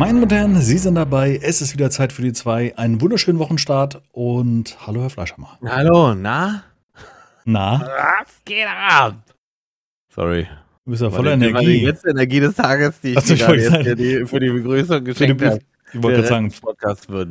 Meine 0.00 0.22
und 0.22 0.32
Herren, 0.32 0.58
Sie 0.62 0.78
sind 0.78 0.94
dabei. 0.94 1.38
Es 1.42 1.60
ist 1.60 1.74
wieder 1.74 1.90
Zeit 1.90 2.10
für 2.14 2.22
die 2.22 2.32
zwei. 2.32 2.74
Einen 2.78 3.02
wunderschönen 3.02 3.38
Wochenstart 3.38 4.00
und 4.12 4.78
hallo, 4.86 5.02
Herr 5.02 5.10
Fleischhammer. 5.10 5.58
Hallo, 5.62 6.14
na? 6.14 6.62
Na, 7.44 7.80
Was 7.80 8.28
geht 8.46 8.66
ab? 8.66 9.16
Sorry. 10.14 10.48
du 10.86 10.90
bist 10.92 11.02
ja 11.02 11.10
voller 11.10 11.36
die- 11.36 11.52
war 11.52 11.60
Die 11.60 11.66
Energie. 11.66 11.84
letzte 11.84 12.08
Energie 12.08 12.40
des 12.40 12.54
Tages, 12.54 12.98
die 13.02 13.10
ich 13.12 13.18
dir 13.24 13.34
ich 13.34 13.40
gerade 13.40 13.60
jetzt 13.60 13.76
für 13.76 13.94
die, 13.96 14.24
für 14.26 14.40
die 14.40 14.48
Begrüßung 14.48 15.04
geschenkt 15.04 15.36
Be- 15.38 15.50
habe. 15.50 15.60
ich 15.92 16.02
wollte 16.02 16.16
gerade 16.22 16.28
sagen, 16.28 16.50
Podcast 16.62 17.10
wird. 17.10 17.28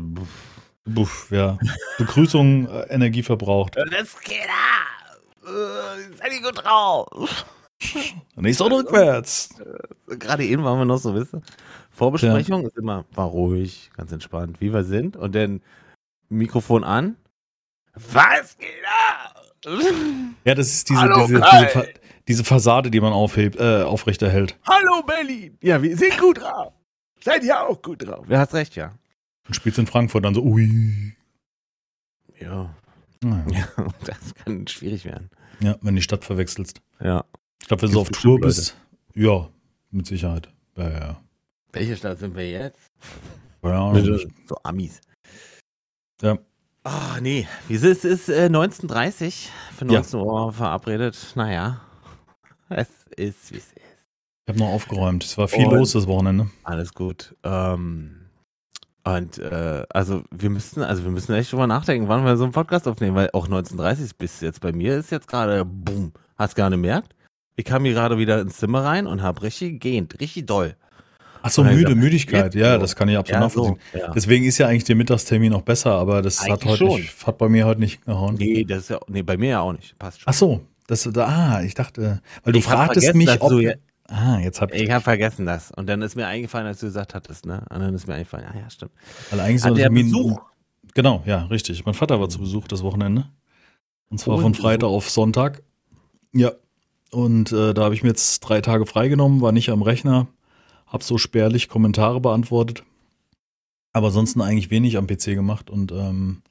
buff, 0.86 1.28
ja. 1.32 1.58
Begrüßung, 1.98 2.68
äh, 2.70 2.82
Energie 2.94 3.24
verbraucht. 3.24 3.78
Das 3.78 4.20
geht 4.22 4.42
ab. 4.44 5.18
Äh, 5.44 6.18
Seid 6.20 6.34
ihr 6.34 6.42
gut 6.44 6.64
drauf? 6.64 7.46
Nicht 8.36 8.58
so 8.58 8.66
rückwärts. 8.68 9.50
Gerade 10.08 10.44
eben 10.46 10.64
waren 10.64 10.78
wir 10.78 10.86
noch 10.86 11.00
so, 11.00 11.16
wisst 11.16 11.34
ihr? 11.34 11.42
Vorbesprechung 12.00 12.66
ist 12.66 12.78
immer, 12.78 13.04
war 13.14 13.28
ruhig, 13.28 13.92
ganz 13.96 14.14
entspannt, 14.14 14.62
wie 14.62 14.74
wir 14.74 14.86
sind. 14.86 15.18
Und 15.18 15.36
dann 15.36 15.62
Mikrofon 16.30 16.86
an. 16.86 17.18
Was 17.94 18.58
geht 18.58 18.70
ab? 18.86 19.36
Ja, 20.46 20.56
das 20.56 20.68
ist 20.68 20.90
diese, 20.90 21.02
Hallo, 21.02 21.28
diese, 21.28 21.42
diese, 21.42 21.68
Fa 21.68 21.84
diese 22.26 22.44
Fassade, 22.46 22.90
die 22.90 23.02
man 23.02 23.12
aufhebt, 23.12 23.60
äh, 23.60 23.84
aufrechterhält. 23.84 24.58
Hallo 24.66 25.04
Berlin. 25.06 25.58
Ja, 25.62 25.82
wir 25.82 25.98
sind 25.98 26.18
gut 26.18 26.40
drauf. 26.40 26.72
Seid 27.22 27.44
ihr 27.44 27.60
auch 27.60 27.82
gut 27.82 28.08
drauf? 28.08 28.24
Wer 28.30 28.40
hat's 28.40 28.54
recht, 28.54 28.78
ja. 28.78 28.94
Und 29.48 29.56
spielst 29.56 29.78
in 29.78 29.86
Frankfurt 29.86 30.24
dann 30.24 30.34
so, 30.34 30.42
ui. 30.42 31.14
Ja. 32.40 32.74
Naja. 33.22 33.46
Ja, 33.52 33.68
das 34.06 34.36
kann 34.36 34.66
schwierig 34.68 35.04
werden. 35.04 35.30
Ja, 35.60 35.76
wenn 35.82 35.98
die 35.98 36.02
Stadt 36.02 36.24
verwechselst. 36.24 36.80
Ja. 37.02 37.26
Ich 37.62 37.68
glaube, 37.68 37.82
wenn 37.82 37.92
du 37.92 38.02
Gibt's 38.02 38.18
auf 38.18 38.22
Tour 38.22 38.40
bist, 38.40 38.78
ja, 39.14 39.50
mit 39.92 40.08
Sicherheit. 40.08 40.50
Ja, 40.78 40.90
ja, 40.90 41.00
ja. 41.00 41.22
Welche 41.72 41.96
Stadt 41.96 42.20
sind 42.20 42.36
wir 42.36 42.50
jetzt? 42.50 42.88
ja. 43.64 43.94
So 44.48 44.58
Amis. 44.64 45.02
Ja. 46.22 46.38
Ah, 46.84 47.18
nee. 47.22 47.48
Wieso 47.68 47.88
ist 47.88 48.06
es 48.06 48.30
äh, 48.30 48.48
19.30 48.48 49.50
für 49.78 49.86
Ja. 49.86 50.00
19 50.00 50.20
Uhr 50.20 50.54
verabredet? 50.54 51.18
Naja. 51.36 51.82
Es 52.70 52.88
ist, 53.16 53.52
wie 53.52 53.58
es 53.58 53.66
ist. 53.68 53.76
Ich 53.78 54.50
habe 54.54 54.60
noch 54.60 54.70
aufgeräumt. 54.70 55.24
Es 55.24 55.38
war 55.38 55.48
viel 55.48 55.66
Und- 55.68 55.76
los 55.76 55.92
das 55.94 56.08
Wochenende. 56.08 56.50
Alles 56.64 56.94
gut. 56.94 57.36
Ähm, 57.44 58.16
und 59.04 59.38
äh, 59.40 59.86
also 59.90 60.24
wir 60.32 60.50
müssten, 60.50 60.82
also 60.82 61.04
wir 61.04 61.12
müssen 61.12 61.34
echt 61.34 61.52
drüber 61.52 61.68
nachdenken, 61.68 62.08
wann 62.08 62.26
wir 62.26 62.38
so 62.38 62.44
einen 62.44 62.54
Podcast 62.54 62.88
aufnehmen, 62.88 63.16
weil 63.16 63.30
auch 63.34 63.48
19.30 63.48 64.12
bis 64.18 64.42
jetzt 64.42 64.62
bei 64.62 64.72
mir 64.72 64.98
ist 64.98 65.12
jetzt 65.12 65.28
gerade, 65.28 65.66
boom, 65.66 66.14
hast 66.38 66.56
gar 66.56 66.70
nicht 66.70 66.78
gemerkt. 66.78 67.16
Ich 67.56 67.66
kam 67.66 67.84
hier 67.86 67.94
gerade 67.94 68.18
wieder 68.18 68.40
ins 68.42 68.58
Zimmer 68.58 68.84
rein 68.84 69.06
und 69.08 69.22
habe 69.22 69.42
richtig 69.44 69.80
gehend, 69.82 70.20
richtig 70.20 70.46
doll. 70.46 70.76
Ach 71.42 71.50
so, 71.50 71.64
müde, 71.64 71.96
Müdigkeit. 71.96 72.54
Ja, 72.56 72.78
das 72.78 72.96
kann 72.96 73.08
ich 73.10 73.18
absolut 73.18 73.42
nachvollziehen. 73.42 73.78
so, 73.94 73.98
ja. 74.00 74.12
Deswegen 74.14 74.46
ist 74.46 74.58
ja 74.58 74.68
eigentlich 74.68 74.84
der 74.84 74.96
Mittagstermin 74.96 75.52
noch 75.52 75.62
besser, 75.62 75.92
aber 75.92 76.22
das 76.22 76.48
hat 76.48 76.66
heute 76.66 76.84
nicht, 76.86 77.26
hat 77.26 77.38
bei 77.38 77.48
mir 77.50 77.66
heute 77.66 77.80
nicht 77.80 78.06
gehauen. 78.06 78.36
Nee, 78.36 78.64
das 78.66 78.80
ist 78.80 78.90
ja, 78.90 79.00
nee, 79.08 79.22
bei 79.22 79.38
mir 79.38 79.50
ja 79.50 79.60
auch 79.62 79.74
nicht. 79.74 79.98
Passt 79.98 80.20
schon. 80.22 80.30
Ach 80.30 80.34
so, 80.34 80.62
das, 80.88 81.04
da, 81.14 81.26
ah, 81.28 81.64
ich 81.64 81.74
dachte, 81.76 82.22
weil 82.44 82.54
du 82.54 82.60
Ich 82.60 82.66
fragtest 82.66 83.16
mich, 83.16 83.42
ob. 83.42 83.50
du 83.50 83.60
ja- 83.60 83.74
ah, 84.08 84.40
jetzt 84.40 84.60
hab 84.60 84.74
ich. 84.74 84.82
Ich 84.84 84.92
habe 84.92 85.04
vergessen 85.04 85.46
das. 85.46 85.72
Und 85.72 85.88
dann 85.88 86.02
ist 86.02 86.16
mir 86.16 86.28
eingefallen, 86.28 86.68
als 86.68 86.80
du 86.80 86.88
gesagt 86.88 87.14
hattest, 87.16 87.46
ne? 87.46 87.64
Und 87.70 87.80
dann 87.80 87.94
ist 87.94 88.08
mir 88.08 88.16
eingefallen, 88.16 88.46
ah 88.52 88.58
ja, 88.58 88.70
stimmt. 88.70 88.92
Weil 89.30 89.40
eigentlich 89.40 89.62
so 89.62 89.74
ein. 89.74 89.94
Besuch? 89.94 90.42
Genau, 90.96 91.22
ja, 91.26 91.44
richtig. 91.46 91.86
Mein 91.86 91.94
Vater 91.94 92.20
war 92.20 92.30
zu 92.30 92.40
Besuch 92.40 92.68
das 92.68 92.84
Wochenende. 92.84 93.28
Und 94.10 94.18
zwar 94.20 94.36
Und 94.38 94.42
von 94.42 94.54
Freitag 94.56 94.88
auf 94.88 95.10
Sonntag. 95.10 95.62
Ja. 96.34 96.52
Und 97.12 97.52
äh, 97.52 97.74
da 97.74 97.84
habe 97.84 97.94
ich 97.96 98.04
mir 98.04 98.10
jetzt 98.10 98.40
drei 98.42 98.62
Tage 98.62 98.86
freigenommen, 98.86 99.42
war 99.42 99.52
nicht 99.52 99.70
am 99.70 99.82
Rechner, 99.82 100.28
habe 100.90 101.04
so 101.04 101.18
spärlich 101.18 101.70
Kommentare 101.70 102.20
beantwortet. 102.20 102.84
Aber 103.94 104.08
ansonsten 104.08 104.42
eigentlich 104.42 104.70
wenig 104.70 104.98
am 104.98 105.08
PC 105.08 105.26
gemacht 105.36 105.70
und 105.70 105.92
ähm, 105.92 106.42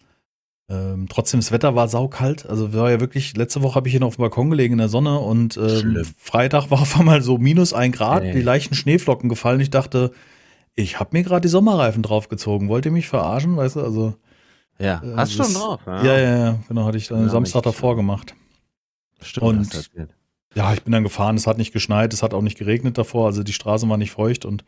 ähm, 0.71 1.07
trotzdem, 1.09 1.41
das 1.41 1.51
Wetter 1.53 1.75
war 1.75 1.89
saukalt. 1.89 2.45
Also 2.47 2.73
war 2.75 2.91
ja 2.91 3.01
wirklich, 3.01 3.37
letzte 3.37 3.63
Woche 3.63 3.77
habe 3.77 3.89
ich 3.89 3.93
hier 3.93 4.01
noch 4.01 4.09
auf 4.09 4.17
dem 4.17 4.23
Balkon 4.23 4.51
gelegen 4.51 4.73
in 4.75 4.79
der 4.79 4.89
Sonne 4.89 5.19
und 5.19 5.57
ähm. 5.57 6.05
Freitag 6.19 6.71
war 6.71 6.81
auf 6.83 6.99
einmal 6.99 7.23
so 7.23 7.39
minus 7.39 7.73
ein 7.73 7.93
Grad, 7.93 8.23
Ey. 8.25 8.33
die 8.33 8.43
leichten 8.43 8.75
Schneeflocken 8.75 9.29
gefallen. 9.29 9.61
Ich 9.61 9.71
dachte, 9.71 10.13
ich 10.75 11.01
habe 11.01 11.11
mir 11.17 11.23
gerade 11.23 11.41
die 11.43 11.49
Sommerreifen 11.49 12.03
draufgezogen. 12.03 12.69
Wollt 12.69 12.85
ihr 12.87 12.93
mich 12.93 13.09
verarschen? 13.09 13.57
Weißt 13.57 13.77
du, 13.77 13.81
also. 13.81 14.15
Ja, 14.79 15.03
Äh, 15.03 15.15
hast 15.17 15.39
das- 15.39 15.47
schon 15.53 15.55
drauf. 15.61 15.81
Ja, 15.87 16.05
ja, 16.05 16.39
ja, 16.39 16.59
genau, 16.69 16.85
hatte 16.85 16.99
ich 16.99 17.09
dann 17.09 17.23
Ja, 17.23 17.29
Samstag 17.29 17.63
davor 17.63 17.97
gemacht. 17.97 18.35
Stimmt, 19.23 19.47
Und-. 19.47 19.91
Ja, 20.55 20.73
ich 20.73 20.83
bin 20.83 20.93
dann 20.93 21.03
gefahren, 21.03 21.37
es 21.37 21.47
hat 21.47 21.59
nicht 21.59 21.73
geschneit, 21.73 22.13
es 22.13 22.23
hat 22.23 22.35
auch 22.35 22.43
nicht 22.43 22.59
geregnet 22.59 22.97
davor, 22.99 23.27
also 23.27 23.43
die 23.43 23.53
Straßen 23.53 23.89
waren 23.89 23.99
nicht 24.01 24.11
feucht 24.13 24.45
und 24.45 24.65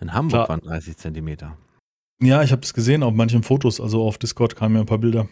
In 0.00 0.12
Hamburg 0.12 0.46
Klar. 0.46 0.48
waren 0.48 0.60
30 0.60 0.96
Zentimeter. 0.96 1.56
ja, 2.22 2.42
ich 2.42 2.52
habe 2.52 2.60
das 2.62 2.74
gesehen 2.74 3.02
auf 3.02 3.12
manchen 3.14 3.42
Fotos, 3.42 3.80
also 3.80 4.02
auf 4.04 4.18
Discord 4.18 4.54
kamen 4.56 4.74
mir 4.74 4.80
ein 4.80 4.86
paar 4.86 4.98
Bilder, 4.98 5.28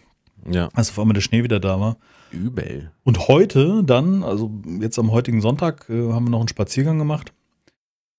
Ja. 0.50 0.68
als 0.74 0.90
auf 0.90 0.98
einmal 0.98 1.14
der 1.14 1.20
Schnee 1.20 1.42
wieder 1.44 1.60
da 1.60 1.78
war. 1.80 1.96
Übel. 2.32 2.90
Und 3.04 3.28
heute 3.28 3.84
dann, 3.84 4.22
also 4.24 4.50
jetzt 4.80 4.98
am 4.98 5.12
heutigen 5.12 5.40
Sonntag, 5.40 5.88
äh, 5.88 6.10
haben 6.12 6.24
wir 6.26 6.30
noch 6.30 6.40
einen 6.40 6.48
Spaziergang 6.48 6.98
gemacht. 6.98 7.32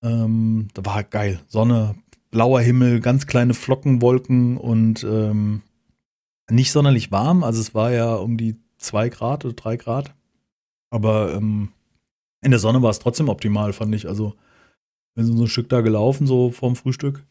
Ähm, 0.04 0.68
da 0.74 0.86
war 0.86 1.04
geil, 1.04 1.40
Sonne, 1.48 1.96
blauer 2.32 2.62
Himmel, 2.62 3.00
ganz 3.02 3.28
kleine 3.28 3.54
Flockenwolken 3.54 4.58
und 4.58 5.04
ähm, 5.04 5.62
nicht 6.50 6.72
sonderlich 6.72 7.12
warm, 7.12 7.44
also 7.44 7.60
es 7.60 7.74
war 7.76 7.92
ja 7.92 8.16
um 8.16 8.38
die 8.38 8.56
zwei 8.78 9.10
Grad 9.10 9.46
oder 9.46 9.56
drei 9.56 9.78
Grad. 9.78 10.14
Aber 10.96 11.34
ähm, 11.34 11.70
in 12.42 12.52
der 12.52 12.60
Sonne 12.60 12.82
war 12.82 12.90
es 12.90 13.00
trotzdem 13.00 13.28
optimal, 13.28 13.74
fand 13.74 13.94
ich. 13.94 14.08
Also 14.08 14.34
wir 15.16 15.26
sind 15.26 15.38
so 15.38 15.44
ein 15.44 15.48
Stück 15.50 15.68
da 15.70 15.82
gelaufen, 15.82 16.26
so 16.26 16.52
vorm 16.52 16.76
Frühstück. 16.76 17.24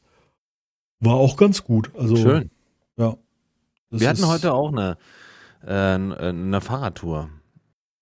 War 1.01 1.15
auch 1.15 1.37
ganz 1.37 1.65
gut. 1.65 1.91
Also, 1.99 2.17
Schön. 2.17 2.51
Ja. 2.97 3.17
Wir 3.91 4.09
hatten 4.09 4.27
heute 4.27 4.53
auch 4.53 4.69
eine, 4.73 4.97
äh, 5.67 5.73
eine 5.73 6.61
Fahrradtour 6.61 7.31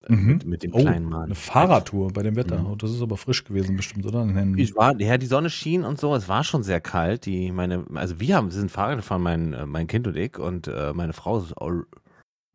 äh, 0.09 0.13
Mhm. 0.13 0.27
mit, 0.27 0.47
mit 0.47 0.63
dem 0.65 0.75
Oh, 0.75 0.81
kleinen 0.81 1.07
Mann. 1.09 1.25
eine 1.27 1.35
Fahrradtour 1.37 2.13
bei 2.13 2.23
dem 2.23 2.35
Wetter. 2.35 2.59
Mhm. 2.61 2.67
Oh, 2.67 2.75
das 2.77 2.91
ist 2.91 3.03
aber 3.03 3.17
frisch 3.17 3.45
gewesen, 3.45 3.77
bestimmt, 3.77 4.05
oder? 4.07 4.27
Ich 4.57 4.75
war, 4.75 5.01
ja, 5.01 5.17
die 5.17 5.27
Sonne 5.27 5.49
schien 5.51 5.85
und 5.85 6.01
so. 6.01 6.15
Es 6.15 6.29
war 6.29 6.43
schon 6.45 6.63
sehr 6.65 6.81
kalt. 6.81 7.25
Die, 7.27 7.53
meine, 7.53 7.85
also 7.95 8.19
wir 8.19 8.35
haben, 8.37 8.51
sind 8.51 8.71
Fahrrad 8.71 8.97
gefahren, 8.97 9.23
mein, 9.23 9.53
äh, 9.53 9.67
mein 9.67 9.87
Kind 9.87 10.07
und 10.09 10.17
ich 10.17 10.39
und 10.39 10.67
äh, 10.67 10.93
meine 10.93 11.13
Frau 11.13 11.39
ist 11.39 11.55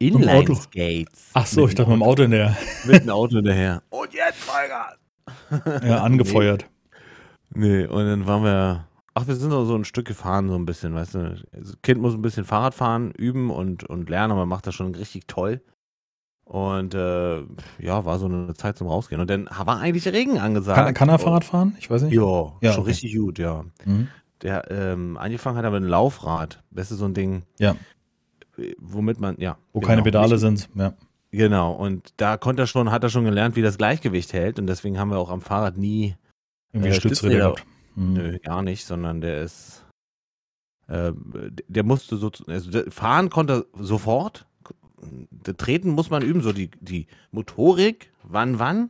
Auto. 0.02 0.18
Inline-Skates. 0.18 1.31
Ach 1.34 1.46
so, 1.46 1.68
ich 1.68 1.75
dachte 1.75 1.90
mit 1.90 2.00
dem 2.00 2.03
Auto 2.03 2.24
in 2.24 2.31
der 2.31 2.56
Mit 2.85 3.03
dem 3.03 3.09
Auto 3.09 3.35
hinterher. 3.38 3.81
Und 3.90 4.13
jetzt 4.13 4.40
Vollgas! 4.40 4.97
ja, 5.84 6.03
angefeuert. 6.03 6.66
Nee, 7.53 7.85
und 7.85 8.06
dann 8.06 8.28
waren 8.28 8.44
wir. 8.44 8.88
Ach, 9.13 9.25
wir 9.28 9.35
sind 9.35 9.50
so 9.50 9.66
so 9.66 9.75
ein 9.75 9.85
Stück 9.85 10.06
gefahren, 10.08 10.47
so 10.47 10.56
ein 10.56 10.66
bisschen, 10.66 10.94
weißt 10.94 11.16
du. 11.16 11.35
Das 11.52 11.75
Kind 11.81 12.00
muss 12.00 12.13
ein 12.13 12.22
bisschen 12.22 12.46
Fahrrad 12.46 12.75
fahren, 12.75 13.12
üben 13.18 13.50
und, 13.50 13.84
und 13.84 14.09
lernen, 14.09 14.31
aber 14.34 14.46
macht 14.46 14.68
das 14.68 14.75
schon 14.75 14.94
richtig 14.94 15.25
toll. 15.25 15.62
Und 16.44 16.94
äh, 16.94 17.40
ja, 17.79 18.06
war 18.06 18.19
so 18.19 18.28
eine 18.28 18.53
Zeit 18.53 18.78
zum 18.78 18.88
Rausgehen. 18.88 19.19
Und 19.19 19.29
dann 19.29 19.47
war 19.47 19.79
eigentlich 19.79 20.08
Regen 20.08 20.38
angesagt. 20.38 20.78
Kann, 20.78 20.94
kann 20.94 21.09
er 21.09 21.19
Fahrrad 21.19 21.44
fahren? 21.44 21.75
Ich 21.79 21.90
weiß 21.90 22.03
nicht. 22.03 22.14
Ja, 22.14 22.53
Ja, 22.62 22.72
schon 22.74 22.81
okay. 22.81 22.91
richtig 22.91 23.16
gut, 23.18 23.40
ja. 23.40 23.66
Mhm. 23.84 24.08
Der 24.44 24.69
ähm, 24.69 25.18
angefangen 25.18 25.58
hat 25.58 25.66
er 25.66 25.72
mit 25.72 25.78
einem 25.78 25.90
Laufrad. 25.90 26.64
Das 26.69 26.91
ist 26.91 27.00
so 27.00 27.06
ein 27.06 27.16
Ding, 27.16 27.44
Ja, 27.59 27.75
womit 28.79 29.19
man, 29.19 29.38
ja. 29.40 29.57
wo 29.73 29.79
genau, 29.79 29.88
keine 29.90 30.03
Pedale 30.03 30.31
nicht- 30.34 30.40
sind. 30.41 30.69
Ja. 30.75 30.94
Genau, 31.31 31.73
und 31.73 32.13
da 32.18 32.38
konnte 32.38 32.63
er 32.63 32.68
schon, 32.68 32.90
hat 32.90 33.03
er 33.03 33.09
schon 33.09 33.25
gelernt, 33.25 33.56
wie 33.57 33.62
das 33.62 33.78
Gleichgewicht 33.78 34.31
hält. 34.34 34.59
Und 34.59 34.68
deswegen 34.68 34.97
haben 34.97 35.12
wir 35.12 35.18
auch 35.18 35.29
am 35.29 35.41
Fahrrad 35.41 35.78
nie 35.78 36.16
Irgendwie 36.72 36.91
Äh, 36.91 36.94
Stützräder 36.94 37.38
gehabt. 37.38 37.66
Mhm. 37.96 38.13
Nö, 38.13 38.40
gar 38.40 38.62
nicht, 38.62 38.85
sondern 38.85 39.22
der 39.22 39.41
ist. 39.41 39.84
Äh, 40.88 41.12
der 41.67 41.84
musste 41.84 42.16
so. 42.17 42.31
Also 42.47 42.81
fahren 42.90 43.29
konnte 43.29 43.66
er 43.78 43.84
sofort. 43.84 44.46
Treten 45.58 45.91
muss 45.91 46.09
man 46.09 46.23
üben, 46.23 46.41
so 46.41 46.53
die, 46.53 46.72
die 46.79 47.08
Motorik, 47.32 48.11
wann, 48.23 48.58
wann. 48.59 48.90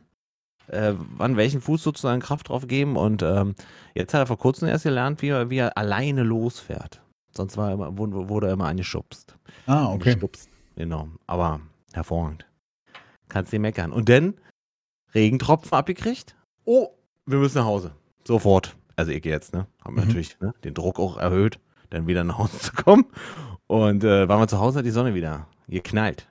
Äh, 0.68 0.94
wann 1.16 1.36
welchen 1.36 1.60
Fuß 1.60 1.82
sozusagen 1.82 2.20
Kraft 2.20 2.50
drauf 2.50 2.66
geben. 2.66 2.96
Und 2.96 3.22
ähm, 3.22 3.54
jetzt 3.94 4.14
hat 4.14 4.20
er 4.20 4.26
vor 4.26 4.38
kurzem 4.38 4.68
erst 4.68 4.84
gelernt, 4.84 5.22
wie 5.22 5.28
er, 5.28 5.50
wie 5.50 5.56
er 5.58 5.76
alleine 5.76 6.22
losfährt. 6.22 7.00
Sonst 7.38 7.56
war 7.56 7.68
er 7.70 7.74
immer, 7.74 7.96
wurde, 7.96 8.48
er 8.48 8.52
immer 8.52 8.66
angeschubst. 8.66 9.36
Ah, 9.66 9.92
okay. 9.92 10.14
Geschubst. 10.14 10.50
Genau. 10.76 11.08
Aber 11.26 11.60
hervorragend. 11.92 12.46
Kannst 13.28 13.52
nicht 13.52 13.60
meckern. 13.62 13.92
Und 13.92 14.08
dann 14.08 14.34
Regentropfen 15.14 15.72
abgekriegt. 15.72 16.36
Oh, 16.64 16.88
wir 17.26 17.38
müssen 17.38 17.58
nach 17.58 17.64
Hause. 17.64 17.92
Sofort. 18.24 18.76
Also 18.96 19.12
ich 19.12 19.24
jetzt, 19.24 19.52
ne? 19.54 19.66
Haben 19.84 19.96
wir 19.96 20.02
Mhm. 20.02 20.08
natürlich 20.08 20.38
ne, 20.40 20.52
den 20.64 20.74
Druck 20.74 20.98
auch 20.98 21.16
erhöht, 21.16 21.58
dann 21.90 22.06
wieder 22.06 22.24
nach 22.24 22.38
Hause 22.38 22.58
zu 22.58 22.72
kommen. 22.72 23.06
Und 23.66 24.04
äh, 24.04 24.28
waren 24.28 24.40
wir 24.40 24.48
zu 24.48 24.58
Hause, 24.58 24.80
hat 24.80 24.86
die 24.86 24.90
Sonne 24.90 25.14
wieder 25.14 25.46
geknallt. 25.68 26.28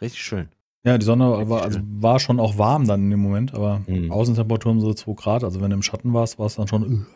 Richtig 0.00 0.22
schön. 0.22 0.48
Ja, 0.84 0.96
die 0.98 1.04
Sonne 1.04 1.30
Richtig 1.32 1.50
war, 1.50 1.62
also 1.62 1.78
schön. 1.78 2.02
war 2.02 2.20
schon 2.20 2.40
auch 2.40 2.56
warm 2.58 2.86
dann 2.86 3.02
in 3.04 3.10
dem 3.10 3.20
Moment, 3.20 3.54
aber 3.54 3.82
Mhm. 3.86 4.10
Außentemperaturen 4.10 4.80
so 4.80 4.92
2 4.94 5.12
Grad. 5.14 5.44
Also 5.44 5.60
wenn 5.60 5.70
du 5.70 5.76
im 5.76 5.82
Schatten 5.82 6.12
warst, 6.14 6.38
war 6.38 6.46
es 6.46 6.56
dann 6.56 6.68
schon, 6.68 7.06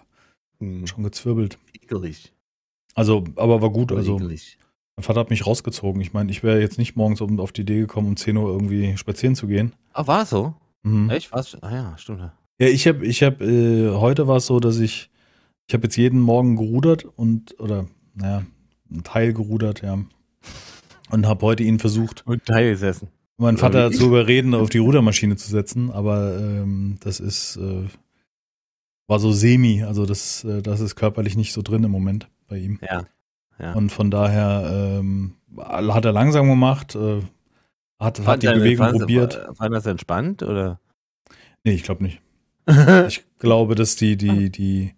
äh, 0.61 0.65
Mhm. 0.65 0.87
schon 0.87 1.03
gezwirbelt. 1.05 1.59
Ekelig. 1.75 2.33
Also, 2.95 3.25
aber 3.37 3.61
war 3.61 3.71
gut. 3.71 3.93
Also 3.93 4.17
Ekelig. 4.17 4.59
mein 4.97 5.05
Vater 5.05 5.21
hat 5.21 5.31
mich 5.31 5.47
rausgezogen. 5.47 6.01
Ich 6.01 6.13
meine, 6.13 6.31
ich 6.31 6.43
wäre 6.43 6.61
jetzt 6.61 6.79
nicht 6.79 6.97
morgens 6.97 7.21
um, 7.21 7.41
auf 7.41 7.53
die 7.53 7.63
Idee 7.63 7.81
gekommen, 7.81 8.09
um 8.09 8.17
10 8.17 8.37
Uhr 8.37 8.51
irgendwie 8.51 8.97
spazieren 8.97 9.35
zu 9.35 9.47
gehen. 9.47 9.73
Ah, 9.93 10.07
war 10.07 10.23
es 10.23 10.31
so? 10.31 10.55
Mhm. 10.83 11.11
Echt? 11.11 11.33
Was? 11.33 11.61
Ah 11.63 11.73
ja, 11.73 11.99
stimmt. 11.99 12.21
ja. 12.21 12.33
Ich 12.59 12.87
habe, 12.87 13.05
ich 13.05 13.23
habe, 13.23 13.45
äh, 13.45 13.97
heute 13.97 14.29
war 14.29 14.37
es 14.37 14.47
so, 14.47 14.61
dass 14.61 14.79
ich 14.79 15.11
Ich 15.67 15.75
habe 15.75 15.85
jetzt 15.85 15.97
jeden 15.97 16.21
Morgen 16.21 16.57
gerudert 16.57 17.05
und, 17.05 17.59
oder, 17.59 17.87
naja, 18.15 18.45
einen 18.91 19.03
Teil 19.03 19.33
gerudert, 19.33 19.83
ja. 19.83 19.99
Und 21.11 21.27
habe 21.27 21.45
heute 21.45 21.63
ihn 21.63 21.79
versucht. 21.79 22.25
Und 22.27 22.45
Teil 22.45 22.71
gesessen. 22.71 23.09
Meinen 23.37 23.57
Vater 23.57 23.91
zu 23.91 24.07
überreden, 24.07 24.55
auf 24.55 24.71
die 24.71 24.79
Rudermaschine 24.79 25.37
zu 25.37 25.51
setzen, 25.51 25.91
aber 25.91 26.39
ähm, 26.39 26.99
das 27.01 27.19
ist, 27.19 27.57
äh, 27.57 27.89
war 29.09 29.19
so 29.19 29.33
semi, 29.33 29.83
also 29.83 30.07
das, 30.07 30.45
äh, 30.45 30.63
das 30.63 30.79
ist 30.79 30.95
körperlich 30.95 31.37
nicht 31.37 31.53
so 31.53 31.61
drin 31.61 31.83
im 31.83 31.91
Moment 31.91 32.29
bei 32.49 32.59
ihm. 32.59 32.79
Ja. 32.83 33.05
ja. 33.59 33.73
Und 33.75 33.91
von 33.91 34.11
daher 34.11 35.01
ähm, 35.01 35.37
hat 35.59 36.05
er 36.05 36.13
langsam 36.13 36.49
gemacht, 36.49 36.95
äh, 36.95 37.23
hat, 37.99 38.25
hat 38.27 38.43
die 38.43 38.49
Bewegung 38.49 38.87
fand, 38.87 38.99
probiert. 38.99 39.49
Fand 39.57 39.75
das 39.75 39.87
entspannt 39.87 40.43
oder? 40.43 40.81
Nee, 41.65 41.73
ich 41.73 41.83
glaube 41.83 42.05
nicht. 42.05 42.21
ich 43.09 43.25
glaube, 43.39 43.75
dass 43.75 43.97
die, 43.97 44.17
die, 44.17 44.51
die, 44.51 44.95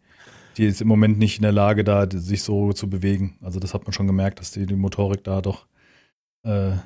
die 0.57 0.65
ist 0.65 0.81
im 0.81 0.89
Moment 0.89 1.19
nicht 1.19 1.37
in 1.37 1.43
der 1.43 1.53
Lage, 1.53 1.85
da 1.85 2.09
sich 2.11 2.43
so 2.43 2.73
zu 2.73 2.89
bewegen. 2.89 3.39
Also 3.43 3.61
das 3.61 3.75
hat 3.75 3.85
man 3.85 3.93
schon 3.93 4.07
gemerkt, 4.07 4.41
dass 4.41 4.53
die, 4.53 4.67
die 4.67 4.77
Motorik 4.77 5.25
da 5.25 5.41
doch 5.41 5.67
äh, 6.45 6.77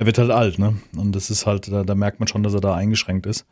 er 0.00 0.06
wird 0.06 0.16
halt 0.16 0.30
alt, 0.30 0.58
ne? 0.58 0.80
Und 0.96 1.14
das 1.14 1.28
ist 1.28 1.46
halt, 1.46 1.70
da, 1.70 1.84
da 1.84 1.94
merkt 1.94 2.20
man 2.20 2.26
schon, 2.26 2.42
dass 2.42 2.54
er 2.54 2.62
da 2.62 2.74
eingeschränkt 2.74 3.26
ist. 3.26 3.44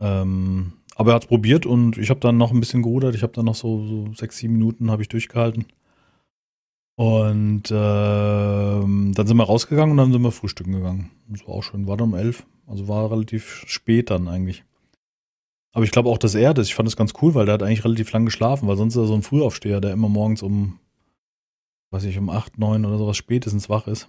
Ähm, 0.00 0.72
aber 0.94 1.12
er 1.12 1.14
hat 1.16 1.22
es 1.22 1.28
probiert 1.28 1.66
und 1.66 1.98
ich 1.98 2.10
habe 2.10 2.20
dann 2.20 2.36
noch 2.36 2.52
ein 2.52 2.60
bisschen 2.60 2.82
gerudert. 2.82 3.14
Ich 3.14 3.22
habe 3.22 3.32
dann 3.32 3.46
noch 3.46 3.54
so, 3.54 3.86
so 3.86 4.12
sechs, 4.14 4.38
sieben 4.38 4.54
Minuten 4.54 4.90
habe 4.90 5.02
ich 5.02 5.08
durchgehalten. 5.08 5.66
Und 6.96 7.70
ähm, 7.70 9.12
dann 9.14 9.26
sind 9.26 9.36
wir 9.36 9.44
rausgegangen 9.44 9.92
und 9.92 9.96
dann 9.96 10.12
sind 10.12 10.22
wir 10.22 10.30
frühstücken 10.30 10.72
gegangen. 10.72 11.10
Das 11.28 11.46
war 11.46 11.54
auch 11.54 11.62
schön. 11.62 11.86
War 11.86 11.96
dann 11.96 12.10
um 12.10 12.14
elf. 12.14 12.46
Also 12.66 12.86
war 12.86 13.10
relativ 13.10 13.64
spät 13.66 14.10
dann 14.10 14.28
eigentlich. 14.28 14.64
Aber 15.72 15.84
ich 15.84 15.90
glaube 15.90 16.10
auch, 16.10 16.18
dass 16.18 16.34
er 16.34 16.52
das, 16.52 16.68
ich 16.68 16.74
fand 16.74 16.86
das 16.86 16.96
ganz 16.96 17.14
cool, 17.22 17.34
weil 17.34 17.46
der 17.46 17.54
hat 17.54 17.62
eigentlich 17.62 17.84
relativ 17.84 18.12
lang 18.12 18.26
geschlafen, 18.26 18.68
weil 18.68 18.76
sonst 18.76 18.94
ist 18.94 19.02
er 19.02 19.06
so 19.06 19.14
ein 19.14 19.22
Frühaufsteher, 19.22 19.80
der 19.80 19.92
immer 19.92 20.10
morgens 20.10 20.42
um, 20.42 20.78
weiß 21.90 22.04
ich, 22.04 22.18
um 22.18 22.28
acht, 22.28 22.58
neun 22.58 22.84
oder 22.84 22.98
sowas 22.98 23.16
spätestens 23.16 23.70
wach 23.70 23.86
ist. 23.86 24.08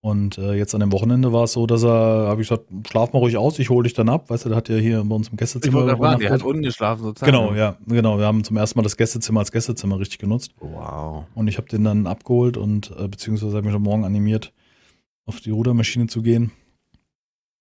Und 0.00 0.38
äh, 0.38 0.54
jetzt 0.54 0.74
an 0.74 0.80
dem 0.80 0.92
Wochenende 0.92 1.32
war 1.32 1.44
es 1.44 1.54
so, 1.54 1.66
dass 1.66 1.82
er, 1.82 2.28
habe 2.28 2.40
ich 2.40 2.48
gesagt, 2.48 2.68
schlaf 2.88 3.12
mal 3.12 3.18
ruhig 3.18 3.36
aus, 3.36 3.58
ich 3.58 3.68
hole 3.68 3.82
dich 3.82 3.94
dann 3.94 4.08
ab. 4.08 4.30
Weißt 4.30 4.44
du, 4.44 4.48
der 4.48 4.56
hat 4.56 4.68
ja 4.68 4.76
hier 4.76 5.02
bei 5.02 5.14
uns 5.14 5.28
im 5.28 5.36
Gästezimmer. 5.36 5.92
Ich 5.92 5.98
sagen, 5.98 6.20
der 6.20 6.30
hat 6.30 6.42
unten 6.44 6.62
geschlafen 6.62 7.02
sozusagen. 7.02 7.32
Genau, 7.32 7.54
ja, 7.54 7.76
genau. 7.86 8.16
Wir 8.16 8.26
haben 8.26 8.44
zum 8.44 8.56
ersten 8.56 8.78
Mal 8.78 8.84
das 8.84 8.96
Gästezimmer 8.96 9.40
als 9.40 9.50
Gästezimmer 9.50 9.98
richtig 9.98 10.18
genutzt. 10.18 10.54
Wow. 10.60 11.24
Und 11.34 11.48
ich 11.48 11.56
habe 11.56 11.68
den 11.68 11.82
dann 11.82 12.06
abgeholt 12.06 12.56
und 12.56 12.92
äh, 12.96 13.08
beziehungsweise 13.08 13.56
habe 13.56 13.66
mich 13.66 13.74
am 13.74 13.82
Morgen 13.82 14.04
animiert, 14.04 14.52
auf 15.26 15.40
die 15.40 15.50
Rudermaschine 15.50 16.06
zu 16.06 16.22
gehen. 16.22 16.52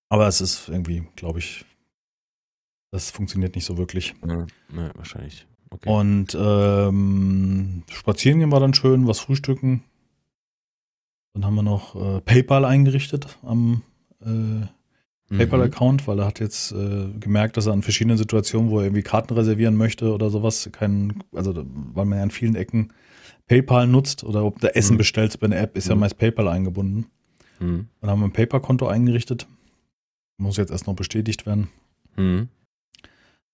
Aber 0.10 0.28
es 0.28 0.40
ist 0.40 0.70
irgendwie, 0.70 1.08
glaube 1.16 1.40
ich, 1.40 1.66
das 2.92 3.10
funktioniert 3.10 3.56
nicht 3.56 3.66
so 3.66 3.78
wirklich. 3.78 4.14
Ja, 4.26 4.46
ne, 4.72 4.92
wahrscheinlich. 4.96 5.48
Okay. 5.72 5.90
Und 5.90 6.38
ähm, 6.40 7.84
spazieren 7.92 8.40
gehen 8.40 8.52
war 8.52 8.60
dann 8.60 8.74
schön, 8.74 9.08
was 9.08 9.20
frühstücken. 9.20 9.84
Dann 11.38 11.46
haben 11.46 11.54
wir 11.54 11.62
noch 11.62 11.96
äh, 11.96 12.20
PayPal 12.22 12.66
eingerichtet 12.66 13.38
am 13.44 13.84
äh, 14.26 14.28
mhm. 14.28 14.68
PayPal-Account, 15.30 16.08
weil 16.08 16.18
er 16.18 16.26
hat 16.26 16.40
jetzt 16.40 16.72
äh, 16.72 17.10
gemerkt, 17.20 17.58
dass 17.58 17.68
er 17.68 17.74
an 17.74 17.84
verschiedenen 17.84 18.18
Situationen, 18.18 18.72
wo 18.72 18.80
er 18.80 18.86
irgendwie 18.86 19.04
Karten 19.04 19.36
reservieren 19.36 19.78
möchte 19.78 20.12
oder 20.12 20.32
sowas, 20.32 20.68
keinen, 20.72 21.24
also 21.36 21.54
weil 21.94 22.06
man 22.06 22.18
ja 22.18 22.24
an 22.24 22.32
vielen 22.32 22.56
Ecken 22.56 22.92
PayPal 23.46 23.86
nutzt 23.86 24.24
oder 24.24 24.46
ob 24.46 24.60
du 24.60 24.76
Essen 24.76 24.94
mhm. 24.94 24.98
bestellst 24.98 25.40
bei 25.40 25.46
einer 25.46 25.60
App, 25.60 25.78
ist 25.78 25.86
mhm. 25.86 25.92
ja 25.92 25.96
meist 25.98 26.18
PayPal 26.18 26.48
eingebunden. 26.48 27.06
Mhm. 27.60 27.88
Dann 28.02 28.10
haben 28.10 28.22
wir 28.22 28.30
ein 28.30 28.34
PayPal-Konto 28.34 28.88
eingerichtet. 28.88 29.46
Muss 30.40 30.58
jetzt 30.58 30.72
erst 30.72 30.88
noch 30.88 30.96
bestätigt 30.96 31.46
werden. 31.46 31.68
Mhm. 32.16 32.48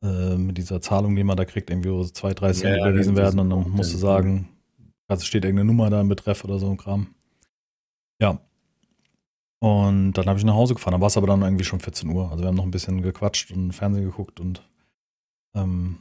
Äh, 0.01 0.37
mit 0.37 0.57
dieser 0.57 0.79
Zahlung, 0.79 1.17
die 1.17 1.25
man 1.25 1.35
da 1.35 1.43
kriegt, 1.43 1.69
irgendwie 1.69 1.89
so 1.89 2.05
zwei, 2.05 2.33
drei 2.33 2.53
Cent 2.53 2.77
ja, 2.77 2.87
überwiesen 2.87 3.17
werden 3.17 3.41
und 3.41 3.49
dann 3.49 3.69
musst 3.71 3.93
du 3.93 3.97
sagen, 3.97 4.47
also 5.09 5.25
steht 5.25 5.43
irgendeine 5.43 5.67
Nummer 5.67 5.89
da 5.89 5.99
im 5.99 6.07
Betreff 6.07 6.45
oder 6.45 6.59
so 6.59 6.71
ein 6.71 6.77
Kram. 6.77 7.07
Ja. 8.23 8.39
Und 9.59 10.13
dann 10.13 10.25
habe 10.27 10.39
ich 10.39 10.45
nach 10.45 10.53
Hause 10.53 10.73
gefahren. 10.73 10.93
Dann 10.93 11.01
war 11.01 11.07
es 11.07 11.17
aber 11.17 11.27
dann 11.27 11.41
irgendwie 11.41 11.63
schon 11.63 11.79
14 11.79 12.09
Uhr. 12.09 12.31
Also 12.31 12.43
wir 12.43 12.47
haben 12.47 12.55
noch 12.55 12.63
ein 12.63 12.71
bisschen 12.71 13.01
gequatscht 13.01 13.51
und 13.51 13.71
Fernsehen 13.73 14.05
geguckt 14.05 14.39
und 14.39 14.63
ähm, 15.55 15.97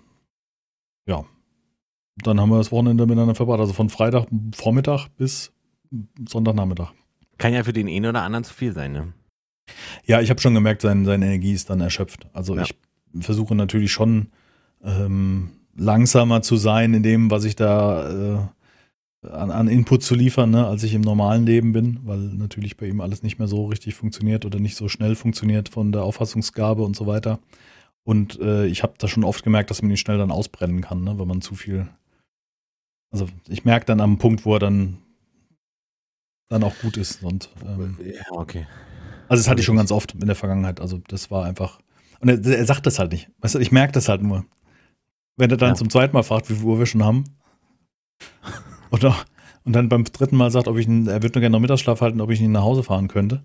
ja. 1.06 1.24
Dann 2.16 2.40
haben 2.40 2.50
wir 2.50 2.58
das 2.58 2.70
Wochenende 2.70 3.06
miteinander 3.06 3.34
verbracht. 3.34 3.60
Also 3.60 3.72
von 3.72 3.88
Freitag 3.88 4.26
Vormittag 4.54 5.08
bis 5.16 5.52
Sonntagnachmittag. 6.28 6.92
Kann 7.38 7.54
ja 7.54 7.64
für 7.64 7.72
den 7.72 7.88
einen 7.88 8.06
oder 8.06 8.22
anderen 8.22 8.44
zu 8.44 8.54
viel 8.54 8.72
sein, 8.72 8.92
ne? 8.92 9.12
Ja, 10.04 10.20
ich 10.20 10.30
habe 10.30 10.40
schon 10.40 10.54
gemerkt, 10.54 10.82
sein, 10.82 11.04
seine 11.04 11.26
Energie 11.26 11.52
ist 11.52 11.70
dann 11.70 11.80
erschöpft. 11.80 12.26
Also 12.32 12.56
ja. 12.56 12.62
ich 12.62 12.74
versuche 13.20 13.54
natürlich 13.54 13.90
schon 13.92 14.28
ähm, 14.82 15.50
langsamer 15.74 16.42
zu 16.42 16.56
sein 16.56 16.94
in 16.94 17.02
dem, 17.02 17.30
was 17.30 17.44
ich 17.44 17.56
da 17.56 18.10
äh, 18.10 18.48
an, 19.22 19.50
an 19.50 19.68
Input 19.68 20.02
zu 20.02 20.14
liefern, 20.14 20.50
ne, 20.50 20.66
als 20.66 20.82
ich 20.82 20.94
im 20.94 21.00
normalen 21.00 21.46
Leben 21.46 21.72
bin, 21.72 22.00
weil 22.04 22.18
natürlich 22.18 22.76
bei 22.76 22.86
ihm 22.86 23.00
alles 23.00 23.22
nicht 23.22 23.38
mehr 23.38 23.48
so 23.48 23.66
richtig 23.66 23.94
funktioniert 23.94 24.44
oder 24.44 24.58
nicht 24.58 24.76
so 24.76 24.88
schnell 24.88 25.14
funktioniert 25.14 25.68
von 25.68 25.92
der 25.92 26.02
Auffassungsgabe 26.02 26.82
und 26.82 26.96
so 26.96 27.06
weiter. 27.06 27.38
Und 28.04 28.40
äh, 28.40 28.66
ich 28.66 28.82
habe 28.82 28.94
da 28.98 29.06
schon 29.06 29.24
oft 29.24 29.44
gemerkt, 29.44 29.70
dass 29.70 29.80
man 29.80 29.90
ihn 29.90 29.96
schnell 29.96 30.18
dann 30.18 30.32
ausbrennen 30.32 30.80
kann, 30.80 31.04
ne, 31.04 31.18
wenn 31.18 31.28
man 31.28 31.40
zu 31.40 31.54
viel. 31.54 31.88
Also 33.12 33.28
ich 33.48 33.64
merke 33.64 33.86
dann 33.86 34.00
am 34.00 34.18
Punkt, 34.18 34.44
wo 34.44 34.54
er 34.54 34.58
dann 34.58 34.98
dann 36.48 36.64
auch 36.64 36.78
gut 36.80 36.96
ist. 36.96 37.22
Und, 37.22 37.48
ähm, 37.64 37.96
ja, 38.04 38.22
okay. 38.30 38.66
Also 39.28 39.42
das 39.42 39.48
hatte 39.48 39.60
ich 39.60 39.66
schon 39.66 39.76
ganz 39.76 39.90
oft 39.90 40.14
in 40.14 40.26
der 40.26 40.36
Vergangenheit. 40.36 40.80
Also 40.80 41.00
das 41.08 41.30
war 41.30 41.44
einfach. 41.44 41.80
Und 42.20 42.28
er, 42.28 42.44
er 42.44 42.66
sagt 42.66 42.86
das 42.86 42.98
halt 42.98 43.12
nicht. 43.12 43.30
Weißt 43.40 43.54
du, 43.54 43.58
ich 43.58 43.72
merke 43.72 43.92
das 43.92 44.08
halt 44.08 44.22
nur. 44.22 44.44
Wenn 45.36 45.50
er 45.50 45.56
dann 45.56 45.70
ja. 45.70 45.74
zum 45.74 45.88
zweiten 45.88 46.12
Mal 46.12 46.22
fragt, 46.22 46.50
wie 46.50 46.54
viel 46.54 46.66
Uhr 46.66 46.78
wir 46.78 46.86
schon 46.86 47.04
haben. 47.04 47.24
Oder, 48.92 49.16
und 49.64 49.72
dann 49.72 49.88
beim 49.88 50.04
dritten 50.04 50.36
Mal 50.36 50.50
sagt, 50.50 50.68
ob 50.68 50.76
ich 50.76 50.86
ihn, 50.86 51.08
er 51.08 51.22
würde 51.22 51.38
nur 51.38 51.40
gerne 51.40 51.52
noch 51.54 51.60
Mittagsschlaf 51.60 52.00
halten, 52.00 52.20
ob 52.20 52.30
ich 52.30 52.40
ihn 52.40 52.52
nach 52.52 52.62
Hause 52.62 52.82
fahren 52.82 53.08
könnte. 53.08 53.42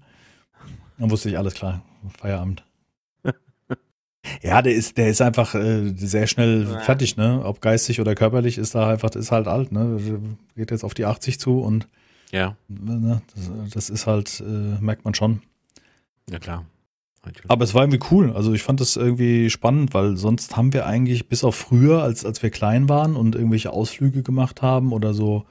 Dann 0.99 1.09
wusste 1.09 1.29
ich, 1.29 1.37
alles 1.37 1.53
klar, 1.53 1.81
Feierabend. 2.19 2.63
ja, 4.41 4.61
der 4.61 4.73
ist, 4.73 4.97
der 4.97 5.09
ist 5.09 5.21
einfach 5.21 5.55
äh, 5.55 5.93
sehr 5.95 6.27
schnell 6.27 6.67
ja. 6.69 6.79
fertig, 6.79 7.17
ne? 7.17 7.41
Ob 7.43 7.61
geistig 7.61 8.01
oder 8.01 8.13
körperlich 8.13 8.57
ist 8.57 8.75
da 8.75 8.89
einfach, 8.89 9.11
ist 9.11 9.31
halt 9.31 9.47
alt, 9.47 9.71
ne? 9.71 9.99
Geht 10.55 10.71
jetzt 10.71 10.83
auf 10.83 10.93
die 10.93 11.05
80 11.05 11.39
zu 11.39 11.61
und 11.61 11.87
ja. 12.31 12.57
Ne, 12.67 13.21
das, 13.33 13.51
das, 13.73 13.89
ist 13.89 14.05
halt, 14.05 14.41
äh, 14.41 14.81
merkt 14.81 15.05
man 15.05 15.13
schon. 15.13 15.41
Ja, 16.29 16.39
klar. 16.39 16.65
Aber 17.47 17.63
es 17.63 17.73
war 17.73 17.83
irgendwie 17.83 18.05
cool. 18.11 18.31
Also 18.33 18.53
ich 18.53 18.63
fand 18.63 18.79
das 18.79 18.95
irgendwie 18.95 19.49
spannend, 19.49 19.93
weil 19.93 20.17
sonst 20.17 20.57
haben 20.57 20.73
wir 20.73 20.85
eigentlich 20.85 21.29
bis 21.29 21.43
auf 21.43 21.55
früher, 21.55 22.03
als, 22.03 22.25
als 22.25 22.41
wir 22.43 22.49
klein 22.49 22.89
waren 22.89 23.15
und 23.15 23.35
irgendwelche 23.35 23.71
Ausflüge 23.71 24.23
gemacht 24.23 24.61
haben 24.61 24.93
oder 24.93 25.13
so, 25.13 25.45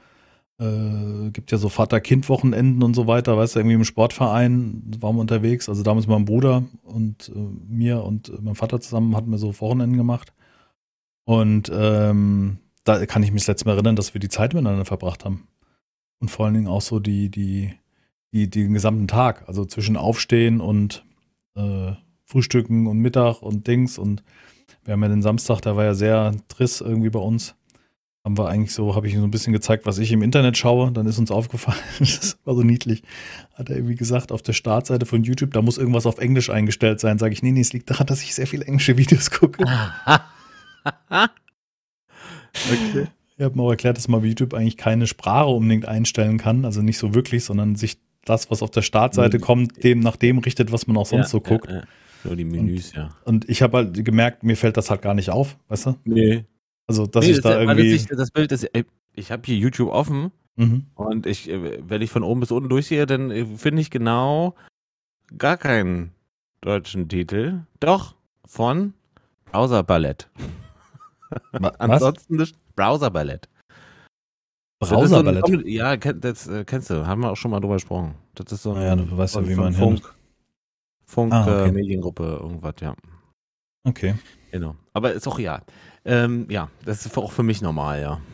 äh, 0.59 1.29
gibt 1.31 1.51
ja 1.51 1.57
so 1.57 1.69
Vater-Kind-Wochenenden 1.69 2.81
und 2.83 2.95
so 2.95 3.07
weiter, 3.07 3.37
weißt 3.37 3.55
du, 3.55 3.59
irgendwie 3.59 3.75
im 3.75 3.83
Sportverein 3.83 4.81
waren 4.99 5.15
wir 5.15 5.21
unterwegs. 5.21 5.69
Also 5.69 5.83
damals 5.83 6.07
mein 6.07 6.25
Bruder 6.25 6.63
und 6.83 7.31
äh, 7.35 7.39
mir 7.67 8.03
und 8.03 8.31
mein 8.43 8.55
Vater 8.55 8.79
zusammen 8.79 9.15
hatten 9.15 9.31
wir 9.31 9.37
so 9.37 9.59
Wochenenden 9.59 9.97
gemacht. 9.97 10.33
Und 11.25 11.71
ähm, 11.73 12.59
da 12.83 13.05
kann 13.05 13.21
ich 13.21 13.31
mich 13.31 13.41
das 13.43 13.47
letzte 13.47 13.65
Mal 13.65 13.73
erinnern, 13.73 13.95
dass 13.95 14.13
wir 14.13 14.21
die 14.21 14.29
Zeit 14.29 14.53
miteinander 14.53 14.85
verbracht 14.85 15.25
haben. 15.25 15.47
Und 16.19 16.29
vor 16.29 16.45
allen 16.45 16.55
Dingen 16.55 16.67
auch 16.67 16.81
so 16.81 16.99
die, 16.99 17.29
die, 17.29 17.73
die, 18.33 18.49
den 18.49 18.73
gesamten 18.73 19.07
Tag, 19.07 19.47
also 19.47 19.65
zwischen 19.65 19.97
Aufstehen 19.97 20.61
und 20.61 21.05
äh, 21.57 21.93
Frühstücken 22.23 22.87
und 22.87 22.99
Mittag 22.99 23.41
und 23.41 23.67
Dings. 23.67 23.97
Und 23.97 24.23
wir 24.83 24.93
haben 24.93 25.03
ja 25.03 25.09
den 25.09 25.21
Samstag, 25.21 25.61
der 25.61 25.75
war 25.75 25.85
ja 25.85 25.93
sehr 25.93 26.33
triss 26.47 26.81
irgendwie 26.81 27.09
bei 27.09 27.19
uns. 27.19 27.55
Haben 28.23 28.37
wir 28.37 28.49
eigentlich 28.49 28.73
so, 28.73 28.93
habe 28.93 29.07
ich 29.07 29.13
ihm 29.13 29.21
so 29.21 29.25
ein 29.25 29.31
bisschen 29.31 29.53
gezeigt, 29.53 29.85
was 29.85 29.99
ich 29.99 30.11
im 30.11 30.21
Internet 30.21 30.57
schaue. 30.57 30.91
Dann 30.91 31.05
ist 31.05 31.17
uns 31.17 31.31
aufgefallen, 31.31 31.79
das 31.99 32.37
war 32.43 32.55
so 32.55 32.61
niedlich. 32.61 33.03
Hat 33.55 33.69
er 33.69 33.77
irgendwie 33.77 33.95
gesagt, 33.95 34.31
auf 34.33 34.41
der 34.41 34.53
Startseite 34.53 35.05
von 35.05 35.23
YouTube, 35.23 35.53
da 35.53 35.61
muss 35.61 35.77
irgendwas 35.77 36.05
auf 36.05 36.17
Englisch 36.17 36.49
eingestellt 36.49 36.99
sein. 36.99 37.17
Sage 37.19 37.33
ich, 37.33 37.41
nee, 37.41 37.51
nee, 37.51 37.61
es 37.61 37.71
liegt 37.71 37.89
daran, 37.89 38.07
dass 38.07 38.21
ich 38.21 38.35
sehr 38.35 38.47
viele 38.47 38.65
englische 38.65 38.97
Videos 38.97 39.31
gucke. 39.31 39.63
okay. 42.51 43.07
Ich 43.37 43.43
habe 43.43 43.55
mir 43.55 43.63
auch 43.63 43.69
erklärt, 43.69 43.97
dass 43.97 44.07
man 44.07 44.21
bei 44.21 44.27
YouTube 44.27 44.53
eigentlich 44.53 44.77
keine 44.77 45.05
Sprache 45.05 45.47
unbedingt 45.47 45.87
einstellen 45.87 46.37
kann. 46.37 46.65
Also 46.65 46.81
nicht 46.81 46.97
so 46.97 47.13
wirklich, 47.13 47.45
sondern 47.45 47.75
sich 47.75 47.97
das, 48.29 48.49
was 48.51 48.61
auf 48.61 48.71
der 48.71 48.81
Startseite 48.81 49.39
kommt, 49.39 49.83
dem 49.83 49.99
nach 49.99 50.15
dem 50.15 50.39
richtet, 50.39 50.71
was 50.71 50.87
man 50.87 50.97
auch 50.97 51.05
sonst 51.05 51.27
ja, 51.27 51.29
so 51.29 51.41
guckt. 51.41 51.69
Ja, 51.69 51.77
ja. 51.77 51.83
Nur 52.23 52.35
die 52.35 52.45
Menüs, 52.45 52.89
und, 52.89 52.95
ja. 52.95 53.09
Und 53.25 53.49
ich 53.49 53.61
habe 53.61 53.77
halt 53.77 54.05
gemerkt, 54.05 54.43
mir 54.43 54.57
fällt 54.57 54.77
das 54.77 54.89
halt 54.89 55.01
gar 55.01 55.13
nicht 55.13 55.29
auf, 55.29 55.57
weißt 55.69 55.87
du? 55.87 55.95
Nee. 56.03 56.45
Also, 56.87 57.05
dass 57.05 57.25
nee, 57.25 57.31
ich 57.31 57.41
das 57.41 57.53
da 57.53 57.59
irgendwie. 57.59 57.93
Witzig, 57.93 58.09
das 58.17 58.31
Bild 58.31 58.51
ist, 58.51 58.69
ich 59.13 59.31
habe 59.31 59.43
hier 59.45 59.57
YouTube 59.57 59.89
offen 59.89 60.31
mhm. 60.55 60.85
und 60.95 61.25
ich, 61.25 61.49
äh, 61.49 61.79
wenn 61.87 62.01
ich 62.01 62.09
von 62.09 62.23
oben 62.23 62.39
bis 62.39 62.51
unten 62.51 62.69
durchsehe, 62.69 63.05
dann 63.05 63.31
äh, 63.31 63.45
finde 63.45 63.81
ich 63.81 63.91
genau 63.91 64.55
gar 65.37 65.57
keinen 65.57 66.11
deutschen 66.61 67.09
Titel. 67.09 67.61
Doch, 67.79 68.15
von 68.45 68.93
Browser 69.51 69.83
Ballett. 69.83 70.29
Ansonsten 71.51 72.45
Browser 72.75 73.11
Ballett. 73.11 73.49
Browserballett. 74.79 75.47
So 75.47 75.59
ja, 75.61 75.95
das 75.97 76.47
äh, 76.47 76.63
kennst 76.65 76.89
du, 76.89 77.05
haben 77.07 77.21
wir 77.21 77.31
auch 77.31 77.35
schon 77.37 77.51
mal 77.51 77.59
drüber 77.59 77.75
gesprochen. 77.75 78.15
Das 78.35 78.51
ist 78.51 78.63
so 78.63 78.73
ein, 78.73 78.81
ja, 78.81 78.95
du 78.95 79.17
weißt 79.17 79.35
ja, 79.35 79.47
wie 79.47 79.55
man 79.55 79.73
Funk, 79.73 80.13
Funk 81.05 81.33
ah, 81.33 81.41
okay. 81.43 81.69
äh, 81.69 81.71
Mediengruppe, 81.71 82.39
irgendwas, 82.41 82.75
ja. 82.81 82.95
Okay. 83.83 84.15
Genau. 84.51 84.75
Aber 84.93 85.13
ist 85.13 85.27
auch 85.27 85.39
ja. 85.39 85.61
Ähm, 86.05 86.47
ja, 86.49 86.69
das 86.85 87.05
ist 87.05 87.17
auch 87.17 87.31
für 87.31 87.43
mich 87.43 87.61
normal, 87.61 88.01
ja. 88.01 88.21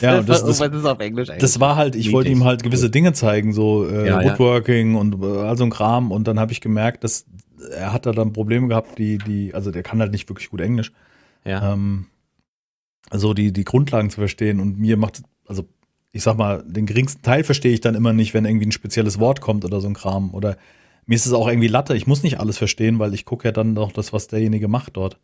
Ja, 0.00 0.20
und 0.20 0.28
das- 0.28 0.44
das- 0.44 0.60
ist 0.60 0.84
auf 0.84 1.00
Englisch 1.00 1.28
eigentlich? 1.28 1.40
Das 1.40 1.58
war 1.58 1.74
halt, 1.74 1.96
ich 1.96 2.12
wollte 2.12 2.28
Niedlich. 2.28 2.44
ihm 2.44 2.46
halt 2.46 2.62
gewisse 2.62 2.88
Dinge 2.88 3.14
zeigen, 3.14 3.52
so 3.52 3.84
äh, 3.84 4.06
Ja, 4.06 4.20
ja. 4.22 4.30
Woodworking 4.30 4.94
und 4.94 5.20
äh, 5.20 5.26
all 5.26 5.56
so 5.56 5.64
ein 5.64 5.70
Kram. 5.70 6.12
Und 6.12 6.28
dann 6.28 6.38
habe 6.38 6.52
ich 6.52 6.60
gemerkt, 6.60 7.02
dass 7.02 7.24
er 7.72 7.92
hat 7.92 8.06
da 8.06 8.12
dann 8.12 8.32
Probleme 8.32 8.68
gehabt, 8.68 8.98
die, 8.98 9.18
die, 9.18 9.52
also 9.54 9.72
der 9.72 9.82
kann 9.82 9.98
halt 9.98 10.12
nicht 10.12 10.28
wirklich 10.28 10.50
gut 10.50 10.60
Englisch. 10.60 10.92
Ja. 11.44 11.72
ähm, 11.72 12.06
so 13.10 13.34
die, 13.34 13.52
die 13.52 13.64
Grundlagen 13.64 14.08
zu 14.10 14.20
verstehen. 14.20 14.60
Und 14.60 14.78
mir 14.78 14.96
macht, 14.96 15.22
also 15.52 15.68
ich 16.12 16.22
sag 16.22 16.36
mal, 16.36 16.62
den 16.66 16.86
geringsten 16.86 17.22
Teil 17.22 17.44
verstehe 17.44 17.72
ich 17.72 17.80
dann 17.80 17.94
immer 17.94 18.12
nicht, 18.12 18.34
wenn 18.34 18.44
irgendwie 18.44 18.66
ein 18.66 18.72
spezielles 18.72 19.18
Wort 19.18 19.40
kommt 19.40 19.64
oder 19.64 19.80
so 19.80 19.88
ein 19.88 19.94
Kram. 19.94 20.34
Oder 20.34 20.56
mir 21.06 21.14
ist 21.14 21.26
es 21.26 21.32
auch 21.32 21.48
irgendwie 21.48 21.68
Latte. 21.68 21.96
Ich 21.96 22.06
muss 22.06 22.22
nicht 22.22 22.40
alles 22.40 22.58
verstehen, 22.58 22.98
weil 22.98 23.14
ich 23.14 23.24
gucke 23.24 23.48
ja 23.48 23.52
dann 23.52 23.74
doch 23.74 23.92
das, 23.92 24.12
was 24.12 24.28
derjenige 24.28 24.68
macht 24.68 24.96
dort. 24.96 25.18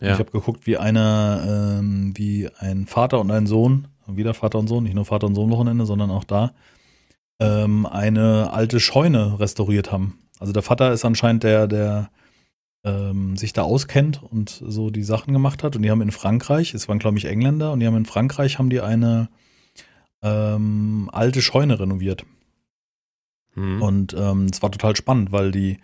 ja. 0.00 0.12
Ich 0.12 0.18
habe 0.18 0.30
geguckt, 0.30 0.66
wie 0.66 0.76
einer, 0.76 1.78
ähm, 1.80 2.12
wie 2.16 2.48
ein 2.58 2.86
Vater 2.86 3.20
und 3.20 3.30
ein 3.30 3.46
Sohn, 3.46 3.88
wieder 4.06 4.34
Vater 4.34 4.58
und 4.58 4.68
Sohn, 4.68 4.84
nicht 4.84 4.94
nur 4.94 5.04
Vater 5.04 5.26
und 5.26 5.34
Sohn 5.34 5.50
Wochenende, 5.50 5.86
sondern 5.86 6.10
auch 6.10 6.24
da, 6.24 6.52
ähm, 7.40 7.86
eine 7.86 8.52
alte 8.52 8.80
Scheune 8.80 9.38
restauriert 9.38 9.92
haben. 9.92 10.18
Also 10.40 10.52
der 10.52 10.62
Vater 10.62 10.92
ist 10.92 11.04
anscheinend 11.04 11.42
der, 11.42 11.68
der 11.68 12.10
ähm, 12.84 13.36
sich 13.36 13.52
da 13.52 13.62
auskennt 13.62 14.22
und 14.22 14.62
so 14.66 14.90
die 14.90 15.02
Sachen 15.02 15.32
gemacht 15.32 15.62
hat. 15.62 15.76
Und 15.76 15.82
die 15.82 15.90
haben 15.90 16.02
in 16.02 16.10
Frankreich, 16.10 16.74
es 16.74 16.88
waren 16.88 16.98
glaube 16.98 17.18
ich 17.18 17.26
Engländer, 17.26 17.72
und 17.72 17.80
die 17.80 17.86
haben 17.86 17.96
in 17.96 18.06
Frankreich 18.06 18.58
haben 18.58 18.70
die 18.70 18.80
eine 18.80 19.28
ähm, 20.22 21.08
alte 21.12 21.42
Scheune 21.42 21.78
renoviert. 21.78 22.24
Hm. 23.54 23.82
Und 23.82 24.14
ähm, 24.18 24.46
es 24.52 24.62
war 24.62 24.70
total 24.70 24.96
spannend, 24.96 25.32
weil 25.32 25.50
die, 25.50 25.78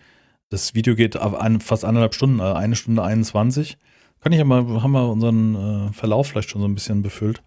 das 0.51 0.75
Video 0.75 0.95
geht 0.95 1.17
auf 1.17 1.35
ein, 1.35 1.61
fast 1.61 1.85
anderthalb 1.85 2.15
Stunden, 2.15 2.41
äh, 2.41 2.45
eine 2.45 2.77
Stunde 2.77 3.03
21. 3.03 3.79
Kann 4.21 4.33
ich 4.33 4.39
ja 4.39 4.45
mal, 4.45 4.83
haben 4.83 4.93
wir 4.93 5.09
unseren 5.11 5.55
äh, 5.89 5.93
Verlauf 5.93 6.29
vielleicht 6.29 6.51
schon 6.51 6.63
so 6.63 6.69
ein 6.69 6.75
bisschen 6.75 7.03
befüllt. 7.03 7.43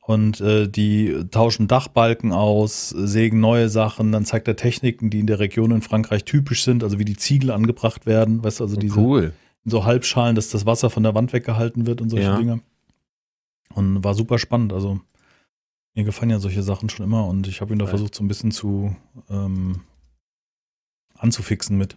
Und 0.00 0.40
äh, 0.40 0.68
die 0.68 1.24
tauschen 1.32 1.66
Dachbalken 1.66 2.32
aus, 2.32 2.90
sägen 2.90 3.40
neue 3.40 3.68
Sachen, 3.68 4.12
dann 4.12 4.24
zeigt 4.24 4.46
er 4.46 4.54
Techniken, 4.54 5.10
die 5.10 5.18
in 5.18 5.26
der 5.26 5.40
Region 5.40 5.72
in 5.72 5.82
Frankreich 5.82 6.24
typisch 6.24 6.62
sind, 6.62 6.84
also 6.84 7.00
wie 7.00 7.04
die 7.04 7.16
Ziegel 7.16 7.50
angebracht 7.50 8.06
werden, 8.06 8.44
weißt 8.44 8.60
du, 8.60 8.64
also 8.64 8.76
diese 8.76 9.00
cool. 9.00 9.32
so 9.64 9.84
Halbschalen, 9.84 10.36
dass 10.36 10.48
das 10.48 10.64
Wasser 10.64 10.90
von 10.90 11.02
der 11.02 11.16
Wand 11.16 11.32
weggehalten 11.32 11.86
wird 11.86 12.00
und 12.00 12.10
solche 12.10 12.26
Ja. 12.26 12.36
Dinge. 12.38 12.60
Und 13.74 14.04
war 14.04 14.14
super 14.14 14.38
spannend. 14.38 14.72
Also 14.72 15.00
mir 15.96 16.04
gefallen 16.04 16.30
ja 16.30 16.38
solche 16.38 16.62
Sachen 16.62 16.88
schon 16.88 17.04
immer 17.04 17.26
und 17.26 17.48
ich 17.48 17.60
habe 17.60 17.72
ihn 17.72 17.78
da 17.78 17.86
Geil. 17.86 17.90
versucht, 17.90 18.14
so 18.14 18.22
ein 18.22 18.28
bisschen 18.28 18.52
zu 18.52 18.94
ähm, 19.30 19.80
anzufixen 21.14 21.76
mit. 21.76 21.96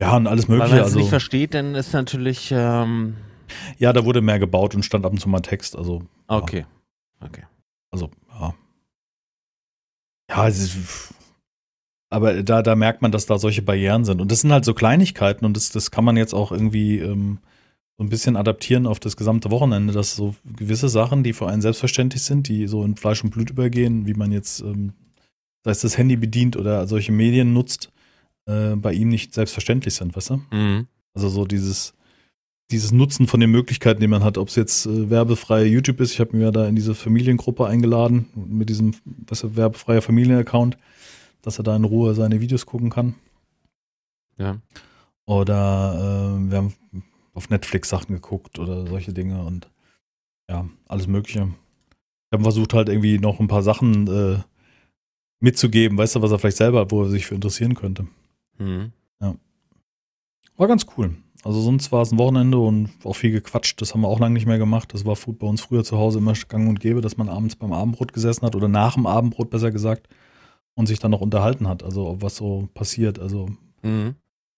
Ja, 0.00 0.16
und 0.16 0.26
alles 0.26 0.48
mögliche. 0.48 0.70
man 0.74 0.78
es 0.80 0.84
Also, 0.86 0.98
nicht 0.98 1.08
versteht, 1.08 1.54
dann 1.54 1.74
ist 1.74 1.92
natürlich, 1.92 2.50
ähm, 2.52 3.16
ja, 3.78 3.92
da 3.92 4.04
wurde 4.04 4.20
mehr 4.20 4.38
gebaut 4.38 4.74
und 4.74 4.84
stand 4.84 5.06
ab 5.06 5.12
und 5.12 5.18
zu 5.18 5.28
mal 5.28 5.40
Text. 5.40 5.76
Also, 5.76 6.02
ja. 6.28 6.36
okay. 6.36 6.66
Okay. 7.20 7.44
Also, 7.90 8.10
ja. 8.38 8.54
Ja, 10.28 10.48
es 10.48 10.58
ist, 10.58 11.14
aber 12.10 12.42
da, 12.42 12.62
da 12.62 12.74
merkt 12.74 13.00
man, 13.00 13.12
dass 13.12 13.26
da 13.26 13.38
solche 13.38 13.62
Barrieren 13.62 14.04
sind. 14.04 14.20
Und 14.20 14.30
das 14.30 14.40
sind 14.40 14.52
halt 14.52 14.64
so 14.64 14.74
Kleinigkeiten 14.74 15.44
und 15.44 15.56
das, 15.56 15.70
das 15.70 15.90
kann 15.90 16.04
man 16.04 16.16
jetzt 16.16 16.34
auch 16.34 16.50
irgendwie 16.50 16.98
ähm, 16.98 17.38
so 17.98 18.04
ein 18.04 18.10
bisschen 18.10 18.36
adaptieren 18.36 18.86
auf 18.86 19.00
das 19.00 19.16
gesamte 19.16 19.50
Wochenende, 19.50 19.92
dass 19.92 20.16
so 20.16 20.34
gewisse 20.44 20.88
Sachen, 20.88 21.22
die 21.22 21.32
für 21.32 21.48
einen 21.48 21.62
selbstverständlich 21.62 22.22
sind, 22.22 22.48
die 22.48 22.66
so 22.66 22.84
in 22.84 22.96
Fleisch 22.96 23.24
und 23.24 23.30
Blut 23.30 23.50
übergehen, 23.50 24.06
wie 24.06 24.14
man 24.14 24.32
jetzt, 24.32 24.60
ähm, 24.60 24.92
sei 25.64 25.70
es 25.70 25.80
das 25.80 25.96
Handy 25.96 26.16
bedient 26.16 26.56
oder 26.56 26.86
solche 26.86 27.12
Medien 27.12 27.54
nutzt, 27.54 27.90
äh, 28.46 28.76
bei 28.76 28.92
ihm 28.92 29.08
nicht 29.08 29.32
selbstverständlich 29.32 29.94
sind, 29.94 30.14
weißt 30.14 30.30
du? 30.30 30.42
Mhm. 30.50 30.86
Also 31.14 31.30
so 31.30 31.46
dieses, 31.46 31.94
dieses 32.70 32.92
Nutzen 32.92 33.26
von 33.26 33.40
den 33.40 33.50
Möglichkeiten, 33.50 34.00
die 34.00 34.08
man 34.08 34.22
hat, 34.22 34.36
ob 34.36 34.48
es 34.48 34.56
jetzt 34.56 34.84
äh, 34.84 35.08
werbefreie 35.08 35.64
YouTube 35.64 36.00
ist. 36.00 36.12
Ich 36.12 36.20
habe 36.20 36.36
mir 36.36 36.44
ja 36.44 36.50
da 36.50 36.68
in 36.68 36.76
diese 36.76 36.94
Familiengruppe 36.94 37.66
eingeladen 37.66 38.26
mit 38.34 38.68
diesem 38.68 38.92
was 39.04 39.42
ist, 39.42 39.56
werbefreier 39.56 40.02
Familienaccount, 40.02 40.76
dass 41.40 41.58
er 41.58 41.64
da 41.64 41.74
in 41.74 41.84
Ruhe 41.84 42.14
seine 42.14 42.42
Videos 42.42 42.66
gucken 42.66 42.90
kann. 42.90 43.14
Ja. 44.36 44.58
Oder 45.24 46.36
äh, 46.38 46.50
wir 46.50 46.58
haben 46.58 46.74
auf 47.36 47.50
Netflix 47.50 47.88
Sachen 47.88 48.14
geguckt 48.14 48.58
oder 48.58 48.86
solche 48.86 49.12
Dinge 49.12 49.44
und 49.44 49.70
ja, 50.48 50.68
alles 50.88 51.06
Mögliche. 51.06 51.48
Ich 51.90 52.32
habe 52.32 52.42
versucht 52.42 52.74
halt 52.74 52.88
irgendwie 52.88 53.18
noch 53.18 53.40
ein 53.40 53.48
paar 53.48 53.62
Sachen 53.62 54.06
äh, 54.08 54.38
mitzugeben, 55.40 55.98
weißt 55.98 56.16
du, 56.16 56.22
was 56.22 56.32
er 56.32 56.38
vielleicht 56.38 56.56
selber, 56.56 56.90
wo 56.90 57.02
er 57.02 57.10
sich 57.10 57.26
für 57.26 57.34
interessieren 57.34 57.74
könnte. 57.74 58.06
Mhm. 58.58 58.92
War 60.56 60.68
ganz 60.68 60.86
cool. 60.96 61.14
Also 61.44 61.60
sonst 61.60 61.92
war 61.92 62.02
es 62.02 62.12
ein 62.12 62.18
Wochenende 62.18 62.58
und 62.58 62.90
auch 63.04 63.14
viel 63.14 63.30
gequatscht. 63.30 63.80
Das 63.80 63.92
haben 63.92 64.00
wir 64.00 64.08
auch 64.08 64.18
lange 64.18 64.34
nicht 64.34 64.46
mehr 64.46 64.58
gemacht. 64.58 64.92
Das 64.94 65.04
war 65.04 65.14
bei 65.14 65.46
uns 65.46 65.60
früher 65.60 65.84
zu 65.84 65.98
Hause 65.98 66.18
immer 66.18 66.32
gang 66.32 66.68
und 66.68 66.80
gäbe, 66.80 67.02
dass 67.02 67.18
man 67.18 67.28
abends 67.28 67.56
beim 67.56 67.72
Abendbrot 67.72 68.12
gesessen 68.12 68.46
hat 68.46 68.56
oder 68.56 68.68
nach 68.68 68.94
dem 68.94 69.06
Abendbrot 69.06 69.50
besser 69.50 69.70
gesagt 69.70 70.08
und 70.74 70.86
sich 70.86 70.98
dann 70.98 71.10
noch 71.10 71.20
unterhalten 71.20 71.68
hat. 71.68 71.82
Also 71.82 72.16
was 72.20 72.36
so 72.36 72.68
passiert. 72.74 73.18
Also 73.18 73.50
Mhm. 73.82 74.16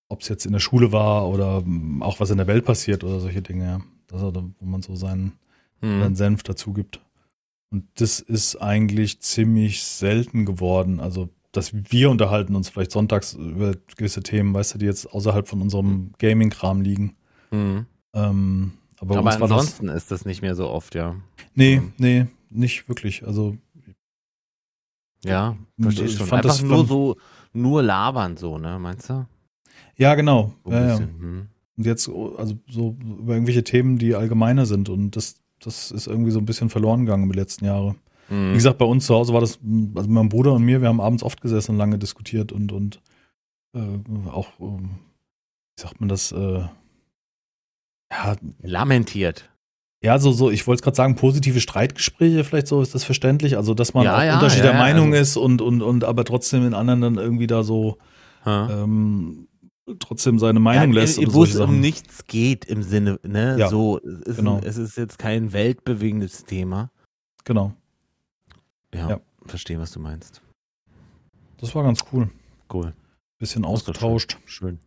Ob 0.09 0.23
es 0.23 0.29
jetzt 0.29 0.47
in 0.47 0.53
der 0.53 0.61
Schule 0.61 0.93
war 0.93 1.29
oder 1.29 1.63
mm, 1.63 2.03
auch 2.03 2.21
was 2.21 2.31
in 2.31 2.39
der 2.39 2.47
Welt 2.47 2.65
passiert 2.65 3.05
oder 3.05 3.21
solche 3.21 3.43
Dinge. 3.43 3.65
Ja. 3.65 3.81
Das 4.09 4.23
wo 4.23 4.65
man 4.65 4.83
so 4.83 4.97
seinen, 4.97 5.33
seinen 5.83 6.11
Mhm. 6.11 6.15
Senf 6.17 6.43
dazu 6.43 6.73
gibt. 6.73 7.01
Und 7.71 7.85
das 7.97 8.21
ist 8.21 8.57
eigentlich 8.57 9.21
ziemlich 9.21 9.83
selten 9.83 10.47
geworden. 10.47 10.99
Also 11.01 11.29
dass 11.53 11.73
wir 11.75 12.11
unterhalten 12.11 12.55
uns 12.55 12.69
vielleicht 12.69 12.91
sonntags 12.93 13.33
über 13.35 13.75
gewisse 13.97 14.23
Themen, 14.23 14.53
weißt 14.55 14.75
du, 14.75 14.79
die 14.79 14.87
jetzt 14.87 15.07
außerhalb 15.13 15.49
von 15.49 15.63
unserem 15.63 16.13
Gaming-Kram 16.19 16.83
liegen. 16.83 17.17
Mhm. 17.51 17.87
Ähm, 18.15 18.73
aber, 19.01 19.17
Aber 19.17 19.25
war 19.25 19.33
das. 19.33 19.43
ansonsten 19.43 19.89
ist 19.89 20.11
das 20.11 20.25
nicht 20.25 20.43
mehr 20.43 20.55
so 20.55 20.69
oft, 20.69 20.95
ja. 20.95 21.17
Nee, 21.55 21.81
Mhm. 21.81 21.93
nee, 21.99 22.27
nicht 22.51 22.89
wirklich. 22.89 23.27
Also 23.27 23.57
Ja, 25.25 25.57
verstehe 25.81 26.07
Ich 26.07 26.17
schon. 26.17 26.27
fand 26.27 26.45
Einfach 26.45 26.57
das 26.59 26.63
nur 26.63 26.87
so, 26.87 27.17
nur 27.53 27.83
labern 27.83 28.37
so, 28.37 28.59
ne, 28.59 28.79
meinst 28.79 29.11
du? 29.11 29.27
Ja, 29.99 30.15
genau. 30.15 30.53
So 30.65 30.71
Ja, 30.73 30.87
ja. 30.89 31.01
Mhm. 31.01 31.49
Und 31.77 31.87
jetzt 31.87 32.09
also 32.09 32.55
so 32.69 32.97
über 33.21 33.35
irgendwelche 33.35 33.63
Themen, 33.63 33.99
die 33.99 34.15
allgemeiner 34.15 34.67
sind 34.67 34.89
und 34.89 35.15
das, 35.15 35.37
das 35.61 35.91
ist 35.93 36.07
irgendwie 36.09 36.33
so 36.33 36.39
ein 36.41 36.45
bisschen 36.47 36.71
verloren 36.71 37.05
gegangen 37.05 37.25
in 37.25 37.29
den 37.31 37.39
letzten 37.39 37.67
Jahren. 37.67 37.97
Mhm. 38.29 38.51
Wie 38.51 38.55
gesagt, 38.55 38.79
bei 38.79 38.85
uns 38.85 39.07
zu 39.07 39.15
Hause 39.15 39.33
war 39.33 39.41
das, 39.41 39.61
also 39.95 40.09
mein 40.09 40.29
Bruder 40.29 40.55
und 40.55 40.65
mir, 40.65 40.81
wir 40.81 40.89
haben 40.89 41.01
abends 41.01 41.23
oft 41.23 41.41
gesessen 41.41 41.73
und 41.73 41.79
lange 41.79 41.99
diskutiert 41.99 42.51
und, 42.51 42.73
und 42.73 43.01
äh, 43.77 43.81
auch, 44.31 44.49
ähm, 44.61 44.91
wie 45.77 45.83
sagt 45.83 46.01
man 46.01 46.09
das, 46.09 46.33
äh, 46.33 46.65
ja, 48.11 48.37
Lamentiert. 48.63 49.51
ja, 50.03 50.19
so, 50.19 50.33
so, 50.33 50.51
ich 50.51 50.67
wollte 50.67 50.81
es 50.81 50.83
gerade 50.83 50.97
sagen, 50.97 51.15
positive 51.15 51.61
Streitgespräche, 51.61 52.43
vielleicht 52.45 52.67
so 52.67 52.83
ist 52.83 52.95
das 52.95 53.05
verständlich, 53.05 53.57
also 53.57 53.75
dass 53.75 53.95
man 53.95 54.05
Ja, 54.05 54.25
ja, 54.25 54.35
Unterschied 54.35 54.65
ja, 54.65 54.71
der 54.73 54.81
Meinung 54.81 55.13
also- 55.13 55.21
ist 55.23 55.37
und, 55.37 55.61
und, 55.61 55.83
und 55.83 56.05
aber 56.05 56.25
trotzdem 56.25 56.67
in 56.67 56.75
anderen 56.75 57.01
dann 57.03 57.15
irgendwie 57.19 57.47
da 57.47 57.63
so 57.63 57.99
ähm, 58.47 59.49
trotzdem 59.99 60.39
seine 60.39 60.61
Meinung 60.61 60.93
ja, 60.93 61.01
lässt 61.01 61.19
äh, 61.19 61.33
Wo 61.33 61.45
es 61.45 61.55
um 61.57 61.59
Sachen. 61.67 61.81
nichts 61.81 62.27
geht 62.27 62.65
im 62.67 62.83
Sinne, 62.83 63.19
ne? 63.23 63.57
Ja, 63.59 63.69
so, 63.69 63.99
es 63.99 64.21
ist, 64.27 64.37
genau. 64.39 64.57
ein, 64.59 64.63
es 64.65 64.77
ist 64.77 64.97
jetzt 64.97 65.19
kein 65.19 65.53
weltbewegendes 65.53 66.45
Thema. 66.45 66.91
Genau, 67.45 67.73
Ja, 68.95 69.09
Ja. 69.11 69.21
verstehe, 69.47 69.79
was 69.81 69.91
du 69.93 70.01
meinst. 70.01 70.43
das 71.59 71.75
war 71.75 71.83
ganz 71.83 72.05
cool. 72.13 72.31
Cool. 72.73 72.93
Bisschen 73.39 73.63
Das 73.63 73.71
ausgetauscht. 73.71 74.39
Schön. 74.47 74.79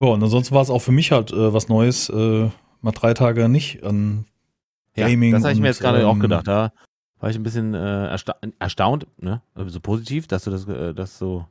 Ja, 0.00 0.08
und 0.08 0.22
ansonsten 0.22 0.54
war 0.54 0.62
es 0.62 0.70
auch 0.70 0.80
für 0.80 0.92
mich 0.92 1.12
halt 1.12 1.32
äh, 1.32 1.52
was 1.52 1.68
Neues, 1.68 2.08
äh, 2.08 2.48
mal 2.80 2.92
drei 2.92 3.14
Tage 3.14 3.48
nicht 3.48 3.82
an 3.84 4.26
Ja, 4.96 5.08
Gaming. 5.08 5.32
das 5.32 5.42
habe 5.44 5.54
ich 5.54 5.60
mir 5.60 5.68
jetzt 5.68 5.80
gerade 5.80 6.06
auch 6.06 6.14
ähm, 6.14 6.20
gedacht. 6.20 6.46
Da 6.48 6.72
war 7.20 7.30
ich 7.30 7.36
ein 7.36 7.42
bisschen 7.44 7.74
äh, 7.74 8.06
ersta 8.08 8.36
erstaunt, 8.58 9.06
ne? 9.18 9.42
Also 9.54 9.78
positiv, 9.80 10.26
dass 10.26 10.44
du 10.44 10.50
das, 10.50 10.66
äh, 10.66 10.92
das 10.92 11.18
so 11.18 11.46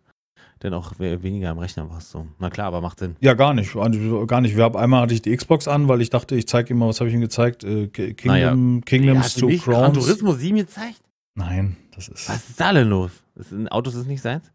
dann 0.61 0.73
auch 0.73 0.93
we 0.99 1.21
weniger 1.23 1.49
am 1.49 1.57
Rechner 1.59 1.89
warst. 1.89 2.11
So. 2.11 2.25
Na 2.39 2.49
klar, 2.49 2.67
aber 2.67 2.81
macht 2.81 2.99
Sinn. 2.99 3.15
Ja, 3.19 3.33
gar 3.33 3.53
nicht. 3.53 3.73
Gar 3.73 4.41
nicht. 4.41 4.55
Wir 4.55 4.63
haben, 4.63 4.75
einmal 4.77 5.01
hatte 5.01 5.13
ich 5.13 5.21
die 5.21 5.35
Xbox 5.35 5.67
an, 5.67 5.87
weil 5.87 6.01
ich 6.01 6.09
dachte, 6.09 6.35
ich 6.35 6.47
zeige 6.47 6.73
ihm 6.73 6.79
mal, 6.79 6.87
was 6.87 6.99
habe 6.99 7.09
ich 7.09 7.13
ihm 7.15 7.21
gezeigt? 7.21 7.63
Äh, 7.63 7.87
Ki- 7.87 8.13
Kingdom, 8.13 8.81
Kingdoms 8.85 9.19
Hast 9.25 9.37
du 9.37 9.41
to 9.41 9.47
nicht 9.47 9.65
Gran 9.65 9.91
Crowns. 9.93 10.05
Turismo 10.05 10.33
7 10.33 10.57
gezeigt? 10.57 11.01
Nein, 11.35 11.77
das 11.95 12.07
ist. 12.07 12.29
Was 12.29 12.49
ist 12.49 12.59
da 12.59 12.73
denn 12.73 12.87
los? 12.89 13.11
Sind 13.35 13.71
Autos 13.71 13.95
ist 13.95 14.07
nicht 14.07 14.21
seins? 14.21 14.51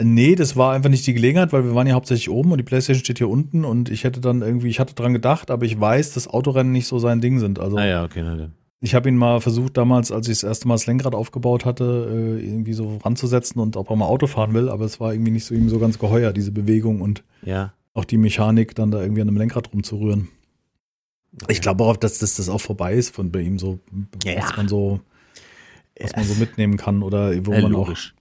Nee, 0.00 0.34
das 0.34 0.56
war 0.56 0.74
einfach 0.74 0.90
nicht 0.90 1.06
die 1.06 1.14
Gelegenheit, 1.14 1.52
weil 1.52 1.64
wir 1.64 1.74
waren 1.74 1.86
ja 1.86 1.94
hauptsächlich 1.94 2.30
oben 2.30 2.52
und 2.52 2.58
die 2.58 2.64
Playstation 2.64 3.02
steht 3.02 3.18
hier 3.18 3.28
unten 3.30 3.64
und 3.64 3.88
ich 3.90 4.04
hätte 4.04 4.20
dann 4.20 4.42
irgendwie, 4.42 4.68
ich 4.68 4.78
hatte 4.78 4.94
dran 4.94 5.12
gedacht, 5.14 5.50
aber 5.50 5.64
ich 5.64 5.80
weiß, 5.80 6.12
dass 6.12 6.28
Autorennen 6.28 6.70
nicht 6.72 6.86
so 6.86 6.98
sein 6.98 7.20
Ding 7.20 7.38
sind. 7.38 7.58
Also 7.58 7.78
Ah 7.78 7.86
ja, 7.86 8.04
okay, 8.04 8.20
na 8.22 8.36
dann. 8.36 8.52
Ich 8.80 8.94
habe 8.94 9.08
ihn 9.08 9.16
mal 9.16 9.40
versucht 9.40 9.76
damals, 9.76 10.12
als 10.12 10.28
ich 10.28 10.36
das 10.40 10.44
erste 10.44 10.68
Mal 10.68 10.74
das 10.74 10.86
Lenkrad 10.86 11.14
aufgebaut 11.14 11.64
hatte, 11.64 12.38
äh, 12.40 12.44
irgendwie 12.44 12.74
so 12.74 12.98
ranzusetzen 12.98 13.60
und 13.60 13.76
ob 13.76 13.90
er 13.90 13.96
mal 13.96 14.06
Auto 14.06 14.26
fahren 14.26 14.54
will, 14.54 14.68
aber 14.68 14.84
es 14.84 15.00
war 15.00 15.12
irgendwie 15.12 15.32
nicht 15.32 15.44
so 15.44 15.54
ihm 15.54 15.68
so 15.68 15.78
ganz 15.78 15.98
geheuer, 15.98 16.32
diese 16.32 16.52
Bewegung 16.52 17.00
und 17.00 17.24
Ja. 17.42 17.72
auch 17.94 18.04
die 18.04 18.18
Mechanik, 18.18 18.74
dann 18.74 18.90
da 18.90 19.00
irgendwie 19.02 19.22
an 19.22 19.28
einem 19.28 19.36
Lenkrad 19.38 19.72
rumzurühren. 19.72 20.28
Okay. 21.42 21.52
Ich 21.52 21.60
glaube 21.60 21.84
auch, 21.84 21.96
dass 21.96 22.18
das, 22.18 22.36
das 22.36 22.48
auch 22.48 22.60
vorbei 22.60 22.94
ist 22.94 23.14
von 23.14 23.30
bei 23.32 23.40
ihm 23.40 23.58
so, 23.58 23.80
Ja, 24.24 24.36
was 24.36 24.50
ja. 24.50 24.56
man 24.56 24.68
so, 24.68 25.00
was 26.00 26.14
man 26.14 26.24
so 26.24 26.34
Ja, 26.34 26.38
mitnehmen 26.40 26.76
kann 26.76 27.02
oder 27.02 27.30
wo 27.46 27.52
äh, 27.52 27.60
man 27.62 27.74
auch 27.74 27.86
logisch. 27.88 28.14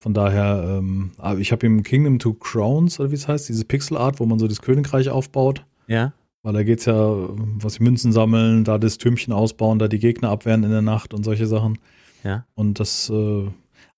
Von 0.00 0.14
daher, 0.14 0.78
ähm, 0.78 1.12
aber 1.18 1.38
ich 1.38 1.52
habe 1.52 1.64
ihm 1.66 1.82
Kingdom 1.84 2.18
to 2.18 2.34
Crowns, 2.34 2.98
oder 2.98 3.10
wie 3.10 3.14
es 3.14 3.28
heißt, 3.28 3.48
diese 3.48 3.64
Pixel 3.64 3.96
Art, 3.96 4.18
wo 4.18 4.26
man 4.26 4.38
so 4.38 4.48
das 4.48 4.60
Königreich 4.62 5.10
aufbaut. 5.10 5.64
Ja. 5.86 6.12
Weil 6.42 6.52
da 6.54 6.62
geht's 6.64 6.86
ja, 6.86 6.94
was 6.96 7.74
die 7.74 7.82
Münzen 7.84 8.12
sammeln, 8.12 8.64
da 8.64 8.78
das 8.78 8.98
Türmchen 8.98 9.32
ausbauen, 9.32 9.78
da 9.78 9.86
die 9.88 9.98
Gegner 10.00 10.30
abwehren 10.30 10.64
in 10.64 10.70
der 10.70 10.82
Nacht 10.82 11.14
und 11.14 11.22
solche 11.24 11.46
Sachen. 11.46 11.78
Ja. 12.24 12.46
Und 12.54 12.80
das, 12.80 13.10
äh, 13.10 13.48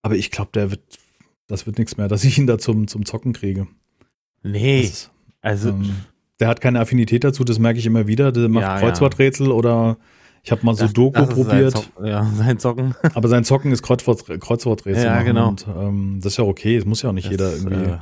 aber 0.03 0.17
ich 0.17 0.31
glaube, 0.31 0.51
der 0.53 0.71
wird, 0.71 0.81
das 1.47 1.67
wird 1.67 1.79
nichts 1.79 1.97
mehr, 1.97 2.09
dass 2.09 2.25
ich 2.25 2.37
ihn 2.39 2.47
da 2.47 2.59
zum, 2.59 2.87
zum 2.87 3.05
Zocken 3.07 3.33
kriege. 3.33 3.67
Nee, 4.43 4.83
ist, 4.83 5.11
also 5.41 5.71
ähm, 5.71 5.91
der 6.39 6.49
hat 6.49 6.61
keine 6.61 6.81
Affinität 6.81 7.25
dazu, 7.25 7.45
das 7.45 7.59
merke 7.59 7.79
ich 7.79 7.87
immer 7.87 8.07
wieder. 8.07 8.31
Der 8.31 8.49
macht 8.51 8.63
Ja, 8.63 8.75
ja. 8.75 8.81
Kreuzworträtsel 8.81 9.51
oder 9.51 9.97
ich 10.43 10.51
habe 10.53 10.67
mal 10.67 10.73
das- 10.77 10.89
Sudoku 10.89 11.13
das 11.21 11.31
ist 11.31 11.37
sein 11.37 11.47
probiert. 11.47 11.73
Zock- 11.75 12.07
ja, 12.07 12.25
sein 12.37 12.59
Zocken. 12.59 12.95
Aber 13.15 13.29
sein 13.29 13.45
Zocken 13.45 13.73
ist 13.73 13.83
Kreuzwort, 13.83 14.27
Kreuzworträtsel. 14.41 15.05
Ja, 15.07 15.23
genau. 15.23 15.49
Und, 15.49 15.67
ähm, 15.67 16.19
das 16.23 16.33
ist 16.35 16.37
ja 16.37 16.45
okay, 16.45 16.77
das 16.77 16.85
muss 16.85 17.01
ja 17.01 17.09
auch 17.09 17.15
nicht 17.15 17.31
jeder 17.31 17.51
Das, 17.53 17.65
irgendwie. 17.65 17.91
äh, 17.93 17.99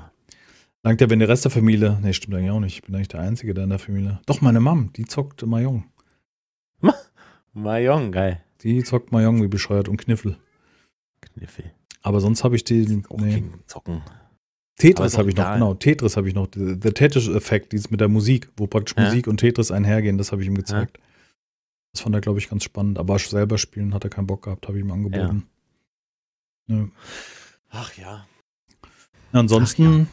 Langt 0.85 1.01
ja, 1.01 1.09
wenn 1.09 1.21
der 1.21 1.29
Rest 1.29 1.45
der 1.45 1.53
Familie. 1.53 1.99
Nee, 2.03 2.13
stimmt 2.13 2.35
eigentlich 2.35 2.51
auch 2.51 2.61
nicht. 2.61 2.75
Ich 2.75 2.83
bin 2.83 2.95
eigentlich 2.95 3.09
der 3.09 3.21
Einzige 3.21 3.55
da 3.55 3.63
in 3.63 3.71
der 3.71 3.79
Familie. 3.79 4.21
Doch, 4.27 4.41
meine 4.41 4.61
Mom, 4.61 4.93
die 4.95 5.05
zockt 5.05 5.47
Mahjong. 5.47 5.85
Mahjong, 7.53 8.11
geil. 8.11 8.43
Die 8.63 8.83
zockt 8.83 9.13
Mahjong 9.13 9.43
wie 9.43 9.49
bescheuert 9.49 9.89
und 9.89 9.97
Kniffel. 9.99 10.37
Kniffel. 11.21 11.73
Aber 12.03 12.21
sonst 12.21 12.43
habe 12.43 12.57
ich 12.57 12.65
die. 12.65 13.05
Nee. 13.17 13.45
Zocken. 13.67 14.03
Tetris 14.77 15.17
habe 15.17 15.29
ich 15.31 15.37
noch, 15.37 15.53
genau. 15.53 15.75
Tetris 15.75 16.17
habe 16.17 16.29
ich 16.29 16.35
noch. 16.35 16.49
Der 16.51 16.95
Tetris-Effekt, 16.95 17.73
dieses 17.73 17.91
mit 17.91 18.01
der 18.01 18.09
Musik, 18.09 18.49
wo 18.57 18.67
praktisch 18.67 18.97
Ja. 18.97 19.05
Musik 19.05 19.29
und 19.29 19.37
Tetris 19.37 19.71
einhergehen, 19.71 20.19
das 20.19 20.33
habe 20.33 20.43
ich 20.43 20.49
ihm 20.49 20.57
gezeigt. 20.57 20.99
Das 21.93 22.01
fand 22.01 22.15
er, 22.17 22.21
glaube 22.21 22.41
ich, 22.41 22.49
ganz 22.49 22.65
spannend. 22.65 22.99
Aber 22.99 23.19
selber 23.19 23.59
spielen 23.59 23.95
hat 23.95 24.03
er 24.03 24.11
keinen 24.11 24.27
Bock 24.27 24.43
gehabt, 24.43 24.67
habe 24.67 24.79
ich 24.79 24.85
ihm 24.85 24.91
angeboten. 24.91 25.45
Ja. 26.67 26.89
Ach 27.71 27.93
ja. 27.97 28.27
Ja, 29.33 29.41
ansonsten 29.41 30.09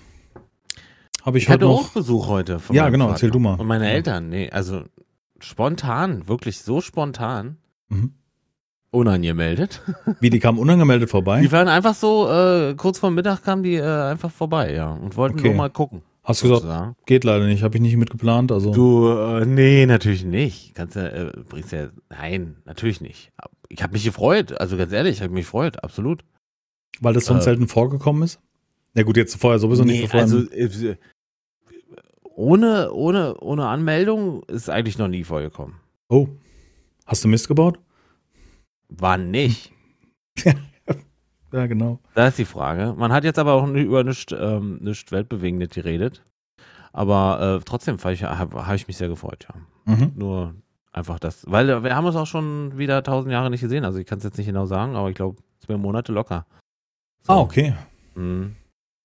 habe 1.25 1.37
ich, 1.37 1.43
Ich, 1.45 1.49
heute 1.49 1.65
hatte 1.65 1.73
noch. 1.73 1.89
auch 1.89 1.89
Besuch 1.93 2.27
heute. 2.27 2.59
Von 2.59 2.75
Ja, 2.75 2.89
genau, 2.89 3.05
Vater. 3.05 3.15
erzähl 3.15 3.31
du 3.31 3.39
mal. 3.39 3.55
Und 3.59 3.67
meine. 3.67 3.89
Eltern, 3.89 4.29
nee, 4.29 4.49
also 4.49 4.83
spontan, 5.39 6.27
wirklich 6.27 6.59
so 6.59 6.81
spontan, 6.81 7.57
Mhm. 7.89 8.13
unangemeldet. 8.91 9.81
Wie, 10.19 10.29
die 10.29 10.39
kamen 10.39 10.57
unangemeldet 10.59 11.09
vorbei? 11.09 11.41
Die 11.41 11.51
waren 11.51 11.67
einfach 11.67 11.93
so, 11.95 12.29
äh, 12.29 12.73
kurz 12.75 12.99
vor 12.99 13.11
Mittag 13.11 13.43
kamen 13.43 13.63
die 13.63 13.75
äh, 13.75 13.83
einfach 14.11 14.31
vorbei, 14.31 14.73
ja, 14.73 14.91
und 14.91 15.15
wollten 15.17 15.39
Okay. 15.39 15.49
nur 15.49 15.57
mal 15.57 15.69
gucken. 15.69 16.01
Hast 16.23 16.43
du 16.43 16.47
gesagt, 16.47 16.61
sozusagen. 16.63 16.95
geht 17.07 17.23
leider 17.23 17.45
nicht, 17.47 17.63
habe 17.63 17.75
ich 17.77 17.81
nicht 17.81 17.95
mitgeplant. 17.97 18.51
Also, 18.51 18.71
Du, 18.71 19.09
äh, 19.09 19.45
nee, 19.45 19.85
natürlich 19.87 20.23
nicht. 20.25 20.75
Kannst 20.75 20.95
ja, 20.95 21.07
äh, 21.07 21.31
bringst 21.47 21.71
ja, 21.71 21.87
nein, 22.09 22.57
natürlich 22.65 23.01
nicht. 23.01 23.31
Ich 23.69 23.81
habe 23.81 23.93
mich 23.93 24.03
gefreut, 24.03 24.59
also 24.59 24.77
ganz 24.77 24.91
ehrlich, 24.91 25.17
ich 25.17 25.21
habe 25.23 25.33
mich 25.33 25.45
gefreut, 25.45 25.83
absolut. 25.83 26.23
weil 27.01 27.13
das 27.13 27.25
sonst 27.25 27.41
äh, 27.41 27.45
selten 27.45 27.67
vorgekommen 27.67 28.23
ist? 28.23 28.39
Ja, 28.95 29.03
gut, 29.03 29.17
jetzt 29.17 29.35
vorher 29.39 29.59
sowieso 29.59 29.83
nicht. 29.83 29.95
Nee, 29.97 30.01
bevor 30.03 30.19
also 30.21 30.37
ein- 30.39 30.51
äh, 30.51 30.95
ohne, 32.35 32.91
ohne, 32.93 33.37
ohne 33.39 33.67
Anmeldung 33.67 34.43
ist 34.43 34.69
eigentlich 34.69 34.97
noch 34.97 35.07
nie 35.07 35.23
vorgekommen. 35.23 35.75
oh, 36.09 36.27
hast 37.05 37.23
du 37.23 37.27
Mist 37.27 37.47
gebaut? 37.47 37.79
Wann 38.89 39.31
nicht? 39.31 39.71
Ja, 41.51 41.65
genau. 41.65 41.97
Das 42.13 42.29
ist 42.29 42.37
die 42.37 42.45
Frage. 42.45 42.93
Man 42.95 43.11
hat 43.11 43.23
jetzt 43.23 43.39
aber 43.39 43.53
auch 43.53 43.67
über 43.67 44.03
nichts 44.03 44.31
ähm, 44.37 44.77
nicht 44.83 45.11
Weltbewegendes 45.11 45.69
geredet. 45.71 46.21
Aber 46.93 47.57
äh, 47.59 47.63
trotzdem 47.65 47.97
habe 47.97 48.37
hab 48.67 48.75
ich 48.75 48.87
mich 48.87 48.97
sehr 48.97 49.07
gefreut, 49.09 49.47
ja. 49.49 49.95
Mhm. 49.95 50.11
Nur 50.15 50.53
einfach 50.91 51.17
das. 51.17 51.43
Weil 51.49 51.67
äh, 51.71 51.83
wir 51.83 51.95
haben 51.95 52.05
uns 52.05 52.15
auch 52.15 52.27
schon 52.27 52.77
wieder 52.77 53.01
tausend 53.01 53.31
Jahre 53.31 53.49
nicht 53.49 53.61
gesehen. 53.61 53.83
Also 53.83 53.97
ich 53.97 54.05
kann 54.05 54.19
es 54.19 54.25
jetzt 54.25 54.37
nicht 54.37 54.45
genau 54.45 54.67
sagen, 54.67 54.95
aber 54.95 55.09
ich 55.09 55.15
glaube 55.15 55.37
zwei 55.65 55.75
Monate 55.77 56.11
locker. 56.11 56.45
So. 57.23 57.33
Ah, 57.33 57.39
okay. 57.39 57.73
Mhm. 58.13 58.55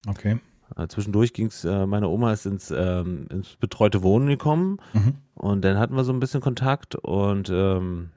Okay. 0.06 0.38
Äh, 0.76 0.88
Zwischendurch 0.88 1.32
ging 1.32 1.46
es, 1.48 1.64
äh, 1.64 1.86
meine 1.86 2.08
Oma 2.08 2.32
ist 2.32 2.46
ins, 2.46 2.70
ähm, 2.70 3.26
ins 3.30 3.56
betreute 3.56 4.02
Wohnen 4.02 4.26
gekommen 4.28 4.78
Mhm. 4.92 5.14
und 5.34 5.62
dann 5.62 5.78
hatten 5.78 5.94
wir 5.96 6.04
so 6.04 6.12
ein 6.12 6.20
bisschen 6.20 6.40
Kontakt 6.40 6.94
und 6.96 7.50
ähm, 7.50 8.10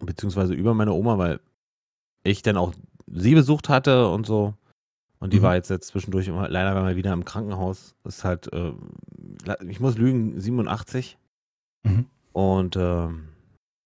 beziehungsweise 0.00 0.54
über 0.54 0.74
meine 0.74 0.92
Oma, 0.92 1.18
weil 1.18 1.40
ich 2.24 2.42
dann 2.42 2.56
auch 2.56 2.74
sie 3.06 3.34
besucht 3.34 3.68
hatte 3.68 4.08
und 4.08 4.26
so. 4.26 4.54
Und 5.18 5.32
die 5.32 5.38
Mhm. 5.38 5.42
war 5.42 5.54
jetzt, 5.54 5.70
jetzt 5.70 5.88
zwischendurch 5.88 6.28
immer, 6.28 6.48
leider 6.48 6.74
war 6.74 6.82
mal 6.82 6.96
wieder 6.96 7.12
im 7.12 7.24
Krankenhaus. 7.24 7.94
Ist 8.04 8.24
halt, 8.24 8.52
äh, 8.52 8.72
ich 9.66 9.80
muss 9.80 9.96
lügen, 9.96 10.38
87. 10.40 11.16
Mhm. 11.84 12.06
Und 12.32 12.76
ähm, 12.76 13.28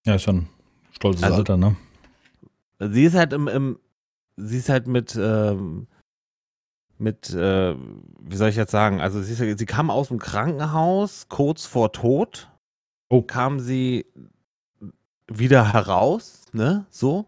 Ja, 0.07 0.14
ist 0.16 0.22
schon 0.22 0.37
ein 0.38 0.48
stolzes 0.92 1.22
Also- 1.22 1.37
Alter, 1.38 1.57
ne? 1.57 1.76
sie 2.81 3.05
ist 3.05 3.14
halt 3.14 3.33
im, 3.33 3.46
im 3.46 3.79
sie 4.37 4.57
ist 4.57 4.68
halt 4.70 4.87
mit, 4.88 5.16
ähm, 5.20 5.87
mit, 7.00 7.30
äh, 7.30 7.74
wie 8.20 8.36
soll 8.36 8.48
ich 8.50 8.56
jetzt 8.56 8.70
sagen, 8.72 9.00
also 9.00 9.22
sie, 9.22 9.34
sie 9.34 9.66
kam 9.66 9.90
aus 9.90 10.08
dem 10.08 10.18
Krankenhaus 10.18 11.28
kurz 11.28 11.66
vor 11.66 11.92
Tod. 11.92 12.48
Oh. 13.08 13.22
Kam 13.22 13.58
sie 13.58 14.06
wieder 15.26 15.72
heraus, 15.72 16.46
ne, 16.52 16.86
so. 16.90 17.26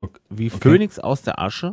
Ok- 0.00 0.20
Wie 0.28 0.48
okay. 0.50 0.58
Phönix 0.60 0.98
aus 0.98 1.22
der 1.22 1.38
Asche. 1.38 1.72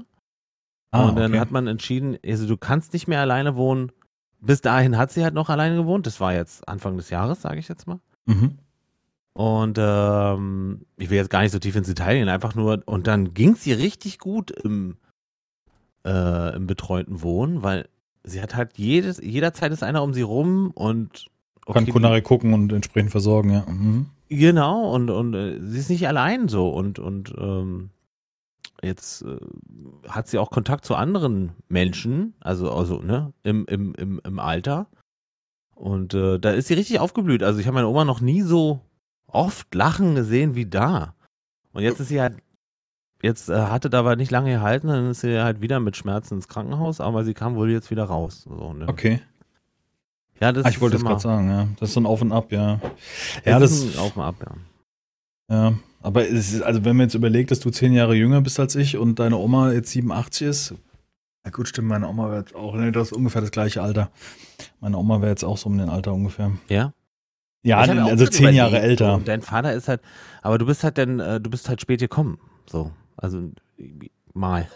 Ah, 0.91 1.07
und 1.07 1.15
dann 1.15 1.31
okay. 1.31 1.39
hat 1.39 1.51
man 1.51 1.67
entschieden, 1.67 2.17
also 2.25 2.47
du 2.47 2.57
kannst 2.57 2.93
nicht 2.93 3.07
mehr 3.07 3.21
alleine 3.21 3.55
wohnen. 3.55 3.91
Bis 4.39 4.61
dahin 4.61 4.97
hat 4.97 5.11
sie 5.11 5.23
halt 5.23 5.33
noch 5.33 5.49
alleine 5.49 5.75
gewohnt. 5.75 6.05
Das 6.05 6.19
war 6.19 6.33
jetzt 6.33 6.67
Anfang 6.67 6.97
des 6.97 7.09
Jahres, 7.09 7.41
sage 7.41 7.59
ich 7.59 7.67
jetzt 7.67 7.87
mal. 7.87 7.99
Mhm. 8.25 8.57
Und 9.33 9.77
ähm, 9.79 10.85
ich 10.97 11.09
will 11.09 11.17
jetzt 11.17 11.29
gar 11.29 11.41
nicht 11.41 11.51
so 11.51 11.59
tief 11.59 11.75
ins 11.75 11.87
Detail 11.87 12.15
gehen, 12.17 12.27
einfach 12.27 12.55
nur, 12.55 12.83
und 12.85 13.07
dann 13.07 13.33
ging 13.33 13.53
es 13.53 13.65
ihr 13.65 13.77
richtig 13.77 14.19
gut 14.19 14.51
im, 14.51 14.97
äh, 16.05 16.55
im 16.55 16.67
betreuten 16.67 17.21
Wohnen, 17.21 17.63
weil 17.63 17.87
sie 18.23 18.41
hat 18.41 18.55
halt 18.55 18.77
jedes, 18.77 19.19
jederzeit 19.19 19.71
ist 19.71 19.83
einer 19.83 20.03
um 20.03 20.13
sie 20.13 20.21
rum 20.21 20.71
und 20.73 21.27
Kann 21.65 21.85
die- 21.85 21.91
Kunari 21.91 22.21
gucken 22.21 22.53
und 22.53 22.71
entsprechend 22.73 23.11
versorgen, 23.11 23.51
ja. 23.51 23.65
Mhm. 23.67 24.07
Genau, 24.29 24.93
und, 24.93 25.09
und 25.09 25.33
äh, 25.33 25.59
sie 25.61 25.79
ist 25.79 25.89
nicht 25.89 26.07
allein 26.07 26.47
so 26.47 26.69
und, 26.69 26.99
und 26.99 27.33
ähm, 27.37 27.89
jetzt 28.81 29.23
äh, 29.23 29.37
hat 30.07 30.27
sie 30.27 30.37
auch 30.39 30.49
Kontakt 30.51 30.85
zu 30.85 30.95
anderen 30.95 31.51
Menschen, 31.67 32.33
also, 32.39 32.71
also 32.71 32.99
ne, 33.01 33.33
im, 33.43 33.65
im, 33.65 33.93
im, 33.95 34.21
im 34.23 34.39
Alter. 34.39 34.87
Und 35.75 36.13
äh, 36.13 36.39
da 36.39 36.51
ist 36.51 36.67
sie 36.67 36.75
richtig 36.75 36.99
aufgeblüht. 36.99 37.43
Also 37.43 37.59
ich 37.59 37.65
habe 37.65 37.75
meine 37.75 37.87
Oma 37.87 38.05
noch 38.05 38.21
nie 38.21 38.41
so 38.41 38.81
oft 39.27 39.73
lachen 39.73 40.15
gesehen 40.15 40.55
wie 40.55 40.65
da. 40.67 41.15
Und 41.73 41.83
jetzt 41.83 41.99
ist 41.99 42.09
sie 42.09 42.21
halt, 42.21 42.37
jetzt 43.21 43.49
äh, 43.49 43.55
hatte 43.57 43.89
da 43.89 43.99
aber 43.99 44.15
nicht 44.15 44.31
lange 44.31 44.51
gehalten, 44.51 44.87
dann 44.87 45.09
ist 45.11 45.21
sie 45.21 45.41
halt 45.41 45.61
wieder 45.61 45.79
mit 45.79 45.97
Schmerzen 45.97 46.35
ins 46.35 46.47
Krankenhaus, 46.47 47.01
aber 47.01 47.23
sie 47.23 47.33
kam 47.33 47.55
wohl 47.55 47.69
jetzt 47.71 47.91
wieder 47.91 48.05
raus. 48.05 48.45
So, 48.47 48.73
ne? 48.73 48.87
Okay. 48.87 49.21
Ja, 50.39 50.51
das 50.51 50.65
Ah, 50.65 50.69
ich 50.69 50.81
wollte 50.81 50.97
es 50.97 51.03
gerade 51.03 51.19
sagen, 51.19 51.49
ja. 51.49 51.67
Das 51.79 51.89
ist 51.89 51.93
so 51.93 52.01
ein 52.01 52.05
Auf 52.05 52.21
und 52.21 52.31
Ab, 52.31 52.51
ja. 52.51 52.79
Ja, 53.45 53.59
das 53.59 53.61
das 53.61 53.71
ist 53.83 53.95
ein 53.95 53.99
auf 54.03 54.17
und 54.17 54.23
ab, 54.23 54.35
ja. 54.39 54.55
Ja, 55.55 55.73
aber 56.01 56.27
es 56.27 56.53
ist, 56.53 56.61
also 56.63 56.83
wenn 56.85 56.95
man 56.95 57.05
jetzt 57.07 57.13
überlegt, 57.13 57.51
dass 57.51 57.59
du 57.59 57.69
zehn 57.69 57.93
Jahre 57.93 58.15
jünger 58.15 58.41
bist 58.41 58.59
als 58.59 58.75
ich 58.75 58.97
und 58.97 59.19
deine 59.19 59.37
Oma 59.37 59.71
jetzt 59.71 59.91
87 59.91 60.47
ist, 60.47 60.75
na 61.43 61.51
gut, 61.51 61.67
stimmt, 61.67 61.89
meine 61.89 62.07
Oma 62.07 62.29
wäre 62.29 62.39
jetzt 62.39 62.55
auch, 62.55 62.75
nee, 62.75 62.91
das 62.91 63.07
ist 63.07 63.13
ungefähr 63.13 63.41
das 63.41 63.51
gleiche 63.51 63.81
Alter. 63.81 64.11
Meine 64.79 64.97
Oma 64.97 65.21
wäre 65.21 65.31
jetzt 65.31 65.43
auch 65.43 65.57
so 65.57 65.69
um 65.69 65.77
den 65.77 65.89
Alter 65.89 66.13
ungefähr. 66.13 66.51
Ja? 66.69 66.93
Ja, 67.63 67.77
also 67.79 68.25
zehn 68.27 68.55
Jahre 68.55 68.79
älter. 68.79 69.19
Dein 69.23 69.41
Vater 69.41 69.73
ist 69.73 69.87
halt, 69.87 70.01
aber 70.41 70.57
du 70.57 70.65
bist 70.65 70.83
halt 70.83 70.97
dann, 70.97 71.19
äh, 71.19 71.39
du 71.39 71.49
bist 71.49 71.69
halt 71.69 71.81
spät 71.81 71.99
gekommen. 71.99 72.39
So, 72.65 72.91
also 73.21 73.49
mal. 74.33 74.67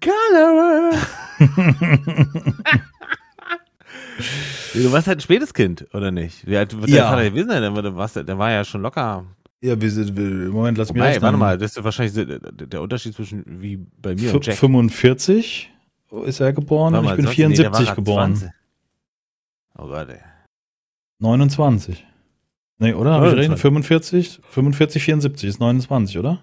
Galera. 0.00 0.96
Du 4.74 4.90
warst 4.92 5.06
halt 5.06 5.18
ein 5.18 5.20
spätes 5.22 5.52
Kind, 5.52 5.86
oder 5.92 6.10
nicht? 6.10 6.46
Wie 6.46 6.56
alt 6.56 6.74
wird 6.78 6.88
Ja. 6.88 7.02
dein 7.02 7.10
Vater 7.10 7.30
gewesen 7.30 7.48
sein? 7.48 7.60
Der, 7.62 7.74
war- 7.74 7.82
der, 7.82 7.96
warst- 7.96 8.16
der 8.16 8.38
war 8.38 8.50
ja 8.50 8.64
schon 8.64 8.80
locker. 8.82 9.26
ja, 9.60 9.78
wir 9.80 9.90
sind, 9.90 10.16
Moment, 10.52 10.78
lass 10.78 10.88
mich 10.92 10.96
Wobei, 11.00 11.08
rechnen. 11.08 11.22
warte 11.22 11.36
mal, 11.36 11.58
das 11.58 11.76
ist 11.76 11.84
wahrscheinlich 11.84 12.14
der, 12.14 12.38
der 12.38 12.80
Unterschied 12.82 13.14
zwischen 13.14 13.44
wie 13.60 13.76
bei 13.76 14.14
mir 14.14 14.30
und 14.34 14.40
F- 14.40 14.46
Jack. 14.46 14.56
45 14.56 15.70
ist 16.24 16.40
er 16.40 16.52
geboren 16.52 16.94
und 16.94 17.04
ich 17.06 17.16
bin 17.16 17.24
sonst- 17.26 17.38
nee, 17.38 17.54
der 17.54 17.72
war 17.72 17.78
74 17.80 17.86
grad 17.86 17.96
geboren. 17.96 18.36
20. 18.36 18.50
Oh 19.78 19.86
Gott, 19.88 20.08
ey. 20.08 20.20
29. 21.18 22.06
Nee, 22.82 22.94
oder? 22.94 23.12
Habe 23.12 23.26
ich 23.28 23.32
29. 23.34 23.40
rechnen? 23.42 23.56
45? 23.58 24.40
45, 24.50 25.02
74 25.04 25.48
ist 25.48 25.60
29, 25.60 26.18
oder? 26.18 26.42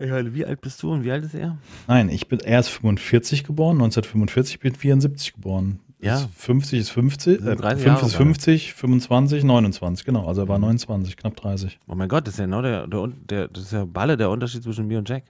Ich 0.00 0.10
meine, 0.10 0.32
wie 0.34 0.44
alt 0.44 0.60
bist 0.60 0.82
du 0.82 0.92
und 0.92 1.04
wie 1.04 1.10
alt 1.10 1.24
ist 1.24 1.34
er? 1.34 1.58
Nein, 1.88 2.08
ich 2.08 2.28
bin, 2.28 2.38
er 2.40 2.60
ist 2.60 2.68
45 2.68 3.44
geboren, 3.44 3.76
1945, 3.76 4.54
ich 4.56 4.60
bin 4.60 4.74
74 4.74 5.34
geboren. 5.34 5.80
Ja. 6.00 6.16
Ist 6.20 6.28
50 6.36 6.78
ist 6.78 6.90
50, 6.90 7.38
sind 7.40 7.48
äh, 7.48 7.56
30 7.56 7.82
5 7.82 7.86
Jahre 7.86 8.06
ist 8.06 8.12
gerade. 8.12 8.24
50, 8.24 8.74
25, 8.74 9.42
29, 9.44 10.04
genau. 10.06 10.26
Also 10.28 10.42
er 10.42 10.48
war 10.48 10.58
Mhm. 10.58 10.64
29, 10.66 11.16
knapp 11.16 11.34
30. 11.36 11.80
Oh 11.88 11.94
mein 11.96 12.08
Gott, 12.08 12.26
das 12.26 12.34
ist 12.34 12.38
ja 12.38 12.44
genau 12.46 12.62
der, 12.62 12.86
der, 12.86 13.06
der, 13.08 13.48
das 13.48 13.64
ist 13.64 13.72
ja 13.72 13.84
Balle 13.84 14.16
der 14.16 14.30
Unterschied 14.30 14.62
zwischen 14.62 14.86
mir 14.86 14.98
und 14.98 15.08
Jack. 15.08 15.24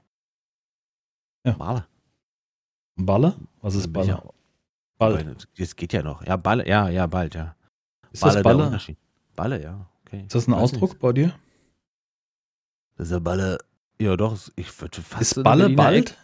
Ja. 1.46 1.52
Balle. 1.52 1.86
Balle? 2.96 3.34
Was 3.62 3.74
ist 3.74 3.90
Balle? 3.92 4.08
ja- 4.08 4.22
Balle. 4.98 5.20
Aber 5.20 5.34
Das 5.56 5.76
geht 5.76 5.92
ja 5.94 6.02
noch. 6.02 6.26
Ja, 6.26 6.36
Balle, 6.36 6.66
ja, 6.68 6.88
ja, 6.90 7.06
bald, 7.06 7.34
ja. 7.34 7.54
Ist 8.12 8.22
das 8.22 8.34
der 8.34 8.42
Balle? 8.42 8.64
Unterschied. 8.66 8.98
Balle, 9.38 9.62
ja. 9.62 9.86
Okay. 10.06 10.22
Ist 10.22 10.34
das 10.34 10.46
ein 10.48 10.52
Weiß 10.52 10.60
Ausdruck 10.62 10.90
nicht. 10.90 11.00
bei 11.00 11.12
dir? 11.12 11.32
Das 12.96 13.06
ist 13.08 13.12
ja 13.12 13.18
Balle. 13.20 13.58
Ja, 14.00 14.16
doch, 14.16 14.34
ist- 14.34 14.52
ich 14.56 14.80
würde 14.80 15.00
fast. 15.02 15.22
Ist 15.38 15.42
Balle 15.42 15.70
bald? 15.70 16.16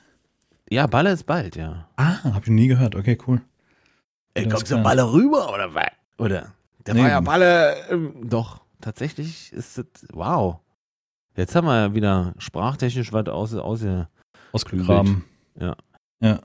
Ja, 0.71 0.87
Balle 0.87 1.13
ist 1.13 1.25
bald, 1.25 1.57
ja. 1.57 1.89
Ah, 1.97 2.23
habe 2.25 2.41
ich 2.43 2.49
nie 2.51 2.67
gehört. 2.69 2.95
Okay, 2.97 3.17
cool. 3.27 3.41
Ey, 4.35 4.49
kommst 4.49 4.71
du. 4.71 4.83
Balle 4.83 5.13
rüber 5.13 5.53
oder 5.53 5.75
was? 5.75 5.91
Oder? 6.19 6.53
Der 6.87 6.95
Nee. 6.95 7.03
war 7.03 7.09
ja 7.09 7.21
Balle. 7.21 7.77
Ähm, 7.91 8.29
doch, 8.29 8.61
tatsächlich 8.81 9.53
ist 9.53 9.79
das. 9.79 9.87
Wow. 10.13 10.59
Jetzt 11.37 11.55
haben 11.55 11.67
wir 11.67 11.77
ja 11.79 11.95
wieder 11.95 12.35
sprachtechnisch 12.39 13.13
was 13.13 13.27
aus. 13.29 13.55
aus 13.55 13.83
ja. 13.83 14.09
Ausgegraben. 14.53 15.25
Ja. 15.59 15.77
Ja. 16.21 16.41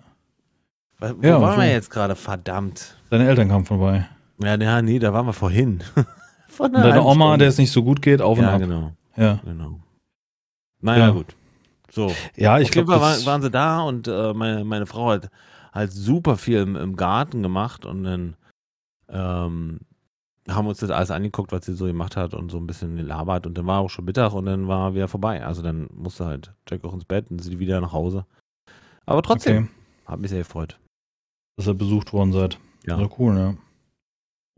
Wo 1.00 1.06
Ja, 1.26 1.40
waren 1.42 1.60
wir 1.60 1.68
jetzt 1.72 1.90
gerade? 1.90 2.16
Verdammt. 2.16 2.98
Deine 3.10 3.28
Eltern 3.28 3.48
kamen 3.50 3.66
vorbei. 3.66 4.08
Ja, 4.42 4.56
ja, 4.56 4.82
nee, 4.82 5.00
da 5.00 5.14
waren 5.14 5.26
wir 5.26 5.34
vorhin. 5.34 5.82
Von 6.50 6.68
Und 6.76 6.82
deine 6.82 7.04
Oma, 7.04 7.38
der 7.38 7.48
es 7.48 7.58
nicht 7.58 7.72
so 7.72 7.84
gut 7.84 8.02
geht, 8.02 8.22
auf 8.22 8.38
und 8.38 8.44
Ja, 8.44 8.54
ab. 8.56 8.60
genau. 8.60 8.94
Ja. 9.16 9.40
genau. 9.46 9.80
Naja, 10.82 11.08
Ja. 11.08 11.12
gut. 11.12 11.36
So. 11.92 12.14
Ja, 12.36 12.60
ich 12.60 12.72
glaube, 12.72 12.92
Fall 12.92 13.02
waren, 13.02 13.26
waren 13.26 13.42
sie 13.42 13.50
da 13.50 13.82
und 13.82 14.08
äh, 14.08 14.34
meine, 14.34 14.64
meine 14.66 14.86
Frau 14.86 15.10
hat 15.10 15.30
halt 15.74 15.92
super 15.92 16.38
viel 16.38 16.60
im, 16.60 16.76
im 16.76 16.96
Garten 16.96 17.42
gemacht 17.44 17.86
und 17.86 18.04
dann 18.04 18.36
ähm, 19.08 19.80
haben 20.48 20.68
uns 20.68 20.80
das 20.80 20.90
alles 20.92 21.12
angeguckt, 21.12 21.52
was 21.52 21.66
sie 21.66 21.74
so 21.74 21.86
gemacht 21.86 22.16
hat 22.16 22.34
und 22.34 22.50
so 22.52 22.58
ein 22.58 22.68
bisschen 22.68 22.96
gelabert 22.96 23.46
und 23.48 23.58
dann 23.58 23.66
war 23.68 23.80
auch 23.80 23.90
schon 23.90 24.06
Mittag 24.06 24.34
und 24.34 24.46
dann 24.46 24.68
war 24.68 24.94
wieder 24.94 25.08
vorbei. 25.08 25.44
Also 25.46 25.62
dann 25.62 25.88
musste 25.94 26.26
halt 26.26 26.54
Jack 26.70 26.84
auch 26.86 26.94
ins 26.94 27.06
Bett 27.06 27.30
und 27.32 27.40
sie 27.42 27.60
wieder 27.60 27.80
nach 27.82 27.94
Hause. 27.94 28.26
Aber 29.06 29.22
trotzdem, 29.24 29.64
okay, 29.66 30.12
hat 30.12 30.20
mich 30.20 30.30
sehr 30.30 30.40
gefreut. 30.40 30.78
dass 31.58 31.68
ihr 31.68 31.74
besucht 31.74 32.14
worden 32.14 32.32
seid. 32.34 32.60
Ja. 32.86 33.00
Ja, 33.00 33.10
cool, 33.18 33.36
ja. 33.38 33.54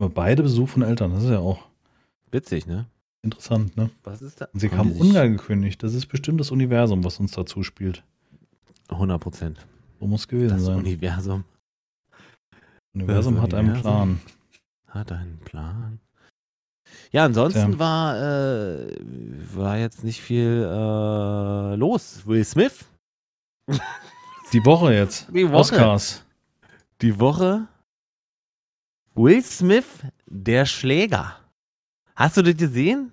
Aber 0.00 0.10
beide 0.10 0.42
Besuch 0.42 0.68
von 0.68 0.82
Eltern, 0.82 1.12
das 1.12 1.24
ist 1.24 1.30
ja 1.30 1.38
auch 1.38 1.66
Witzig, 2.32 2.66
ne? 2.66 2.86
interessant, 3.24 3.76
ne? 3.76 3.90
Was 4.02 4.20
ist 4.20 4.40
da? 4.40 4.46
Und 4.52 4.58
sie 4.58 4.70
Haben 4.70 4.98
kamen 4.98 5.00
ungekündigt. 5.00 5.80
Das 5.82 5.94
ist 5.94 6.06
bestimmt 6.06 6.40
das 6.40 6.50
Universum, 6.50 7.04
was 7.04 7.20
uns 7.20 7.30
dazu 7.32 7.62
spielt. 7.62 8.02
100 8.88 9.20
Prozent. 9.20 9.66
So 10.00 10.06
muss 10.08 10.26
gewesen 10.26 10.56
Das 10.56 10.64
sein. 10.64 10.78
Universum 10.78 11.44
Universum 12.94 13.34
das 13.36 13.44
hat 13.44 13.54
einen. 13.54 13.80
Plan. 13.80 14.20
hat 14.88 15.12
einen 15.12 15.38
Plan. 15.38 16.00
Ja, 17.12 17.24
ansonsten 17.24 17.70
Tja. 17.72 17.78
war, 17.78 18.16
äh, 18.18 18.96
war 19.54 19.78
jetzt 19.78 20.04
nicht 20.04 20.20
viel 20.20 20.66
äh, 20.68 21.76
los. 21.76 22.26
Will 22.26 22.44
Smith, 22.44 22.84
Die 24.52 24.64
Woche 24.64 24.92
jetzt. 24.92 25.28
Die 25.32 25.46
Woche. 25.48 25.56
Oscars. 25.56 26.24
die 27.00 27.18
Woche. 27.18 27.68
Will 29.14 29.42
Smith, 29.42 29.86
der 30.26 30.66
Schläger. 30.66 31.36
Hast 32.14 32.36
du 32.36 32.42
das 32.42 32.56
gesehen? 32.56 33.12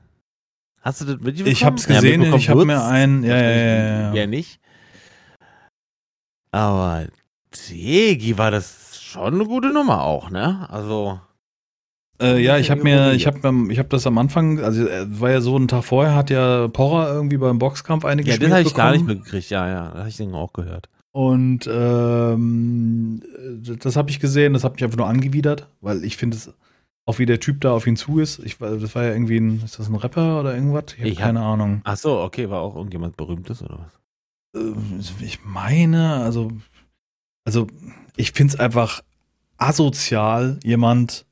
Hast 0.81 1.01
du 1.01 1.05
das 1.05 1.15
mitbekommen? 1.19 1.47
Ich 1.51 1.63
hab's 1.65 1.85
Ja, 1.87 1.95
gesehen, 1.95 2.21
mitbekommen 2.21 2.41
ich 2.41 2.49
habe 2.49 2.65
mir 2.65 2.83
einen. 2.83 3.23
Ja, 3.23 3.35
ja, 3.35 3.49
ja, 3.49 3.51
ja, 3.51 3.99
Ja, 4.09 4.13
ja. 4.13 4.27
nicht. 4.27 4.59
Aber 6.51 7.05
Digi 7.69 8.37
war 8.37 8.51
das 8.51 8.99
schon 9.01 9.35
eine 9.35 9.45
gute 9.45 9.71
Nummer 9.71 10.03
auch, 10.03 10.29
ne? 10.29 10.67
Also. 10.69 11.19
Äh, 12.21 12.41
ja, 12.43 12.57
ich 12.57 12.69
habe 12.69 12.83
mir, 12.83 13.13
ich 13.13 13.27
habe, 13.27 13.39
ich 13.71 13.79
habe 13.79 13.89
das 13.89 14.05
am 14.05 14.17
Anfang, 14.17 14.59
also 14.59 14.85
äh, 14.85 15.05
war 15.21 15.31
ja 15.31 15.39
so 15.39 15.55
ein 15.55 15.69
Tag 15.69 15.85
vorher, 15.85 16.15
hat 16.15 16.29
ja 16.29 16.67
Porra 16.67 17.13
irgendwie 17.13 17.37
beim 17.37 17.59
Boxkampf 17.59 18.03
eine 18.03 18.23
Ja, 18.23 18.37
das 18.37 18.51
habe 18.51 18.61
ich 18.61 18.73
gar 18.73 18.91
nicht 18.91 19.05
mitgekriegt. 19.05 19.49
Ja, 19.49 19.69
ja, 19.69 19.85
das 19.89 19.99
habe 19.99 20.09
ich 20.09 20.17
den 20.17 20.33
auch 20.33 20.51
gehört. 20.51 20.89
Und 21.11 21.69
ähm, 21.71 23.23
das 23.63 23.95
habe 23.95 24.09
ich 24.09 24.19
gesehen, 24.19 24.53
das 24.53 24.65
hat 24.65 24.73
mich 24.73 24.83
einfach 24.83 24.97
nur 24.97 25.07
angewidert, 25.07 25.67
weil 25.79 26.03
ich 26.03 26.17
finde 26.17 26.35
es, 26.35 26.53
auch 27.09 27.17
wie 27.19 27.25
der 27.25 27.39
Typ 27.39 27.61
da 27.61 27.73
auf 27.73 27.87
ihn 27.87 27.95
zu 27.97 28.19
ist. 28.19 28.39
Ich, 28.39 28.57
das 28.59 28.93
war 28.95 29.03
ja 29.03 29.11
irgendwie 29.11 29.37
ein, 29.37 29.61
ist 29.63 29.79
das 29.79 29.89
ein 29.89 29.95
Rapper 29.95 30.39
oder 30.39 30.53
irgendwas? 30.53 30.85
Ich 30.93 30.99
habe 30.99 31.09
Ich 31.09 31.17
hab- 31.17 31.25
keine 31.25 31.41
Ahnung. 31.41 31.81
Ach 31.83 31.97
so, 31.97 32.19
okay, 32.21 32.49
war 32.49 32.61
auch 32.61 32.75
irgendjemand 32.75 33.17
Berühmtes 33.17 33.63
oder 33.63 33.79
was? 34.53 34.61
Äh, 34.61 34.75
Ich 35.25 35.43
meine, 35.43 36.17
also, 36.17 36.51
also 37.45 37.67
ich 38.15 38.31
finde 38.33 38.53
es 38.53 38.59
einfach 38.59 39.01
asozial, 39.57 40.59
jemand 40.63 41.25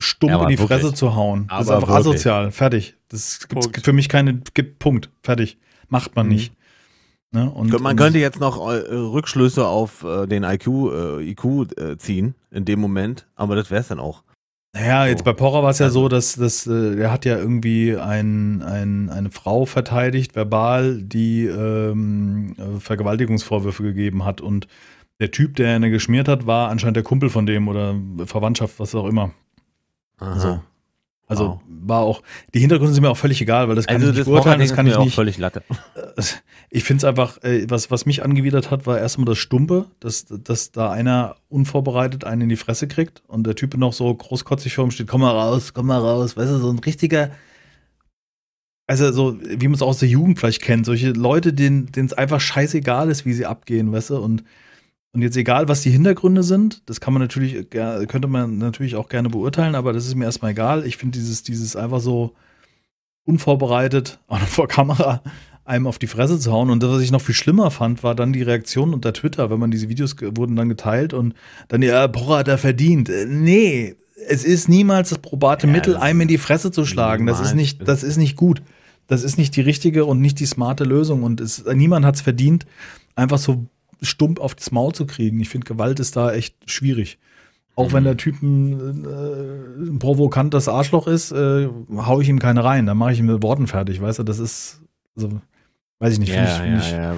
stumpf 0.00 0.30
Ja, 0.30 0.36
aber 0.36 0.44
in 0.44 0.50
die 0.56 0.58
wirklich. 0.58 0.80
Fresse 0.80 0.94
zu 0.94 1.14
hauen. 1.14 1.46
Das 1.48 1.62
ist 1.62 1.68
Aber 1.68 1.76
einfach 1.82 1.88
wirklich. 1.94 2.06
asozial. 2.14 2.50
Fertig. 2.50 2.96
Das 3.08 3.46
gibt 3.48 3.84
für 3.84 3.92
mich 3.92 4.08
keine, 4.08 4.34
gibt 4.54 4.78
Punkt. 4.78 5.10
Fertig. 5.22 5.58
Macht 5.88 6.16
man 6.16 6.26
Mhm. 6.26 6.32
nicht. 6.32 6.52
Ne? 7.32 7.50
Und, 7.50 7.70
man 7.80 7.92
und- 7.92 7.96
könnte 7.96 8.18
jetzt 8.18 8.40
noch 8.40 8.58
äh, 8.70 8.72
Rückschlüsse 8.94 9.66
auf 9.66 10.02
äh, 10.04 10.26
den 10.26 10.44
IQ, 10.44 10.66
äh, 10.92 11.22
IQ 11.30 11.44
äh, 11.76 11.96
ziehen 11.98 12.34
in 12.50 12.64
dem 12.64 12.80
Moment, 12.80 13.26
aber 13.34 13.54
das 13.56 13.70
wäre 13.70 13.80
es 13.80 13.88
dann 13.88 13.98
auch. 14.00 14.22
Naja, 14.78 15.06
jetzt 15.06 15.24
bei 15.24 15.32
Porra 15.32 15.62
war 15.62 15.70
es 15.70 15.78
ja 15.78 15.86
Also- 15.86 16.02
so, 16.02 16.08
dass, 16.08 16.34
dass 16.34 16.66
äh, 16.66 17.00
er 17.00 17.10
hat 17.10 17.24
ja 17.24 17.36
irgendwie 17.38 17.96
ein, 17.96 18.62
ein, 18.62 19.08
eine 19.08 19.30
Frau 19.30 19.64
verteidigt, 19.64 20.36
verbal, 20.36 21.00
die 21.02 21.46
ähm, 21.46 22.54
äh, 22.58 22.78
Vergewaltigungsvorwürfe 22.78 23.82
gegeben 23.82 24.24
hat. 24.26 24.42
Und 24.42 24.68
der 25.18 25.30
Typ, 25.30 25.56
der 25.56 25.74
eine 25.74 25.90
geschmiert 25.90 26.28
hat, 26.28 26.46
war 26.46 26.68
anscheinend 26.68 26.96
der 26.96 27.04
Kumpel 27.04 27.30
von 27.30 27.46
dem 27.46 27.68
oder 27.68 27.94
Verwandtschaft, 28.26 28.78
was 28.78 28.94
auch 28.94 29.06
immer. 29.06 29.30
Aha. 30.18 30.38
So. 30.38 30.60
Also 31.28 31.44
Wow. 31.44 31.60
war 31.66 32.00
auch, 32.02 32.22
die 32.54 32.60
Hintergründe 32.60 32.94
sind 32.94 33.02
mir 33.02 33.10
auch 33.10 33.16
völlig 33.16 33.40
egal, 33.40 33.68
weil 33.68 33.74
das 33.74 33.86
kann 33.86 33.96
Also 33.96 34.10
ich 34.10 34.16
nicht 34.18 34.24
beurteilen, 34.26 34.60
das 34.60 34.72
kann 34.74 34.86
ich 34.86 34.94
auch 34.94 35.04
nicht. 35.04 35.14
völlig 35.14 35.38
Latte. 35.38 35.62
Ich 36.68 36.82
finde 36.84 36.98
es 36.98 37.04
einfach, 37.04 37.42
äh, 37.44 37.64
was, 37.70 37.90
was 37.90 38.06
mich 38.06 38.24
angewidert 38.24 38.70
hat, 38.70 38.86
war 38.86 38.98
erstmal 38.98 39.24
das 39.26 39.38
Stumpe, 39.38 39.86
dass, 40.00 40.26
dass 40.26 40.72
da 40.72 40.90
einer 40.90 41.36
unvorbereitet 41.48 42.24
einen 42.24 42.42
in 42.42 42.48
die 42.48 42.56
Fresse 42.56 42.88
kriegt 42.88 43.22
und 43.28 43.46
der 43.46 43.54
Typ 43.54 43.76
noch 43.76 43.92
so 43.92 44.12
großkotzig 44.12 44.74
vor 44.74 44.84
ihm 44.84 44.90
steht, 44.90 45.06
komm 45.06 45.20
mal 45.20 45.30
raus, 45.30 45.72
komm 45.74 45.86
mal 45.86 45.98
raus, 46.00 46.36
weißt 46.36 46.50
du, 46.50 46.58
so 46.58 46.70
ein 46.70 46.78
richtiger, 46.80 47.30
also 48.88 49.10
so, 49.12 49.38
wie 49.42 49.68
man 49.68 49.74
es 49.74 49.82
aus 49.82 49.98
der 49.98 50.08
Jugend 50.08 50.38
vielleicht 50.38 50.62
kennt, 50.62 50.86
solche 50.86 51.10
Leute, 51.10 51.52
denen 51.52 51.90
es 51.94 52.12
einfach 52.12 52.40
scheißegal 52.40 53.10
ist, 53.10 53.24
wie 53.26 53.32
sie 53.32 53.46
abgehen, 53.46 53.92
weißt 53.92 54.10
du, 54.10 54.18
und, 54.18 54.44
und 55.16 55.22
jetzt 55.22 55.38
egal, 55.38 55.66
was 55.66 55.80
die 55.80 55.88
Hintergründe 55.88 56.42
sind, 56.42 56.82
das 56.84 57.00
kann 57.00 57.14
man 57.14 57.22
natürlich, 57.22 57.70
könnte 57.70 58.28
man 58.28 58.58
natürlich 58.58 58.96
auch 58.96 59.08
gerne 59.08 59.30
beurteilen, 59.30 59.74
aber 59.74 59.94
das 59.94 60.06
ist 60.06 60.14
mir 60.14 60.26
erstmal 60.26 60.50
egal. 60.50 60.84
Ich 60.86 60.98
finde 60.98 61.18
dieses, 61.18 61.42
dieses 61.42 61.74
einfach 61.74 62.00
so 62.00 62.34
unvorbereitet, 63.24 64.20
auch 64.28 64.38
noch 64.38 64.46
vor 64.46 64.68
Kamera, 64.68 65.22
einem 65.64 65.86
auf 65.86 65.98
die 65.98 66.06
Fresse 66.06 66.38
zu 66.38 66.52
hauen. 66.52 66.68
Und 66.68 66.82
das, 66.82 66.90
was 66.90 67.00
ich 67.00 67.12
noch 67.12 67.22
viel 67.22 67.34
schlimmer 67.34 67.70
fand, 67.70 68.02
war 68.02 68.14
dann 68.14 68.34
die 68.34 68.42
Reaktion 68.42 68.92
unter 68.92 69.14
Twitter, 69.14 69.48
wenn 69.48 69.58
man 69.58 69.70
diese 69.70 69.88
Videos 69.88 70.16
wurden 70.20 70.54
dann 70.54 70.68
geteilt 70.68 71.14
und 71.14 71.32
dann, 71.68 71.80
ja, 71.80 72.06
Porra 72.08 72.40
hat 72.40 72.48
er 72.48 72.58
verdient. 72.58 73.08
Äh, 73.08 73.24
Nee, 73.24 73.96
es 74.28 74.44
ist 74.44 74.68
niemals 74.68 75.08
das 75.08 75.20
probate 75.20 75.66
Ja, 75.66 75.72
Mittel, 75.72 75.94
das 75.94 76.02
einem 76.02 76.20
in 76.20 76.28
die 76.28 76.36
Fresse 76.36 76.70
zu 76.70 76.84
schlagen. 76.84 77.24
Das 77.24 77.40
ist 77.40 77.54
nicht, 77.54 77.88
das 77.88 78.02
ist 78.02 78.18
nicht 78.18 78.36
gut. 78.36 78.60
Das 79.06 79.22
ist 79.22 79.38
nicht 79.38 79.56
die 79.56 79.62
richtige 79.62 80.04
und 80.04 80.20
nicht 80.20 80.40
die 80.40 80.46
smarte 80.46 80.84
Lösung. 80.84 81.22
Und 81.22 81.40
es, 81.40 81.64
niemand 81.64 82.04
hat 82.04 82.16
es 82.16 82.20
verdient, 82.20 82.66
einfach 83.14 83.38
so 83.38 83.66
stumpf 84.02 84.40
auf 84.40 84.54
das 84.54 84.70
Maul 84.72 84.92
zu 84.94 85.06
kriegen. 85.06 85.40
Ich 85.40 85.48
finde, 85.48 85.66
Gewalt 85.66 86.00
ist 86.00 86.16
da 86.16 86.32
echt 86.32 86.56
schwierig. 86.70 87.18
Auch 87.74 87.92
wenn 87.92 88.02
Mhm. 88.04 88.06
der 88.06 88.16
Typ 88.16 88.42
ein, 88.42 89.04
äh, 89.04 89.90
ein 89.90 89.98
provokantes 89.98 90.68
Arschloch 90.68 91.06
ist, 91.06 91.32
äh, 91.32 91.68
hau 91.96 92.20
ich 92.20 92.28
ihm 92.28 92.38
keine 92.38 92.64
rein. 92.64 92.86
Dann 92.86 92.96
mache 92.96 93.12
ich 93.12 93.18
ihm 93.18 93.26
mit 93.26 93.42
Worten 93.42 93.66
fertig, 93.66 94.00
weißt 94.00 94.18
du? 94.20 94.22
Das 94.22 94.38
ist, 94.38 94.80
also, 95.14 95.40
weiß 95.98 96.14
ich 96.14 96.18
nicht. 96.20 96.32
Ja, 96.34 96.44
ich, 96.44 96.58
ja, 96.58 96.78
ich. 96.78 96.90
ja. 96.92 97.14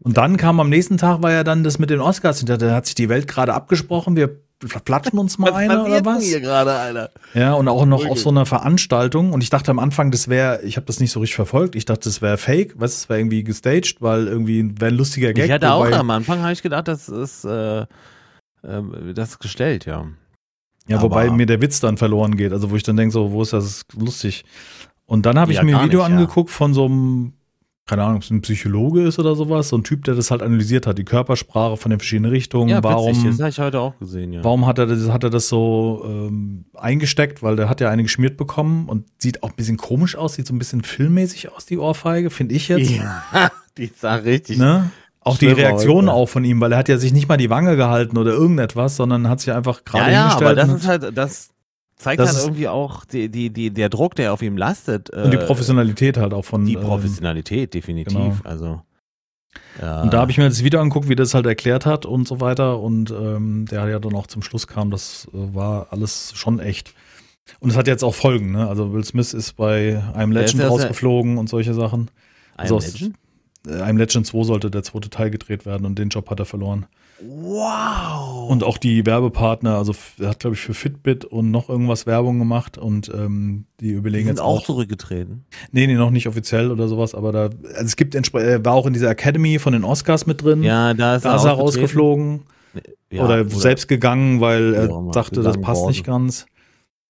Und 0.00 0.18
dann 0.18 0.36
kam 0.36 0.60
am 0.60 0.68
nächsten 0.68 0.98
Tag 0.98 1.22
war 1.22 1.32
ja 1.32 1.44
dann 1.44 1.64
das 1.64 1.78
mit 1.78 1.88
den 1.88 2.00
Oscars. 2.00 2.44
Da 2.44 2.74
hat 2.74 2.84
sich 2.84 2.94
die 2.94 3.08
Welt 3.08 3.26
gerade 3.26 3.54
abgesprochen. 3.54 4.16
Wir 4.16 4.38
platschen 4.84 5.18
uns 5.18 5.38
mal 5.38 5.52
eine 5.52 5.84
oder 5.84 6.00
passiert 6.02 6.06
denn 6.06 6.14
was? 6.16 6.24
hier 6.24 6.40
gerade, 6.40 6.72
Alter? 6.72 7.10
Ja, 7.34 7.52
und 7.54 7.68
auch 7.68 7.84
noch 7.86 8.06
auf 8.06 8.18
so 8.18 8.30
einer 8.30 8.46
Veranstaltung. 8.46 9.32
Und 9.32 9.42
ich 9.42 9.50
dachte 9.50 9.70
am 9.70 9.78
Anfang, 9.78 10.10
das 10.10 10.28
wäre, 10.28 10.62
ich 10.62 10.76
habe 10.76 10.86
das 10.86 11.00
nicht 11.00 11.10
so 11.10 11.20
richtig 11.20 11.36
verfolgt. 11.36 11.74
Ich 11.76 11.84
dachte, 11.84 12.08
das 12.08 12.22
wäre 12.22 12.38
fake, 12.38 12.78
du, 12.78 12.84
es 12.84 13.08
wäre 13.08 13.20
irgendwie 13.20 13.44
gestaged, 13.44 13.96
weil 14.00 14.26
irgendwie 14.26 14.72
wäre 14.80 14.90
ein 14.92 14.96
lustiger 14.96 15.32
Gag. 15.32 15.44
Ich 15.46 15.50
hatte 15.52 15.72
auch 15.72 15.84
wobei- 15.84 15.96
am 15.96 16.10
Anfang, 16.10 16.40
habe 16.42 16.52
ich 16.52 16.62
gedacht, 16.62 16.88
das 16.88 17.08
ist, 17.08 17.44
äh, 17.44 17.80
äh, 17.82 17.86
das 19.14 19.30
ist 19.30 19.38
gestellt, 19.40 19.84
ja. 19.86 20.06
Ja, 20.86 21.00
wobei 21.02 21.26
Aber- 21.26 21.34
mir 21.36 21.46
der 21.46 21.60
Witz 21.62 21.80
dann 21.80 21.96
verloren 21.96 22.36
geht. 22.36 22.52
Also 22.52 22.70
wo 22.70 22.76
ich 22.76 22.82
dann 22.82 22.96
denke, 22.96 23.12
so, 23.12 23.32
wo 23.32 23.42
ist 23.42 23.52
das 23.52 23.84
lustig? 23.96 24.44
Und 25.06 25.26
dann 25.26 25.38
habe 25.38 25.50
ich 25.52 25.58
Ja, 25.58 25.64
mir 25.64 25.78
ein 25.78 25.84
Video 25.86 26.00
nicht, 26.00 26.08
ja. 26.10 26.14
angeguckt 26.16 26.50
von 26.50 26.72
so 26.74 26.86
einem, 26.86 27.32
keine 27.86 28.02
Ahnung, 28.02 28.16
ob 28.16 28.22
es 28.22 28.30
ein 28.30 28.40
Psychologe 28.40 29.02
ist 29.02 29.18
oder 29.18 29.34
sowas, 29.34 29.68
so 29.68 29.76
ein 29.76 29.84
Typ, 29.84 30.04
der 30.04 30.14
das 30.14 30.30
halt 30.30 30.42
analysiert 30.42 30.86
hat, 30.86 30.96
die 30.96 31.04
Körpersprache 31.04 31.76
von 31.76 31.90
den 31.90 31.98
verschiedenen 31.98 32.30
Richtungen. 32.30 32.70
Ja, 32.70 32.82
warum, 32.82 33.10
witzig, 33.10 33.30
das 33.30 33.40
habe 33.40 33.50
ich 33.50 33.58
heute 33.58 33.80
auch 33.80 33.98
gesehen, 33.98 34.32
ja. 34.32 34.42
warum 34.42 34.66
hat 34.66 34.78
er 34.78 34.86
das, 34.86 35.10
hat 35.10 35.22
er 35.22 35.30
das 35.30 35.48
so 35.48 36.02
ähm, 36.06 36.64
eingesteckt? 36.74 37.42
Weil 37.42 37.56
der 37.56 37.68
hat 37.68 37.82
ja 37.82 37.90
eine 37.90 38.02
geschmiert 38.02 38.38
bekommen 38.38 38.88
und 38.88 39.06
sieht 39.18 39.42
auch 39.42 39.50
ein 39.50 39.56
bisschen 39.56 39.76
komisch 39.76 40.16
aus, 40.16 40.34
sieht 40.34 40.46
so 40.46 40.54
ein 40.54 40.58
bisschen 40.58 40.82
filmmäßig 40.82 41.52
aus, 41.52 41.66
die 41.66 41.76
Ohrfeige, 41.76 42.30
finde 42.30 42.54
ich 42.54 42.68
jetzt. 42.68 42.90
Ja, 42.90 43.22
die 43.76 43.90
sah 43.94 44.14
richtig. 44.14 44.56
Ne? 44.56 44.90
Auch 45.20 45.36
die 45.36 45.48
Reaktion 45.48 46.08
auch 46.08 46.26
von 46.26 46.44
ihm, 46.44 46.60
weil 46.60 46.72
er 46.72 46.78
hat 46.78 46.88
ja 46.88 46.98
sich 46.98 47.12
nicht 47.12 47.28
mal 47.28 47.38
die 47.38 47.48
Wange 47.48 47.76
gehalten 47.76 48.16
oder 48.18 48.32
irgendetwas, 48.32 48.96
sondern 48.96 49.28
hat 49.28 49.40
sich 49.40 49.52
einfach 49.52 49.84
gerade 49.84 50.04
ja, 50.04 50.10
ja, 50.10 50.20
hingestellt. 50.20 50.58
aber 50.58 50.72
das 50.72 50.82
ist 50.82 50.86
halt, 50.86 51.16
das 51.16 51.53
zeigt 51.96 52.20
Das 52.20 52.34
halt 52.34 52.44
irgendwie 52.44 52.68
auch 52.68 53.04
die, 53.04 53.28
die, 53.28 53.50
die, 53.50 53.70
der 53.70 53.88
Druck, 53.88 54.14
der 54.14 54.32
auf 54.32 54.42
ihm 54.42 54.56
lastet. 54.56 55.10
und 55.10 55.30
die 55.30 55.36
äh, 55.36 55.46
Professionalität 55.46 56.16
halt 56.16 56.34
auch 56.34 56.44
von 56.44 56.64
Die 56.64 56.74
ähm, 56.74 56.82
Professionalität, 56.82 57.74
definitiv. 57.74 58.12
genau. 58.12 58.36
Also. 58.44 58.82
Ja. 59.80 60.02
Und 60.02 60.12
da 60.12 60.20
habe 60.20 60.30
ich 60.30 60.38
mir 60.38 60.48
das 60.48 60.64
Video 60.64 60.80
angeguckt, 60.80 61.08
wie 61.08 61.14
das 61.14 61.34
halt 61.34 61.46
erklärt 61.46 61.86
hat 61.86 62.06
und 62.06 62.26
so 62.26 62.40
weiter. 62.40 62.80
Und 62.80 63.10
ähm, 63.10 63.66
der 63.70 63.88
ja 63.88 63.98
dann 63.98 64.14
auch 64.14 64.26
zum 64.26 64.42
Schluss 64.42 64.66
kam, 64.66 64.90
das 64.90 65.28
äh, 65.32 65.54
war 65.54 65.88
alles 65.90 66.32
schon 66.34 66.58
echt. 66.58 66.94
Und 67.60 67.70
es 67.70 67.76
hat 67.76 67.86
jetzt 67.86 68.02
auch 68.02 68.14
Folgen, 68.14 68.52
ne? 68.52 68.68
Also 68.68 68.92
Will 68.92 69.04
Smith 69.04 69.34
ist 69.34 69.54
bei 69.54 70.02
einem 70.14 70.32
Legend 70.32 70.62
rausgeflogen 70.62 71.38
und 71.38 71.48
solche 71.48 71.74
Sachen. 71.74 72.10
Ein 72.56 72.62
also 72.62 72.78
Legend? 72.78 73.16
Äh, 73.66 73.70
I'm 73.82 73.96
Legend 73.98 74.26
2 74.26 74.44
sollte 74.44 74.70
der 74.70 74.82
zweite 74.82 75.10
Teil 75.10 75.30
gedreht 75.30 75.66
werden 75.66 75.86
und 75.86 75.98
den 75.98 76.08
Job 76.08 76.30
hat 76.30 76.38
er 76.40 76.46
verloren. 76.46 76.86
Wow. 77.20 78.50
Und 78.50 78.64
auch 78.64 78.76
die 78.78 79.06
Werbepartner, 79.06 79.76
also 79.78 79.94
er 80.18 80.30
hat, 80.30 80.40
glaube 80.40 80.56
ich, 80.56 80.60
für 80.62 80.74
Fitbit 80.74 81.24
und 81.24 81.50
noch 81.50 81.68
irgendwas 81.68 82.06
Werbung 82.06 82.38
gemacht 82.38 82.76
und 82.76 83.10
ähm, 83.14 83.66
die 83.80 83.86
die 83.88 83.92
überlegen 83.92 84.26
sind 84.26 84.36
jetzt 84.36 84.40
auch 84.40 84.58
auch. 84.60 84.64
zurückgetreten. 84.64 85.44
Nee, 85.70 85.86
nee, 85.86 85.94
noch 85.94 86.10
nicht 86.10 86.26
offiziell 86.26 86.70
oder 86.70 86.88
sowas, 86.88 87.14
aber 87.14 87.32
da, 87.32 87.42
also 87.44 87.84
es 87.84 87.96
gibt 87.96 88.14
er 88.14 88.64
war 88.64 88.74
auch 88.74 88.86
in 88.86 88.92
dieser 88.92 89.10
Academy 89.10 89.58
von 89.58 89.72
den 89.72 89.84
Oscars 89.84 90.26
mit 90.26 90.42
drin. 90.42 90.62
Ja, 90.62 90.92
da 90.94 91.16
ist 91.16 91.24
da 91.24 91.36
ist 91.36 91.44
er 91.44 91.52
rausgeflogen 91.52 92.42
Ja, 93.10 93.24
oder, 93.24 93.48
selbst 93.48 93.86
gegangen, 93.88 94.40
weil 94.40 94.74
er 94.74 94.88
Ja, 94.90 95.10
dachte, 95.12 95.42
das 95.42 95.60
passt 95.60 95.82
worden. 95.82 95.90
nicht 95.90 96.04
ganz. 96.04 96.46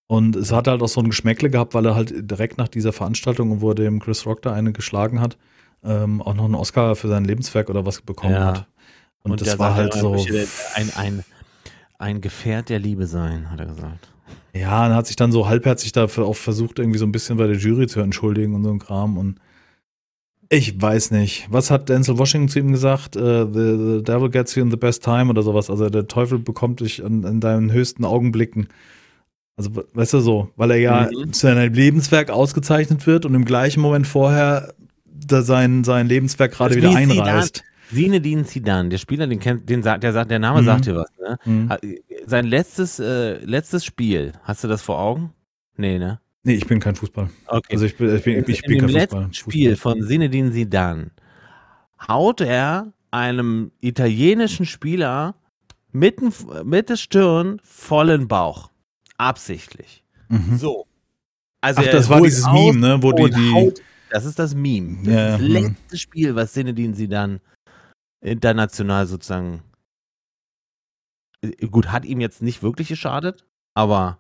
Und 0.06 0.36
es 0.36 0.52
hat 0.52 0.68
halt 0.68 0.82
auch 0.82 0.88
so 0.88 1.00
ein 1.00 1.08
Geschmäckle 1.08 1.48
gehabt, 1.48 1.72
weil 1.74 1.86
er 1.86 1.94
halt 1.94 2.30
direkt 2.30 2.58
nach 2.58 2.68
dieser 2.68 2.92
Veranstaltung, 2.92 3.62
wo 3.62 3.70
er 3.70 3.74
dem 3.74 4.00
Chris 4.00 4.26
Rock 4.26 4.42
da 4.42 4.52
eine 4.52 4.72
geschlagen 4.72 5.20
hat, 5.20 5.38
ähm, 5.84 6.22
auch 6.22 6.34
noch 6.34 6.44
einen 6.46 6.54
Oscar 6.54 6.96
für 6.96 7.08
sein 7.08 7.24
Lebenswerk 7.24 7.68
oder 7.70 7.84
was 7.86 8.00
bekommen 8.02 8.34
Ja. 8.34 8.46
hat. 8.46 8.66
Und, 9.22 9.40
das 9.40 9.48
der 9.48 9.58
war 9.58 9.74
halt 9.74 9.94
so. 9.94 10.14
Ein, 10.74 10.90
ein, 10.96 11.24
ein 11.98 12.20
Gefährt 12.20 12.68
der 12.68 12.78
Liebe 12.78 13.06
sein, 13.06 13.50
hat 13.50 13.58
er 13.60 13.66
gesagt. 13.66 14.08
Ja, 14.54 14.86
und 14.86 14.94
hat 14.94 15.06
sich 15.06 15.16
dann 15.16 15.32
so 15.32 15.48
halbherzig 15.48 15.92
dafür 15.92 16.26
auch 16.26 16.36
versucht, 16.36 16.78
irgendwie 16.78 16.98
so 16.98 17.06
ein 17.06 17.12
bisschen 17.12 17.36
bei 17.38 17.46
der 17.46 17.56
Jury 17.56 17.86
zu 17.86 18.00
entschuldigen 18.00 18.54
und 18.54 18.64
so 18.64 18.70
ein 18.70 18.78
Kram. 18.78 19.16
Und 19.18 19.40
ich 20.50 20.80
weiß 20.80 21.10
nicht. 21.10 21.48
Was 21.50 21.70
hat 21.70 21.88
Denzel 21.88 22.18
Washington 22.18 22.48
zu 22.48 22.58
ihm 22.58 22.70
gesagt? 22.72 23.16
Äh, 23.16 23.46
the, 23.46 23.96
the 23.96 24.02
devil 24.04 24.28
gets 24.30 24.54
you 24.54 24.62
in 24.62 24.70
the 24.70 24.76
best 24.76 25.02
time 25.02 25.30
oder 25.30 25.42
sowas. 25.42 25.70
Also 25.70 25.88
der 25.88 26.06
Teufel 26.06 26.38
bekommt 26.38 26.80
dich 26.80 27.00
in, 27.00 27.24
in 27.24 27.40
deinen 27.40 27.72
höchsten 27.72 28.04
Augenblicken. 28.04 28.68
Also, 29.56 29.74
we- 29.76 29.86
weißt 29.94 30.12
du 30.14 30.20
so, 30.20 30.50
weil 30.56 30.72
er 30.72 30.76
ja 30.78 31.08
Mhm. 31.10 31.32
zu 31.32 31.40
seinem 31.46 31.72
Lebenswerk 31.72 32.30
ausgezeichnet 32.30 33.06
wird 33.06 33.24
und 33.24 33.34
im 33.34 33.44
gleichen 33.44 33.80
Moment 33.80 34.06
vorher 34.06 34.74
da 35.26 35.42
sein, 35.42 35.84
sein 35.84 36.06
Lebenswerk 36.08 36.52
gerade 36.52 36.74
wieder 36.76 36.94
einreißt. 36.94 37.62
Zinedine 37.90 38.44
Zidane, 38.44 38.88
der 38.88 38.98
Spieler, 38.98 39.26
den 39.26 39.38
kennt, 39.40 39.68
den 39.68 39.82
sagt, 39.82 40.02
der 40.02 40.12
sagt, 40.12 40.30
der 40.30 40.38
Name 40.38 40.62
Mhm. 40.62 40.64
sagt 40.64 40.86
dir 40.86 40.96
was, 40.96 41.10
ne? 41.20 41.38
Hm. 41.42 41.68
Hat- 41.68 41.82
Sein 42.26 42.46
letztes, 42.46 42.98
äh, 42.98 43.34
letztes 43.44 43.84
Spiel, 43.84 44.32
hast 44.42 44.64
du 44.64 44.68
das 44.68 44.80
vor 44.82 44.98
Augen? 44.98 45.32
Nee, 45.76 45.98
ne? 45.98 46.18
Nee, 46.42 46.54
ich 46.54 46.66
bin 46.66 46.80
kein 46.80 46.94
Fußball. 46.96 47.28
Okay. 47.46 47.72
Also 47.72 47.84
ich 47.86 47.96
bin, 47.96 48.14
ich 48.16 48.24
bin, 48.24 48.44
ich 48.48 48.64
in 48.64 48.68
bin 48.68 48.78
kein 48.80 48.90
Fußball. 48.90 49.28
Spiel 49.32 49.76
von 49.76 50.02
Zinedine 50.02 50.50
Zidane 50.52 51.10
haut 52.08 52.40
er 52.40 52.92
einem 53.10 53.70
italienischen 53.80 54.66
Spieler 54.66 55.36
mitten, 55.92 56.32
Mitte 56.64 56.96
Stirn 56.96 57.60
vollen 57.62 58.26
Bauch. 58.28 58.70
Absichtlich. 59.18 60.02
Mhm. 60.28 60.56
So. 60.58 60.86
Also 61.60 61.82
Ach, 61.84 61.90
das 61.90 62.08
war 62.10 62.20
dieses 62.20 62.46
Meme, 62.50 62.78
ne, 62.78 63.02
wo 63.02 63.12
die, 63.12 63.30
die, 63.30 63.52
haut, 63.54 63.80
das 64.14 64.24
ist 64.26 64.38
das 64.38 64.54
Meme. 64.54 64.98
Das 65.04 65.12
Ja, 65.12 65.34
ist 65.34 65.40
das 65.42 65.48
ja, 65.48 65.60
letzte 65.60 65.98
Spiel, 65.98 66.34
was 66.36 66.52
Zinedine 66.52 66.94
Zidane 66.94 67.40
international 68.22 69.06
sozusagen 69.06 69.62
äh, 71.42 71.66
gut, 71.66 71.90
hat 71.90 72.04
ihm 72.04 72.20
jetzt 72.20 72.40
nicht 72.42 72.62
wirklich 72.62 72.88
geschadet, 72.88 73.44
aber 73.74 74.18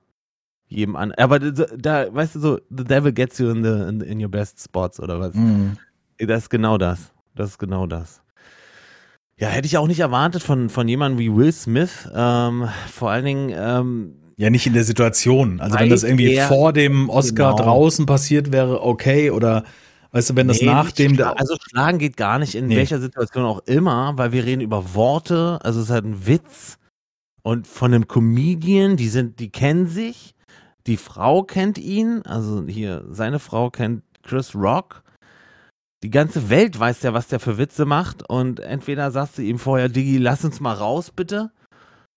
jedem 0.66 0.96
an. 0.96 1.12
Aber 1.12 1.38
da, 1.38 2.12
weißt 2.12 2.34
du 2.34 2.40
so, 2.40 2.58
the 2.70 2.84
devil 2.84 3.12
gets 3.12 3.38
you 3.38 3.48
in, 3.50 3.62
the, 3.62 3.88
in, 3.88 4.00
in 4.00 4.22
your 4.22 4.30
best 4.30 4.60
spots 4.60 4.98
oder 4.98 5.20
was? 5.20 5.34
Mhm. 5.34 5.76
Das 6.18 6.42
ist 6.44 6.50
genau 6.50 6.76
das. 6.78 7.12
Das 7.36 7.50
ist 7.50 7.58
genau 7.58 7.86
das. 7.86 8.20
Ja, 9.36 9.48
hätte 9.48 9.66
ich 9.66 9.76
auch 9.78 9.86
nicht 9.88 10.00
erwartet 10.00 10.42
von, 10.42 10.70
von 10.70 10.86
jemandem 10.88 11.18
wie 11.18 11.32
Will 11.34 11.52
Smith. 11.52 12.08
Ähm, 12.14 12.68
vor 12.90 13.10
allen 13.10 13.24
Dingen, 13.24 13.52
ähm, 13.56 14.14
Ja, 14.36 14.50
nicht 14.50 14.66
in 14.66 14.72
der 14.74 14.84
Situation. 14.84 15.60
Also 15.60 15.78
wenn 15.78 15.90
das 15.90 16.02
irgendwie 16.02 16.38
vor 16.38 16.72
dem 16.72 17.08
Oscar 17.10 17.52
Genau. 17.54 17.64
draußen 17.64 18.06
passiert 18.06 18.52
wäre, 18.52 18.82
okay. 18.82 19.30
Oder 19.30 19.64
weißt 20.14 20.30
du, 20.30 20.36
wenn 20.36 20.48
das 20.48 20.60
nee, 20.60 20.66
nach 20.66 20.84
nicht 20.86 20.98
dem 20.98 21.12
schla- 21.12 21.16
der 21.16 21.38
also 21.40 21.56
schlagen 21.68 21.98
geht 21.98 22.16
gar 22.16 22.38
nicht 22.38 22.54
in 22.54 22.66
Nee. 22.68 22.76
welcher 22.76 23.00
Situation 23.00 23.44
auch 23.44 23.60
immer, 23.66 24.16
weil 24.16 24.32
wir 24.32 24.44
reden 24.44 24.62
über 24.62 24.94
Worte, 24.94 25.58
also 25.62 25.80
es 25.80 25.86
ist 25.86 25.92
halt 25.92 26.04
ein 26.06 26.26
Witz. 26.26 26.78
Und 27.42 27.66
von 27.66 27.92
einem 27.92 28.08
Comedian, 28.08 28.96
die 28.96 29.08
sind, 29.08 29.38
die 29.38 29.50
kennen 29.50 29.86
sich, 29.86 30.34
die 30.86 30.96
Frau 30.96 31.42
kennt 31.42 31.76
ihn, 31.76 32.22
also 32.24 32.64
hier 32.66 33.04
seine 33.10 33.38
Frau 33.38 33.68
kennt 33.68 34.02
Chris 34.22 34.54
Rock. 34.54 35.02
Die 36.02 36.10
ganze 36.10 36.48
Welt 36.50 36.78
weiß 36.78 37.02
ja, 37.02 37.12
was 37.14 37.28
der 37.28 37.40
für 37.40 37.58
Witze 37.58 37.84
macht. 37.84 38.28
Und 38.28 38.60
entweder 38.60 39.10
sagst 39.10 39.36
du 39.38 39.42
ihm 39.42 39.58
vorher, 39.58 39.88
Diggi, 39.90 40.18
lass 40.18 40.44
uns 40.44 40.60
mal 40.60 40.72
raus, 40.74 41.10
bitte. 41.10 41.50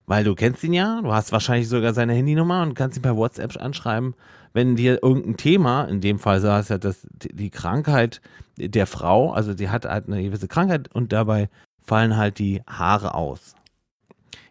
Weil 0.05 0.23
du 0.23 0.36
kennst 0.36 0.63
ihn 0.63 0.73
ja, 0.73 1.01
du 1.01 1.13
hast 1.13 1.31
wahrscheinlich 1.33 1.67
sogar 1.67 1.93
seine 1.93 2.13
Handynummer 2.13 2.62
und 2.63 2.73
kannst 2.73 2.97
ihn 2.97 3.01
per 3.01 3.17
WhatsApp 3.17 3.57
anschreiben, 3.57 4.13
wenn 4.58 4.76
dir 4.76 5.02
irgendein 5.04 5.38
Thema, 5.38 5.84
in 5.86 6.02
dem 6.02 6.17
Fall 6.20 6.41
sagst 6.41 6.70
du 6.70 6.74
ja, 6.74 6.78
dass 6.80 7.08
die 7.12 7.50
Krankheit 7.50 8.20
der 8.58 8.88
Frau, 8.88 9.32
also 9.32 9.54
die 9.54 9.70
hat 9.70 9.86
halt 9.86 10.08
eine 10.08 10.22
gewisse 10.22 10.48
Krankheit 10.50 10.93
und 10.93 11.13
dabei 11.13 11.48
fallen 11.82 12.17
halt 12.17 12.39
die 12.39 12.62
Haare 12.67 13.13
aus. 13.13 13.54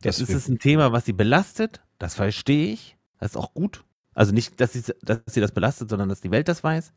Das 0.02 0.18
Jetzt 0.18 0.20
ist 0.20 0.28
wir- 0.28 0.36
es 0.36 0.48
ein 0.48 0.58
Thema, 0.60 0.92
was 0.92 1.04
sie 1.04 1.12
belastet, 1.12 1.80
das 1.98 2.14
verstehe 2.14 2.72
ich, 2.72 2.96
das 3.18 3.32
ist 3.32 3.36
auch 3.36 3.52
gut. 3.52 3.82
Also 4.14 4.32
nicht, 4.32 4.60
dass 4.60 4.72
sie, 4.72 4.82
dass 5.02 5.18
sie 5.26 5.40
das 5.40 5.52
belastet, 5.52 5.90
sondern 5.90 6.08
dass 6.08 6.20
die 6.20 6.30
Welt 6.30 6.48
das 6.48 6.62
weiß. 6.64 6.92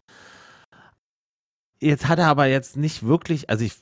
Jetzt 1.82 2.10
hat 2.10 2.20
er 2.20 2.28
aber 2.28 2.46
jetzt 2.48 2.76
nicht 2.76 3.06
wirklich, 3.06 3.50
also 3.50 3.64
ich, 3.64 3.74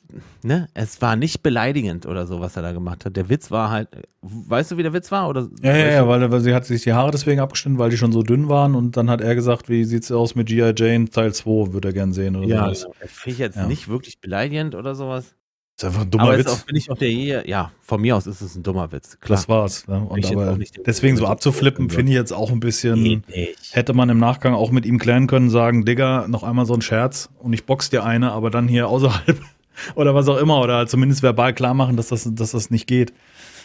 ne, 0.43 0.67
es 0.75 1.01
war 1.01 1.15
nicht 1.15 1.41
beleidigend 1.41 2.05
oder 2.05 2.27
so, 2.27 2.39
was 2.39 2.55
er 2.55 2.61
da 2.61 2.71
gemacht 2.71 3.05
hat. 3.05 3.15
Der 3.15 3.27
Witz 3.27 3.49
war 3.49 3.71
halt, 3.71 3.87
weißt 4.21 4.69
du, 4.71 4.77
wie 4.77 4.83
der 4.83 4.93
Witz 4.93 5.11
war? 5.11 5.27
Oder 5.29 5.47
Ja, 5.63 5.75
ja, 5.75 5.87
ja, 5.89 6.07
weil, 6.07 6.29
weil 6.31 6.41
sie 6.41 6.53
hat 6.53 6.65
sich 6.65 6.83
die 6.83 6.93
Haare 6.93 7.09
deswegen 7.09 7.39
abgeschnitten, 7.39 7.79
weil 7.79 7.89
die 7.89 7.97
schon 7.97 8.11
so 8.11 8.21
dünn 8.21 8.49
waren 8.49 8.75
und 8.75 8.97
dann 8.97 9.09
hat 9.09 9.21
er 9.21 9.33
gesagt, 9.33 9.67
wie 9.67 9.83
sieht's 9.83 10.11
aus 10.11 10.35
mit 10.35 10.45
G.I. 10.47 10.73
Jane 10.77 11.09
Teil 11.09 11.33
2, 11.33 11.73
würde 11.73 11.87
er 11.89 11.93
gern 11.93 12.13
sehen 12.13 12.35
oder 12.35 12.47
Ja, 12.47 12.65
sowas. 12.75 12.87
Das 13.01 13.11
finde 13.13 13.33
ich 13.33 13.39
jetzt 13.39 13.55
Ja. 13.55 13.65
nicht 13.65 13.87
wirklich 13.87 14.21
beleidigend 14.21 14.75
oder 14.75 14.93
sowas. 14.93 15.33
Ist 15.77 15.85
einfach 15.85 16.01
ein 16.01 16.09
dummer 16.09 16.23
aber 16.23 16.39
Witz. 16.39 16.47
auch, 16.47 16.65
bin 16.65 16.75
ich 16.75 16.89
auch 16.89 16.97
der 16.97 17.11
ja, 17.11 17.71
von 17.81 18.01
mir 18.01 18.15
aus 18.15 18.25
ist 18.25 18.41
es 18.41 18.55
ein 18.55 18.63
dummer 18.63 18.91
Witz. 18.91 19.19
Klar. 19.19 19.37
das 19.37 19.47
war's. 19.47 19.87
Ne? 19.87 20.03
Und 20.09 20.25
aber 20.25 20.57
deswegen 20.83 21.17
so 21.17 21.27
abzuflippen, 21.27 21.91
finde 21.91 22.11
ich 22.13 22.17
jetzt 22.17 22.33
auch 22.33 22.49
ein 22.49 22.59
bisschen. 22.59 23.23
Hätte 23.71 23.93
man 23.93 24.09
im 24.09 24.17
Nachgang 24.17 24.55
auch 24.55 24.71
mit 24.71 24.87
ihm 24.87 24.97
klären 24.97 25.27
können, 25.27 25.51
sagen, 25.51 25.85
Digga, 25.85 26.27
noch 26.27 26.41
einmal 26.41 26.65
so 26.65 26.73
ein 26.73 26.81
Scherz 26.81 27.29
und 27.37 27.53
ich 27.53 27.65
box 27.65 27.91
dir 27.91 28.03
eine, 28.03 28.31
aber 28.31 28.49
dann 28.49 28.67
hier 28.67 28.87
außerhalb 28.87 29.39
oder 29.95 30.15
was 30.15 30.27
auch 30.27 30.37
immer 30.37 30.61
oder 30.61 30.87
zumindest 30.87 31.21
verbal 31.21 31.53
klar 31.53 31.75
machen, 31.75 31.95
dass 31.95 32.07
das, 32.07 32.27
dass 32.33 32.51
das 32.51 32.71
nicht 32.71 32.87
geht. 32.87 33.13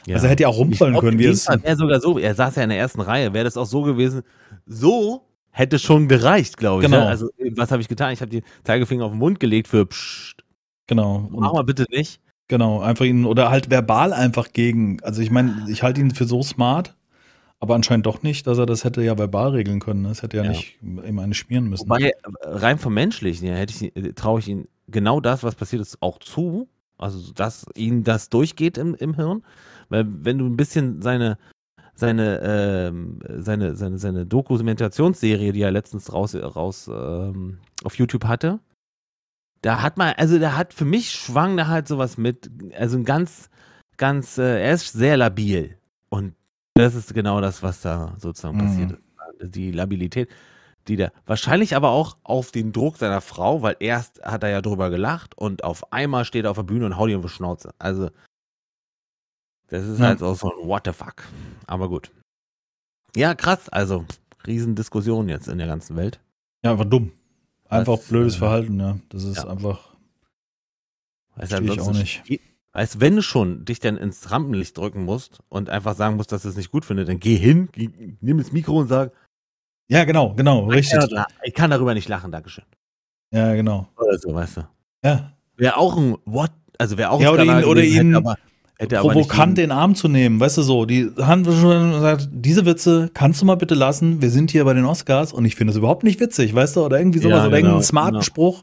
Ja. 0.07 0.17
Also 0.17 0.27
er 0.27 0.33
hätte 0.33 0.43
ja 0.43 0.49
auch 0.49 0.59
rumfallen 0.59 0.99
können, 0.99 1.19
wie 1.19 1.25
es. 1.25 1.49
Wäre 1.49 1.77
sogar 1.77 2.01
so, 2.01 2.19
er 2.19 2.35
saß 2.35 2.57
ja 2.57 2.63
in 2.63 2.69
der 2.69 2.79
ersten 2.79 3.01
Reihe, 3.01 3.33
wäre 3.33 3.45
das 3.45 3.57
auch 3.57 3.65
so 3.65 3.85
gewesen, 3.85 4.21
so 4.67 5.25
hätte 5.51 5.79
schon 5.79 6.09
gereicht, 6.09 6.59
glaube 6.59 6.83
ich. 6.83 6.91
Genau. 6.91 7.05
Ne? 7.05 7.09
Also, 7.09 7.31
was 7.57 7.71
habe 7.71 7.81
ich 7.81 7.89
getan? 7.89 8.13
Ich 8.13 8.21
habe 8.21 8.31
die 8.31 8.43
Zeigefinger 8.65 9.05
auf 9.05 9.13
den 9.13 9.19
Mund 9.19 9.41
gelegt 9.41 9.69
für 9.69 9.87
Psst, 9.87 10.42
Genau. 10.87 11.29
mach 11.31 11.51
Und, 11.51 11.57
mal 11.57 11.65
bitte 11.65 11.87
nicht. 11.91 12.21
genau, 12.49 12.81
einfach 12.81 13.05
ihn 13.05 13.25
oder 13.25 13.51
halt 13.51 13.71
verbal 13.71 14.13
einfach 14.13 14.53
gegen. 14.53 15.01
Also 15.03 15.23
ich 15.23 15.31
meine, 15.31 15.67
ich 15.69 15.83
halte 15.83 16.01
ihn 16.01 16.11
für 16.13 16.25
so 16.27 16.43
smart, 16.43 16.97
aber 17.61 17.75
anscheinend 17.75 18.07
doch 18.07 18.23
nicht, 18.23 18.47
dass 18.47 18.59
er 18.59 18.67
das 18.67 18.85
hätte 18.85 19.03
ja 19.03 19.17
verbal 19.19 19.51
regeln 19.51 19.81
können. 19.81 20.05
Das 20.05 20.23
hätte 20.23 20.39
ja, 20.39 20.45
Ja. 20.45 20.51
nicht 20.51 20.79
ihm 20.83 21.19
eine 21.19 21.35
schmieren 21.35 21.69
müssen. 21.69 21.89
Wobei, 21.89 22.13
rein 22.43 22.79
vom 22.79 22.95
Menschlichen 22.95 23.47
her 23.49 23.57
hätte 23.57 23.73
ich, 23.75 23.97
äh, 23.97 24.13
traue 24.13 24.41
ich 24.41 24.49
ihm 24.49 24.67
genau 24.89 25.21
das, 25.21 25.43
was 25.45 25.55
passiert 25.55 25.83
ist, 25.83 25.99
auch 26.03 26.19
zu. 26.19 26.69
Also, 26.99 27.33
dass 27.33 27.67
ihm 27.75 28.05
das 28.05 28.29
durchgeht 28.29 28.79
im, 28.79 28.95
im 28.95 29.15
Hirn. 29.15 29.43
Weil, 29.89 30.05
wenn 30.09 30.39
du 30.39 30.47
ein 30.47 30.57
bisschen 30.57 31.03
seine, 31.03 31.37
seine, 31.95 32.41
ähm, 32.45 33.19
seine, 33.29 33.75
seine, 33.77 33.99
seine 33.99 34.25
Dokumentationsserie, 34.27 35.53
die 35.53 35.63
er 35.63 35.71
letztens 35.73 36.13
raus, 36.13 36.35
raus 36.35 36.89
ähm, 36.93 37.59
auf 37.85 37.97
YouTube 37.97 38.25
hatte, 38.25 38.61
da 39.63 39.81
hat 39.83 39.97
man, 39.97 40.13
also 40.17 40.39
da 40.39 40.57
hat 40.57 40.75
für 40.75 40.85
mich 40.85 41.11
schwang 41.13 41.57
da 41.57 41.67
halt 41.69 41.89
sowas 41.89 42.19
mit, 42.19 42.51
also 42.79 42.99
ein 42.99 43.05
ganz, 43.05 43.49
ganz, 43.97 44.37
äh, 44.39 44.63
er 44.63 44.75
ist 44.75 44.93
sehr 44.93 45.17
labil. 45.17 45.79
Und 46.11 46.35
das 46.75 46.95
ist 46.95 47.15
genau 47.15 47.41
das, 47.41 47.63
was 47.63 47.81
da 47.81 48.15
sozusagen 48.19 48.57
Mhm. 48.59 48.61
passiert 48.61 48.91
ist. 48.93 49.01
Die 49.55 49.73
Labilität 49.73 50.29
die 50.89 50.97
der 50.97 51.13
wahrscheinlich 51.27 51.77
aber 51.77 51.91
auch 51.91 52.17
auf 52.25 52.51
den 52.51 52.73
Druck 52.73 52.97
seiner 52.97 53.21
Frau, 53.21 53.63
weil 53.63 53.77
erst 53.79 54.21
hat 54.25 54.43
er 54.43 54.51
ja 54.51 54.61
drüber 54.61 54.91
gelacht 54.91 55.39
und 55.39 55.63
auf 55.63 55.93
einmal 55.93 56.25
steht 56.25 56.45
er 56.45 56.51
auf 56.51 56.57
der 56.57 56.65
Bühne 56.65 56.87
und 56.87 56.97
haut 56.97 57.09
ihm 57.09 57.19
auf 57.21 57.27
die 57.27 57.29
Schnauze. 57.29 57.73
Also 57.79 58.11
das 59.69 59.85
ist 59.87 60.01
Ja. 60.01 60.07
halt 60.07 60.23
auch 60.25 60.35
so 60.35 60.51
ein 60.51 60.67
What 60.69 60.83
the 60.87 60.93
fuck. 60.93 61.23
Aber 61.69 61.89
gut. 61.89 62.11
Ja, 63.15 63.35
krass. 63.37 63.69
Also 63.69 64.05
Riesendiskussion 64.45 65.29
jetzt 65.29 65.47
in 65.47 65.59
der 65.59 65.69
ganzen 65.69 65.97
Welt. 65.97 66.19
Ja, 66.65 66.73
einfach 66.73 66.85
dumm. 66.87 67.13
Einfach 67.73 67.97
Das, 67.97 68.09
blödes 68.09 68.37
äh, 68.37 68.39
Verhalten, 68.39 68.79
ja. 68.81 68.99
Das 69.09 69.25
ist 69.25 69.37
ja. 69.39 69.49
einfach. 69.49 69.95
Versteh 71.37 71.65
ich 71.65 71.81
auch 71.81 71.93
nicht. 71.93 72.23
Weißt, 72.75 73.01
wenn 73.01 73.17
du 73.17 73.23
schon 73.23 73.65
dich 73.65 73.81
dann 73.81 73.97
ins 73.99 74.31
Rampenlicht 74.31 74.77
drücken 74.79 75.05
musst 75.05 75.41
und 75.49 75.69
einfach 75.69 75.95
sagen 75.95 76.17
musst, 76.17 76.33
dass 76.33 76.43
du 76.43 76.49
es 76.49 76.57
nicht 76.57 76.71
gut 76.71 76.85
findest, 76.85 77.09
dann 77.11 77.21
geh 77.21 77.37
hin, 77.37 77.69
geh, 77.73 77.91
nimm 78.21 78.39
das 78.39 78.53
Mikro 78.53 78.79
und 78.81 78.89
sag, 78.89 79.13
Ja, 79.89 80.05
genau, 80.05 80.35
genau, 80.35 80.67
richtig. 80.67 80.99
ich 81.03 81.11
kann, 81.15 81.25
ich 81.43 81.55
kann 81.55 81.71
darüber 81.71 81.93
nicht 81.93 82.09
lachen, 82.09 82.33
Dankeschön. 82.33 82.65
Ja, 83.31 83.55
genau. 83.55 83.89
Oder 83.97 84.19
so, 84.19 84.35
weißt 84.35 84.59
du. 84.59 84.69
Ja. 85.05 85.33
Wäre 85.57 85.77
auch 85.77 85.97
ein 85.99 86.17
What, 86.25 86.51
also 86.79 86.97
wäre 86.97 87.11
auch 87.11 87.19
ein 87.19 87.25
Ja, 87.25 87.31
oder 87.33 87.43
Skandal 87.45 87.63
ihn- 87.63 87.69
oder 87.69 87.83
ihn 87.83 88.15
aber, 88.15 88.37
hätte 88.83 88.97
Provokant 88.97 89.59
den 89.59 89.71
Arm 89.71 89.95
zu 89.95 90.09
nehmen, 90.09 90.41
weißt 90.41 90.59
du 90.59 90.63
so. 90.63 90.85
Die 90.85 91.11
haben 91.19 91.45
schon 91.45 91.93
gesagt, 91.93 92.29
diese 92.33 92.67
Witze 92.67 93.11
kannst 93.15 93.41
du 93.41 93.47
mal 93.47 93.57
bitte 93.57 93.75
lassen. 93.75 94.21
Wir 94.21 94.31
sind 94.31 94.51
hier 94.51 94.65
bei 94.65 94.75
den 94.75 94.85
Oscars 94.85 95.33
und 95.33 95.45
ich 95.45 95.57
finde 95.57 95.73
es 95.73 95.77
überhaupt 95.77 96.05
nicht 96.05 96.21
witzig, 96.21 96.55
weißt 96.55 96.77
du? 96.77 96.85
Oder 96.85 96.99
irgendwie 96.99 97.19
sowas 97.19 97.39
Ja, 97.39 97.47
oder 97.47 97.57
genau, 97.57 97.57
irgendeinen 97.57 97.83
smarten 97.83 98.13
genau. 98.13 98.23
Spruch. 98.23 98.63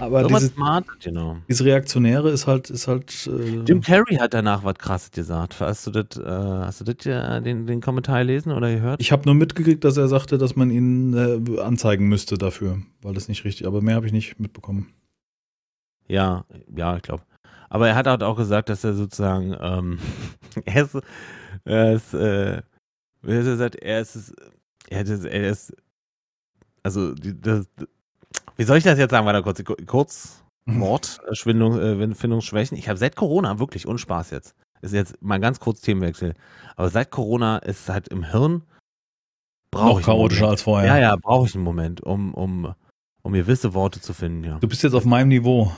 Aber 0.00 0.24
diese, 0.24 0.48
smart, 0.48 0.86
genau. 1.00 1.36
diese 1.48 1.64
Reaktionäre 1.64 2.30
ist 2.30 2.46
halt, 2.46 2.70
ist 2.70 2.88
halt. 2.88 3.26
Äh, 3.26 3.62
Jim 3.66 3.82
Carrey 3.82 4.16
hat 4.16 4.32
danach 4.32 4.64
was 4.64 4.76
krasses 4.78 5.10
gesagt. 5.10 5.60
Hast 5.60 5.86
du 5.86 5.90
das, 5.90 6.18
äh, 6.18 6.24
hast 6.24 6.80
du 6.80 6.84
das 6.84 7.06
äh, 7.06 7.42
den, 7.42 7.66
den 7.66 7.80
Kommentar 7.80 8.20
gelesen 8.20 8.52
oder 8.52 8.72
gehört? 8.72 9.00
ich 9.00 9.12
habe 9.12 9.24
nur 9.26 9.34
mitgekriegt, 9.34 9.84
dass 9.84 9.96
er 9.96 10.08
sagte, 10.08 10.38
dass 10.38 10.56
man 10.56 10.70
ihn 10.70 11.14
äh, 11.14 11.60
anzeigen 11.60 12.08
müsste 12.08 12.38
dafür, 12.38 12.78
weil 13.02 13.14
das 13.14 13.28
nicht 13.28 13.44
richtig. 13.44 13.66
Aber 13.66 13.82
mehr 13.82 13.96
habe 13.96 14.06
ich 14.06 14.12
nicht 14.12 14.40
mitbekommen. 14.40 14.92
Ja, 16.08 16.44
ja, 16.74 16.96
ich 16.96 17.02
glaube. 17.02 17.22
Aber 17.72 17.88
er 17.88 17.94
hat 17.94 18.06
halt 18.06 18.22
auch 18.22 18.36
gesagt, 18.36 18.68
dass 18.68 18.84
er 18.84 18.92
sozusagen, 18.92 19.56
ähm, 19.58 19.98
er 20.66 20.84
ist, 20.84 20.98
er 21.64 21.92
ist, 21.94 22.12
äh, 22.12 22.60
wie 23.22 23.32
hat 23.32 23.44
er 23.46 23.52
gesagt, 23.52 23.76
er 23.76 24.00
ist, 24.00 24.34
er 24.90 25.00
ist, 25.00 25.24
er 25.24 25.48
ist 25.48 25.74
also, 26.82 27.14
das, 27.14 27.66
wie 28.56 28.64
soll 28.64 28.76
ich 28.76 28.84
das 28.84 28.98
jetzt 28.98 29.10
sagen? 29.10 29.24
Weiter 29.24 29.42
kurz, 29.42 29.62
kurz 29.86 30.42
Wort, 30.66 31.18
äh, 31.26 31.34
Schwindung, 31.34 31.80
äh, 31.80 32.14
Findungsschwächen. 32.14 32.76
Ich 32.76 32.90
habe 32.90 32.98
seit 32.98 33.16
Corona 33.16 33.58
wirklich 33.58 33.86
Unspaß 33.86 34.32
jetzt. 34.32 34.54
Ist 34.82 34.92
jetzt 34.92 35.22
mal 35.22 35.40
ganz 35.40 35.58
kurz 35.58 35.80
Themenwechsel. 35.80 36.34
Aber 36.76 36.90
seit 36.90 37.10
Corona 37.10 37.56
ist 37.56 37.88
halt 37.88 38.08
im 38.08 38.22
Hirn 38.24 38.64
brauche 39.70 40.00
ich 40.00 40.06
chaotischer 40.06 40.48
als 40.48 40.60
vorher. 40.60 40.88
Ja, 40.88 40.98
ja, 40.98 41.16
brauche 41.16 41.46
ich 41.46 41.54
einen 41.54 41.64
Moment, 41.64 42.02
um, 42.02 42.34
um, 42.34 42.74
um 43.22 43.32
gewisse 43.32 43.72
Worte 43.72 44.02
zu 44.02 44.12
finden, 44.12 44.44
ja. 44.44 44.58
Du 44.58 44.68
bist 44.68 44.82
jetzt 44.82 44.92
auf 44.92 45.06
meinem 45.06 45.28
Niveau. 45.28 45.72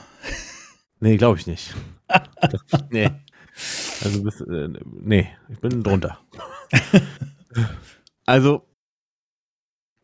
Nee, 0.99 1.17
glaube 1.17 1.37
ich 1.39 1.47
nicht. 1.47 1.73
nee. 2.89 3.09
Also 4.03 4.23
bist, 4.23 4.41
äh, 4.41 4.69
nee, 5.01 5.27
ich 5.49 5.59
bin 5.59 5.81
drunter. 5.83 6.17
also 8.25 8.65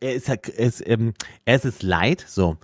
er 0.00 0.14
ist, 0.14 0.28
halt- 0.28 0.48
er 0.48 0.66
ist, 0.66 0.82
ähm, 0.86 1.14
er 1.44 1.56
ist 1.56 1.64
es 1.64 1.82
leid, 1.82 2.24
so 2.26 2.56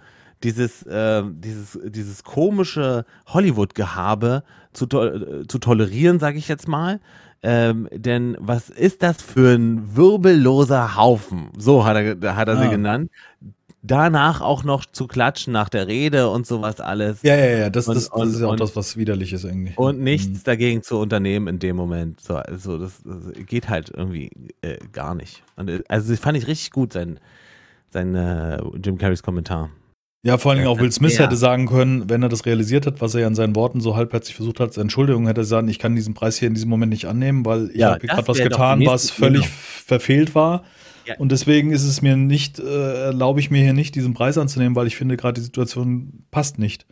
dieses, 0.43 0.83
äh, 0.85 1.23
dieses, 1.31 1.79
dieses 1.85 2.23
komische 2.25 3.05
Hollywood-Gehabe 3.27 4.45
zu, 4.73 4.87
to 4.87 5.05
äh, 5.05 5.47
zu 5.49 5.59
tolerieren, 5.59 6.19
sage 6.21 6.39
ich 6.39 6.49
jetzt 6.49 6.69
mal. 6.69 7.01
Ähm, 7.43 7.89
denn 7.93 8.37
was 8.41 8.69
ist 8.71 9.03
das 9.03 9.23
für 9.23 9.55
ein 9.55 9.97
wirbelloser 9.97 10.97
Haufen? 10.97 11.51
So 11.57 11.85
hat 11.85 11.97
er, 11.97 12.35
hat 12.37 12.49
er 12.49 12.57
sie 12.57 12.65
Ah. 12.67 12.71
genannt. 12.71 13.11
Danach 13.83 14.41
auch 14.41 14.65
noch 14.65 14.85
zu 14.87 15.07
klatschen 15.07 15.53
nach 15.53 15.69
der 15.69 15.87
Rede 15.87 16.31
und 16.31 16.47
sowas 16.47 16.81
alles. 16.81 17.23
Ja, 17.23 17.37
ja, 17.37 17.47
ja, 17.59 17.71
das, 17.71 17.87
Und- 17.87 17.95
das, 17.95 18.09
das 18.11 18.21
und- 18.21 18.29
ist 18.35 18.41
ja 18.41 18.47
auch 18.49 18.53
und- 18.53 18.61
das, 18.61 18.75
was 18.75 18.97
widerlich 18.97 19.33
ist 19.33 19.45
eigentlich. 19.45 19.79
Und 19.79 20.01
nichts 20.01 20.41
Mhm. 20.41 20.45
dagegen 20.45 20.83
zu 20.83 20.99
unternehmen 20.99 21.47
in 21.47 21.59
dem 21.61 21.77
Moment. 21.77 22.21
So, 22.21 22.35
also 22.37 22.77
das, 22.79 23.01
das 23.05 23.47
geht 23.47 23.69
halt 23.69 23.91
irgendwie 23.97 24.31
äh, 24.63 24.79
gar 24.93 25.15
nicht. 25.15 25.45
Und, 25.57 25.71
äh, 25.71 25.83
also 25.89 26.11
das 26.11 26.19
fand 26.21 26.37
ich 26.37 26.49
richtig 26.49 26.73
gut, 26.73 26.93
sein, 26.93 27.21
sein 27.89 28.15
äh, 28.17 28.61
Jim 28.85 28.99
Carreys 28.99 29.23
Kommentar. 29.23 29.71
Ja, 30.25 30.37
vor 30.37 30.51
allen 30.51 30.59
Dingen 30.59 30.69
auch 30.69 30.81
Will 30.81 30.91
Smith 30.91 31.17
Ja. 31.17 31.25
hätte 31.27 31.37
sagen 31.37 31.67
können, 31.69 32.11
wenn 32.11 32.21
er 32.25 32.29
das 32.29 32.45
realisiert 32.45 32.85
hat, 32.85 33.01
was 33.01 33.15
er 33.15 33.21
ja 33.21 33.29
in 33.29 33.37
seinen 33.37 33.55
Worten 33.55 33.81
so 33.81 33.95
halbherzig 33.95 34.35
versucht 34.35 34.59
hat, 34.59 34.77
Entschuldigung, 34.77 35.29
hätte 35.29 35.43
er 35.43 35.45
sagen, 35.45 35.69
ich 35.69 35.79
kann 35.79 35.95
diesen 35.95 36.13
Preis 36.15 36.37
hier 36.37 36.49
in 36.49 36.55
diesem 36.55 36.69
Moment 36.69 36.91
nicht 36.91 37.05
annehmen, 37.07 37.47
weil 37.47 37.71
ich 37.71 37.77
Ja, 37.77 37.91
habe 37.93 38.05
gerade 38.09 38.27
was 38.27 38.39
getan, 38.39 38.85
was 38.85 39.11
völlig 39.13 39.49
verfehlt 39.49 40.35
war. 40.35 40.65
Ja. 41.09 41.17
Und 41.19 41.33
deswegen 41.33 41.71
ist 41.73 41.85
es 41.85 42.03
mir 42.03 42.17
nicht, 42.17 42.59
äh, 42.59 43.05
erlaube 43.07 43.41
ich 43.41 43.51
mir 43.51 43.63
hier 43.63 43.73
nicht, 43.73 43.95
diesen 43.95 44.13
Preis 44.13 44.37
anzunehmen, 44.37 44.77
weil 44.77 44.87
ich 44.87 44.97
finde, 44.97 45.17
gerade 45.17 45.35
die 45.41 45.45
Situation 45.45 46.25
passt 46.31 46.59
nicht. 46.59 46.85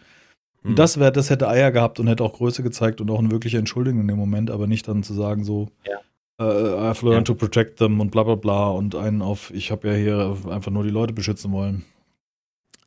Hm. 0.63 0.71
Und 0.71 0.79
das 0.79 0.99
wäre, 0.99 1.13
das 1.13 1.29
hätte 1.29 1.49
Eier 1.49 1.71
gehabt 1.71 2.01
und 2.01 2.07
hätte 2.09 2.25
auch 2.25 2.33
Größe 2.33 2.63
gezeigt 2.63 3.03
und 3.03 3.11
auch 3.11 3.19
eine 3.19 3.31
wirkliche 3.31 3.59
Entschuldigung 3.59 4.01
in 4.01 4.09
dem 4.09 4.17
Moment, 4.17 4.51
aber 4.51 4.67
nicht 4.67 4.89
dann 4.89 5.03
zu 5.03 5.13
sagen, 5.13 5.45
so, 5.45 5.69
Ja. 5.87 5.99
äh, 6.41 6.43
I've 6.91 7.05
learned 7.05 7.29
Ja. 7.29 7.35
to 7.35 7.35
protect 7.35 7.77
them 7.79 8.01
und 8.01 8.11
bla 8.11 8.23
bla 8.23 8.37
bla 8.37 8.69
und 8.71 8.95
einen 8.95 9.21
auf, 9.21 9.51
ich 9.53 9.71
habe 9.71 9.89
ja 9.89 9.95
hier 9.95 10.37
einfach 10.51 10.73
nur 10.73 10.83
die 10.85 10.91
Leute 10.91 11.13
beschützen 11.13 11.53
wollen. 11.53 11.85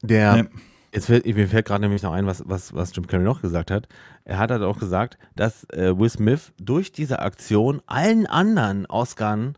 Der, 0.01 0.35
Nee. 0.35 0.49
jetzt 0.93 1.05
fällt, 1.07 1.25
mir 1.27 1.47
fällt 1.47 1.67
gerade 1.67 1.81
nämlich 1.81 2.01
noch 2.01 2.13
ein, 2.13 2.25
was, 2.25 2.41
was, 2.47 2.73
was 2.73 2.95
Jim 2.95 3.05
Carrey 3.05 3.23
noch 3.23 3.41
gesagt 3.41 3.69
hat. 3.69 3.87
Er 4.25 4.39
hat 4.39 4.49
halt 4.49 4.63
auch 4.63 4.79
gesagt, 4.79 5.17
dass 5.35 5.63
äh, 5.73 5.95
Will 5.95 6.09
Smith 6.09 6.53
durch 6.59 6.91
diese 6.91 7.19
Aktion 7.19 7.81
allen 7.85 8.25
anderen 8.25 8.85
Oscars, 8.87 9.53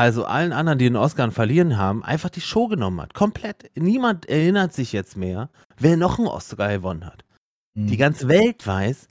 also 0.00 0.24
allen 0.24 0.54
anderen, 0.54 0.78
die 0.78 0.86
den 0.86 0.96
Oscar 0.96 1.30
verlieren 1.30 1.76
haben, 1.76 2.02
einfach 2.02 2.30
die 2.30 2.40
Show 2.40 2.68
genommen 2.68 3.02
hat. 3.02 3.12
Komplett. 3.12 3.70
Niemand 3.74 4.26
erinnert 4.26 4.72
sich 4.72 4.92
jetzt 4.92 5.14
mehr, 5.14 5.50
wer 5.78 5.98
noch 5.98 6.18
einen 6.18 6.26
Oscar 6.26 6.72
gewonnen 6.72 7.04
hat. 7.04 7.22
Hm. 7.76 7.86
die 7.86 7.98
ganze 7.98 8.26
Welt 8.26 8.66
weiß, 8.66 9.08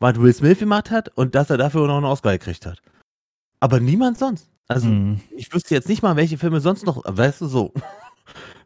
was 0.00 0.20
Will 0.20 0.34
Smith 0.34 0.58
gemacht 0.58 0.90
hat 0.90 1.08
und 1.16 1.36
dass 1.36 1.50
er 1.50 1.56
dafür 1.56 1.86
noch 1.86 1.98
einen 1.98 2.04
Oscar 2.04 2.32
gekriegt 2.32 2.66
hat. 2.66 2.82
Aber 3.60 3.78
niemand 3.78 4.18
sonst. 4.18 4.50
Also 4.66 4.88
Hm. 4.88 5.20
ich 5.30 5.54
wüsste 5.54 5.72
jetzt 5.72 5.88
nicht 5.88 6.02
mal, 6.02 6.16
welche 6.16 6.36
Filme 6.36 6.60
sonst 6.60 6.84
noch, 6.84 7.00
weißt 7.06 7.40
du, 7.40 7.46
so. 7.46 7.72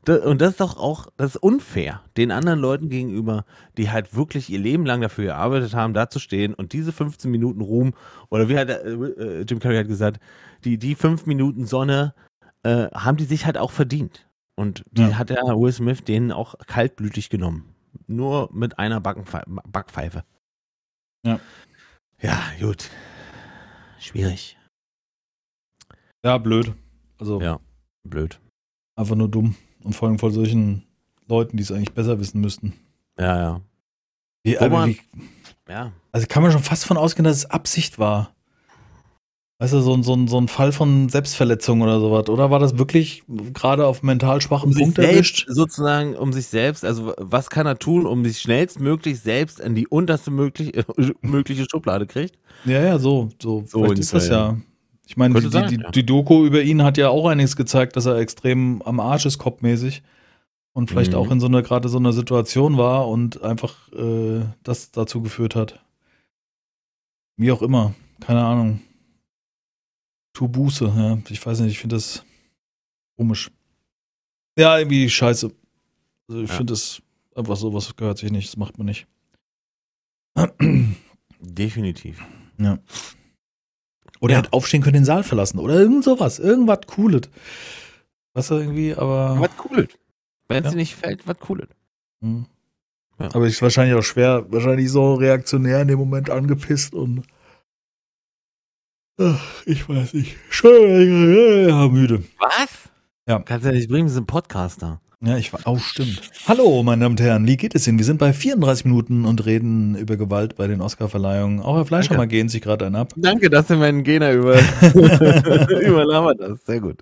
Und 0.08 0.40
das 0.40 0.52
ist 0.52 0.60
doch 0.60 0.78
auch, 0.78 1.08
das 1.18 1.34
ist 1.34 1.42
unfair, 1.42 2.00
den 2.16 2.30
anderen 2.30 2.60
Leuten 2.60 2.88
gegenüber, 2.88 3.44
die 3.76 3.90
halt 3.90 4.16
wirklich 4.16 4.48
ihr 4.48 4.58
Leben 4.58 4.86
lang 4.86 5.02
dafür 5.02 5.26
gearbeitet 5.26 5.74
haben, 5.74 5.92
da 5.92 6.08
zu 6.08 6.18
stehen 6.18 6.54
und 6.54 6.72
diese 6.72 6.92
15 6.92 7.30
Minuten 7.30 7.60
Ruhm, 7.60 7.92
oder 8.30 8.48
wie 8.48 8.56
hat 8.56 8.70
er, 8.70 8.86
äh, 8.86 9.42
Jim 9.42 9.58
Carrey 9.58 9.76
hat 9.76 9.88
gesagt, 9.88 10.18
die, 10.64 10.78
die 10.78 10.94
5 10.94 11.26
Minuten 11.26 11.66
Sonne, 11.66 12.14
äh, 12.62 12.88
haben 12.92 13.16
die 13.16 13.24
sich 13.24 13.46
halt 13.46 13.58
auch 13.58 13.70
verdient. 13.70 14.26
Und 14.56 14.84
die 14.90 15.02
Ja. 15.02 15.18
hat 15.18 15.30
der 15.30 15.42
Will 15.44 15.72
Smith 15.72 16.02
denen 16.04 16.32
auch 16.32 16.56
kaltblütig 16.66 17.30
genommen. 17.30 17.74
Nur 18.06 18.48
mit 18.52 18.78
einer 18.78 19.00
Backenpfe 19.00 19.42
Backpfeife. 19.46 20.24
Ja. 21.24 21.38
Ja, 22.20 22.40
gut. 22.60 22.90
Schwierig. 24.00 24.56
Ja, 26.24 26.38
blöd. 26.38 26.72
Also 27.18 27.40
Ja. 27.40 27.60
Blöd. 28.04 28.40
einfach 28.96 29.14
nur 29.14 29.28
dumm. 29.28 29.54
Und 29.84 29.94
vor 29.94 30.08
allem 30.08 30.18
von 30.18 30.32
solchen 30.32 30.84
Leuten, 31.28 31.56
die 31.56 31.62
es 31.62 31.70
eigentlich 31.70 31.92
besser 31.92 32.18
wissen 32.18 32.40
müssten. 32.40 32.72
Ja, 33.18 33.36
ja. 33.40 33.60
Wie, 34.42 34.56
man- 34.68 34.88
wie, 34.90 35.00
Ja. 35.68 35.92
also 36.10 36.26
kann 36.26 36.42
man 36.42 36.50
schon 36.52 36.62
fast 36.62 36.84
von 36.84 36.96
ausgehen, 36.96 37.24
dass 37.24 37.36
es 37.36 37.46
Absicht 37.46 37.98
war. 37.98 38.34
Weißt 39.60 39.72
du, 39.72 39.80
so, 39.80 39.92
ein- 39.92 40.04
so, 40.04 40.14
ein- 40.14 40.28
so 40.28 40.40
ein 40.40 40.46
Fall 40.46 40.70
von 40.70 41.08
Selbstverletzung 41.08 41.80
oder 41.80 41.98
sowas. 41.98 42.28
Oder 42.28 42.48
war 42.50 42.60
das 42.60 42.78
wirklich 42.78 43.24
gerade 43.54 43.86
auf 43.86 44.04
mental 44.04 44.40
schwachen 44.40 44.70
Um 44.70 44.74
Punkt 44.78 44.98
erwischt? 44.98 45.46
sozusagen, 45.48 46.14
um 46.14 46.32
sich 46.32 46.46
selbst, 46.46 46.84
also 46.84 47.12
was 47.18 47.50
kann 47.50 47.66
er 47.66 47.76
tun, 47.76 48.06
um 48.06 48.24
sich 48.24 48.38
schnellstmöglich 48.38 49.18
selbst 49.18 49.58
in 49.58 49.74
die 49.74 49.88
unterste 49.88 50.30
möglich, 50.30 50.72
mögliche 51.22 51.66
Schublade 51.68 52.06
kriegt? 52.06 52.38
Ja, 52.64 52.82
ja, 52.84 52.98
so. 53.00 53.30
so, 53.42 53.64
So 53.66 53.82
Vielleicht 53.82 53.98
ist 53.98 54.14
das 54.14 54.28
ja. 54.28 54.56
Ich 55.08 55.16
meine, 55.16 55.40
die, 55.40 55.48
sein, 55.48 55.68
die, 55.68 55.80
ja. 55.82 55.90
die 55.90 56.06
Doku 56.06 56.44
über 56.44 56.62
ihn 56.62 56.82
hat 56.84 56.96
ja 56.98 57.08
auch 57.08 57.26
einiges 57.26 57.56
gezeigt, 57.56 57.96
dass 57.96 58.06
er 58.06 58.16
extrem 58.18 58.80
am 58.82 59.00
Arsch 59.00 59.26
ist, 59.26 59.38
kopfmäßig. 59.38 60.02
Und 60.72 60.88
vielleicht 60.90 61.12
Mhm. 61.12 61.18
auch 61.18 61.30
in 61.32 61.40
so 61.40 61.46
einer, 61.46 61.62
gerade 61.62 61.88
so 61.88 61.98
einer 61.98 62.12
Situation 62.12 62.76
war 62.76 63.08
und 63.08 63.42
einfach 63.42 63.90
äh, 63.92 64.42
das 64.62 64.92
dazu 64.92 65.20
geführt 65.22 65.56
hat. 65.56 65.82
Wie 67.36 67.50
auch 67.50 67.62
immer. 67.62 67.94
Keine 68.20 68.44
Ahnung. 68.44 68.80
Tu 70.38 70.46
Buße, 70.46 70.84
ja. 70.96 71.18
Ich 71.30 71.44
weiß 71.44 71.58
nicht, 71.58 71.72
ich 71.72 71.80
finde 71.80 71.96
das 71.96 72.24
komisch. 73.16 73.50
Ja, 74.56 74.78
irgendwie 74.78 75.10
scheiße. 75.10 75.50
Also 76.28 76.42
ich 76.42 76.48
Ja. 76.48 76.54
finde 76.56 76.74
das 76.74 77.02
einfach 77.34 77.56
so, 77.56 77.74
was 77.74 77.96
gehört 77.96 78.18
sich 78.18 78.30
nicht, 78.30 78.46
das 78.48 78.56
macht 78.56 78.78
man 78.78 78.86
nicht. 78.86 79.08
Definitiv. 81.40 82.24
Ja. 82.58 82.78
Oder 84.20 84.32
Ja. 84.34 84.38
er 84.38 84.42
hätte 84.44 84.52
aufstehen 84.52 84.80
können, 84.80 84.94
den 84.94 85.04
Saal 85.04 85.24
verlassen. 85.24 85.58
Oder 85.58 85.74
irgend 85.74 86.04
sowas. 86.04 86.38
Irgendwas 86.38 86.80
Cooles. 86.86 87.22
Was 88.32 88.50
irgendwie, 88.52 88.94
aber. 88.94 89.40
Was 89.40 89.56
cooles. 89.56 89.88
Wenn 90.46 90.64
es 90.64 90.70
Ja. 90.72 90.76
nicht 90.76 90.94
fällt, 90.94 91.26
was 91.26 91.38
cooles. 91.40 91.66
Hm. 92.22 92.46
Ja. 93.18 93.34
Aber 93.34 93.48
ist 93.48 93.60
wahrscheinlich 93.60 93.96
auch 93.98 94.04
schwer, 94.04 94.46
wahrscheinlich 94.52 94.88
so 94.88 95.14
reaktionär 95.14 95.82
in 95.82 95.88
dem 95.88 95.98
Moment 95.98 96.30
angepisst 96.30 96.94
und. 96.94 97.24
Ach, 99.20 99.62
ich 99.66 99.88
weiß 99.88 100.14
nicht. 100.14 100.36
Schön, 100.48 101.68
ja, 101.68 101.88
müde. 101.88 102.22
Was? 102.38 102.68
Ja. 103.26 103.40
Kannst 103.40 103.64
du 103.64 103.70
ja 103.70 103.74
nicht 103.74 103.88
bringen, 103.90 104.06
wir 104.06 104.12
sind 104.12 104.28
Podcaster. 104.28 105.00
Ja, 105.20 105.36
ich 105.36 105.52
war. 105.52 105.58
Oh, 105.64 105.76
stimmt. 105.76 106.30
Hallo, 106.46 106.84
meine 106.84 107.02
Damen 107.02 107.14
und 107.14 107.20
Herren, 107.20 107.44
wie 107.48 107.56
geht 107.56 107.74
es 107.74 107.88
Ihnen? 107.88 107.98
Wir 107.98 108.04
sind 108.04 108.18
bei 108.18 108.32
34 108.32 108.84
Minuten 108.84 109.24
und 109.24 109.44
reden 109.44 109.96
über 109.96 110.16
Gewalt 110.16 110.54
bei 110.54 110.68
den 110.68 110.80
Oscarverleihungen. 110.80 111.60
Auch 111.60 111.74
Herr 111.74 111.84
Fleischhammer 111.84 112.20
Danke. 112.20 112.36
gehen 112.36 112.48
sich 112.48 112.62
gerade 112.62 112.86
einen 112.86 112.94
ab. 112.94 113.12
Danke, 113.16 113.50
dass 113.50 113.66
du 113.66 113.74
meinen 113.74 114.04
Gena 114.04 114.32
über, 114.32 114.56
überlabert 115.82 116.38
hast. 116.40 116.66
Sehr 116.66 116.80
gut. 116.80 116.98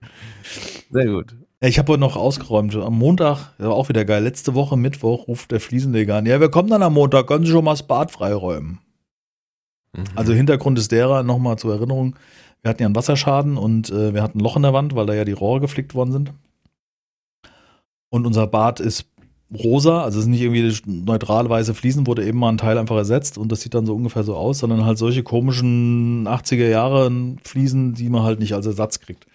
Sehr 0.91 1.07
gut. 1.07 1.37
Ich 1.61 1.79
habe 1.79 1.93
heute 1.93 2.01
noch 2.01 2.17
ausgeräumt. 2.17 2.75
Am 2.77 2.97
Montag, 2.97 3.53
das 3.59 3.67
war 3.67 3.75
auch 3.75 3.91
wieder 3.91 4.07
geil. 4.07 4.23
Letzte 4.23 4.55
Woche, 4.55 4.79
Mittwoch, 4.79 5.29
ruft 5.29 5.51
der 5.51 5.61
Fliesenleger 5.61 6.17
an. 6.17 6.25
Ja, 6.25 6.41
wir 6.41 6.49
kommen 6.49 6.71
dann 6.71 6.83
am 6.83 6.95
Montag, 6.95 7.27
können 7.27 7.45
Sie 7.45 7.53
schon 7.53 7.65
mal 7.65 7.73
das 7.73 7.87
Bad 7.87 8.11
freiräumen. 8.11 8.79
Mhm. 9.97 10.05
Also 10.15 10.33
Hintergrund 10.33 10.79
ist 10.79 10.93
derer, 10.93 11.23
nochmal 11.23 11.59
zur 11.59 11.75
Erinnerung, 11.75 12.17
wir 12.63 12.71
hatten 12.71 12.83
ja 12.83 12.87
einen 12.87 12.97
Wasserschaden 12.97 13.57
und 13.57 13.91
äh, 13.91 14.13
wir 14.15 14.23
hatten 14.23 14.39
ein 14.39 14.43
Loch 14.43 14.57
in 14.57 14.63
der 14.63 14.73
Wand, 14.73 14.95
weil 14.95 15.07
da 15.07 15.15
ja 15.15 15.25
die 15.25 15.33
Rohre 15.33 15.61
geflickt 15.61 15.95
worden 15.95 16.13
sind. 16.13 16.33
Und 18.11 18.27
unser 18.27 18.47
Bad 18.47 18.81
ist 18.81 19.07
rosa, 19.55 20.03
also 20.03 20.19
es 20.19 20.25
ist 20.25 20.31
nicht 20.31 20.41
irgendwie 20.41 20.77
neutral 20.87 21.49
weiße 21.49 21.75
Fliesen, 21.75 22.07
wurde 22.07 22.27
eben 22.27 22.39
mal 22.39 22.49
ein 22.49 22.59
Teil 22.59 22.79
einfach 22.79 22.97
ersetzt 22.97 23.39
und 23.39 23.53
das 23.53 23.61
sieht 23.61 23.75
dann 23.75 23.87
so 23.87 23.95
ungefähr 23.95 24.25
so 24.25 24.35
aus, 24.35 24.59
sondern 24.59 24.85
halt 24.85 24.99
solche 24.99 25.23
komischen 25.23 26.27
80er 26.27 26.69
Jahre 26.69 27.11
Fliesen, 27.45 27.95
die 27.95 28.09
man 28.09 28.23
halt 28.23 28.41
nicht 28.41 28.55
als 28.55 28.67
Ersatz 28.67 29.01
kriegt. 29.01 29.27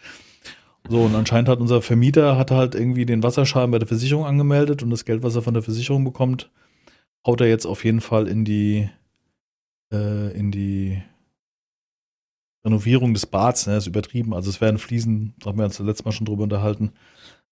So, 0.89 1.01
und 1.01 1.15
anscheinend 1.15 1.47
hat 1.47 1.59
unser 1.59 1.81
Vermieter 1.81 2.37
hat 2.37 2.51
halt 2.51 2.75
irgendwie 2.75 3.05
den 3.05 3.23
Wasserschaden 3.23 3.71
bei 3.71 3.79
der 3.79 3.87
Versicherung 3.87 4.25
angemeldet 4.25 4.83
und 4.83 4.89
das 4.89 5.05
Geld, 5.05 5.23
was 5.23 5.35
er 5.35 5.41
von 5.41 5.53
der 5.53 5.63
Versicherung 5.63 6.03
bekommt, 6.03 6.49
haut 7.25 7.39
er 7.39 7.47
jetzt 7.47 7.65
auf 7.65 7.85
jeden 7.85 8.01
Fall 8.01 8.27
in 8.27 8.43
die, 8.43 8.89
äh, 9.91 10.31
in 10.37 10.51
die 10.51 11.01
Renovierung 12.63 13.13
des 13.13 13.25
Bads, 13.25 13.67
ne, 13.67 13.77
ist 13.77 13.87
übertrieben. 13.87 14.33
Also 14.33 14.49
es 14.49 14.61
werden 14.61 14.77
Fliesen, 14.77 15.33
da 15.39 15.47
haben 15.47 15.57
wir 15.57 15.65
uns 15.65 15.77
das 15.77 15.85
letzte 15.85 16.05
Mal 16.05 16.11
schon 16.11 16.25
drüber 16.25 16.43
unterhalten, 16.43 16.91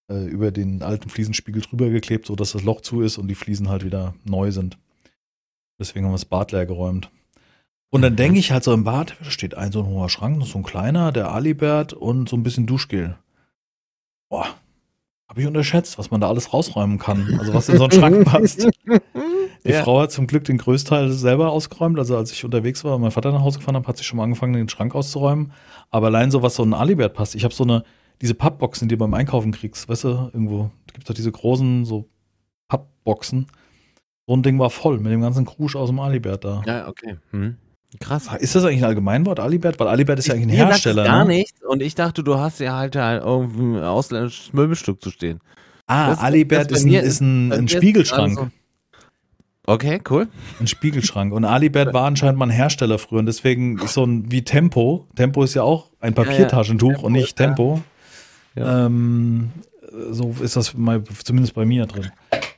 äh, 0.08 0.24
über 0.24 0.50
den 0.50 0.82
alten 0.82 1.08
Fliesenspiegel 1.08 1.62
drüber 1.62 1.88
geklebt, 1.90 2.26
sodass 2.26 2.52
das 2.52 2.62
Loch 2.62 2.80
zu 2.80 3.02
ist 3.02 3.18
und 3.18 3.28
die 3.28 3.34
Fliesen 3.34 3.68
halt 3.68 3.84
wieder 3.84 4.14
neu 4.24 4.52
sind. 4.52 4.78
Deswegen 5.78 6.04
haben 6.04 6.12
wir 6.12 6.16
das 6.16 6.24
Bad 6.26 6.52
leer 6.52 6.66
geräumt. 6.66 7.10
Und 7.92 8.02
dann 8.02 8.14
denke 8.14 8.38
ich 8.38 8.52
halt 8.52 8.62
so 8.62 8.72
im 8.72 8.84
Bad, 8.84 9.16
da 9.18 9.30
steht 9.30 9.56
ein 9.56 9.72
so 9.72 9.80
ein 9.80 9.86
hoher 9.86 10.08
Schrank, 10.08 10.44
so 10.46 10.58
ein 10.58 10.62
kleiner, 10.62 11.10
der 11.10 11.32
Alibert 11.32 11.92
und 11.92 12.28
so 12.28 12.36
ein 12.36 12.44
bisschen 12.44 12.66
Duschgel. 12.66 13.16
Boah, 14.28 14.46
habe 15.28 15.40
ich 15.40 15.46
unterschätzt, 15.46 15.98
was 15.98 16.12
man 16.12 16.20
da 16.20 16.28
alles 16.28 16.52
rausräumen 16.52 16.98
kann. 16.98 17.36
Also 17.40 17.52
was 17.52 17.68
in 17.68 17.78
so 17.78 17.84
einen 17.84 17.92
Schrank 17.92 18.24
passt. 18.26 18.68
Die 19.66 19.70
Ja. 19.72 19.82
Frau 19.82 20.00
hat 20.00 20.10
zum 20.12 20.26
Glück 20.26 20.44
den 20.44 20.56
Größteil 20.58 21.10
selber 21.12 21.50
ausgeräumt. 21.50 21.98
Also 21.98 22.16
als 22.16 22.32
ich 22.32 22.44
unterwegs 22.44 22.82
war 22.84 22.94
und 22.96 23.02
mein 23.02 23.10
Vater 23.10 23.30
nach 23.32 23.42
Hause 23.42 23.58
gefahren 23.58 23.74
habe, 23.76 23.86
hat 23.86 23.96
sie 23.98 24.04
schon 24.04 24.16
mal 24.16 24.24
angefangen, 24.24 24.54
den 24.54 24.68
Schrank 24.68 24.94
auszuräumen. 24.94 25.52
Aber 25.90 26.06
allein 26.06 26.30
so, 26.30 26.42
was 26.42 26.54
so 26.54 26.62
ein 26.62 26.72
Alibert 26.72 27.14
passt. 27.14 27.34
Ich 27.34 27.44
habe 27.44 27.52
so 27.52 27.64
eine, 27.64 27.84
diese 28.22 28.34
Pappboxen, 28.34 28.88
die 28.88 28.94
du 28.94 28.98
beim 28.98 29.12
Einkaufen 29.14 29.52
kriegst, 29.52 29.88
weißt 29.88 30.04
du, 30.04 30.08
irgendwo. 30.32 30.70
Da 30.86 30.92
gibt 30.92 31.04
es 31.04 31.08
doch 31.08 31.14
diese 31.14 31.30
großen, 31.32 31.84
so 31.84 32.08
Pappboxen. 32.68 33.46
So 34.26 34.34
ein 34.36 34.42
Ding 34.42 34.58
war 34.58 34.70
voll 34.70 34.98
mit 34.98 35.12
dem 35.12 35.20
ganzen 35.20 35.44
Krusch 35.44 35.76
aus 35.76 35.88
dem 35.88 35.98
Alibert 36.00 36.44
da. 36.44 36.62
Ja, 36.66 36.88
okay. 36.88 37.16
Hm. 37.32 37.56
Krass. 37.98 38.28
Ist 38.38 38.54
das 38.54 38.64
eigentlich 38.64 38.78
ein 38.78 38.84
Allgemeinwort, 38.84 39.40
Alibert? 39.40 39.80
Weil 39.80 39.88
Alibert 39.88 40.20
ist 40.20 40.28
ja 40.28 40.34
eigentlich 40.34 40.58
ein 40.60 40.66
Hersteller. 40.66 41.02
gar 41.04 41.24
ne? 41.24 41.34
nichts 41.34 41.60
und 41.64 41.82
ich 41.82 41.96
dachte, 41.96 42.22
du 42.22 42.38
hast 42.38 42.60
ja 42.60 42.76
halt 42.76 42.94
da 42.94 43.18
irgendwie 43.18 43.78
ein 43.78 43.82
ausländisches 43.82 44.52
Möbelstück 44.52 45.02
zu 45.02 45.10
stehen. 45.10 45.40
Ah, 45.88 46.10
Das- 46.10 46.20
Alibert 46.20 46.70
ist 46.70 46.84
bei 46.86 46.98
ein, 47.00 47.04
ist 47.04 47.20
ein, 47.20 47.52
ein 47.52 47.64
ist 47.64 47.72
Spiegelschrank. 47.72 48.36
gerade 48.36 48.50
so- 48.50 48.56
Okay, 49.70 50.00
cool. 50.10 50.26
Ein 50.58 50.66
Spiegelschrank. 50.66 51.32
Und 51.32 51.44
Alibert 51.44 51.94
war 51.94 52.04
anscheinend 52.06 52.38
mal 52.38 52.46
ein 52.46 52.50
Hersteller 52.50 52.98
früher. 52.98 53.20
Und 53.20 53.26
deswegen 53.26 53.78
so 53.86 54.04
ein 54.04 54.30
wie 54.32 54.42
Tempo. 54.42 55.06
Tempo 55.14 55.44
ist 55.44 55.54
ja 55.54 55.62
auch 55.62 55.90
ein 56.00 56.12
Ja, 56.12 56.22
ja. 56.22 56.28
Papiertaschentuch 56.28 56.88
Tempo 56.92 57.06
und 57.06 57.12
nicht 57.12 57.38
ja. 57.38 57.46
Tempo. 57.46 57.80
Ja. 58.56 58.86
Ähm, 58.86 59.50
so 60.10 60.34
ist 60.42 60.56
das 60.56 60.74
mal, 60.76 61.04
zumindest 61.22 61.54
bei 61.54 61.64
mir 61.64 61.86
drin. 61.86 62.10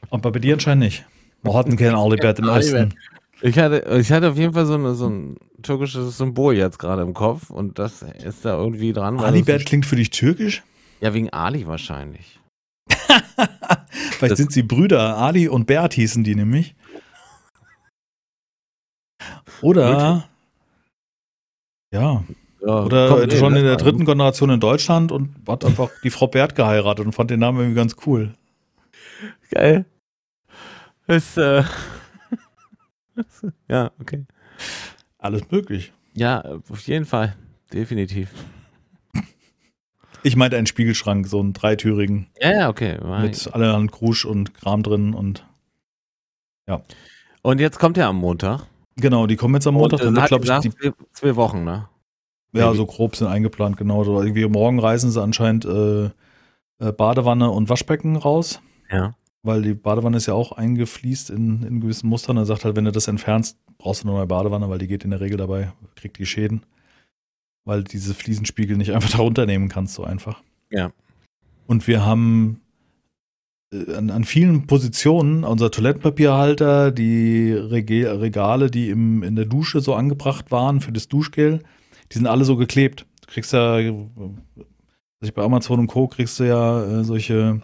Und 0.08 0.22
bei 0.22 0.30
dir 0.30 0.54
anscheinend 0.54 0.84
nicht. 0.84 1.04
Wir 1.42 1.52
hatten 1.52 1.76
keinen 1.76 1.96
Alibert 1.96 2.38
im. 2.38 2.48
Osten. 2.48 2.94
Ich 3.42 3.58
hatte, 3.58 3.98
ich 4.00 4.10
hatte 4.10 4.30
auf 4.30 4.38
jeden 4.38 4.54
Fall 4.54 4.64
so, 4.64 4.74
eine, 4.74 4.94
so 4.94 5.08
ein 5.08 5.36
türkisches 5.62 6.16
Symbol 6.16 6.56
jetzt 6.56 6.78
gerade 6.78 7.02
im 7.02 7.12
Kopf 7.12 7.50
und 7.50 7.78
das 7.78 8.02
ist 8.24 8.44
da 8.44 8.56
irgendwie 8.56 8.92
dran. 8.94 9.18
Alibert 9.18 9.66
klingt 9.66 9.84
für 9.84 9.96
dich 9.96 10.10
türkisch? 10.10 10.62
Ja, 11.00 11.12
wegen 11.12 11.28
Ali 11.30 11.66
wahrscheinlich. 11.66 12.38
Vielleicht 13.88 14.30
Das- 14.32 14.38
sind 14.38 14.52
sie 14.52 14.62
Brüder. 14.62 15.18
Ali 15.18 15.48
und 15.48 15.66
Bert 15.66 15.94
hießen 15.94 16.24
die 16.24 16.36
nämlich. 16.36 16.74
Oder. 19.62 20.28
Ja. 21.92 22.24
Ja, 22.64 22.84
Oder 22.84 23.08
komm, 23.08 23.24
nee, 23.26 23.36
schon 23.36 23.56
in 23.56 23.64
der 23.64 23.76
dritten 23.76 24.04
Generation 24.04 24.50
in 24.50 24.60
Deutschland 24.60 25.10
und 25.10 25.34
hat 25.48 25.64
einfach 25.64 25.90
die 26.04 26.10
Frau 26.10 26.28
Bert 26.28 26.54
geheiratet 26.54 27.04
und 27.04 27.12
fand 27.12 27.30
den 27.30 27.40
Namen 27.40 27.58
irgendwie 27.58 27.76
ganz 27.76 27.96
cool. 28.06 28.34
Geil. 29.50 29.84
Ist, 31.08 31.36
äh, 31.36 31.64
ja, 33.68 33.90
okay. 34.00 34.24
Alles 35.18 35.50
möglich. 35.50 35.92
Ja, 36.14 36.40
auf 36.68 36.86
jeden 36.86 37.04
Fall. 37.04 37.36
Definitiv. 37.72 38.30
Ich 40.22 40.36
meinte 40.36 40.56
einen 40.56 40.66
Spiegelschrank, 40.66 41.26
so 41.26 41.40
einen 41.40 41.52
dreitürigen, 41.52 42.28
Ja, 42.40 42.52
ja, 42.52 42.68
okay. 42.68 42.98
mit 43.22 43.52
allerhand 43.52 43.90
Krusch 43.90 44.24
und 44.24 44.54
Kram 44.54 44.82
drin 44.84 45.14
und 45.14 45.44
Und 47.42 47.60
jetzt 47.60 47.80
kommt 47.80 47.98
er 47.98 48.06
am 48.06 48.16
Montag. 48.16 48.66
Genau, 48.96 49.26
die 49.26 49.36
kommen 49.36 49.54
jetzt 49.54 49.66
am 49.66 49.74
Montag. 49.74 50.00
Und, 50.02 50.14
Dann 50.14 50.26
glaube 50.26 50.44
ich, 50.44 50.58
die, 50.60 50.70
zwei, 50.70 50.92
zwei 51.12 51.36
Wochen, 51.36 51.64
ne? 51.64 51.88
ja, 52.54 52.74
so 52.74 52.84
grob 52.86 53.16
sind 53.16 53.28
eingeplant, 53.28 53.76
genau. 53.76 54.04
So 54.04 54.20
irgendwie 54.20 54.46
morgen 54.46 54.78
reisen 54.78 55.10
sie 55.10 55.22
anscheinend 55.22 55.64
äh, 55.64 56.04
äh, 56.06 56.92
Badewanne 56.96 57.50
und 57.50 57.68
Waschbecken 57.68 58.16
raus, 58.16 58.60
Ja. 58.90 59.14
weil 59.42 59.62
die 59.62 59.74
Badewanne 59.74 60.16
ist 60.18 60.26
ja 60.26 60.34
auch 60.34 60.52
eingefliest 60.52 61.30
in, 61.30 61.62
in 61.62 61.80
gewissen 61.80 62.08
Mustern. 62.08 62.36
Er 62.36 62.44
sagt 62.44 62.64
halt, 62.64 62.76
wenn 62.76 62.84
du 62.84 62.92
das 62.92 63.08
entfernst, 63.08 63.56
brauchst 63.78 64.04
du 64.04 64.08
eine 64.08 64.16
neue 64.18 64.26
Badewanne, 64.26 64.68
weil 64.68 64.78
die 64.78 64.86
geht 64.86 65.04
in 65.04 65.10
der 65.10 65.20
Regel 65.20 65.38
dabei, 65.38 65.72
kriegt 65.96 66.18
die 66.18 66.26
Schäden. 66.26 66.64
Weil 67.64 67.84
diese 67.84 68.12
Fliesenspiegel 68.14 68.76
nicht 68.76 68.90
einfach 68.94 69.10
da 69.10 69.18
runternehmen 69.18 69.68
kannst, 69.68 69.94
so 69.94 70.04
einfach. 70.04 70.42
Ja. 70.70 70.90
Und 71.66 71.86
wir 71.86 72.04
haben 72.04 72.60
an, 73.72 74.10
an 74.10 74.24
vielen 74.24 74.66
Positionen, 74.66 75.44
unser 75.44 75.70
Toilettenpapierhalter, 75.70 76.90
die 76.90 77.52
Rege 77.52 78.20
Regale, 78.20 78.70
die 78.70 78.90
im, 78.90 79.22
in 79.22 79.34
der 79.34 79.46
Dusche 79.46 79.80
so 79.80 79.94
angebracht 79.94 80.50
waren 80.50 80.80
für 80.80 80.92
das 80.92 81.08
Duschgel, 81.08 81.60
die 82.10 82.18
sind 82.18 82.26
alle 82.26 82.44
so 82.44 82.56
geklebt. 82.56 83.06
Du 83.22 83.32
kriegst 83.32 83.52
ja, 83.52 83.78
äh, 83.78 83.94
also 85.20 85.32
bei 85.34 85.42
Amazon 85.42 85.80
und 85.80 85.86
Co. 85.86 86.08
kriegst 86.08 86.38
du 86.38 86.44
ja 86.44 86.84
äh, 86.84 87.04
solche, 87.04 87.62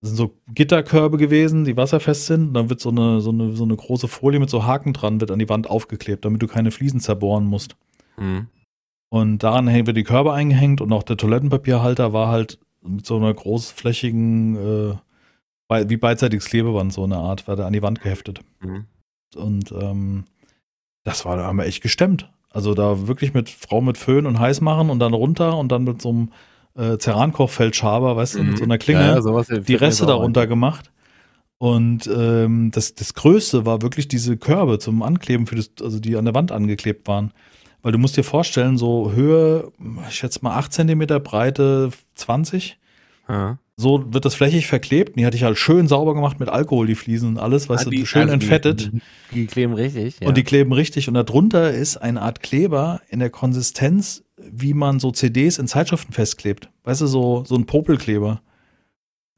das 0.00 0.10
sind 0.10 0.16
so 0.16 0.38
Gitterkörbe 0.54 1.18
gewesen, 1.18 1.64
die 1.64 1.76
wasserfest 1.76 2.26
sind. 2.26 2.48
Und 2.48 2.54
dann 2.54 2.70
wird 2.70 2.80
so 2.80 2.90
eine, 2.90 3.20
so, 3.20 3.30
eine, 3.30 3.52
so 3.52 3.64
eine 3.64 3.76
große 3.76 4.08
Folie 4.08 4.40
mit 4.40 4.48
so 4.48 4.64
Haken 4.64 4.94
dran, 4.94 5.20
wird 5.20 5.30
an 5.30 5.38
die 5.38 5.48
Wand 5.48 5.68
aufgeklebt, 5.68 6.24
damit 6.24 6.40
du 6.40 6.46
keine 6.46 6.70
Fliesen 6.70 7.00
zerbohren 7.00 7.44
musst. 7.44 7.76
Mhm. 8.16 8.46
Und 9.08 9.42
daran 9.42 9.68
hängen 9.68 9.86
wir 9.86 9.94
die 9.94 10.04
Körbe 10.04 10.32
eingehängt 10.32 10.80
und 10.80 10.92
auch 10.92 11.02
der 11.02 11.16
Toilettenpapierhalter 11.16 12.12
war 12.12 12.28
halt 12.28 12.58
mit 12.82 13.04
so 13.06 13.16
einer 13.16 13.32
großflächigen, 13.32 14.56
äh, 14.56 14.94
wie 15.68 15.96
beidseitiges 15.96 16.46
Klebeband, 16.46 16.92
so 16.92 17.04
eine 17.04 17.16
Art, 17.16 17.48
war 17.48 17.56
da 17.56 17.66
an 17.66 17.72
die 17.72 17.82
Wand 17.82 18.00
geheftet. 18.00 18.40
Mhm. 18.60 18.86
Und 19.34 19.72
ähm, 19.72 20.24
das 21.04 21.24
war, 21.24 21.36
da 21.36 21.44
haben 21.44 21.58
wir 21.58 21.66
echt 21.66 21.82
gestemmt. 21.82 22.30
Also 22.50 22.74
da 22.74 23.06
wirklich 23.06 23.34
mit 23.34 23.50
Frau 23.50 23.80
mit 23.80 23.98
Föhn 23.98 24.26
und 24.26 24.38
heiß 24.38 24.60
machen 24.60 24.90
und 24.90 24.98
dann 24.98 25.12
runter 25.12 25.56
und 25.58 25.70
dann 25.70 25.84
mit 25.84 26.00
so 26.00 26.08
einem 26.08 26.32
äh, 26.74 26.98
Cerankochfeldschaber, 26.98 28.16
weißt 28.16 28.36
du, 28.36 28.44
mit 28.44 28.58
so 28.58 28.64
einer 28.64 28.78
Klinge 28.78 29.00
Ja, 29.00 29.42
die 29.60 29.74
Reste 29.74 30.06
darunter 30.06 30.46
gemacht. 30.46 30.90
Und 31.58 32.06
ähm, 32.06 32.70
das, 32.70 32.94
das 32.94 33.14
Größte 33.14 33.64
war 33.64 33.82
wirklich 33.82 34.08
diese 34.08 34.36
Körbe 34.36 34.78
zum 34.78 35.02
Ankleben, 35.02 35.46
für 35.46 35.56
das, 35.56 35.70
also 35.80 35.98
die 35.98 36.16
an 36.16 36.26
der 36.26 36.34
Wand 36.34 36.52
angeklebt 36.52 37.08
waren. 37.08 37.32
Weil 37.82 37.92
du 37.92 37.98
musst 37.98 38.16
dir 38.16 38.24
vorstellen, 38.24 38.78
so 38.78 39.12
Höhe, 39.12 39.70
ich 40.08 40.16
schätze 40.16 40.40
mal 40.42 40.56
8 40.56 40.72
Zentimeter, 40.72 41.20
Breite 41.20 41.90
20. 42.14 42.78
Ja. 43.28 43.58
So 43.78 44.12
wird 44.12 44.24
das 44.24 44.34
flächig 44.34 44.66
verklebt. 44.66 45.10
Und 45.10 45.16
die 45.20 45.26
hatte 45.26 45.36
ich 45.36 45.42
halt 45.42 45.58
schön 45.58 45.86
sauber 45.86 46.14
gemacht 46.14 46.40
mit 46.40 46.48
Alkohol, 46.48 46.86
die 46.86 46.94
Fliesen 46.94 47.30
und 47.30 47.38
alles, 47.38 47.68
weißt 47.68 47.86
Ah, 47.86 47.90
du, 47.90 48.06
schön 48.06 48.22
also 48.22 48.32
entfettet. 48.34 48.90
Die, 48.92 49.00
die 49.34 49.46
kleben 49.46 49.74
richtig. 49.74 50.18
Ja. 50.20 50.28
Und 50.28 50.36
die 50.36 50.44
kleben 50.44 50.72
richtig. 50.72 51.08
Und 51.08 51.14
darunter 51.14 51.70
ist 51.72 51.98
eine 51.98 52.22
Art 52.22 52.42
Kleber 52.42 53.02
in 53.10 53.18
der 53.18 53.28
Konsistenz, 53.28 54.24
wie 54.38 54.72
man 54.72 54.98
so 54.98 55.10
CDs 55.10 55.58
in 55.58 55.66
Zeitschriften 55.66 56.12
festklebt. 56.14 56.70
Weißt 56.84 57.02
du, 57.02 57.06
so, 57.06 57.44
so 57.46 57.54
ein 57.54 57.66
Popelkleber. 57.66 58.40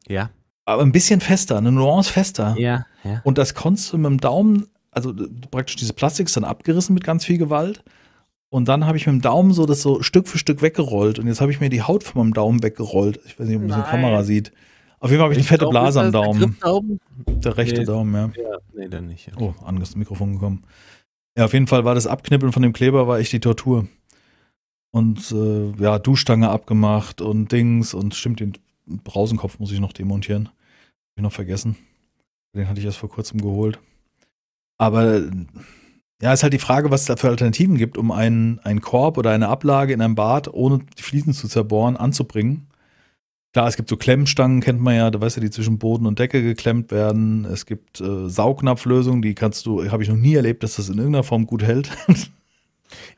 ja. 0.08 0.30
Aber 0.64 0.82
ein 0.82 0.92
bisschen 0.92 1.22
fester, 1.22 1.56
eine 1.56 1.72
Nuance 1.72 2.12
fester. 2.12 2.54
Ja. 2.58 2.84
Ja. 3.02 3.22
Und 3.24 3.38
das 3.38 3.54
konntest 3.54 3.90
du 3.90 3.96
mit 3.96 4.04
dem 4.04 4.20
Daumen, 4.20 4.66
also 4.90 5.14
praktisch 5.50 5.76
dieses 5.76 5.94
Plastik 5.94 6.26
ist 6.26 6.36
dann 6.36 6.44
abgerissen 6.44 6.92
mit 6.92 7.04
ganz 7.04 7.24
viel 7.24 7.38
Gewalt. 7.38 7.82
Und 8.50 8.68
dann 8.68 8.86
habe 8.86 8.96
ich 8.96 9.06
mit 9.06 9.14
dem 9.14 9.20
Daumen 9.20 9.52
so 9.52 9.66
das 9.66 9.82
so 9.82 10.02
Stück 10.02 10.26
für 10.26 10.38
Stück 10.38 10.62
weggerollt. 10.62 11.18
Und 11.18 11.26
jetzt 11.26 11.40
habe 11.40 11.50
ich 11.52 11.60
mir 11.60 11.68
die 11.68 11.82
Haut 11.82 12.02
von 12.02 12.22
meinem 12.22 12.34
Daumen 12.34 12.62
weggerollt. 12.62 13.20
Ich 13.26 13.38
weiß 13.38 13.46
nicht, 13.46 13.56
ob 13.56 13.62
man 13.62 13.68
das 13.68 13.78
in 13.78 13.82
der. 13.84 13.90
Kamera 13.90 14.22
sieht. 14.24 14.52
Auf 15.00 15.10
jeden 15.10 15.20
Fall 15.20 15.24
habe 15.26 15.34
ich 15.34 15.38
eine 15.38 15.46
fette 15.46 15.66
Blase 15.66 16.00
am 16.00 16.12
der 16.12 16.22
Daumen. 16.22 16.40
Griffdaumen? 16.40 17.00
Der 17.26 17.56
rechte 17.56 17.80
Nee. 17.80 17.86
Daumen, 17.86 18.14
ja. 18.14 18.42
Ja, 18.42 18.58
nee, 18.74 18.88
dann 18.88 19.06
nicht. 19.06 19.26
Ja. 19.28 19.34
Oh, 19.38 19.54
an 19.64 19.78
das 19.78 19.94
Mikrofon 19.96 20.32
gekommen. 20.32 20.64
Ja, 21.36 21.44
auf 21.44 21.52
jeden 21.52 21.66
Fall 21.68 21.84
war 21.84 21.94
das 21.94 22.06
Abknippeln 22.06 22.52
von 22.52 22.62
dem 22.62 22.72
Kleber 22.72 23.06
war 23.06 23.18
echt 23.18 23.32
die 23.32 23.40
Tortur. 23.40 23.86
Und 24.90 25.30
äh, 25.30 25.70
ja, 25.80 25.98
Duschstange 25.98 26.48
abgemacht 26.48 27.20
und 27.20 27.52
Dings 27.52 27.94
und 27.94 28.14
stimmt, 28.14 28.40
den 28.40 28.54
Brausenkopf 29.04 29.58
muss 29.58 29.70
ich 29.70 29.78
noch 29.80 29.92
demontieren. 29.92 30.46
Hab 30.46 30.54
ich 31.16 31.22
noch 31.22 31.32
vergessen. 31.32 31.76
Den 32.56 32.68
hatte 32.68 32.80
ich 32.80 32.86
erst 32.86 32.98
vor 32.98 33.10
kurzem 33.10 33.40
geholt. 33.40 33.78
Aber 34.78 35.16
äh, 35.16 35.30
ja, 36.20 36.32
ist 36.32 36.42
halt 36.42 36.52
die 36.52 36.58
Frage, 36.58 36.90
was 36.90 37.02
es 37.02 37.06
da 37.06 37.16
für 37.16 37.28
Alternativen 37.28 37.76
gibt, 37.76 37.96
um 37.96 38.10
einen, 38.10 38.58
einen 38.60 38.80
Korb 38.80 39.18
oder 39.18 39.30
eine 39.30 39.48
Ablage 39.48 39.92
in 39.92 40.00
einem 40.00 40.16
Bad, 40.16 40.52
ohne 40.52 40.80
die 40.98 41.02
Fliesen 41.02 41.32
zu 41.32 41.48
zerbohren, 41.48 41.96
anzubringen. 41.96 42.66
Klar, 43.52 43.68
es 43.68 43.76
gibt 43.76 43.88
so 43.88 43.96
Klemmstangen, 43.96 44.60
kennt 44.60 44.80
man 44.80 44.94
ja, 44.94 45.10
da 45.10 45.20
weißt 45.20 45.38
du, 45.38 45.40
die 45.40 45.50
zwischen 45.50 45.78
Boden 45.78 46.06
und 46.06 46.18
Decke 46.18 46.42
geklemmt 46.42 46.90
werden. 46.90 47.44
Es 47.44 47.66
gibt 47.66 48.00
äh, 48.00 48.28
Saugnapflösungen, 48.28 49.22
die 49.22 49.34
kannst 49.34 49.64
du, 49.66 49.90
habe 49.90 50.02
ich 50.02 50.08
noch 50.08 50.16
nie 50.16 50.34
erlebt, 50.34 50.62
dass 50.62 50.76
das 50.76 50.88
in 50.88 50.98
irgendeiner 50.98 51.24
Form 51.24 51.46
gut 51.46 51.62
hält. 51.62 51.90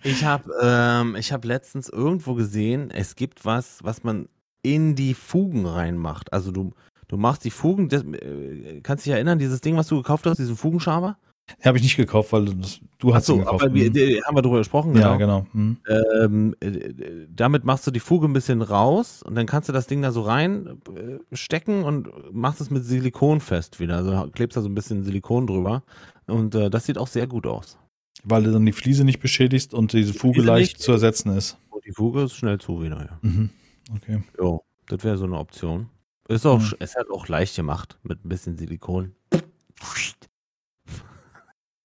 Ich 0.02 0.24
habe 0.24 0.50
ähm, 0.60 1.14
hab 1.16 1.44
letztens 1.44 1.88
irgendwo 1.88 2.34
gesehen, 2.34 2.90
es 2.90 3.14
gibt 3.14 3.44
was, 3.44 3.78
was 3.84 4.02
man 4.02 4.28
in 4.62 4.96
die 4.96 5.14
Fugen 5.14 5.66
reinmacht. 5.66 6.32
Also 6.32 6.50
du, 6.50 6.72
du 7.08 7.16
machst 7.16 7.44
die 7.44 7.50
Fugen, 7.50 7.88
das, 7.88 8.02
äh, 8.02 8.80
kannst 8.82 9.06
dich 9.06 9.12
erinnern, 9.12 9.38
dieses 9.38 9.60
Ding, 9.60 9.76
was 9.76 9.86
du 9.86 9.96
gekauft 9.96 10.26
hast, 10.26 10.38
diesen 10.38 10.56
Fugenschaber? 10.56 11.16
Habe 11.64 11.78
ich 11.78 11.82
nicht 11.84 11.96
gekauft, 11.96 12.32
weil 12.32 12.46
das, 12.54 12.80
du 12.98 13.14
hast 13.14 13.24
Achso, 13.24 13.34
ihn 13.34 13.38
gekauft. 13.40 13.62
aber 13.64 13.74
wir, 13.74 13.88
Mhm. 13.90 13.92
die, 13.94 14.22
haben 14.24 14.36
wir 14.36 14.42
drüber 14.42 14.58
gesprochen, 14.58 14.94
ja, 14.96 15.16
genau. 15.16 15.42
genau. 15.42 15.46
Mhm. 15.52 15.76
Ähm, 16.22 16.54
äh, 16.60 16.92
damit 17.34 17.64
machst 17.64 17.86
du 17.86 17.90
die 17.90 18.00
Fuge 18.00 18.26
ein 18.28 18.32
bisschen 18.32 18.62
raus 18.62 19.22
und 19.22 19.34
dann 19.34 19.46
kannst 19.46 19.68
du 19.68 19.72
das 19.72 19.86
Ding 19.86 20.02
da 20.02 20.12
so 20.12 20.22
rein 20.22 20.80
äh, 20.94 21.82
und 21.84 22.08
machst 22.32 22.60
es 22.60 22.70
mit 22.70 22.84
Silikon 22.84 23.40
fest 23.40 23.80
wieder. 23.80 23.96
Also 23.96 24.30
klebst 24.32 24.56
da 24.56 24.62
so 24.62 24.68
ein 24.68 24.74
bisschen 24.74 25.04
Silikon 25.04 25.46
drüber. 25.46 25.82
Und 26.26 26.54
äh, 26.54 26.70
das 26.70 26.86
sieht 26.86 26.98
auch 26.98 27.08
sehr 27.08 27.26
gut 27.26 27.46
aus. 27.46 27.76
Weil 28.22 28.42
du 28.44 28.52
dann 28.52 28.66
die 28.66 28.72
Fliese 28.72 29.04
nicht 29.04 29.20
beschädigst 29.20 29.72
und 29.74 29.92
diese 29.92 30.12
Fuge 30.14 30.42
leicht 30.42 30.74
nicht. 30.76 30.82
zu 30.82 30.92
ersetzen 30.92 31.34
ist. 31.36 31.56
Und 31.70 31.84
die 31.86 31.92
Fuge 31.92 32.22
ist 32.24 32.34
schnell 32.34 32.58
zu 32.58 32.82
wieder, 32.82 32.98
ja. 33.00 33.18
Mhm. 33.22 33.50
Okay. 33.96 34.22
Jo, 34.38 34.62
das 34.86 35.02
wäre 35.04 35.16
so 35.18 35.24
eine 35.24 35.38
Option. 35.38 35.88
Ist 36.28 36.46
auch, 36.46 36.60
Mhm. 36.60 36.74
ist 36.78 36.94
halt 36.96 37.10
auch 37.10 37.26
leicht 37.28 37.56
gemacht 37.56 37.98
mit 38.04 38.24
ein 38.24 38.28
bisschen 38.28 38.56
Silikon. 38.56 39.12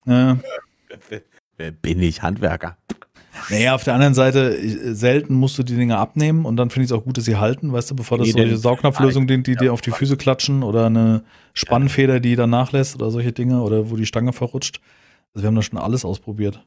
Ja. 0.05 0.37
Wer 1.57 1.71
bin 1.71 2.01
ich? 2.01 2.21
Handwerker. 2.21 2.77
Naja, 3.49 3.75
auf 3.75 3.83
der 3.83 3.93
anderen 3.93 4.13
Seite, 4.13 4.57
äh, 4.57 4.93
selten 4.93 5.35
musst 5.35 5.57
du 5.57 5.63
die 5.63 5.75
Dinger 5.75 5.99
abnehmen 5.99 6.45
und 6.45 6.57
dann 6.57 6.69
finde 6.69 6.85
ich 6.85 6.91
es 6.91 6.97
auch 6.97 7.03
gut, 7.03 7.17
dass 7.17 7.25
sie 7.25 7.35
halten, 7.35 7.71
weißt 7.71 7.91
du, 7.91 7.95
bevor 7.95 8.17
das 8.17 8.27
Nee, 8.27 8.33
solche 8.33 8.57
Saugnapflösungen, 8.57 9.27
die, 9.27 9.43
die 9.43 9.55
dir 9.55 9.73
auf 9.73 9.81
die 9.81 9.91
Füße 9.91 10.17
klatschen 10.17 10.63
oder 10.63 10.85
eine 10.87 11.23
Spannfeder, 11.53 12.19
die 12.19 12.35
dann 12.35 12.49
nachlässt 12.49 12.95
oder 12.95 13.11
solche 13.11 13.31
Dinge 13.33 13.61
oder 13.61 13.89
wo 13.89 13.97
die 13.97 14.05
Stange 14.05 14.33
verrutscht. 14.33 14.79
Also 15.33 15.43
wir 15.43 15.47
haben 15.47 15.55
da 15.55 15.61
schon 15.61 15.77
alles 15.77 16.05
ausprobiert. 16.05 16.65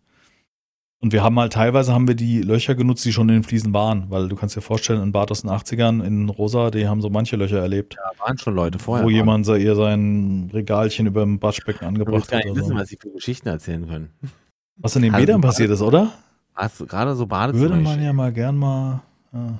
Und 1.00 1.12
wir 1.12 1.22
haben 1.22 1.38
halt 1.38 1.52
teilweise 1.52 1.92
haben 1.92 2.08
wir 2.08 2.16
die 2.16 2.42
Löcher 2.42 2.74
genutzt, 2.74 3.04
die 3.04 3.12
schon 3.12 3.28
in 3.28 3.36
den 3.36 3.42
Fliesen 3.44 3.72
waren, 3.72 4.10
weil 4.10 4.28
du 4.28 4.34
kannst 4.34 4.56
dir 4.56 4.60
vorstellen, 4.60 5.00
ein 5.00 5.12
Bad 5.12 5.30
aus 5.30 5.42
den 5.42 5.50
80ern 5.50 6.02
in 6.04 6.28
Rosa, 6.28 6.72
die 6.72 6.88
haben 6.88 7.00
so 7.00 7.08
manche 7.08 7.36
Löcher 7.36 7.60
erlebt, 7.60 7.96
Da 7.96 8.10
waren 8.24 8.36
schon 8.36 8.56
Leute 8.56 8.80
vorher. 8.80 9.04
wo 9.04 9.08
dran. 9.08 9.16
jemand 9.16 9.46
so 9.46 9.54
ihr 9.54 9.76
sein 9.76 10.50
Regalchen 10.52 11.06
über 11.06 11.20
dem 11.22 11.40
Waschbecken 11.40 11.84
angebracht 11.86 12.28
gar 12.28 12.38
hat. 12.40 12.46
nicht 12.46 12.52
Oder 12.52 12.60
wissen, 12.62 12.72
so. 12.74 12.80
was 12.80 12.88
sie 12.88 12.98
für 13.00 13.10
Geschichten 13.10 13.46
erzählen 13.48 13.86
können. 13.86 14.10
Was 14.76 14.96
in 14.96 15.02
den 15.02 15.14
Also, 15.14 15.24
Bädern 15.24 15.40
passiert 15.40 15.70
ist, 15.70 15.82
oder? 15.82 16.12
Hast 16.54 16.80
du 16.80 16.86
gerade 16.86 17.14
so 17.14 17.26
Badezimmer? 17.26 17.70
Würde 17.70 17.80
man 17.82 18.02
ja 18.02 18.12
mal 18.12 18.32
gern 18.32 18.56
mal. 18.56 19.00
Ja. 19.32 19.58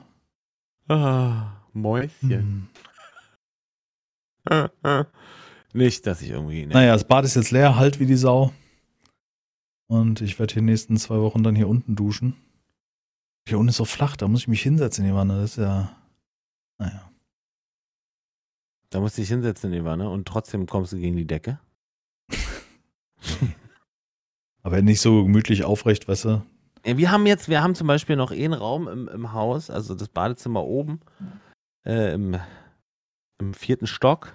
Ah, 0.88 1.52
Mäuschen. 1.72 2.68
Hm. 4.50 5.04
Nicht, 5.72 6.06
dass 6.06 6.22
ich 6.22 6.30
irgendwie. 6.30 6.66
Ne. 6.66 6.72
Naja, 6.74 6.94
das 6.94 7.04
Bad 7.04 7.24
ist 7.24 7.36
jetzt 7.36 7.50
leer, 7.52 7.76
halt 7.76 8.00
wie 8.00 8.06
die 8.06 8.16
Sau. 8.16 8.52
Und 9.88 10.20
ich 10.20 10.38
werde 10.38 10.54
die 10.54 10.60
nächsten 10.60 10.96
zwei 10.98 11.18
Wochen 11.20 11.42
dann 11.42 11.56
hier 11.56 11.68
unten 11.68 11.96
duschen. 11.96 12.36
Hier 13.48 13.58
unten 13.58 13.70
ist 13.70 13.76
so 13.76 13.86
flach, 13.86 14.16
da 14.16 14.28
muss 14.28 14.42
ich 14.42 14.48
mich 14.48 14.62
hinsetzen 14.62 15.04
in 15.04 15.10
die 15.10 15.16
Wanne. 15.16 15.40
Das 15.40 15.52
ist 15.52 15.56
ja. 15.56 15.96
Naja. 16.78 17.10
Da 18.90 19.00
musst 19.00 19.16
du 19.16 19.22
dich 19.22 19.28
hinsetzen 19.28 19.72
in 19.72 19.78
die 19.80 19.84
Wanne 19.84 20.10
und 20.10 20.28
trotzdem 20.28 20.66
kommst 20.66 20.92
du 20.92 20.98
gegen 20.98 21.16
die 21.16 21.26
Decke. 21.26 21.58
Aber 24.62 24.82
nicht 24.82 25.00
so 25.00 25.24
gemütlich 25.24 25.64
aufrecht, 25.64 26.08
weißt 26.08 26.26
du? 26.26 26.42
Ja, 26.84 26.96
wir 26.96 27.10
haben 27.10 27.26
jetzt, 27.26 27.48
wir 27.48 27.62
haben 27.62 27.74
zum 27.74 27.86
Beispiel 27.86 28.16
noch 28.16 28.30
einen 28.30 28.52
Raum 28.52 28.88
im, 28.88 29.08
im 29.08 29.32
Haus, 29.32 29.70
also 29.70 29.94
das 29.94 30.08
Badezimmer 30.08 30.64
oben, 30.64 31.00
äh, 31.86 32.12
im, 32.12 32.38
im 33.38 33.54
vierten 33.54 33.86
Stock. 33.86 34.32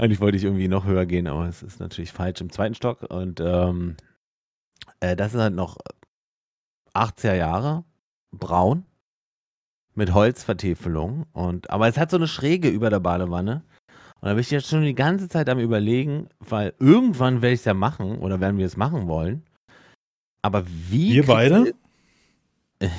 Eigentlich 0.00 0.20
wollte 0.20 0.38
ich 0.38 0.44
irgendwie 0.44 0.68
noch 0.68 0.86
höher 0.86 1.04
gehen, 1.04 1.26
aber 1.26 1.46
es 1.46 1.62
ist 1.62 1.78
natürlich 1.78 2.10
falsch 2.10 2.40
im 2.40 2.50
zweiten 2.50 2.74
Stock. 2.74 3.02
Und 3.10 3.38
ähm, 3.40 3.96
äh, 5.00 5.14
das 5.14 5.34
ist 5.34 5.40
halt 5.40 5.54
noch 5.54 5.76
80er 6.94 7.34
Jahre, 7.34 7.84
braun, 8.30 8.84
mit 9.94 10.14
Holzvertäfelung. 10.14 11.26
Und, 11.32 11.68
aber 11.68 11.86
es 11.86 11.98
hat 11.98 12.10
so 12.10 12.16
eine 12.16 12.28
Schräge 12.28 12.70
über 12.70 12.88
der 12.88 13.00
Badewanne. 13.00 13.62
Und 14.22 14.26
da 14.28 14.30
bin 14.32 14.40
ich 14.40 14.50
jetzt 14.50 14.68
schon 14.68 14.82
die 14.82 14.94
ganze 14.94 15.28
Zeit 15.28 15.50
am 15.50 15.58
überlegen, 15.58 16.28
weil 16.38 16.72
irgendwann 16.78 17.42
werde 17.42 17.52
ich 17.54 17.60
es 17.60 17.66
ja 17.66 17.74
machen 17.74 18.18
oder 18.20 18.40
werden 18.40 18.56
wir 18.56 18.66
es 18.66 18.78
machen 18.78 19.06
wollen. 19.06 19.42
Aber 20.42 20.64
wie. 20.66 21.12
Wir 21.12 21.26
beide? 21.26 21.74
du- 22.80 22.86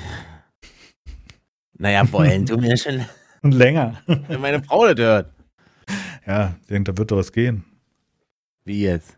Naja, 1.78 2.10
wollen 2.12 2.46
tun 2.46 2.62
wir 2.62 2.76
schon, 2.76 3.04
Und 3.42 3.52
länger. 3.54 4.00
wenn 4.06 4.40
meine 4.40 4.62
Frau 4.62 4.86
das 4.86 4.98
hört. 5.04 5.32
Ja, 6.26 6.56
ich 6.60 6.66
denke, 6.68 6.92
da 6.92 6.98
wird 6.98 7.10
doch 7.10 7.16
was 7.16 7.32
gehen. 7.32 7.64
Wie 8.64 8.82
jetzt? 8.82 9.16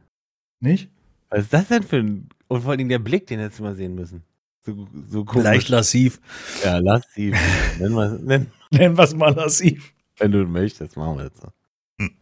Nicht? 0.60 0.88
Was 1.30 1.40
ist 1.40 1.52
das 1.52 1.68
denn 1.68 1.82
für 1.82 1.96
ein. 1.96 2.28
Und 2.48 2.62
vor 2.62 2.72
allem 2.72 2.88
der 2.88 2.98
Blick, 2.98 3.26
den 3.26 3.40
hättest 3.40 3.58
du 3.58 3.64
mal 3.64 3.74
sehen 3.74 3.94
müssen. 3.94 4.22
So, 4.62 4.86
so 5.08 5.24
komisch. 5.24 5.44
Leicht 5.44 5.68
lassiv. 5.68 6.20
Ja, 6.64 6.78
lass 6.78 7.02
sie. 7.14 7.34
Nenn 7.78 7.92
mal, 7.92 8.18
nenn, 8.22 8.46
Nennen 8.70 8.96
wir 8.96 9.04
es 9.04 9.14
mal 9.14 9.34
lassiv. 9.34 9.92
wenn 10.18 10.32
du 10.32 10.46
möchtest, 10.46 10.96
machen 10.96 11.18
wir 11.18 11.28
das 11.30 11.38
so. 11.40 11.48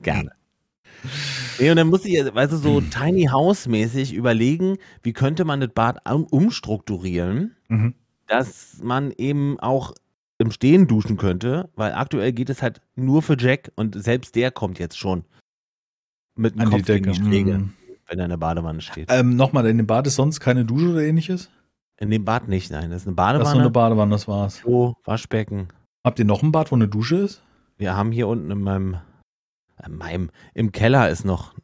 Gerne. 0.03 0.33
Nee, 1.59 1.70
und 1.70 1.76
dann 1.76 1.89
muss 1.89 2.05
ich, 2.05 2.14
weißt 2.14 2.53
du, 2.53 2.57
so 2.57 2.80
Tiny 2.80 3.24
House-mäßig 3.26 4.14
überlegen, 4.14 4.78
wie 5.03 5.12
könnte 5.12 5.45
man 5.45 5.61
das 5.61 5.70
Bad 5.72 5.99
um- 6.11 6.24
umstrukturieren, 6.26 7.55
Mhm. 7.68 7.95
dass 8.26 8.78
man 8.83 9.11
eben 9.12 9.59
auch 9.61 9.95
im 10.43 10.51
Stehen 10.51 10.86
duschen 10.86 11.16
könnte, 11.16 11.70
weil 11.76 11.93
aktuell 11.93 12.32
geht 12.32 12.51
es 12.51 12.62
halt 12.62 12.80
nur 12.95 13.22
für 13.22 13.36
Jack 13.38 13.72
und 13.76 14.01
selbst 14.03 14.34
der 14.36 14.51
kommt 14.51 14.78
jetzt 14.78 14.99
schon 14.99 15.24
mit 16.34 16.55
dem 16.55 16.61
An 16.62 16.70
die 16.70 16.76
Kopf 16.76 16.86
gegen 16.86 17.05
Decke. 17.05 17.18
die 17.18 17.24
Schräge, 17.26 17.59
Mhm. 17.59 17.72
wenn 18.07 18.18
er 18.18 18.24
in 18.26 18.30
der 18.30 18.36
Badewanne 18.36 18.80
steht. 18.80 19.09
Ähm, 19.11 19.36
Nochmal, 19.36 19.66
in 19.66 19.76
dem 19.78 19.86
Bad 19.86 20.07
ist 20.07 20.16
sonst 20.16 20.40
keine 20.40 20.64
Dusche 20.64 20.90
oder 20.90 21.03
ähnliches? 21.03 21.51
In 21.99 22.11
dem 22.11 22.24
Bad 22.24 22.49
nicht, 22.49 22.70
nein, 22.70 22.90
das 22.90 23.03
ist 23.03 23.09
eine 23.09 23.14
Das 23.16 23.49
ist 23.49 23.55
nur 23.55 23.61
Badewanne, 23.61 23.61
eine 23.61 23.70
Badewanne, 23.70 24.11
das 24.12 24.26
war's. 24.28 24.61
Klo, 24.62 24.95
Waschbecken. 25.05 25.68
Habt 26.05 26.18
ihr 26.18 26.24
noch 26.24 26.43
ein 26.43 26.51
Bad, 26.53 26.70
wo 26.72 26.74
eine 26.76 26.88
Dusche 26.88 27.16
ist? 27.16 27.43
Wir 27.78 27.97
haben 27.97 28.11
hier 28.12 28.28
unten 28.28 28.51
in 28.51 28.61
meinem, 28.62 28.97
in 29.86 29.97
meinem, 29.97 30.30
im 30.55 30.72
Keller 30.72 31.11
ist 31.11 31.24
noch, 31.24 31.55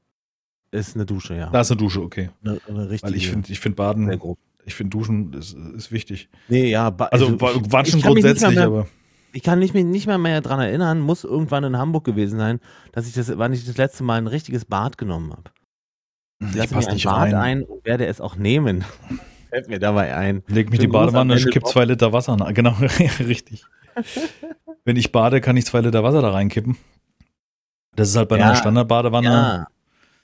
ist 0.71 0.95
eine 0.95 1.07
Dusche, 1.07 1.35
ja. 1.35 1.51
Da 1.51 1.61
ist 1.63 1.71
eine 1.71 1.79
Dusche, 1.79 2.03
okay. 2.03 2.31
Eine, 2.45 2.61
eine 2.69 2.91
richtige, 2.91 3.11
Weil 3.13 3.17
ich 3.17 3.29
finde, 3.31 3.51
ich 3.51 3.61
sehr 3.61 3.73
Baden, 3.73 4.09
grob. 4.19 4.39
Ich 4.69 4.75
finde 4.75 4.91
Duschen 4.97 5.33
ist, 5.33 5.55
ist 5.55 5.91
wichtig. 5.91 6.29
Nee, 6.49 6.71
ja, 6.71 6.89
Also 7.11 7.27
ich- 7.27 7.33
ich 7.35 7.73
Watschen 7.73 8.01
grundsätzlich, 8.01 8.55
mehr, 8.55 8.67
aber 8.67 8.87
Ich 9.33 9.43
kann 9.43 9.59
mich 9.59 9.75
nicht 9.75 10.07
mehr, 10.07 10.19
mehr 10.19 10.41
daran 10.41 10.61
erinnern, 10.61 11.01
muss 11.01 11.25
irgendwann 11.25 11.65
in 11.65 11.77
Hamburg 11.77 12.05
gewesen 12.05 12.39
sein, 12.39 12.61
dass 12.93 13.07
ich 13.09 13.15
das, 13.15 13.37
wann 13.37 13.53
ich 13.53 13.67
das 13.67 13.77
letzte 13.77 14.05
Mal 14.05 14.19
ein 14.19 14.27
richtiges 14.27 14.65
Bad 14.65 14.97
genommen 14.99 15.33
habe. 15.33 15.51
ich 16.41 16.55
Lass 16.55 16.69
passe 16.71 16.89
mir 16.89 16.95
ein 16.95 17.01
Bad 17.03 17.15
rein. 17.33 17.35
ein 17.35 17.63
und 17.65 17.85
werde 17.85 18.07
es 18.07 18.21
auch 18.21 18.37
nehmen. 18.37 18.85
Fällt 19.51 19.69
mir 19.69 19.79
dabei 19.79 20.15
ein. 20.15 20.43
Leg 20.47 20.71
mich 20.71 20.79
in 20.79 20.83
die 20.87 20.93
Badewanne, 20.93 21.35
Ende 21.35 21.51
kipp 21.51 21.67
zwei 21.67 21.85
Liter 21.87 22.13
Wasser 22.13 22.37
nach. 22.37 22.53
Genau, 22.55 22.73
richtig. 23.19 23.65
Wenn 24.85 24.97
ich 24.97 25.11
bade, 25.11 25.41
kann 25.41 25.57
ich 25.57 25.67
zwei 25.67 25.81
Liter 25.81 26.03
Wasser 26.05 26.23
da 26.23 26.31
reinkippen. 26.31 26.77
Das 27.97 28.09
ist 28.11 28.17
halt 28.17 28.29
bei 28.29 28.39
Ja, 28.39 28.47
einer 28.47 28.55
Standardbadewanne. 28.57 29.27
Ja. 29.27 29.67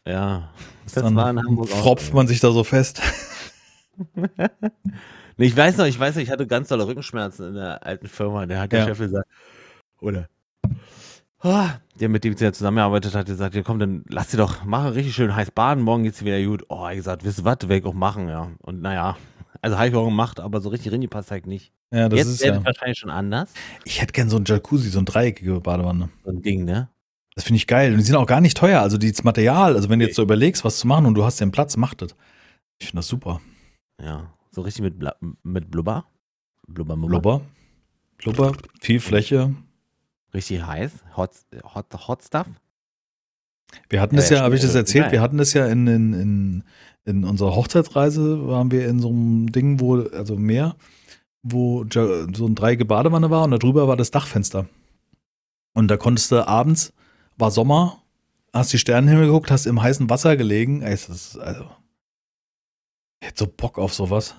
Ja. 0.06 0.50
das 0.84 0.92
dann 0.94 1.16
war 1.16 1.30
in 1.30 1.38
Hamburg 1.42 1.72
auch 1.72 1.76
Fropft 1.78 2.12
man 2.14 2.26
sich 2.26 2.40
da 2.40 2.50
so 2.52 2.62
fest. 2.64 3.00
Nee, 5.36 5.46
ich 5.46 5.56
weiß 5.56 5.78
noch, 5.78 5.86
ich 5.86 5.98
weiß 5.98 6.14
noch, 6.14 6.22
ich 6.22 6.30
hatte 6.30 6.46
ganz 6.46 6.68
tolle 6.68 6.86
Rückenschmerzen 6.86 7.48
in 7.48 7.54
der 7.54 7.84
alten 7.84 8.06
Firma. 8.06 8.46
Der 8.46 8.60
hat 8.60 8.70
der 8.70 8.80
Ja. 8.80 8.86
Chef 8.86 8.98
gesagt, 8.98 9.28
oder 10.00 10.28
ah, 11.44 11.70
der 12.00 12.08
mit 12.08 12.24
dem 12.24 12.32
ich 12.32 12.38
zusammengearbeitet 12.38 13.14
hat, 13.14 13.26
gesagt, 13.26 13.54
ja 13.54 13.62
komm, 13.62 13.78
dann 13.78 14.04
lass 14.08 14.28
dir 14.28 14.38
doch, 14.38 14.64
mach 14.64 14.94
richtig 14.94 15.14
schön 15.14 15.34
heiß 15.34 15.50
baden, 15.50 15.82
morgen 15.82 16.04
geht's 16.04 16.18
dir 16.18 16.26
wieder 16.26 16.42
gut. 16.42 16.64
Oh, 16.68 16.88
ich 16.88 16.96
gesagt, 16.96 17.24
wisst 17.24 17.44
was, 17.44 17.58
werde 17.62 17.76
ich 17.76 17.84
auch 17.84 17.94
machen, 17.94 18.28
ja. 18.28 18.50
Und 18.60 18.80
naja, 18.80 19.16
also 19.60 19.76
habe 19.76 19.88
ich 19.88 19.94
auch 19.94 20.04
gemacht, 20.04 20.40
aber 20.40 20.60
so 20.60 20.68
richtig 20.70 20.92
reingepasst 20.92 21.30
halt 21.30 21.46
nicht. 21.46 21.72
Ja, 21.92 22.08
das 22.08 22.18
Jetzt 22.18 22.28
ist 22.28 22.44
ja. 22.44 22.64
wahrscheinlich 22.64 22.98
schon 22.98 23.10
anders. 23.10 23.52
Ich 23.84 24.00
hätte 24.00 24.12
gern 24.12 24.28
so 24.28 24.38
ein 24.38 24.44
Jacuzzi, 24.44 24.88
so 24.88 24.98
ein 24.98 25.04
dreieckige 25.04 25.60
Badewanne. 25.60 26.08
So 26.24 26.30
ein 26.30 26.42
Ding, 26.42 26.64
ne? 26.64 26.88
Das 27.34 27.44
finde 27.44 27.56
ich 27.56 27.66
geil. 27.66 27.92
Und 27.92 27.98
die 27.98 28.04
sind 28.04 28.16
auch 28.16 28.26
gar 28.26 28.40
nicht 28.40 28.56
teuer. 28.56 28.80
Also 28.80 28.96
das 28.98 29.24
Material, 29.24 29.74
also 29.76 29.88
wenn 29.88 29.98
du 29.98 30.06
jetzt 30.06 30.16
so 30.16 30.22
überlegst, 30.22 30.64
was 30.64 30.78
zu 30.78 30.86
machen 30.86 31.06
und 31.06 31.14
du 31.14 31.24
hast 31.24 31.40
den 31.40 31.50
Platz, 31.50 31.76
mach 31.76 31.94
das. 31.94 32.14
Ich 32.78 32.86
finde 32.86 32.98
das 33.00 33.08
super. 33.08 33.40
Ja. 34.02 34.30
So 34.50 34.62
richtig 34.62 34.82
mit, 34.82 34.98
Bla 34.98 35.14
mit 35.42 35.70
Blubber. 35.70 36.04
Blubber, 36.66 36.96
Blubber. 36.96 37.08
Blubber. 37.08 37.42
Blubber, 38.18 38.56
viel 38.80 39.00
Fläche. 39.00 39.54
Richtig 40.32 40.64
heiß. 40.64 40.92
Hot, 41.16 41.30
hot, 41.74 41.86
hot 42.08 42.22
Stuff. 42.22 42.46
Wir 43.88 44.00
hatten 44.00 44.14
Ja, 44.14 44.20
das 44.20 44.30
ja, 44.30 44.42
habe 44.42 44.54
ich 44.54 44.62
das 44.62 44.74
erzählt, 44.74 45.04
Geil. 45.06 45.12
wir 45.12 45.20
hatten 45.20 45.36
das 45.38 45.52
ja 45.52 45.66
in, 45.66 45.86
in, 45.86 46.12
in, 46.12 46.64
in 47.04 47.24
unserer 47.24 47.54
Hochzeitsreise, 47.54 48.46
waren 48.46 48.70
wir 48.70 48.88
in 48.88 49.00
so 49.00 49.08
einem 49.08 49.50
Ding, 49.50 49.80
wo, 49.80 50.00
also 50.02 50.36
Meer, 50.36 50.76
wo 51.42 51.84
so 51.90 52.46
ein 52.46 52.54
dreieckige 52.54 52.84
Badewanne 52.84 53.30
war 53.30 53.44
und 53.44 53.50
da 53.50 53.58
drüber 53.58 53.88
war 53.88 53.96
das 53.96 54.10
Dachfenster. 54.10 54.66
Und 55.74 55.88
da 55.88 55.96
konntest 55.96 56.30
du 56.30 56.46
abends, 56.46 56.92
war 57.36 57.50
Sommer, 57.50 58.00
hast 58.52 58.72
die 58.72 58.78
Sternenhimmel 58.78 59.26
geguckt, 59.26 59.50
hast 59.50 59.66
im 59.66 59.82
heißen 59.82 60.08
Wasser 60.08 60.36
gelegen. 60.36 60.82
Ey, 60.82 60.92
das 60.92 61.08
ist, 61.08 61.36
also, 61.38 61.66
ich 63.24 63.28
hätte 63.30 63.44
so 63.44 63.50
Bock 63.56 63.78
auf 63.78 63.94
sowas. 63.94 64.34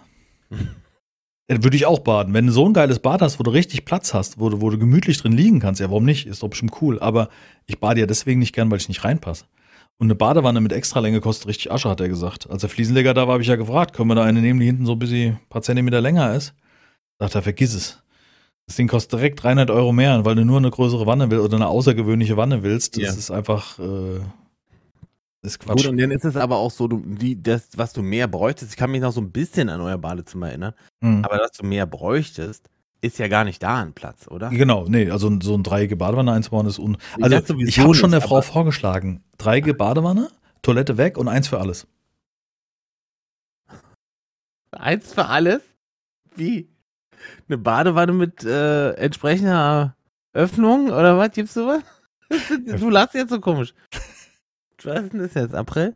Würde 1.47 1.75
ich 1.75 1.85
auch 1.87 1.99
baden. 1.99 2.33
Wenn 2.35 2.47
du 2.47 2.51
so 2.53 2.65
ein 2.67 2.73
geiles 2.73 2.99
Bad 2.99 3.21
hast, 3.21 3.39
wo 3.39 3.43
du 3.43 3.49
richtig 3.51 3.83
Platz 3.85 4.13
hast, 4.13 4.39
wo 4.39 4.49
du, 4.49 4.61
wo 4.61 4.69
du 4.69 4.77
gemütlich 4.77 5.17
drin 5.19 5.31
liegen 5.31 5.59
kannst, 5.59 5.81
ja, 5.81 5.87
warum 5.89 6.05
nicht? 6.05 6.27
Ist 6.27 6.43
doch 6.43 6.49
bestimmt 6.49 6.79
cool. 6.81 6.99
Aber 6.99 7.29
ich 7.65 7.79
bade 7.79 7.99
ja 7.99 8.05
deswegen 8.05 8.39
nicht 8.39 8.53
gern, 8.53 8.69
weil 8.69 8.77
ich 8.79 8.87
nicht 8.87 9.03
reinpasse. 9.03 9.45
Und 9.97 10.07
eine 10.07 10.15
Badewanne 10.15 10.61
mit 10.61 10.71
Extralänge 10.71 11.21
kostet 11.21 11.47
richtig 11.47 11.71
Asche, 11.71 11.89
hat 11.89 11.99
er 11.99 12.09
gesagt. 12.09 12.49
Als 12.49 12.61
der 12.61 12.69
Fliesenleger 12.69 13.13
da 13.13 13.27
war, 13.27 13.33
habe 13.33 13.41
ich 13.43 13.47
ja 13.49 13.55
gefragt, 13.55 13.95
können 13.95 14.09
wir 14.09 14.15
da 14.15 14.23
eine 14.23 14.41
nehmen, 14.41 14.59
die 14.59 14.65
hinten 14.67 14.85
so 14.85 14.91
ein 14.93 14.99
bisschen 14.99 15.33
ein 15.33 15.39
paar 15.49 15.61
Zentimeter 15.63 16.01
länger 16.01 16.33
ist? 16.35 16.53
Sagt 17.19 17.33
er, 17.35 17.41
vergiss 17.41 17.73
es. 17.73 18.01
Das 18.67 18.75
Ding 18.75 18.87
kostet 18.87 19.13
direkt 19.13 19.41
300 19.43 19.69
Euro 19.71 19.93
mehr, 19.93 20.25
weil 20.25 20.35
du 20.35 20.43
nur 20.45 20.57
eine 20.57 20.69
größere 20.71 21.05
Wanne 21.05 21.31
willst 21.31 21.45
oder 21.45 21.55
eine 21.55 21.67
außergewöhnliche 21.67 22.37
Wanne 22.37 22.61
willst. 22.63 22.97
Das 22.97 23.03
Ja. 23.03 23.09
ist 23.11 23.31
einfach, 23.31 23.79
äh, 23.79 24.19
ist 25.45 25.59
Quatsch. 25.59 25.77
Gut, 25.83 25.87
und 25.87 25.97
dann 25.97 26.11
ist 26.11 26.25
es 26.25 26.35
aber 26.35 26.57
auch 26.57 26.71
so, 26.71 26.87
du, 26.87 27.01
die, 27.05 27.41
das, 27.41 27.69
was 27.75 27.93
du 27.93 28.01
mehr 28.01 28.27
bräuchtest, 28.27 28.71
ich 28.71 28.77
kann 28.77 28.91
mich 28.91 29.01
noch 29.01 29.11
so 29.11 29.21
ein 29.21 29.31
bisschen 29.31 29.69
an 29.69 29.79
euer 29.81 29.97
Badezimmer 29.97 30.49
erinnern, 30.49 30.73
Mhm. 31.01 31.23
aber 31.23 31.39
was 31.39 31.51
du 31.53 31.65
mehr 31.65 31.85
bräuchtest, 31.85 32.69
ist 33.01 33.19
ja 33.19 33.27
gar 33.27 33.43
nicht 33.43 33.61
da 33.61 33.81
ein 33.81 33.93
Platz, 33.93 34.27
oder? 34.27 34.49
Genau, 34.49 34.85
nee, 34.87 35.09
also 35.11 35.29
so 35.41 35.53
ein 35.55 35.63
dreieckige 35.63 35.95
Badewanne 35.95 36.31
einzubauen 36.31 36.65
ist 36.65 36.79
un. 36.79 36.97
Ich 37.17 37.23
Also 37.23 37.39
sowieso 37.39 37.69
ich 37.69 37.79
habe 37.79 37.93
schon 37.93 38.11
der 38.11 38.21
Frau 38.21 38.41
vorgeschlagen, 38.41 39.23
dreieckige 39.37 39.75
Badewanne, 39.75 40.29
Toilette 40.63 40.97
weg 40.97 41.17
und 41.17 41.27
eins 41.27 41.47
für 41.47 41.59
alles. 41.59 41.85
Eins 44.71 45.13
für 45.13 45.25
alles? 45.27 45.61
Wie? 46.35 46.69
Eine 47.47 47.57
Badewanne 47.57 48.11
mit 48.13 48.43
äh, 48.43 48.91
entsprechender 48.93 49.95
Öffnung 50.33 50.87
oder 50.87 51.17
was? 51.17 51.31
Gibt's 51.31 51.53
sowas? 51.53 51.83
Du 52.65 52.89
lachst 52.89 53.13
jetzt 53.13 53.29
so 53.29 53.39
komisch. 53.39 53.73
Was 54.83 55.03
ist 55.03 55.13
denn 55.13 55.19
das 55.21 55.33
jetzt? 55.33 55.55
April? 55.55 55.95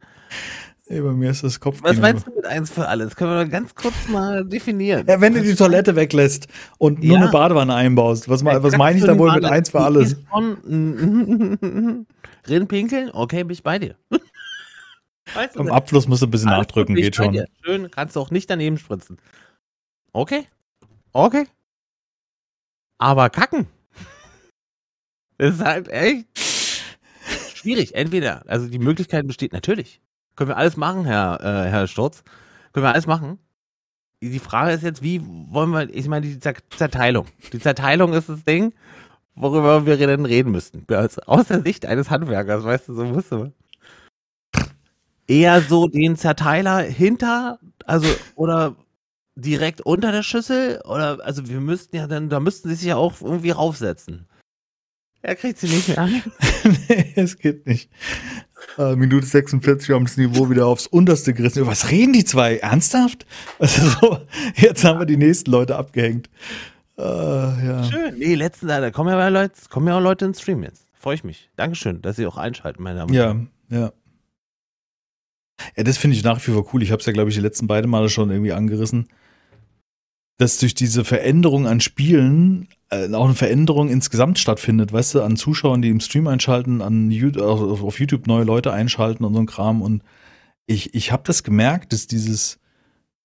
Nee, 0.91 1.01
bei 1.01 1.11
mir 1.11 1.29
ist 1.29 1.43
das 1.43 1.59
Kopf. 1.59 1.79
Was 1.83 1.97
meinst 1.97 2.25
du 2.25 2.31
mit 2.33 2.45
eins 2.45 2.71
für 2.71 2.87
alles? 2.87 3.15
Können 3.15 3.29
wir 3.31 3.35
mal 3.35 3.49
ganz 3.49 3.75
kurz 3.75 3.93
mal 4.07 4.43
definieren. 4.43 5.05
Ja, 5.07 5.21
wenn 5.21 5.33
du 5.35 5.41
die 5.43 5.53
Toilette 5.53 5.95
weglässt 5.95 6.47
und 6.79 7.03
nur 7.03 7.17
Ja. 7.17 7.21
eine 7.23 7.31
Badewanne 7.31 7.75
einbaust, 7.75 8.27
was, 8.27 8.41
me- 8.41 8.63
was 8.63 8.75
meine 8.75 8.97
ich 8.97 9.05
da 9.05 9.15
wohl 9.17 9.31
mit 9.33 9.45
eins 9.45 9.69
für 9.69 9.81
alles? 9.81 10.15
Rinpinkeln? 12.47 13.11
Okay, 13.13 13.43
bin 13.43 13.51
ich 13.53 13.61
bei 13.63 13.77
dir. 13.79 13.95
Weißt 15.35 15.55
du 15.55 15.59
Am 15.59 15.67
das? 15.67 15.75
Abfluss 15.75 16.07
musst 16.07 16.23
du 16.23 16.27
ein 16.27 16.31
bisschen 16.31 16.49
nachdrücken, 16.49 16.95
geht 16.95 17.15
schon. 17.15 17.33
dir. 17.33 17.45
Schön, 17.63 17.91
kannst 17.91 18.15
du 18.15 18.19
auch 18.19 18.31
nicht 18.31 18.49
daneben 18.49 18.79
spritzen. 18.79 19.17
Okay. 20.11 20.47
Okay. 21.13 21.45
Aber 22.97 23.29
kacken. 23.29 23.67
Das 25.37 25.53
ist 25.55 25.63
halt 25.63 25.87
echt 25.87 26.25
schwierig. 27.69 27.95
Entweder, 27.95 28.43
also 28.47 28.67
die 28.67 28.79
Möglichkeit 28.79 29.27
besteht 29.27 29.53
natürlich. 29.53 30.01
Können 30.35 30.49
wir 30.49 30.57
alles 30.57 30.77
machen, 30.77 31.05
Herr, 31.05 31.39
äh, 31.41 31.69
Herr 31.69 31.87
Sturz. 31.87 32.23
Können 32.73 32.85
wir 32.85 32.93
alles 32.93 33.07
machen. 33.07 33.37
Die 34.21 34.39
Frage 34.39 34.71
ist 34.71 34.83
jetzt, 34.83 35.03
wie 35.03 35.21
wollen 35.23 35.69
wir, 35.71 35.89
ich 35.93 36.07
meine, 36.07 36.25
die 36.25 36.39
Zer 36.39 36.55
Zerteilung. 36.75 37.27
Die 37.53 37.59
Zerteilung 37.59 38.13
ist 38.13 38.27
das 38.27 38.43
Ding, 38.43 38.73
worüber 39.35 39.85
wir 39.85 39.97
denn 39.97 40.25
reden 40.25 40.51
müssten. 40.51 40.85
Aus, 40.93 41.19
aus 41.19 41.47
der 41.47 41.61
Sicht 41.61 41.85
eines 41.85 42.09
Handwerkers, 42.09 42.63
weißt 42.63 42.89
du, 42.89 42.95
so 42.95 43.05
musst 43.05 43.31
du. 43.31 43.53
Eher 45.27 45.61
so 45.61 45.87
den 45.87 46.17
Zerteiler 46.17 46.79
hinter, 46.79 47.59
also, 47.85 48.07
oder 48.35 48.75
direkt 49.35 49.81
unter 49.81 50.11
der 50.11 50.23
Schüssel, 50.23 50.81
oder, 50.85 51.19
also 51.23 51.47
wir 51.47 51.61
müssten 51.61 51.95
ja 51.95 52.07
dann, 52.07 52.29
da 52.29 52.39
müssten 52.39 52.67
sie 52.69 52.75
sich 52.75 52.87
ja 52.87 52.95
auch 52.95 53.21
irgendwie 53.21 53.51
raufsetzen. 53.51 54.27
Er 55.21 55.35
kriegt 55.35 55.59
sie 55.59 55.67
nicht 55.67 55.89
mehr 55.89 55.97
an. 55.97 56.21
nee, 56.87 57.13
es 57.15 57.37
geht 57.37 57.67
nicht. 57.67 57.89
Äh, 58.77 58.95
Minute 58.95 59.25
46 59.25 59.89
wir 59.89 59.95
haben 59.95 60.05
das 60.05 60.17
Niveau 60.17 60.49
wieder 60.49 60.67
aufs 60.67 60.87
unterste 60.87 61.33
gerissen. 61.33 61.59
Über 61.59 61.71
Was 61.71 61.91
reden 61.91 62.13
die 62.13 62.23
zwei? 62.23 62.57
Ernsthaft? 62.57 63.25
Also 63.57 63.89
so, 63.89 64.17
jetzt 64.55 64.83
haben 64.83 64.99
wir 64.99 65.05
die 65.05 65.17
nächsten 65.17 65.51
Leute 65.51 65.75
abgehängt. 65.75 66.29
Äh, 66.97 67.01
ja. 67.01 67.83
Schön. 67.83 68.17
Nee, 68.17 68.35
letzten 68.35 68.67
da 68.67 68.91
kommen 68.91 69.09
ja 69.09 69.27
Leute, 69.27 69.53
kommen 69.69 69.87
ja 69.87 69.97
auch 69.97 70.01
Leute 70.01 70.25
ins 70.25 70.41
Stream 70.41 70.63
jetzt. 70.63 70.83
Freue 70.93 71.15
ich 71.15 71.23
mich. 71.23 71.49
Dankeschön, 71.55 72.01
dass 72.01 72.17
Sie 72.17 72.25
auch 72.25 72.37
einschalten, 72.37 72.83
meine 72.83 72.99
Damen 72.99 73.11
und 73.11 73.17
Herren. 73.17 73.49
Ja, 73.69 73.77
ja. 73.77 73.93
Ja, 75.75 75.83
das 75.83 75.97
finde 75.97 76.15
ich 76.15 76.23
nach 76.23 76.45
wie 76.45 76.51
vor 76.51 76.73
cool. 76.73 76.83
Ich 76.83 76.91
habe 76.91 76.99
es 76.99 77.05
ja, 77.05 77.13
glaube 77.13 77.29
ich, 77.29 77.35
die 77.35 77.41
letzten 77.41 77.67
beiden 77.67 77.89
Male 77.89 78.09
schon 78.09 78.29
irgendwie 78.29 78.53
angerissen, 78.53 79.07
dass 80.39 80.57
durch 80.57 80.73
diese 80.73 81.05
Veränderung 81.05 81.67
an 81.67 81.79
Spielen 81.79 82.67
äh, 82.89 83.13
auch 83.13 83.25
eine 83.25 83.35
Veränderung 83.35 83.89
insgesamt 83.89 84.39
stattfindet, 84.39 84.91
weißt 84.91 85.13
du, 85.13 85.21
an 85.21 85.37
Zuschauern, 85.37 85.83
die 85.83 85.89
im 85.89 85.99
Stream 85.99 86.27
einschalten, 86.27 86.81
an 86.81 87.11
YouTube, 87.11 87.43
auf 87.43 87.83
auf 87.83 87.99
YouTube 87.99 88.25
neue 88.25 88.45
Leute 88.45 88.73
einschalten 88.73 89.23
und 89.23 89.35
so 89.35 89.39
ein 89.39 89.45
Kram. 89.45 89.83
Und 89.83 90.01
ich, 90.65 90.95
ich 90.95 91.11
habe 91.11 91.21
das 91.27 91.43
gemerkt, 91.43 91.93
dass 91.93 92.07
dieses, 92.07 92.57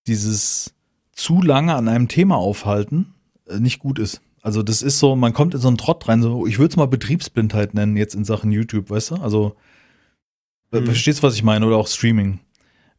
dieses 0.07 0.75
zu 1.13 1.41
lange 1.41 1.75
an 1.75 1.89
einem 1.89 2.09
Thema 2.09 2.37
aufhalten 2.37 3.15
äh, 3.49 3.59
nicht 3.59 3.79
gut 3.79 3.99
ist. 3.99 4.21
Also 4.43 4.63
das 4.63 4.83
ist 4.83 4.99
so, 4.99 5.17
man 5.17 5.33
kommt 5.33 5.55
in 5.55 5.61
so 5.61 5.69
einen 5.69 5.79
Trott 5.79 6.07
rein, 6.07 6.21
so, 6.21 6.47
ich 6.47 6.59
würde 6.59 6.73
es 6.73 6.77
mal 6.77 6.87
Betriebsblindheit 6.87 7.73
nennen 7.73 7.97
jetzt 7.97 8.15
in 8.15 8.27
Sachen 8.27 8.53
YouTube, 8.53 8.91
weißt 8.91 9.13
du? 9.13 9.15
Also 9.15 9.57
Mhm. 10.81 10.87
Verstehst 10.87 11.21
du, 11.21 11.23
was 11.25 11.35
ich 11.35 11.43
meine? 11.43 11.67
Oder 11.67 11.77
auch 11.77 11.87
Streaming. 11.87 12.41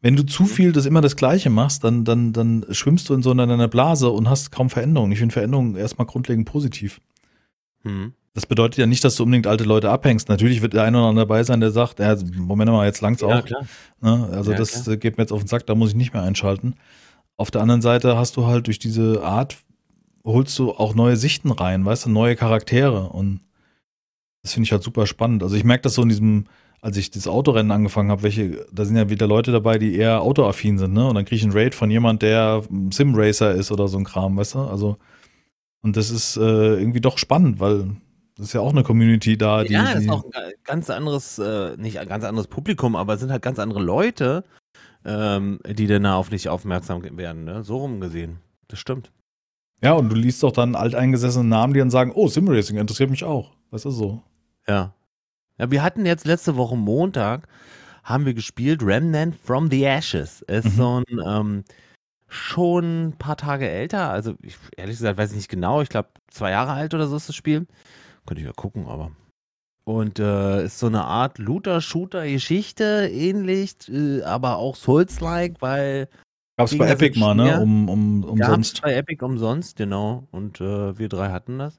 Wenn 0.02 0.16
du 0.16 0.24
zu 0.24 0.44
viel 0.44 0.72
das 0.72 0.86
immer 0.86 1.00
das 1.00 1.16
Gleiche 1.16 1.50
machst, 1.50 1.82
dann, 1.82 2.04
dann, 2.04 2.32
dann 2.32 2.64
schwimmst 2.70 3.08
du 3.08 3.14
in 3.14 3.22
so 3.22 3.30
einer 3.30 3.68
Blase 3.68 4.10
und 4.10 4.28
hast 4.28 4.52
kaum 4.52 4.70
Veränderung. 4.70 5.10
Ich 5.10 5.18
finde 5.18 5.32
Veränderung 5.32 5.76
erstmal 5.76 6.06
grundlegend 6.06 6.46
positiv. 6.46 7.00
Hm. 7.82 8.12
Das 8.34 8.44
bedeutet 8.44 8.76
ja 8.76 8.86
nicht, 8.86 9.02
dass 9.02 9.16
du 9.16 9.22
unbedingt 9.22 9.46
alte 9.46 9.64
Leute 9.64 9.90
abhängst. 9.90 10.28
Natürlich 10.28 10.60
wird 10.60 10.74
der 10.74 10.82
eine 10.82 10.98
oder 10.98 11.06
andere 11.06 11.26
dabei 11.26 11.42
sein, 11.42 11.60
der 11.60 11.70
sagt, 11.70 12.00
ja, 12.00 12.14
Moment 12.36 12.70
mal, 12.70 12.84
jetzt 12.84 13.00
langt's 13.00 13.22
Ja, 13.22 13.28
auch. 13.28 13.44
klar. 13.44 13.66
Ne? 14.02 14.28
Also 14.30 14.52
Ja, 14.52 14.58
das 14.58 14.86
äh, 14.86 14.98
geht 14.98 15.16
mir 15.16 15.22
jetzt 15.22 15.32
auf 15.32 15.40
den 15.40 15.48
Sack, 15.48 15.66
da 15.66 15.74
muss 15.74 15.90
ich 15.90 15.94
nicht 15.96 16.12
mehr 16.12 16.22
einschalten. 16.22 16.74
Auf 17.38 17.50
der 17.50 17.62
anderen 17.62 17.80
Seite 17.80 18.18
hast 18.18 18.36
du 18.36 18.46
halt 18.46 18.66
durch 18.66 18.78
diese 18.78 19.22
Art, 19.24 19.56
holst 20.22 20.58
du 20.58 20.72
auch 20.72 20.94
neue 20.94 21.16
Sichten 21.16 21.50
rein, 21.50 21.86
weißt 21.86 22.06
du, 22.06 22.10
neue 22.10 22.36
Charaktere 22.36 23.08
und 23.08 23.40
das 24.42 24.52
finde 24.52 24.66
ich 24.66 24.72
halt 24.72 24.82
super 24.82 25.06
spannend. 25.06 25.42
Also 25.42 25.56
ich 25.56 25.64
merke 25.64 25.82
das 25.82 25.94
so 25.94 26.02
in 26.02 26.08
diesem, 26.10 26.44
als 26.86 26.96
ich 26.96 27.10
das 27.10 27.26
Autorennen 27.26 27.72
angefangen 27.72 28.12
habe, 28.12 28.22
welche, 28.22 28.64
da 28.72 28.84
sind 28.84 28.94
ja 28.96 29.10
wieder 29.10 29.26
Leute 29.26 29.50
dabei, 29.50 29.76
die 29.76 29.96
eher 29.96 30.22
autoaffin 30.22 30.78
sind, 30.78 30.92
ne? 30.92 31.08
Und 31.08 31.16
dann 31.16 31.24
kriege 31.24 31.34
ich 31.36 31.42
einen 31.42 31.52
Raid 31.52 31.74
von 31.74 31.90
jemand, 31.90 32.22
der 32.22 32.62
Sim-Racer 32.92 33.52
ist 33.54 33.72
oder 33.72 33.88
so 33.88 33.98
ein 33.98 34.04
Kram, 34.04 34.36
weißt 34.36 34.54
du? 34.54 34.60
Also, 34.60 34.96
und 35.82 35.96
das 35.96 36.10
ist 36.10 36.36
äh, 36.36 36.40
irgendwie 36.78 37.00
doch 37.00 37.18
spannend, 37.18 37.58
weil 37.58 37.96
das 38.36 38.46
ist 38.46 38.52
ja 38.52 38.60
auch 38.60 38.70
eine 38.70 38.84
Community 38.84 39.36
da, 39.36 39.64
die. 39.64 39.72
ja, 39.72 39.94
das 39.94 40.02
ist 40.02 40.10
auch 40.10 40.24
ein 40.26 40.30
ga- 40.30 40.50
ganz 40.62 40.88
anderes, 40.88 41.40
äh, 41.40 41.76
nicht 41.76 41.98
ein 41.98 42.06
ganz 42.06 42.22
anderes 42.24 42.46
Publikum, 42.46 42.94
aber 42.94 43.14
es 43.14 43.20
sind 43.20 43.32
halt 43.32 43.42
ganz 43.42 43.58
andere 43.58 43.82
Leute, 43.82 44.44
ähm, 45.04 45.58
die 45.68 45.88
dann 45.88 46.06
auf 46.06 46.28
dich 46.28 46.48
aufmerksam 46.48 47.02
werden, 47.18 47.42
ne? 47.44 47.64
So 47.64 47.78
rum 47.78 47.98
gesehen. 48.00 48.38
Das 48.68 48.78
stimmt. 48.78 49.10
Ja, 49.82 49.92
und 49.94 50.08
du 50.08 50.14
liest 50.14 50.40
doch 50.44 50.52
dann 50.52 50.76
alteingesessene 50.76 51.48
Namen, 51.48 51.72
die 51.74 51.80
dann 51.80 51.90
sagen, 51.90 52.12
oh, 52.14 52.28
Simracing 52.28 52.76
interessiert 52.76 53.10
mich 53.10 53.24
auch. 53.24 53.50
Weißt 53.72 53.86
du, 53.86 53.90
so. 53.90 54.22
Ja. 54.68 54.92
Ja, 55.58 55.70
wir 55.70 55.82
hatten 55.82 56.04
jetzt 56.06 56.26
letzte 56.26 56.56
Woche 56.56 56.76
Montag, 56.76 57.48
haben 58.04 58.26
wir 58.26 58.34
gespielt 58.34 58.82
Remnant 58.82 59.34
from 59.36 59.70
the 59.70 59.84
Ashes. 59.84 60.42
Ist 60.42 60.66
Mhm. 60.66 60.70
so 60.70 61.00
ein, 61.00 61.04
ähm, 61.26 61.64
schon 62.28 63.08
ein 63.08 63.12
paar 63.18 63.36
Tage 63.36 63.68
älter, 63.68 64.10
also 64.10 64.34
ich, 64.42 64.56
ehrlich 64.76 64.96
gesagt 64.96 65.16
weiß 65.16 65.30
ich 65.30 65.36
nicht 65.36 65.48
genau, 65.48 65.80
ich 65.80 65.88
glaube 65.88 66.08
zwei 66.28 66.50
Jahre 66.50 66.72
alt 66.72 66.92
oder 66.92 67.06
so 67.06 67.16
ist 67.16 67.28
das 67.28 67.36
Spiel. 67.36 67.66
Könnte 68.26 68.40
ich 68.40 68.46
ja 68.46 68.52
gucken, 68.52 68.86
aber. 68.86 69.12
Und 69.84 70.18
äh, 70.18 70.64
ist 70.64 70.80
so 70.80 70.88
eine 70.88 71.04
Art 71.04 71.38
Looter-Shooter-Geschichte, 71.38 73.08
ähnlich, 73.12 73.76
äh, 73.88 74.22
aber 74.22 74.56
auch 74.56 74.74
Souls-like, 74.74 75.62
weil 75.62 76.08
Gab's 76.58 76.76
bei 76.76 76.88
Epic 76.88 77.18
mal, 77.20 77.34
ne? 77.34 77.60
Um, 77.60 77.88
um, 77.88 78.22
Gab's 78.22 78.32
umsonst. 78.32 78.82
bei 78.82 78.94
Epic 78.94 79.24
umsonst, 79.24 79.76
genau. 79.76 80.26
Und 80.32 80.60
äh, 80.60 80.98
wir 80.98 81.08
drei 81.08 81.30
hatten 81.30 81.58
das. 81.58 81.78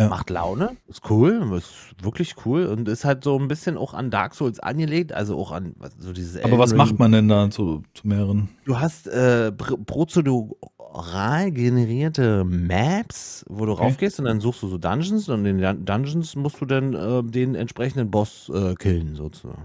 Ja. 0.00 0.08
Macht 0.08 0.30
Laune, 0.30 0.70
ist 0.88 1.02
cool, 1.10 1.52
ist 1.56 1.70
wirklich 2.02 2.34
cool 2.46 2.64
und 2.64 2.88
ist 2.88 3.04
halt 3.04 3.22
so 3.22 3.38
ein 3.38 3.46
bisschen 3.46 3.76
auch 3.76 3.92
an 3.92 4.10
Dark 4.10 4.34
Souls 4.34 4.58
angelegt, 4.58 5.12
also 5.12 5.36
auch 5.38 5.52
an 5.52 5.74
so 5.98 6.14
dieses. 6.14 6.42
Aber 6.42 6.58
was 6.58 6.72
macht 6.74 6.98
man 6.98 7.12
denn 7.12 7.28
da 7.28 7.50
zu, 7.50 7.82
zu 7.92 8.08
mehreren? 8.08 8.48
Du 8.64 8.80
hast 8.80 9.06
äh, 9.06 9.52
pr- 9.54 9.76
prozedural 9.84 11.50
generierte 11.50 12.42
Maps, 12.44 13.44
wo 13.50 13.66
du 13.66 13.72
Okay. 13.72 13.82
raufgehst 13.84 14.18
und 14.18 14.24
dann 14.24 14.40
suchst 14.40 14.62
du 14.62 14.68
so 14.68 14.78
Dungeons 14.78 15.28
und 15.28 15.44
in 15.44 15.58
den 15.58 15.60
Dun- 15.60 15.84
Dungeons 15.84 16.36
musst 16.36 16.60
du 16.60 16.64
dann 16.64 16.94
äh, 16.94 17.22
den 17.22 17.54
entsprechenden 17.54 18.10
Boss 18.10 18.50
äh, 18.54 18.74
killen, 18.76 19.14
sozusagen. 19.14 19.64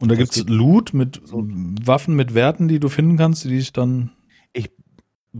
Und 0.00 0.10
da 0.10 0.16
gibt's 0.16 0.34
geht- 0.36 0.50
Loot 0.50 0.92
mit 0.92 1.20
so. 1.24 1.44
Waffen, 1.84 2.16
mit 2.16 2.34
Werten, 2.34 2.66
die 2.66 2.80
du 2.80 2.88
finden 2.88 3.16
kannst, 3.16 3.44
die 3.44 3.50
dich 3.50 3.72
dann. 3.72 4.10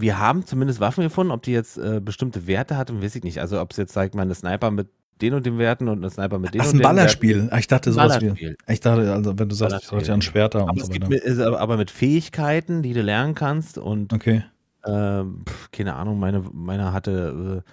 Wir 0.01 0.19
haben 0.19 0.47
zumindest 0.47 0.81
Waffen 0.81 1.03
gefunden, 1.05 1.33
ob 1.33 1.43
die 1.43 1.53
jetzt 1.53 1.79
äh, 1.79 2.01
bestimmte 2.01 2.47
Werte 2.47 2.77
hatten, 2.77 3.03
weiß 3.03 3.17
ich 3.17 3.25
nicht. 3.25 3.41
Also 3.41 3.61
ob 3.61 3.73
es 3.73 3.77
jetzt, 3.77 3.93
sag 3.93 4.09
ich 4.09 4.15
mal, 4.15 4.23
eine 4.23 4.35
Sniper 4.35 4.71
mit 4.71 4.89
den 5.21 5.35
und 5.35 5.45
den 5.45 5.59
Werten 5.59 5.89
und 5.89 5.99
eine 5.99 6.11
Sniper 6.11 6.39
mit 6.39 6.55
den 6.55 6.61
Ach, 6.61 6.67
und 6.67 6.71
ein 6.71 6.79
den 6.79 6.81
Werten. 6.81 6.97
Ballerspiel. 6.97 7.49
Ach, 7.51 7.59
ich 7.59 7.67
dachte 7.67 7.93
sowas 7.93 8.21
wie. 8.21 8.57
Ich 8.69 8.81
dachte, 8.81 9.13
also 9.13 9.39
wenn 9.39 9.49
du 9.49 9.55
sagst, 9.55 9.83
ich 9.83 9.89
dachte 9.89 10.13
an 10.13 10.23
Schwerter 10.23 10.61
Aber 10.61 10.71
und 10.73 10.81
so 10.81 10.93
weiter. 10.93 11.09
mit, 11.09 11.23
ist 11.23 11.41
aber 11.41 11.77
mit 11.77 11.91
Fähigkeiten, 11.91 12.83
die 12.83 12.93
du 12.95 13.03
lernen 13.03 13.35
kannst 13.35 13.79
und 13.79 14.13
Okay. 14.13 14.45
ähm, 14.87 15.45
keine 15.73 15.95
Ahnung, 15.97 16.19
meine, 16.21 16.45
meine 16.53 16.93
hatte 16.93 17.65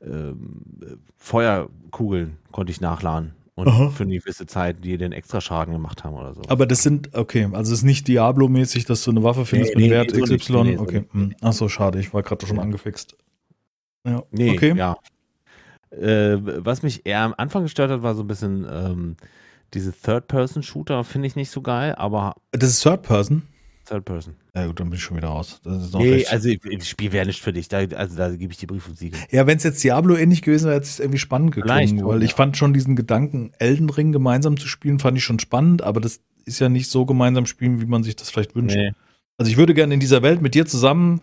äh, 0.00 0.06
äh, 0.06 0.34
Feuerkugeln, 1.16 2.38
konnte 2.52 2.70
ich 2.72 2.80
nachladen 2.80 3.35
und 3.56 3.68
Aha. 3.68 3.88
für 3.88 4.04
eine 4.04 4.18
gewisse 4.18 4.46
Zeit, 4.46 4.84
die 4.84 4.98
den 4.98 5.12
extra 5.12 5.40
Schaden 5.40 5.72
gemacht 5.72 6.04
haben 6.04 6.14
oder 6.14 6.34
so. 6.34 6.42
Aber 6.48 6.66
das 6.66 6.82
sind, 6.82 7.14
okay, 7.14 7.48
also 7.52 7.72
es 7.72 7.78
ist 7.80 7.84
nicht 7.84 8.06
Diablo-mäßig, 8.06 8.84
dass 8.84 9.02
du 9.02 9.10
eine 9.10 9.22
Waffe 9.22 9.46
findest 9.46 9.74
Nee, 9.74 9.82
mit 9.82 9.90
nee, 9.90 9.96
Wert 9.96 10.12
nee. 10.14 10.20
XY. 10.36 10.76
So 10.76 10.82
okay. 10.82 11.00
nicht. 11.00 11.12
hm. 11.14 11.34
Ach 11.40 11.52
so, 11.54 11.68
schade, 11.68 11.98
ich 11.98 12.12
war 12.12 12.22
gerade 12.22 12.46
schon 12.46 12.58
angefixt. 12.58 13.16
Ja, 14.06 14.22
nee, 14.30 14.50
okay. 14.52 14.74
ja. 14.76 14.98
Äh, 15.90 16.36
was 16.64 16.82
mich 16.82 17.06
eher 17.06 17.20
am 17.20 17.34
Anfang 17.36 17.62
gestört 17.62 17.90
hat, 17.90 18.02
war 18.02 18.14
so 18.14 18.22
ein 18.22 18.26
bisschen 18.26 18.66
ähm, 18.70 19.16
diese 19.72 19.92
Third-Person-Shooter, 19.92 21.02
finde 21.04 21.26
ich 21.26 21.34
nicht 21.36 21.50
so 21.50 21.62
geil, 21.62 21.94
aber 21.96 22.34
Das 22.52 22.68
ist 22.70 22.82
Third 23.86 24.04
Person. 24.04 24.34
Ja 24.54 24.66
gut, 24.66 24.80
dann 24.80 24.90
bin 24.90 24.96
ich 24.96 25.02
schon 25.02 25.16
wieder 25.16 25.28
raus. 25.28 25.60
Das 25.64 25.84
ist 25.84 25.92
noch 25.92 26.00
Nee, 26.00 26.12
recht. 26.14 26.32
also 26.32 26.50
das 26.52 26.88
Spiel 26.88 27.12
wäre 27.12 27.26
nicht 27.26 27.40
für 27.40 27.52
dich. 27.52 27.68
Da, 27.68 27.78
also 27.78 28.16
da 28.16 28.30
gebe 28.30 28.52
ich 28.52 28.58
dir 28.58 28.66
Brief 28.66 28.86
und 28.88 28.98
Siegel. 28.98 29.18
Ja, 29.30 29.46
wenn 29.46 29.56
es 29.56 29.62
jetzt 29.62 29.82
Diablo 29.82 30.16
ähnlich 30.16 30.42
gewesen 30.42 30.66
wäre, 30.66 30.76
hätte 30.76 30.86
es 30.86 31.00
irgendwie 31.00 31.18
spannend 31.18 31.54
geklungen, 31.54 32.04
weil 32.04 32.22
ich 32.22 32.34
fand 32.34 32.56
schon 32.56 32.72
diesen 32.72 32.96
Gedanken, 32.96 33.52
Elden 33.58 33.88
Ring 33.88 34.12
gemeinsam 34.12 34.56
zu 34.56 34.68
spielen, 34.68 34.98
fand 34.98 35.16
ich 35.16 35.24
schon 35.24 35.38
spannend, 35.38 35.82
aber 35.82 36.00
das, 36.00 36.20
ist 36.46 36.60
ja 36.60 36.68
nicht 36.68 36.90
so 36.90 37.04
gemeinsam 37.04 37.44
spielen, 37.44 37.80
wie 37.80 37.86
man 37.86 38.04
sich 38.04 38.16
das 38.16 38.30
vielleicht 38.30 38.54
wünscht. 38.54 38.76
Nee. 38.76 38.92
Also 39.36 39.50
ich 39.50 39.58
würde 39.58 39.74
gerne 39.74 39.92
in 39.92 40.00
dieser 40.00 40.22
Welt 40.22 40.40
mit 40.40 40.54
dir 40.54 40.64
zusammen 40.64 41.20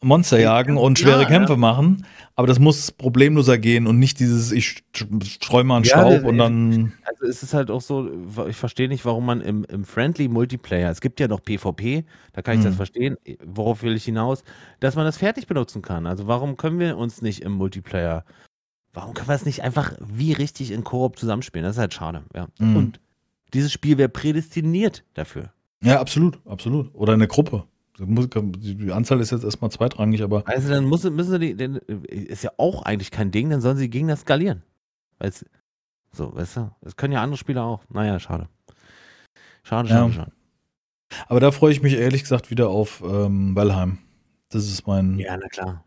Monster 0.00 0.38
jagen 0.38 0.76
und 0.76 0.98
schwere 0.98 1.22
Ja, 1.22 1.28
Kämpfe 1.28 1.56
machen, 1.56 2.06
aber 2.36 2.46
das 2.46 2.60
muss 2.60 2.92
problemloser 2.92 3.58
gehen 3.58 3.86
und 3.88 3.98
nicht 3.98 4.20
dieses, 4.20 4.52
ich 4.52 4.84
streue 5.24 5.64
mal 5.64 5.76
einen 5.76 5.84
Ja, 5.84 5.98
Staub 5.98 6.24
und 6.24 6.38
dann. 6.38 6.92
Also 7.04 7.26
es 7.26 7.42
ist 7.42 7.52
halt 7.52 7.70
auch 7.70 7.80
so, 7.80 8.08
ich 8.48 8.56
verstehe 8.56 8.88
nicht, 8.88 9.04
warum 9.04 9.26
man 9.26 9.40
im, 9.40 9.64
im 9.64 9.84
Friendly 9.84 10.28
Multiplayer, 10.28 10.90
es 10.90 11.00
gibt 11.00 11.18
ja 11.18 11.26
noch 11.26 11.42
PvP, 11.42 12.04
da 12.32 12.42
kann 12.42 12.58
ich 12.58 12.62
das 12.62 12.72
Hm. 12.72 12.76
verstehen, 12.76 13.16
worauf 13.44 13.82
will 13.82 13.96
ich 13.96 14.04
hinaus, 14.04 14.44
dass 14.78 14.94
man 14.94 15.04
das 15.04 15.16
fertig 15.16 15.48
benutzen 15.48 15.82
kann. 15.82 16.06
Also 16.06 16.28
warum 16.28 16.56
können 16.56 16.78
wir 16.78 16.96
uns 16.96 17.20
nicht 17.20 17.42
im 17.42 17.52
Multiplayer, 17.52 18.24
warum 18.92 19.14
können 19.14 19.28
wir 19.28 19.34
es 19.34 19.46
nicht 19.46 19.62
einfach 19.62 19.94
wie 20.00 20.32
richtig 20.32 20.70
in 20.70 20.84
Koop 20.84 21.18
zusammenspielen? 21.18 21.64
Das 21.64 21.74
ist 21.74 21.80
halt 21.80 21.94
schade, 21.94 22.22
ja. 22.34 22.46
Mhm. 22.60 22.76
Und 22.76 23.00
dieses 23.52 23.72
Spiel 23.72 23.98
wäre 23.98 24.08
prädestiniert 24.10 25.02
dafür. 25.14 25.50
Ja, 25.82 26.00
absolut, 26.00 26.38
absolut. 26.44 26.94
Oder 26.94 27.14
eine 27.14 27.26
Gruppe. 27.26 27.64
Die 27.98 28.92
Anzahl 28.92 29.20
ist 29.20 29.30
jetzt 29.32 29.44
erstmal 29.44 29.70
zweitrangig, 29.70 30.22
aber 30.22 30.42
Also 30.46 30.68
dann 30.68 30.84
muss, 30.84 31.02
müssen 31.04 31.30
sie 31.32 31.38
die, 31.38 31.54
denn, 31.54 31.76
ist 31.76 32.44
ja 32.44 32.50
auch 32.56 32.82
eigentlich 32.82 33.10
kein 33.10 33.30
Ding, 33.30 33.50
dann 33.50 33.60
sollen 33.60 33.76
sie 33.76 33.90
gegen 33.90 34.08
das 34.08 34.20
skalieren. 34.20 34.62
Weil's, 35.18 35.44
so, 36.12 36.34
weißt 36.34 36.56
du, 36.58 36.70
das 36.80 36.96
können 36.96 37.12
ja 37.12 37.22
andere 37.22 37.36
Spieler 37.38 37.64
auch. 37.64 37.82
Naja, 37.90 38.18
schade. 38.20 38.48
Schade, 39.62 39.88
Ja. 39.88 39.96
schade, 39.96 40.12
schade. 40.14 40.32
Aber 41.26 41.40
da 41.40 41.50
freue 41.50 41.72
ich 41.72 41.82
mich 41.82 41.94
ehrlich 41.94 42.22
gesagt 42.22 42.50
wieder 42.50 42.68
auf 42.68 43.02
ähm, 43.04 43.54
Valheim. 43.56 43.98
Das 44.50 44.64
ist 44.64 44.86
mein. 44.86 45.18
Ja, 45.18 45.36
na 45.36 45.48
klar. 45.48 45.84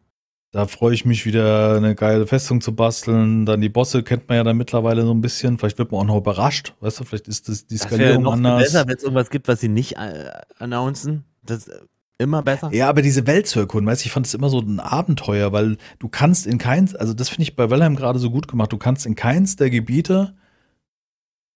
Da 0.51 0.68
freue 0.68 0.93
ich 0.93 1.05
mich 1.05 1.26
wieder, 1.26 1.78
eine 1.78 1.95
geile 1.95 2.28
Festung 2.28 2.59
zu 2.59 2.76
basteln. 2.76 3.45
Dann 3.45 3.62
die 3.62 3.70
Bosse 3.70 4.03
kennt 4.03 4.28
man 4.28 4.38
ja 4.38 4.43
dann 4.43 4.57
mittlerweile 4.57 5.03
so 5.05 5.14
ein 5.14 5.22
bisschen. 5.22 5.57
Vielleicht 5.57 5.78
wird 5.78 5.91
man 5.91 6.01
auch 6.01 6.05
noch 6.05 6.18
überrascht. 6.18 6.74
Weißt 6.82 6.99
du, 6.99 7.03
vielleicht 7.05 7.28
ist 7.30 7.47
das 7.47 7.66
die 7.68 7.78
Das 7.78 7.88
Skalierung 7.88 8.24
noch 8.24 8.34
anders. 8.34 8.62
besser, 8.64 8.86
wenn 8.88 8.97
es 8.97 9.03
irgendwas 9.03 9.30
gibt, 9.30 9.47
was 9.47 9.62
sie 9.62 9.70
nicht 9.70 9.95
äh, 9.97 10.32
announcen. 10.59 11.24
Das 11.43 11.68
ist 11.68 11.80
immer 12.22 12.41
besser. 12.41 12.69
Ja, 12.74 12.88
aber 12.89 13.01
diese 13.01 13.28
Welt 13.28 13.47
zu 13.47 13.59
erkunden, 13.59 13.88
weißt 13.88 14.03
du, 14.03 14.07
ich 14.07 14.11
fand 14.11 14.26
es 14.26 14.34
immer 14.34 14.49
so 14.49 14.59
ein 14.59 14.80
Abenteuer, 14.80 15.51
weil 15.51 15.78
du 15.99 16.07
kannst 16.09 16.47
in 16.47 16.57
keins, 16.57 16.95
also 16.95 17.13
das 17.13 17.30
finde 17.30 17.43
ich 17.43 17.55
bei 17.55 17.69
Valheim 17.69 17.95
gerade 17.95 18.19
so 18.19 18.32
gut 18.32 18.47
gemacht, 18.47 18.72
du 18.72 18.78
kannst 18.78 19.05
in 19.05 19.15
keins 19.15 19.55
der 19.55 19.69
Gebiete, 19.69 20.36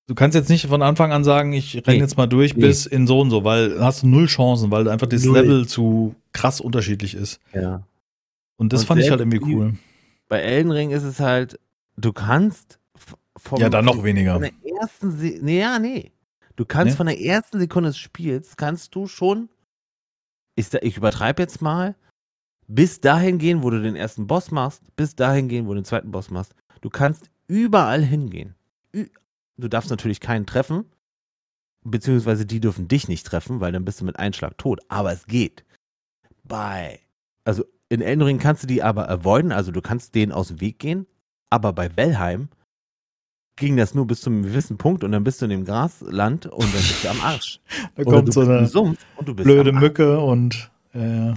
du 0.07 0.15
kannst 0.15 0.35
jetzt 0.35 0.49
nicht 0.49 0.67
von 0.67 0.81
Anfang 0.81 1.11
an 1.11 1.23
sagen, 1.23 1.53
ich 1.53 1.75
renn 1.75 1.95
Nee. 1.95 1.99
jetzt 1.99 2.17
mal 2.17 2.27
durch 2.27 2.55
Nee. 2.55 2.61
bis 2.61 2.85
in 2.85 3.07
so 3.07 3.19
und 3.21 3.29
so, 3.29 3.43
weil 3.43 3.79
hast 3.81 4.03
du 4.03 4.07
null 4.07 4.27
Chancen, 4.27 4.71
weil 4.71 4.87
einfach 4.87 5.07
das 5.07 5.23
Null. 5.23 5.35
Level 5.39 5.67
zu 5.67 6.15
krass 6.33 6.61
unterschiedlich 6.61 7.15
ist. 7.15 7.39
Ja. 7.53 7.83
Und 8.57 8.71
das 8.73 8.81
Und 8.81 8.87
fand 8.87 9.01
ich 9.01 9.09
halt 9.09 9.19
irgendwie 9.21 9.41
cool. 9.41 9.73
Bei 10.27 10.39
Elden 10.39 10.71
Ring 10.71 10.91
ist 10.91 11.03
es 11.03 11.19
halt, 11.19 11.59
du 11.97 12.13
kannst 12.13 12.79
vom, 13.37 13.59
Ja, 13.59 13.69
dann 13.69 13.85
noch 13.85 13.95
von 13.95 14.03
weniger. 14.05 14.39
der 14.39 14.51
ersten, 14.81 15.11
Se 15.11 15.37
nee, 15.41 15.59
ja, 15.59 15.77
nee. 15.79 16.11
Du 16.55 16.63
kannst 16.65 16.93
Nee? 16.93 16.97
von 16.97 17.07
der 17.07 17.19
ersten 17.19 17.59
Sekunde 17.59 17.89
des 17.89 17.97
Spiels, 17.97 18.55
kannst 18.55 18.95
du 18.95 19.07
schon, 19.07 19.49
ich, 20.55 20.73
ich 20.73 20.97
übertreibe 20.97 21.41
jetzt 21.41 21.61
mal, 21.61 21.95
bis 22.67 22.99
dahin 22.99 23.37
gehen, 23.37 23.63
wo 23.63 23.69
du 23.69 23.81
den 23.81 23.95
ersten 23.95 24.27
Boss 24.27 24.51
machst, 24.51 24.83
bis 24.95 25.15
dahin 25.15 25.47
gehen, 25.47 25.67
wo 25.67 25.69
du 25.69 25.81
den 25.81 25.85
zweiten 25.85 26.11
Boss 26.11 26.31
machst. 26.31 26.55
Du 26.81 26.89
kannst 26.89 27.29
überall 27.47 28.01
hingehen. 28.01 28.55
Du 29.57 29.67
darfst 29.67 29.89
natürlich 29.89 30.19
keinen 30.19 30.45
treffen, 30.45 30.85
beziehungsweise 31.83 32.45
die 32.45 32.59
dürfen 32.59 32.87
dich 32.87 33.07
nicht 33.07 33.25
treffen, 33.25 33.59
weil 33.59 33.71
dann 33.71 33.85
bist 33.85 34.01
du 34.01 34.05
mit 34.05 34.17
Einschlag 34.17 34.57
tot. 34.57 34.81
Aber 34.87 35.11
es 35.11 35.25
geht. 35.27 35.63
Bei, 36.43 36.99
also 37.43 37.63
in 37.89 38.01
Elden 38.01 38.23
Ring 38.23 38.39
kannst 38.39 38.63
du 38.63 38.67
die 38.67 38.81
aber 38.81 39.09
avoiden, 39.09 39.51
also 39.51 39.71
du 39.71 39.81
kannst 39.81 40.15
denen 40.15 40.31
aus 40.31 40.47
dem 40.47 40.61
Weg 40.61 40.79
gehen. 40.79 41.05
Aber 41.49 41.73
bei 41.73 41.95
Valheim 41.95 42.49
ging 43.55 43.77
das 43.77 43.93
nur 43.93 44.05
bis 44.05 44.21
zu 44.21 44.29
einem 44.29 44.43
gewissen 44.43 44.77
Punkt 44.77 45.03
und 45.03 45.11
dann 45.11 45.23
bist 45.23 45.41
du 45.41 45.45
in 45.45 45.51
dem 45.51 45.65
Grasland 45.65 46.45
und 46.47 46.63
dann 46.63 46.71
bist 46.71 47.03
du 47.03 47.09
am 47.09 47.21
Arsch. 47.21 47.59
Da 47.95 48.03
Oder 48.03 48.17
kommt 48.17 48.33
so 48.33 48.41
eine 48.41 48.67
Sumpf 48.67 48.99
und 49.15 49.27
du 49.27 49.33
bist 49.35 49.45
blöde. 49.45 49.71
Mücke 49.71 50.19
und 50.19 50.69
äh, 50.93 51.33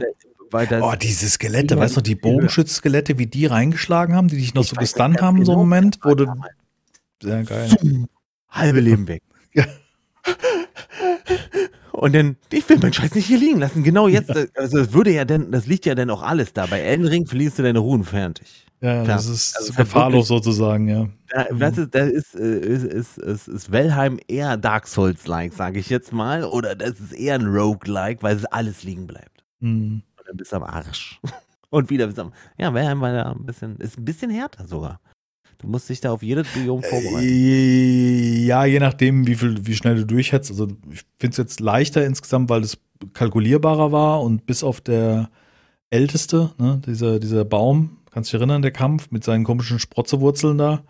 Oh, 0.81 0.95
diese 0.99 1.29
Skelette, 1.29 1.77
weißt 1.77 1.99
du, 1.99 2.01
die. 2.01 2.15
Bogenschützskelette, 2.15 3.19
wie 3.19 3.27
die 3.27 3.45
reingeschlagen 3.45 4.15
haben, 4.17 4.29
die 4.29 4.39
dich 4.39 4.55
noch 4.55 4.63
Ich 4.63 4.71
so 4.71 4.77
gestunt 4.77 5.21
haben, 5.21 5.37
in 5.39 5.45
so 5.45 5.53
einem 5.53 5.69
genau, 5.71 5.77
Moment, 5.77 5.99
damals. 6.03 6.53
Sehr 7.23 7.43
geil. 7.45 8.07
halbe 8.49 8.81
Leben 8.81 9.09
weg. 9.09 9.23
Ja. 9.55 9.65
Und 11.99 12.15
dann, 12.15 12.37
ich 12.53 12.69
will 12.69 12.79
meinen 12.79 12.93
Scheiß 12.93 13.15
nicht 13.15 13.27
hier 13.27 13.39
liegen 13.39 13.59
lassen. 13.59 13.83
Genau 13.83 14.09
jetzt, 14.09 14.31
also 14.57 14.79
es 14.79 14.93
würde 14.93 15.13
ja 15.13 15.25
denn, 15.25 15.51
das 15.51 15.67
liegt 15.67 15.87
ja 15.87 15.95
dann 15.95 16.11
auch 16.11 16.23
alles 16.23 16.53
da. 16.53 16.67
Bei 16.67 16.81
Elden 16.81 17.07
Ring 17.07 17.27
verlierst 17.27 17.59
du 17.59 17.63
deine 17.63 17.79
Ruhen 17.81 18.05
fertig. 18.05 18.67
Ja, 18.81 19.03
Klar. 19.03 19.17
das 19.17 19.27
ist 19.27 19.57
Also 19.57 19.69
halt 19.77 19.87
gefahrlos 19.89 20.29
sozusagen, 20.29 20.87
ja. 20.89 21.09
Da, 21.31 21.47
Mhm. 21.53 21.59
das 21.59 21.79
ist, 21.79 21.95
das 21.95 22.09
ist, 22.11 22.35
äh, 22.37 22.59
ist, 22.61 22.85
ist, 22.85 23.19
ist, 23.19 23.49
ist 23.49 23.73
Valheim 23.73 24.21
eher 24.29 24.57
Dark 24.57 24.87
Souls-like, 24.87 25.53
sage 25.53 25.81
ich 25.81 25.91
jetzt 25.91 26.13
mal. 26.13 26.45
Oder 26.45 26.77
das 26.77 27.01
ist 27.01 27.13
eher 27.13 27.35
ein 27.35 27.47
Rogue-like, 27.47 28.23
weil 28.23 28.37
es 28.37 28.45
alles 28.45 28.85
liegen 28.85 29.07
bleibt. 29.09 29.45
Hm. 29.61 30.03
Und 30.17 30.29
dann 30.29 30.37
bist 30.37 30.53
du 30.53 30.57
am 30.57 30.63
Arsch. 30.63 31.21
Und 31.71 31.91
wieder 31.91 32.07
bist 32.07 32.19
du 32.19 32.23
am. 32.23 32.33
Ja, 32.57 32.73
Valheim 32.73 33.01
war 33.01 33.13
da 33.13 33.33
ein 33.33 33.45
bisschen, 33.45 33.77
ist 33.79 33.99
ein 33.99 34.05
bisschen 34.05 34.31
härter 34.31 34.67
sogar. 34.67 35.01
Du 35.59 35.67
musst 35.67 35.89
dich 35.89 36.01
da 36.01 36.13
auf 36.13 36.23
jedes 36.23 36.47
Biom 36.49 36.83
vorbereiten. 36.83 37.27
Äh, 37.29 38.45
Ja, 38.47 38.65
je 38.65 38.79
nachdem, 38.79 39.27
wie 39.27 39.35
viel, 39.35 39.67
wie 39.67 39.75
schnell 39.75 39.97
du 39.97 40.07
durchhetzt. 40.07 40.51
Also 40.51 40.69
ich 40.91 41.03
finde 41.19 41.33
es 41.33 41.37
jetzt 41.37 41.61
leichter 41.61 42.05
insgesamt, 42.07 42.49
weil 42.49 42.63
es 42.63 42.79
kalkulierbarer 43.13 43.91
war 43.93 44.23
und 44.23 44.47
bis 44.47 44.63
auf 44.63 44.81
der 44.81 45.31
älteste, 45.91 46.53
ne, 46.59 46.81
dieser, 46.87 47.19
dieser 47.19 47.45
Baum, 47.45 47.99
kannst 48.11 48.31
du 48.33 48.37
dich 48.37 48.41
erinnern, 48.41 48.63
der 48.63 48.71
Kampf 48.71 49.11
mit 49.11 49.25
seinen 49.25 49.45
komischen 49.45 49.79
Sprotzewurzeln 49.79 50.59
da, 50.59 50.83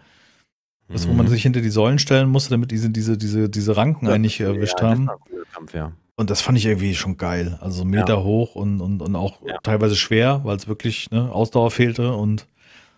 das, 0.88 1.06
wo 1.08 1.12
man 1.12 1.26
Mhm. 1.26 1.30
sich 1.30 1.42
hinter 1.42 1.60
die 1.60 1.68
Säulen 1.70 1.98
stellen 1.98 2.28
musste, 2.28 2.50
damit 2.50 2.70
diese, 2.70 2.90
diese, 2.90 3.16
diese, 3.18 3.48
diese 3.48 3.76
Ranken 3.76 4.06
eigentlich 4.08 4.40
erwischt 4.40 4.80
ja, 4.80 4.88
haben. 4.88 5.06
Das 5.06 5.08
war 5.08 5.14
ein 5.14 5.20
cooler 5.30 5.44
Kampf, 5.52 5.74
ja. 5.74 5.92
Und 6.16 6.30
das 6.30 6.40
fand 6.40 6.58
ich 6.58 6.66
irgendwie 6.66 6.94
schon 6.94 7.16
geil. 7.16 7.58
Also 7.60 7.84
Meter 7.84 8.24
hoch 8.24 8.54
und, 8.56 8.80
und, 8.80 9.00
und 9.02 9.14
auch 9.16 9.40
Ja. 9.46 9.58
teilweise 9.62 9.96
schwer, 9.96 10.40
weil 10.44 10.56
es 10.56 10.66
wirklich 10.66 11.10
ne, 11.10 11.30
Ausdauer 11.30 11.70
fehlte 11.70 12.12
und 12.14 12.46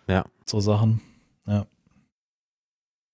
Ja. 0.07 0.25
so 0.45 0.59
Sachen. 0.59 1.01
Ja. 1.47 1.65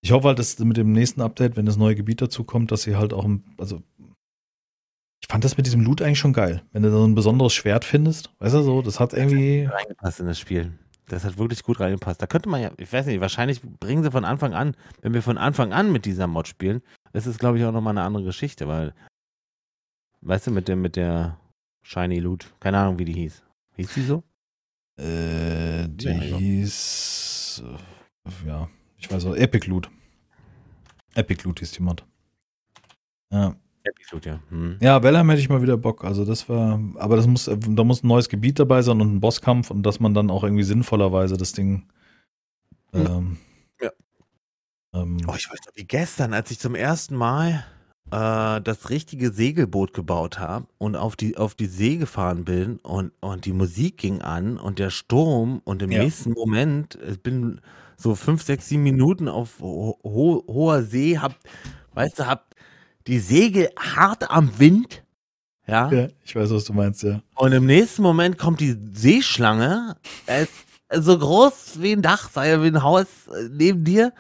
Ich 0.01 0.11
hoffe 0.11 0.27
halt, 0.27 0.39
dass 0.39 0.57
mit 0.59 0.77
dem 0.77 0.91
nächsten 0.91 1.21
Update, 1.21 1.55
wenn 1.57 1.65
das 1.65 1.77
neue 1.77 1.95
Gebiet 1.95 2.21
dazu 2.21 2.43
kommt, 2.43 2.71
dass 2.71 2.83
sie 2.83 2.95
halt 2.95 3.13
auch, 3.13 3.25
ein- 3.25 3.43
also 3.57 3.81
ich 5.21 5.27
fand 5.29 5.43
das 5.43 5.57
mit 5.57 5.65
diesem 5.65 5.81
Loot 5.81 6.01
eigentlich 6.01 6.19
schon 6.19 6.33
geil. 6.33 6.63
Wenn 6.71 6.83
du 6.83 6.91
so 6.91 7.03
ein 7.05 7.15
besonderes 7.15 7.53
Schwert 7.53 7.83
findest, 7.83 8.31
weißt 8.39 8.55
du 8.55 8.61
so, 8.61 8.81
das 8.81 8.99
hat 8.99 9.13
irgendwie, 9.13 9.65
reingepasst 9.65 10.19
in 10.19 10.27
das 10.27 10.39
Spiel. 10.39 10.77
Das 11.07 11.23
hat 11.23 11.37
wirklich 11.37 11.63
gut 11.63 11.79
reingepasst. 11.79 12.21
Da 12.21 12.27
könnte 12.27 12.49
man 12.49 12.61
ja, 12.61 12.71
ich 12.77 12.91
weiß 12.91 13.05
nicht, 13.07 13.21
wahrscheinlich 13.21 13.61
bringen 13.61 14.03
sie 14.03 14.11
von 14.11 14.25
Anfang 14.25 14.53
an, 14.53 14.75
wenn 15.01 15.13
wir 15.13 15.21
von 15.23 15.37
Anfang 15.37 15.73
an 15.73 15.91
mit 15.91 16.05
dieser 16.05 16.27
Mod 16.27 16.47
spielen, 16.47 16.81
das 17.13 17.25
ist, 17.27 17.39
glaube 17.39 17.57
ich, 17.57 17.65
auch 17.65 17.71
nochmal 17.71 17.91
eine 17.97 18.03
andere 18.05 18.23
Geschichte, 18.23 18.67
weil, 18.67 18.93
weißt 20.21 20.47
du, 20.47 20.51
mit 20.51 20.67
dem, 20.67 20.81
mit 20.81 20.95
der 20.95 21.39
Shiny 21.81 22.19
Loot, 22.19 22.53
keine 22.59 22.77
Ahnung, 22.79 22.99
wie 22.99 23.05
die 23.05 23.13
hieß. 23.13 23.41
Hieß 23.77 23.93
die 23.93 24.01
so? 24.03 24.23
äh, 24.99 25.87
die 25.89 26.05
ja. 26.07 26.13
hieß, 26.37 27.63
äh, 27.65 27.77
ja, 28.45 28.69
ich 28.97 29.11
weiß 29.11 29.25
auch, 29.25 29.35
Epic 29.35 29.67
Loot. 29.67 29.89
Epic 31.15 31.43
Loot 31.43 31.59
hieß 31.59 31.71
die 31.71 31.81
Mod. 31.83 32.05
Ja. 33.31 33.55
Epic 33.83 34.09
Loot, 34.11 34.25
ja. 34.25 34.39
Hm. 34.49 34.77
Ja, 34.81 35.01
Valheim 35.01 35.29
hätte 35.29 35.41
ich 35.41 35.49
mal 35.49 35.61
wieder 35.61 35.77
Bock. 35.77 36.03
Also 36.03 36.25
das 36.25 36.47
war, 36.49 36.79
aber 36.97 37.15
das 37.15 37.25
muss, 37.27 37.45
da 37.45 37.83
muss 37.83 38.03
ein 38.03 38.07
neues 38.07 38.29
Gebiet 38.29 38.59
dabei 38.59 38.81
sein 38.81 39.01
und 39.01 39.15
ein 39.15 39.19
Bosskampf 39.19 39.71
und 39.71 39.83
dass 39.83 39.99
man 39.99 40.13
dann 40.13 40.29
auch 40.29 40.43
irgendwie 40.43 40.63
sinnvollerweise 40.63 41.37
das 41.37 41.53
Ding. 41.53 41.87
Ähm, 42.93 43.37
Ja. 43.81 43.89
Ähm, 44.93 45.17
Oh, 45.27 45.33
ich 45.35 45.49
weiß 45.49 45.59
noch, 45.65 45.75
wie 45.75 45.85
gestern, 45.85 46.33
als 46.33 46.51
ich 46.51 46.59
zum 46.59 46.75
ersten 46.75 47.15
Mal 47.15 47.65
äh, 48.11 48.61
das 48.61 48.89
richtige 48.89 49.31
Segelboot 49.31 49.93
gebaut 49.93 50.39
habe 50.39 50.67
und 50.77 50.95
auf 50.95 51.15
die, 51.15 51.37
auf 51.37 51.55
die 51.55 51.65
See 51.65 51.97
gefahren 51.97 52.45
bin 52.45 52.77
und, 52.79 53.11
und 53.21 53.45
die 53.45 53.53
Musik 53.53 53.97
ging 53.97 54.21
an 54.21 54.57
und 54.57 54.79
der 54.79 54.89
Sturm 54.89 55.61
und 55.63 55.81
im 55.81 55.91
Ja. 55.91 56.03
nächsten 56.03 56.31
Moment, 56.31 56.97
ich 57.09 57.21
bin 57.21 57.61
so 57.97 58.15
fünf, 58.15 58.43
sechs, 58.43 58.69
sieben 58.69 58.83
Minuten 58.83 59.27
auf 59.27 59.59
ho 59.59 59.99
ho 60.03 60.43
hoher 60.47 60.83
See, 60.83 61.17
hab, 61.17 61.35
weißt 61.93 62.19
du, 62.19 62.27
hab 62.27 62.55
die 63.07 63.19
Segel 63.19 63.69
hart 63.77 64.29
am 64.29 64.57
Wind, 64.59 65.03
ja, 65.67 65.91
ja, 65.91 66.07
ich 66.23 66.35
weiß, 66.35 66.49
was 66.51 66.63
du 66.65 66.73
meinst, 66.73 67.03
ja. 67.03 67.21
und 67.35 67.51
im 67.51 67.65
nächsten 67.65 68.01
Moment 68.03 68.37
kommt 68.37 68.59
die 68.61 68.77
Seeschlange, 68.93 69.97
äh, 70.27 70.45
so 70.93 71.17
groß 71.17 71.81
wie 71.81 71.91
ein 71.93 72.01
Dach, 72.01 72.29
sei 72.29 72.49
ja 72.51 72.63
wie 72.63 72.67
ein 72.67 72.83
Haus 72.83 73.07
äh, 73.27 73.49
neben 73.51 73.83
dir. 73.83 74.13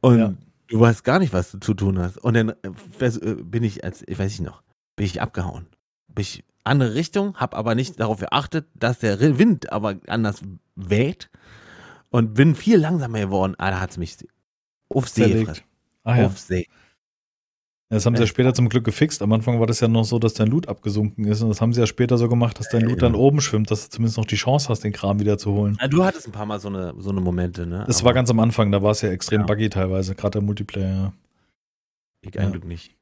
Und 0.00 0.18
Ja. 0.18 0.34
du 0.68 0.80
weißt 0.80 1.04
gar 1.04 1.18
nicht, 1.18 1.32
was 1.32 1.50
du 1.52 1.58
zu 1.60 1.74
tun 1.74 1.98
hast. 1.98 2.16
Und 2.18 2.34
dann 2.34 2.48
äh, 2.48 3.04
äh, 3.04 3.34
bin 3.42 3.62
ich, 3.62 3.84
als, 3.84 4.02
ich 4.08 4.18
weiß 4.18 4.30
nicht 4.40 4.48
noch, 4.48 4.62
bin 4.96 5.06
ich 5.06 5.20
abgehauen. 5.20 5.66
Bin 6.08 6.22
ich 6.22 6.42
andere 6.64 6.94
Richtung, 6.94 7.34
habe 7.36 7.56
aber 7.56 7.74
nicht 7.74 7.98
darauf 8.00 8.20
geachtet, 8.20 8.66
dass 8.74 8.98
der 9.00 9.18
Wind 9.38 9.72
aber 9.72 9.96
anders 10.06 10.42
weht. 10.76 11.30
Und 12.10 12.34
bin 12.34 12.54
viel 12.56 12.76
langsamer 12.78 13.20
geworden. 13.20 13.54
Ah, 13.58 13.70
da 13.70 13.80
hat 13.80 13.90
es 13.92 13.96
mich 13.96 14.16
auf 14.88 15.08
See. 15.08 15.46
Ah 16.02 16.16
ja. 16.18 16.26
Auf 16.26 16.38
See. 16.38 16.66
Das 17.88 18.06
haben 18.06 18.14
sie 18.14 18.20
ja 18.20 18.24
Ja. 18.24 18.28
später 18.28 18.54
zum 18.54 18.68
Glück 18.68 18.84
gefixt. 18.84 19.20
Am 19.22 19.32
Anfang 19.32 19.58
war 19.60 19.66
das 19.66 19.80
ja 19.80 19.88
noch 19.88 20.04
so, 20.04 20.18
dass 20.20 20.34
dein 20.34 20.48
Loot 20.48 20.68
abgesunken 20.68 21.24
ist. 21.24 21.42
Und 21.42 21.48
das 21.48 21.60
haben 21.60 21.72
sie 21.72 21.80
ja 21.80 21.86
später 21.86 22.18
so 22.18 22.28
gemacht, 22.28 22.58
dass 22.58 22.68
dein 22.68 22.82
Ja, 22.82 22.88
Loot 22.88 23.02
dann 23.02 23.12
genau. 23.12 23.24
oben 23.24 23.40
schwimmt, 23.40 23.70
dass 23.70 23.84
du 23.84 23.90
zumindest 23.90 24.16
noch 24.18 24.24
die 24.26 24.36
Chance 24.36 24.68
hast, 24.68 24.82
den 24.84 24.92
Kram 24.92 25.18
wieder 25.20 25.38
zu 25.38 25.52
holen. 25.52 25.76
Du 25.90 26.04
hattest 26.04 26.26
ein 26.28 26.32
paar 26.32 26.46
Mal 26.46 26.60
so 26.60 26.68
eine, 26.68 26.94
so 26.98 27.10
eine 27.10 27.20
Momente, 27.20 27.66
ne? 27.66 27.84
Das 27.86 27.98
Aber- 27.98 28.06
war 28.06 28.14
ganz 28.14 28.30
am 28.30 28.38
Anfang, 28.40 28.70
da 28.72 28.82
war 28.82 28.90
es 28.92 29.00
ja 29.02 29.10
extrem 29.10 29.40
Ja. 29.42 29.46
buggy 29.46 29.70
teilweise, 29.70 30.14
gerade 30.14 30.32
der 30.32 30.42
Multiplayer. 30.42 31.12
Ich 32.22 32.34
Ja. 32.34 32.42
ein 32.42 32.52
Glück 32.52 32.64
nicht. 32.64 32.96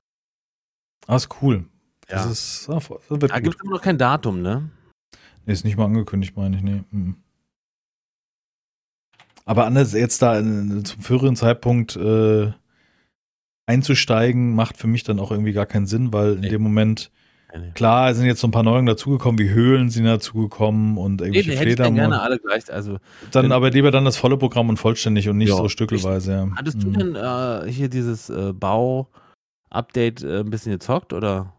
Ah, 1.07 1.17
ist 1.17 1.29
cool. 1.43 1.65
Das 2.09 2.25
Ja. 2.25 2.31
ist, 2.31 2.67
ah, 2.71 2.75
das 2.75 2.91
wird 3.21 3.31
Da 3.31 3.39
gibt 3.41 3.57
es 3.57 3.63
immer 3.63 3.73
noch 3.75 3.83
kein 3.83 3.99
Datum, 3.99 4.41
ne? 4.43 4.69
Nee, 5.45 5.53
ist 5.53 5.65
nicht 5.65 5.77
mal 5.77 5.85
angekündigt, 5.85 6.37
meine 6.37 6.57
ich, 6.57 6.63
nee. 6.63 6.83
Mhm. 6.91 7.17
Aber 9.45 9.65
anders 9.67 9.93
jetzt 9.93 10.21
da 10.21 10.39
in, 10.39 10.85
zum 10.85 11.03
früheren 11.03 11.37
Zeitpunkt 11.37 11.97
äh, 11.97 12.53
einzusteigen, 13.67 14.55
macht 14.55 14.77
für 14.77 14.87
mich 14.87 15.05
dann 15.05 15.19
auch 15.21 15.31
irgendwie 15.31 15.53
gar 15.53 15.67
keinen 15.67 15.87
Sinn, 15.87 16.13
weil 16.13 16.35
in 16.35 16.41
Nee. 16.41 16.49
dem 16.51 16.63
Moment, 16.63 17.11
Nee, 17.57 17.71
klar, 17.75 18.15
sind 18.15 18.27
jetzt 18.27 18.41
so 18.41 18.47
ein 18.47 18.51
paar 18.51 18.63
Neuerungen 18.63 18.85
dazugekommen, 18.87 19.39
wie 19.39 19.49
Höhlen 19.49 19.89
sind 19.89 20.05
dazugekommen 20.05 20.99
und 20.99 21.21
nee, 21.21 21.29
irgendwelche 21.29 21.53
hätte 21.59 21.71
ich 21.71 21.77
dann 21.77 21.95
gerne 21.95 22.17
Fledermäuse. 22.17 22.23
alle 22.23 22.39
gleich. 22.39 22.73
Also, 22.73 22.99
Dann 23.31 23.53
aber 23.53 23.71
lieber 23.71 23.91
dann 23.91 24.05
das 24.05 24.19
volle 24.19 24.37
Programm 24.37 24.69
und 24.69 24.77
vollständig 24.79 25.29
und 25.31 25.39
nicht 25.39 25.49
Ja, 25.49 25.57
so 25.57 25.69
stückelweise. 25.71 26.33
Ja. 26.33 26.49
hattest 26.57 26.83
du 26.83 26.89
Mhm. 26.89 26.93
denn 26.99 27.15
äh, 27.17 27.73
hier 27.73 27.89
dieses 27.89 28.29
äh, 28.29 28.53
Bau-Update 28.53 30.23
äh, 30.23 30.41
ein 30.41 30.51
bisschen 30.51 30.73
gezockt 30.73 31.15
oder 31.15 31.55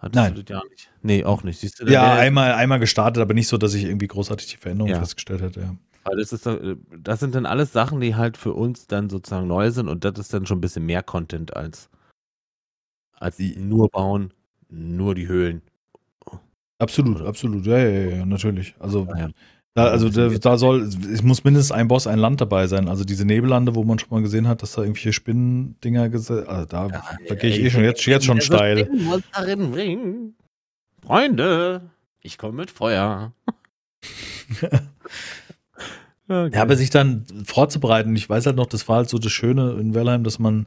hattest 0.00 0.14
Nein. 0.16 0.34
du 0.34 0.42
das 0.44 0.58
ja 0.62 0.68
nicht? 0.68 0.90
Nee, 1.02 1.24
auch 1.24 1.42
nicht. 1.44 1.60
Siehst 1.60 1.80
du, 1.80 1.86
Ja, 1.86 2.14
einmal, 2.14 2.52
einmal 2.52 2.78
gestartet, 2.80 3.22
aber 3.22 3.34
nicht 3.34 3.48
so, 3.48 3.56
dass 3.56 3.74
ich 3.74 3.84
irgendwie 3.84 4.08
großartig 4.08 4.48
die 4.48 4.56
Veränderungen 4.56 4.94
Ja. 4.94 5.00
festgestellt 5.00 5.40
hätte. 5.42 5.60
Ja. 5.60 5.76
Weil 6.04 6.16
das, 6.16 6.32
ist, 6.32 6.46
das 6.46 7.20
sind 7.20 7.34
dann 7.34 7.46
alles 7.46 7.72
Sachen, 7.72 8.00
die 8.00 8.14
halt 8.16 8.36
für 8.36 8.54
uns 8.54 8.86
dann 8.86 9.10
sozusagen 9.10 9.46
neu 9.46 9.70
sind 9.70 9.88
und 9.88 10.04
das 10.04 10.18
ist 10.18 10.32
dann 10.34 10.46
schon 10.46 10.58
ein 10.58 10.62
bisschen 10.62 10.86
mehr 10.86 11.02
Content 11.02 11.54
als, 11.54 11.88
als 13.12 13.36
Die- 13.36 13.56
nur 13.56 13.88
bauen, 13.90 14.32
nur 14.70 15.14
die 15.14 15.28
Höhlen. 15.28 15.62
Absolut, 16.78 17.20
absolut, 17.20 17.66
ja, 17.66 17.76
ja, 17.78 17.88
ja, 17.88 18.16
ja 18.16 18.26
natürlich. 18.26 18.74
Also, 18.78 19.04
Ja, 19.10 19.18
ja. 19.18 19.28
Da, 19.74 19.86
also 19.86 20.08
da, 20.08 20.28
da 20.28 20.56
soll, 20.58 20.82
es 20.82 21.22
muss 21.22 21.44
mindestens 21.44 21.72
ein 21.72 21.86
Boss, 21.88 22.06
ein 22.06 22.18
Land 22.18 22.40
dabei 22.40 22.66
sein. 22.66 22.88
Also 22.88 23.04
diese 23.04 23.24
Nebellande, 23.24 23.74
wo 23.74 23.84
man 23.84 23.98
schon 23.98 24.08
mal 24.10 24.20
gesehen 24.22 24.48
hat, 24.48 24.62
dass 24.62 24.72
da 24.72 24.82
irgendwelche 24.82 25.12
Spinnendinger, 25.12 26.06
gese- 26.06 26.44
also 26.44 26.66
da, 26.66 26.88
da 27.28 27.34
gehe 27.36 27.50
ich 27.50 27.60
eh 27.60 27.70
schon 27.70 27.84
jetzt, 27.84 28.04
jetzt 28.04 28.24
schon 28.24 28.40
steil. 28.40 28.88
Freunde, 31.06 31.82
ich 32.20 32.36
komme 32.38 32.54
mit 32.58 32.70
Feuer. 32.70 33.32
Ja, 36.28 36.62
aber 36.62 36.76
sich 36.76 36.90
dann 36.90 37.24
vorzubereiten, 37.44 38.14
ich 38.14 38.30
weiß 38.30 38.46
halt 38.46 38.54
noch, 38.54 38.66
das 38.66 38.88
war 38.88 38.98
halt 38.98 39.08
so 39.08 39.18
das 39.18 39.32
Schöne 39.32 39.72
in 39.80 39.94
Wellheim, 39.94 40.22
dass 40.22 40.38
man 40.38 40.66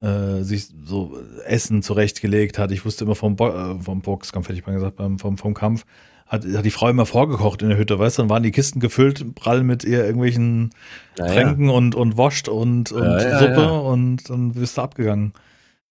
äh, 0.00 0.42
sich 0.42 0.68
so 0.84 1.18
Essen 1.44 1.82
zurechtgelegt 1.82 2.58
hat. 2.58 2.70
Ich 2.70 2.84
wusste 2.84 3.04
immer 3.04 3.14
vom, 3.14 3.36
Bo 3.36 3.48
äh, 3.48 3.80
vom 3.80 4.00
Boxkampf, 4.00 4.48
hätte 4.48 4.58
ich 4.58 4.66
mal 4.66 4.74
gesagt, 4.74 4.96
beim, 4.96 5.18
vom, 5.18 5.38
vom 5.38 5.54
Kampf, 5.54 5.84
hat, 6.26 6.44
hat 6.44 6.64
die 6.64 6.70
Frau 6.70 6.88
immer 6.88 7.06
vorgekocht 7.06 7.62
in 7.62 7.70
der 7.70 7.78
Hütte, 7.78 7.98
weißt 7.98 8.18
du, 8.18 8.22
dann 8.22 8.30
waren 8.30 8.42
die 8.42 8.50
Kisten 8.50 8.80
gefüllt, 8.80 9.34
prall 9.34 9.62
mit 9.62 9.82
ihr 9.84 10.04
irgendwelchen 10.04 10.70
Tränken 11.16 11.70
und, 11.70 11.94
und 11.94 12.16
wascht 12.16 12.48
und, 12.48 12.92
und 12.92 13.02
Ja, 13.02 13.22
ja, 13.22 13.38
Suppe 13.38 13.62
ja. 13.62 13.70
und 13.70 14.28
dann 14.30 14.52
bist 14.52 14.76
du 14.76 14.82
abgegangen. 14.82 15.32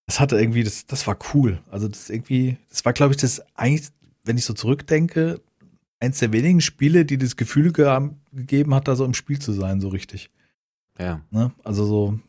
Das 0.06 0.20
hatte 0.20 0.40
irgendwie, 0.40 0.64
das, 0.64 0.86
das 0.86 1.06
war 1.06 1.18
cool. 1.34 1.60
Also 1.70 1.88
das 1.88 2.10
irgendwie, 2.10 2.58
das 2.70 2.86
war, 2.86 2.94
glaube 2.94 3.14
ich, 3.14 3.18
das 3.20 3.44
eigentlich, 3.56 3.90
wenn 4.24 4.38
ich 4.38 4.46
so 4.46 4.54
zurückdenke, 4.54 5.42
eins 6.00 6.20
der 6.20 6.32
wenigen 6.32 6.62
Spiele, 6.62 7.04
die 7.04 7.18
das 7.18 7.36
Gefühl 7.36 7.74
ge 7.74 8.10
gegeben 8.32 8.74
hat, 8.74 8.88
da 8.88 8.96
so 8.96 9.04
im 9.04 9.16
Spiel 9.16 9.40
zu 9.40 9.52
sein, 9.52 9.82
so 9.82 9.90
richtig. 9.90 10.30
Ja. 11.00 11.22
Ne? 11.32 11.52
Also 11.64 11.86
so, 11.86 12.20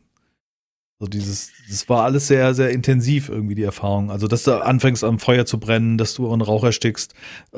so 0.99 1.07
dieses, 1.07 1.51
das 1.69 1.87
war 1.87 2.03
alles 2.03 2.27
sehr, 2.27 2.53
sehr 2.53 2.71
intensiv 2.71 3.29
irgendwie, 3.29 3.55
die 3.55 3.63
Erfahrung. 3.63 4.11
Also, 4.11 4.27
dass 4.27 4.43
du 4.43 4.61
anfängst 4.61 5.03
am 5.03 5.17
Feuer 5.17 5.45
zu 5.45 5.59
brennen, 5.59 5.97
dass 5.97 6.13
du 6.13 6.31
einen 6.31 6.41
Rauch 6.41 6.63
erstickst. 6.63 7.13
Äh, 7.53 7.57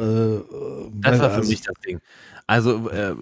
Das 1.02 1.20
war 1.20 1.32
für 1.32 1.38
also, 1.38 1.50
mich 1.50 1.62
das 1.62 1.74
Ding. 1.86 2.00
Also 2.46 2.90
äh, 2.90 3.16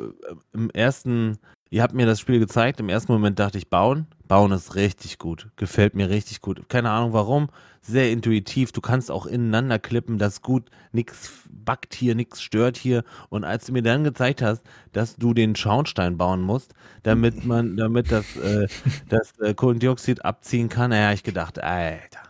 im 0.53 0.70
ersten, 0.72 1.38
ihr 1.70 1.84
habt 1.84 1.93
mir 1.93 2.05
das 2.05 2.20
Spiel 2.20 2.39
gezeigt, 2.39 2.80
im 2.80 2.89
ersten 2.89 3.11
Moment 3.13 3.39
dachte 3.39 3.57
ich, 3.57 3.70
bauen. 3.70 4.07
Bauen 4.28 4.51
ist 4.51 4.76
richtig 4.76 5.20
gut. 5.20 5.49
Gefällt 5.55 5.95
mir 5.95 6.09
richtig 6.09 6.41
gut. 6.41 6.67
Keine 6.67 6.89
Ahnung 6.89 7.13
warum. 7.13 7.49
Sehr 7.82 8.11
intuitiv. 8.11 8.71
Du 8.71 8.82
kannst 8.82 9.09
auch 9.09 9.25
ineinander 9.25 9.80
klippen, 9.80 10.17
das 10.17 10.34
ist 10.34 10.41
gut. 10.41 10.69
Nix 10.91 11.43
backt 11.49 11.93
hier, 11.93 12.15
nix 12.15 12.41
stört 12.41 12.77
hier. 12.77 13.03
Und 13.30 13.43
als 13.43 13.65
du 13.65 13.73
mir 13.73 13.82
dann 13.82 14.03
gezeigt 14.03 14.41
hast, 14.41 14.63
dass 14.91 15.15
du 15.15 15.34
den 15.34 15.55
Schornstein 15.55 16.17
bauen 16.17 16.41
musst, 16.41 16.73
damit 17.03 17.45
man, 17.45 17.77
damit 17.77 18.11
das, 18.11 18.36
äh, 18.36 18.67
das 19.07 19.38
äh, 19.39 19.53
Kohlendioxid 19.53 20.25
abziehen 20.25 20.69
kann, 20.69 20.89
naja, 20.89 21.13
ich 21.13 21.23
gedacht, 21.23 21.59
Alter, 21.59 22.23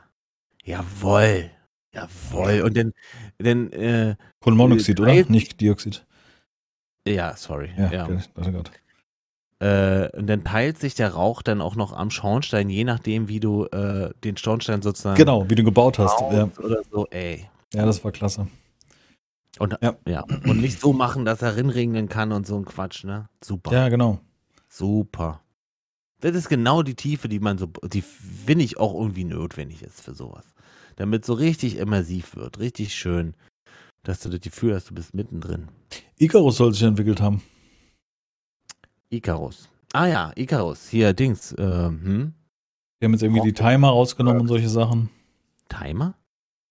jawoll. 0.64 1.50
Jawoll. 1.94 2.62
Und 2.62 2.78
dann, 2.78 2.94
dann, 3.40 3.72
äh, 3.72 4.16
Kohlenmonoxid, 4.42 5.00
oder? 5.00 5.14
Nicht 5.30 5.60
Dioxid. 5.60 6.06
ja, 7.08 7.36
sorry. 7.36 7.72
Ja, 7.76 7.92
ja. 7.92 8.04
okay, 8.06 8.52
grad. 8.52 8.72
Äh, 9.60 10.10
und 10.18 10.28
dann 10.28 10.44
peilt 10.44 10.80
sich 10.80 10.96
der 10.96 11.14
Rauch 11.14 11.42
dann 11.42 11.62
auch 11.62 11.76
noch 11.76 11.92
am 11.92 12.12
Schornstein, 12.12 12.70
je 12.70 12.86
nachdem, 12.86 13.28
wie 13.28 13.42
du 13.42 13.66
äh, 13.66 14.12
den 14.24 14.38
Schornstein 14.38 14.82
sozusagen 14.82 15.18
Genau, 15.18 15.50
wie 15.50 15.56
du 15.56 15.64
gebaut 15.64 16.00
hast. 16.00 16.20
Ja, 16.32 16.50
oder 16.60 16.82
so, 16.90 17.06
ey. 17.08 17.50
ja, 17.74 17.86
das 17.86 18.04
war 18.04 18.12
klasse. 18.12 18.48
Und, 19.58 19.78
Ja. 19.82 19.96
ja. 20.08 20.24
und 20.46 20.62
nicht 20.62 20.80
so 20.80 20.94
machen, 20.94 21.26
dass 21.26 21.42
er 21.42 21.58
rinregnen 21.58 22.08
kann 22.08 22.32
und 22.32 22.48
so 22.48 22.56
ein 22.56 22.64
Quatsch, 22.64 23.04
ne? 23.04 23.28
Super. 23.44 23.74
Ja, 23.74 23.90
genau. 23.90 24.20
Super. 24.70 25.42
Das 26.22 26.36
ist 26.36 26.48
genau 26.48 26.82
die 26.84 26.96
Tiefe, 26.96 27.28
die 27.28 27.40
man 27.40 27.58
so, 27.58 27.66
die 27.66 28.02
finde 28.02 28.64
ich 28.64 28.78
auch 28.78 28.94
irgendwie 28.94 29.24
notwendig 29.26 29.82
ist 29.84 30.02
für 30.02 30.14
sowas. 30.14 30.46
Damit 30.96 31.26
so 31.26 31.34
richtig 31.34 31.78
immersiv 31.78 32.36
wird, 32.36 32.60
richtig 32.60 32.94
schön, 32.94 33.34
dass 34.04 34.22
du 34.22 34.30
das 34.30 34.40
Gefühl 34.42 34.76
hast, 34.76 34.90
du 34.90 34.96
bist 34.96 35.14
mittendrin. 35.14 35.68
Icarus 36.18 36.58
soll 36.58 36.74
sich 36.74 36.84
entwickelt 36.84 37.20
haben. 37.22 37.42
Icarus. 39.10 39.70
Ah 39.94 40.06
ja, 40.06 40.32
Icarus. 40.36 40.88
Hier, 40.90 41.14
Dings. 41.14 41.52
Äh, 41.54 41.64
hm? 41.64 42.34
Die 43.00 43.06
haben 43.06 43.14
jetzt 43.14 43.24
irgendwie 43.24 43.42
die 43.42 43.54
Timer 43.54 43.90
rausgenommen 43.90 44.42
und 44.42 44.48
solche 44.48 44.70
Sachen. 44.70 45.10
Timer? 45.70 46.16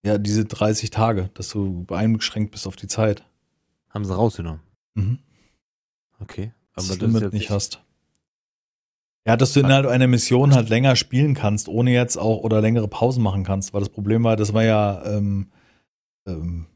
Ja, 0.05 0.19
diese 0.19 0.45
30 0.45 0.91
Tage, 0.91 1.31
dass 1.35 1.49
du 1.49 1.87
eingeschränkt 1.91 2.53
bist 2.53 2.67
auf 2.67 2.77
die 2.77 2.87
Zeit. 2.87 3.25
Haben 3.91 4.05
sie 4.05 4.15
rausgenommen. 4.15 4.61
Mhm. 4.95 5.19
Okay. 6.21 6.53
dass 6.75 6.91
Aber 6.91 6.99
du 6.99 7.21
das 7.21 7.33
nicht 7.33 7.51
hast. 7.51 7.83
Ja, 9.27 9.37
dass 9.37 9.53
du 9.53 9.61
innerhalb 9.61 9.87
einer 9.87 10.07
Mission 10.07 10.55
halt 10.55 10.69
länger 10.69 10.97
spielen 10.97 11.35
kannst, 11.35 11.69
ohne 11.69 11.93
jetzt 11.93 12.17
auch 12.17 12.39
oder 12.39 12.61
längere 12.61 12.89
Pausen 12.89 13.23
machen 13.23 13.45
kannst, 13.45 13.75
weil 13.75 13.81
das 13.81 13.91
Problem 13.91 14.25
war, 14.25 14.37
das 14.37 14.55
war 14.55 14.65
ja 14.65 15.05
ähm, 15.05 15.51
ähm, 16.27 16.67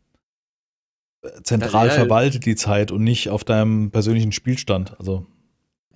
zentral 1.42 1.86
Ja, 1.86 1.94
ja. 1.94 1.98
verwaltet 2.00 2.44
die 2.44 2.56
Zeit 2.56 2.90
und 2.90 3.04
nicht 3.04 3.30
auf 3.30 3.44
deinem 3.44 3.90
persönlichen 3.90 4.32
Spielstand. 4.32 4.98
Also, 4.98 5.26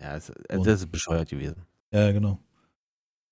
Ja, 0.00 0.16
es, 0.16 0.30
äh, 0.30 0.58
das 0.62 0.80
ist 0.82 0.90
bescheuert 0.92 1.28
gewesen. 1.28 1.62
ja, 1.92 2.12
genau. 2.12 2.38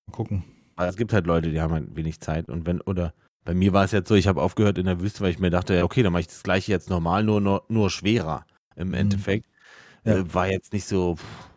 Mal 0.07 0.13
gucken. 0.13 0.43
Aber 0.75 0.87
es 0.87 0.97
gibt 0.97 1.13
halt 1.13 1.25
Leute, 1.25 1.51
die 1.51 1.61
haben 1.61 1.73
halt 1.73 1.95
wenig 1.95 2.19
Zeit 2.19 2.49
und 2.49 2.65
wenn, 2.65 2.81
oder 2.81 3.13
bei 3.45 3.53
mir 3.53 3.73
war 3.73 3.85
es 3.85 3.91
jetzt 3.91 4.09
so, 4.09 4.15
ich 4.15 4.27
habe 4.27 4.41
aufgehört 4.41 4.77
in 4.77 4.85
der 4.87 4.99
Wüste, 4.99 5.21
weil 5.21 5.31
ich 5.31 5.39
mir 5.39 5.51
dachte, 5.51 5.75
ja, 5.75 5.83
okay, 5.83 6.01
dann 6.03 6.11
mache 6.11 6.21
ich 6.21 6.27
das 6.27 6.43
gleiche 6.43 6.71
jetzt 6.71 6.89
normal, 6.89 7.23
nur, 7.23 7.39
nur, 7.41 7.63
nur 7.69 7.89
schwerer 7.89 8.45
im 8.75 8.93
Endeffekt. 8.93 9.47
Mhm. 10.03 10.11
Ja. 10.11 10.17
Äh, 10.17 10.33
war 10.33 10.47
jetzt 10.49 10.73
nicht 10.73 10.85
so. 10.85 11.15
pff. 11.15 11.49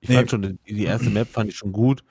Ich 0.00 0.08
Nee. 0.08 0.14
fand 0.16 0.30
schon, 0.30 0.42
die, 0.42 0.74
die 0.74 0.84
erste 0.84 1.10
Map 1.10 1.28
fand 1.28 1.50
ich 1.50 1.56
schon 1.56 1.72
gut, 1.72 2.02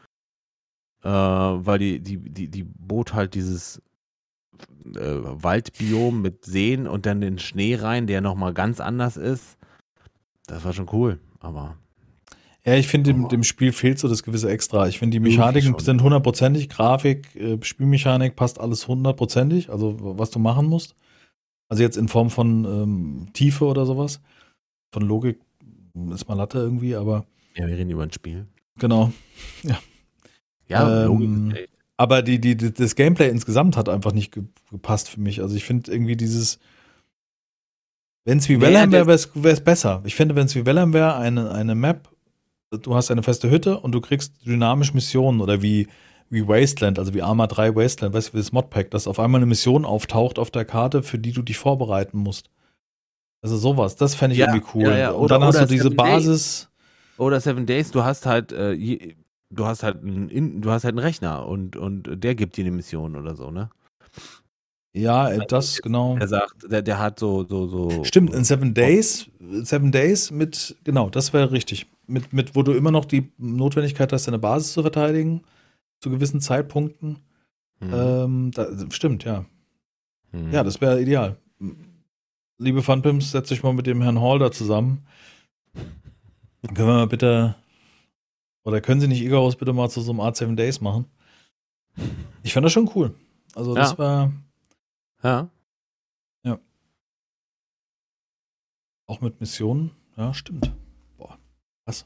äh, 1.04 1.10
weil 1.10 1.80
die, 1.80 2.00
die, 2.02 2.18
die, 2.18 2.48
die 2.50 2.64
bot 2.64 3.14
halt 3.14 3.34
dieses 3.34 3.82
äh, 4.96 5.00
Waldbiom 5.24 6.22
mit 6.22 6.46
Seen 6.46 6.86
und 6.88 7.06
dann 7.06 7.22
den 7.22 7.40
Schnee 7.40 7.76
rein, 7.76 8.06
der 8.06 8.22
nochmal 8.22 8.54
ganz 8.54 8.80
anders 8.80 9.18
ist. 9.18 9.58
Das 10.46 10.64
war 10.66 10.74
schon 10.74 10.90
cool, 10.92 11.20
aber 11.40 11.78
Ja, 12.66 12.76
ich 12.76 12.88
finde, 12.88 13.14
dem, 13.14 13.30
dem 13.30 13.44
Spiel 13.44 13.72
fehlt 13.72 14.00
so 14.00 14.08
das 14.10 14.22
gewisse 14.24 14.50
Extra. 14.50 14.88
Ich 14.88 15.00
finde, 15.00 15.16
die 15.16 15.22
Mechaniken 15.22 15.80
sind 15.80 16.04
hundertprozentig. 16.04 16.68
Grafik, 16.70 17.34
äh, 17.36 17.58
Spielmechanik 17.62 18.36
passt 18.36 18.60
alles 18.60 18.88
hundertprozentig. 18.88 19.70
Also, 19.70 19.96
was 20.00 20.30
du 20.30 20.40
machen 20.40 20.68
musst. 20.68 20.94
Also, 21.70 21.84
jetzt 21.84 21.96
in 21.98 22.10
Form 22.10 22.30
von 22.30 22.66
ähm, 22.66 23.28
Tiefe 23.34 23.66
oder 23.66 23.86
sowas. 23.86 24.20
Von 24.92 25.04
Logik 25.04 25.40
ist 26.14 26.28
mal 26.28 26.36
Latte 26.36 26.60
irgendwie, 26.60 26.96
aber 26.96 27.26
ja, 27.56 27.66
wir 27.68 27.78
reden 27.78 27.90
über 27.92 28.04
ein 28.04 28.12
Spiel. 28.12 28.46
genau. 28.78 29.12
Ja, 30.68 31.04
Ähm, 31.04 31.08
logisch. 31.08 31.58
ey. 31.58 31.68
Aber 31.98 32.22
die, 32.22 32.40
die, 32.40 32.56
die, 32.56 32.72
das 32.72 32.96
Gameplay 32.96 33.28
insgesamt 33.30 33.76
hat 33.76 33.90
einfach 33.90 34.14
nicht 34.14 34.32
ge 34.32 34.44
gepasst 34.70 35.10
für 35.10 35.20
mich. 35.20 35.42
Also, 35.42 35.56
ich 35.56 35.64
finde 35.64 35.92
irgendwie 35.92 36.16
dieses. 36.16 36.60
Wenn 38.26 38.38
es 38.38 38.48
wie 38.50 38.62
Valheim 38.62 38.92
wäre, 38.92 39.08
wäre 39.08 39.54
es 39.54 39.62
besser. 39.64 40.02
Ich 40.06 40.14
finde, 40.16 40.36
wenn 40.36 40.46
es 40.46 40.56
wie 40.56 40.66
Valheim 40.66 40.94
wäre, 40.94 41.16
eine, 41.16 41.52
eine 41.52 41.74
Map, 41.74 42.10
du 42.72 42.96
hast 42.96 43.12
eine 43.12 43.24
feste 43.24 43.50
Hütte 43.50 43.80
und 43.80 43.92
du 43.94 44.02
kriegst 44.02 44.46
dynamisch 44.46 44.94
Missionen 44.94 45.42
oder 45.42 45.62
wie, 45.62 45.88
wie 46.30 46.48
Wasteland, 46.48 47.00
also 47.00 47.14
wie 47.14 47.22
Arma 47.22 47.48
3 47.48 47.76
Wasteland, 47.76 48.14
weißt 48.14 48.30
du, 48.30 48.34
wie 48.34 48.38
das 48.38 48.52
Modpack, 48.52 48.92
dass 48.92 49.08
auf 49.08 49.20
einmal 49.20 49.40
eine 49.40 49.46
Mission 49.48 49.86
auftaucht 49.86 50.38
auf 50.40 50.52
der 50.52 50.66
Karte, 50.66 51.04
für 51.04 51.18
die 51.18 51.32
du 51.32 51.42
dich 51.42 51.58
vorbereiten 51.58 52.18
musst. 52.20 52.50
Also 53.42 53.58
sowas, 53.58 53.96
das 53.96 54.16
fände 54.16 54.34
ich 54.34 54.40
Ja, 54.40 54.48
irgendwie 54.54 54.68
cool. 54.76 54.84
ja, 54.84 54.98
ja. 54.98 55.10
Und 55.12 55.26
Oder- 55.26 55.40
dann 55.40 55.48
hast 55.48 55.62
du 55.62 55.66
diese 55.66 55.84
Seven 55.84 55.98
Days. 55.98 56.08
Basis. 56.26 56.70
Oder 57.18 57.40
Seven 57.40 57.66
Days, 57.66 57.92
du 57.92 58.04
hast 58.04 58.26
halt, 58.26 58.52
äh, 58.52 58.74
je, 58.74 59.16
du 59.50 59.66
hast 59.66 59.84
halt 59.84 60.04
einen, 60.04 60.30
In- 60.30 60.62
du 60.62 60.72
hast 60.72 60.84
halt 60.84 60.94
einen 60.94 61.00
Rechner 61.06 61.46
und, 61.48 61.76
und 61.76 62.10
der 62.24 62.36
gibt 62.36 62.58
dir 62.58 62.64
die 62.64 62.72
Mission 62.72 63.16
oder 63.16 63.36
so, 63.36 63.50
ne? 63.52 63.70
Ja, 64.94 65.30
äh, 65.30 65.46
das, 65.48 65.82
genau. 65.82 66.18
Der 66.18 66.28
sagt, 66.28 66.72
der, 66.72 66.82
der 66.82 66.98
hat 67.00 67.20
so, 67.20 67.46
so, 67.48 67.68
so. 67.68 68.04
Stimmt, 68.04 68.34
in 68.34 68.44
Seven 68.44 68.74
Days, 68.74 69.30
Seven 69.62 69.92
Days 69.92 70.32
mit, 70.32 70.76
genau, 70.84 71.10
das 71.10 71.32
wäre 71.32 71.52
richtig. 71.52 71.86
Mit, 72.08 72.34
mit, 72.34 72.56
wo 72.56 72.64
du 72.64 72.72
immer 72.74 72.90
noch 72.92 73.06
die 73.06 73.32
Notwendigkeit 73.38 74.12
hast, 74.12 74.28
deine 74.28 74.40
Basis 74.40 74.74
zu 74.74 74.82
verteidigen. 74.82 75.42
zu 76.02 76.10
gewissen 76.10 76.42
Zeitpunkten. 76.42 77.20
Mhm. 77.82 77.94
Ähm, 77.94 78.52
da, 78.52 78.68
stimmt, 78.90 79.26
ja. 79.26 79.46
Mhm. 80.32 80.52
Ja, 80.52 80.64
das 80.64 80.82
wäre 80.82 81.02
ideal. 81.02 81.38
Liebe 82.58 82.82
Funpimps, 82.82 83.32
setzt 83.32 83.52
euch 83.52 83.64
mal 83.64 83.74
mit 83.74 83.86
dem 83.86 84.02
Herrn 84.02 84.20
Hall 84.20 84.40
da 84.40 84.52
zusammen. 84.52 85.06
Dann 86.62 86.74
können 86.74 86.88
wir 86.88 86.94
mal 86.96 87.08
bitte, 87.08 87.56
oder 88.64 88.82
können 88.82 89.00
Sie 89.02 89.08
nicht 89.08 89.22
Icarus 89.22 89.56
bitte 89.56 89.72
mal 89.72 89.90
zu 89.90 90.02
so 90.02 90.12
einem 90.12 90.20
Art 90.20 90.36
7 90.36 90.56
Days 90.56 90.82
machen? 90.82 91.06
Ich 92.44 92.54
fand 92.54 92.66
das 92.66 92.74
schon 92.74 92.90
cool. 92.96 93.14
Also 93.56 93.74
das 93.76 93.92
Ja. 93.92 93.98
war 93.98 94.32
Ja. 95.24 95.50
auch 99.10 99.22
mit 99.22 99.40
Missionen. 99.40 99.92
Ja, 100.16 100.34
stimmt. 100.34 100.72
Boah, 101.18 101.38
was? 101.86 102.06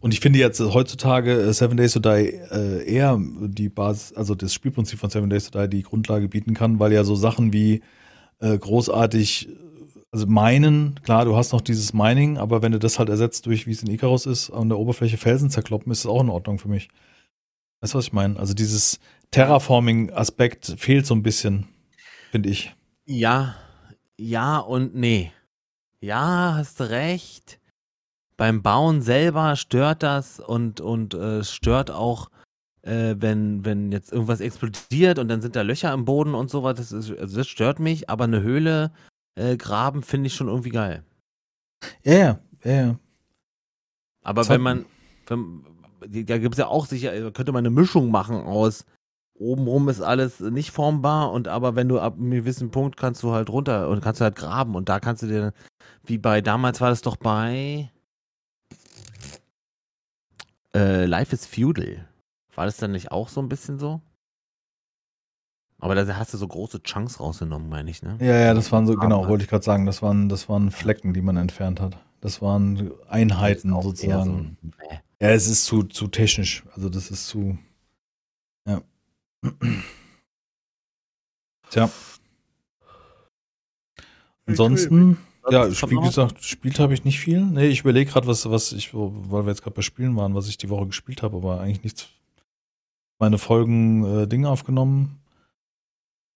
Und 0.00 0.14
ich 0.14 0.20
finde 0.20 0.38
jetzt 0.38 0.60
äh, 0.60 0.70
heutzutage 0.72 1.32
äh, 1.32 1.52
Seven 1.52 1.76
Days 1.76 1.92
to 1.92 2.00
Die 2.00 2.08
äh, 2.08 2.84
eher 2.84 3.18
die 3.18 3.68
Basis, 3.68 4.12
also 4.14 4.34
das 4.34 4.54
Spielprinzip 4.54 4.98
von 4.98 5.10
Seven 5.10 5.28
Days 5.28 5.50
to 5.50 5.60
Die 5.60 5.68
die 5.78 5.82
Grundlage 5.82 6.28
bieten 6.28 6.54
kann, 6.54 6.78
weil 6.78 6.92
ja 6.92 7.04
so 7.04 7.16
Sachen 7.16 7.52
wie 7.52 7.82
äh, 8.38 8.56
großartig, 8.56 9.48
also 10.12 10.26
meinen, 10.26 11.00
klar, 11.02 11.24
du 11.24 11.36
hast 11.36 11.52
noch 11.52 11.60
dieses 11.60 11.92
Mining, 11.92 12.38
aber 12.38 12.62
wenn 12.62 12.72
du 12.72 12.78
das 12.78 12.98
halt 12.98 13.08
ersetzt 13.08 13.46
durch, 13.46 13.66
wie 13.66 13.72
es 13.72 13.82
in 13.82 13.90
Icarus 13.90 14.26
ist, 14.26 14.50
an 14.50 14.68
der 14.68 14.78
Oberfläche 14.78 15.16
Felsen 15.16 15.50
zerkloppen, 15.50 15.90
ist 15.90 16.00
es 16.00 16.06
auch 16.06 16.22
in 16.22 16.28
Ordnung 16.28 16.58
für 16.58 16.68
mich. 16.68 16.88
Weißt 17.80 17.94
du, 17.94 17.98
was 17.98 18.06
ich 18.06 18.12
meine? 18.12 18.38
Also 18.38 18.54
dieses 18.54 19.00
Terraforming-Aspekt 19.34 20.74
fehlt 20.78 21.06
so 21.06 21.14
ein 21.14 21.22
bisschen, 21.22 21.68
finde 22.30 22.48
ich. 22.50 22.74
Ja, 23.06 23.54
ja 24.16 24.58
und 24.58 24.94
nee. 24.94 25.32
Ja, 26.00 26.54
hast 26.56 26.80
du 26.80 26.88
recht. 26.90 27.58
Beim 28.36 28.62
Bauen 28.62 29.00
selber 29.02 29.56
stört 29.56 30.02
das 30.02 30.40
und, 30.40 30.80
und 30.80 31.14
äh, 31.14 31.38
es 31.38 31.52
stört 31.52 31.90
auch, 31.90 32.30
äh, 32.82 33.14
wenn, 33.18 33.64
wenn 33.64 33.92
jetzt 33.92 34.12
irgendwas 34.12 34.40
explodiert 34.40 35.18
und 35.18 35.28
dann 35.28 35.40
sind 35.40 35.56
da 35.56 35.62
Löcher 35.62 35.92
im 35.92 36.04
Boden 36.04 36.34
und 36.34 36.50
sowas. 36.50 36.76
Das, 36.76 36.92
ist, 36.92 37.10
also 37.16 37.36
das 37.36 37.46
stört 37.48 37.78
mich, 37.78 38.10
aber 38.10 38.24
eine 38.24 38.42
Höhle 38.42 38.92
äh, 39.36 39.56
graben 39.56 40.02
finde 40.02 40.26
ich 40.28 40.34
schon 40.34 40.48
irgendwie 40.48 40.70
geil. 40.70 41.04
Ja, 42.02 42.12
ja, 42.14 42.40
ja, 42.64 42.72
ja. 42.72 42.98
Aber 44.22 44.40
Das 44.40 44.48
hat- 44.48 44.54
wenn 44.54 44.62
man, 44.62 44.84
wenn, 45.26 45.64
da 46.26 46.38
gibt 46.38 46.54
es 46.54 46.58
ja 46.58 46.66
auch 46.66 46.86
sicher, 46.86 47.30
könnte 47.30 47.52
man 47.52 47.60
eine 47.60 47.70
Mischung 47.70 48.10
machen 48.10 48.36
aus 48.36 48.84
obenrum 49.34 49.88
ist 49.88 50.00
alles 50.00 50.40
nicht 50.40 50.70
formbar 50.70 51.32
und 51.32 51.48
aber 51.48 51.74
wenn 51.76 51.88
du 51.88 51.98
ab 51.98 52.14
einem 52.16 52.30
gewissen 52.30 52.70
Punkt 52.70 52.96
kannst 52.96 53.22
du 53.22 53.32
halt 53.32 53.50
runter 53.50 53.88
und 53.88 54.00
kannst 54.00 54.20
du 54.20 54.24
halt 54.24 54.36
graben 54.36 54.74
und 54.74 54.88
da 54.88 55.00
kannst 55.00 55.22
du 55.22 55.26
dir, 55.26 55.52
wie 56.04 56.18
bei 56.18 56.40
damals 56.40 56.80
war 56.80 56.90
das 56.90 57.02
doch 57.02 57.16
bei 57.16 57.90
äh, 60.74 61.04
Life 61.06 61.34
is 61.34 61.46
Feudal. 61.46 62.08
War 62.54 62.66
das 62.66 62.76
dann 62.76 62.92
nicht 62.92 63.10
auch 63.10 63.28
so 63.28 63.40
ein 63.40 63.48
bisschen 63.48 63.78
so? 63.78 64.00
Aber 65.80 65.94
da 65.94 66.16
hast 66.16 66.32
du 66.32 66.38
so 66.38 66.48
große 66.48 66.82
Chunks 66.82 67.20
rausgenommen, 67.20 67.68
meine 67.68 67.90
ich, 67.90 68.02
ne? 68.02 68.16
Ja, 68.20 68.38
ja, 68.38 68.54
das 68.54 68.72
waren 68.72 68.86
so, 68.86 68.94
genau, 68.94 69.28
wollte 69.28 69.44
ich 69.44 69.50
gerade 69.50 69.64
sagen, 69.64 69.84
das 69.84 70.00
waren, 70.00 70.28
das 70.28 70.48
waren 70.48 70.70
Flecken, 70.70 71.12
die 71.12 71.20
man 71.20 71.36
entfernt 71.36 71.80
hat. 71.80 71.98
Das 72.20 72.40
waren 72.40 72.90
Einheiten 73.08 73.70
Das 73.74 73.84
sozusagen. 73.84 74.56
so, 74.62 74.70
Ja, 75.20 75.30
es 75.30 75.46
ist 75.46 75.66
zu, 75.66 75.82
zu 75.82 76.06
technisch. 76.08 76.64
Also 76.74 76.88
das 76.88 77.10
ist 77.10 77.26
zu. 77.26 77.58
Ja. 78.66 78.80
Tja. 81.70 81.90
Ansonsten, 84.46 85.18
ja, 85.50 85.68
wie 85.70 86.00
gesagt, 86.00 86.36
gespielt 86.36 86.78
habe 86.78 86.94
ich 86.94 87.04
nicht 87.04 87.18
viel. 87.18 87.40
Nee, 87.40 87.66
ich 87.66 87.80
überlege 87.80 88.10
gerade, 88.10 88.26
was, 88.26 88.48
was 88.50 88.72
ich, 88.72 88.94
weil 88.94 89.44
wir 89.44 89.50
jetzt 89.50 89.62
gerade 89.62 89.76
bei 89.76 89.82
Spielen 89.82 90.16
waren, 90.16 90.34
was 90.34 90.48
ich 90.48 90.58
die 90.58 90.68
Woche 90.68 90.86
gespielt 90.86 91.22
habe, 91.22 91.36
aber 91.36 91.60
eigentlich 91.60 91.82
nichts. 91.82 92.08
Meine 93.18 93.38
Folgen 93.38 94.22
äh, 94.22 94.26
Dinge 94.26 94.48
aufgenommen. 94.48 95.20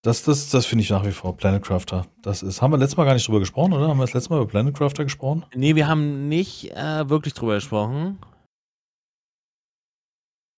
Das, 0.02 0.22
das, 0.22 0.48
das 0.50 0.64
finde 0.64 0.84
ich 0.84 0.90
nach 0.90 1.04
wie 1.04 1.12
vor 1.12 1.36
Planet 1.36 1.62
Crafter. 1.62 2.06
Das 2.22 2.42
ist. 2.42 2.62
Haben 2.62 2.72
wir 2.72 2.78
letztes 2.78 2.96
Mal 2.96 3.04
gar 3.04 3.14
nicht 3.14 3.26
drüber 3.26 3.40
gesprochen, 3.40 3.72
oder? 3.72 3.88
Haben 3.88 3.98
wir 3.98 4.04
das 4.04 4.14
letzte 4.14 4.30
Mal 4.30 4.40
über 4.40 4.48
Planet 4.48 4.76
Crafter 4.76 5.04
gesprochen? 5.04 5.44
Nee, 5.54 5.74
wir 5.74 5.88
haben 5.88 6.28
nicht 6.28 6.70
äh, 6.70 7.08
wirklich 7.08 7.34
drüber 7.34 7.56
gesprochen. 7.56 8.18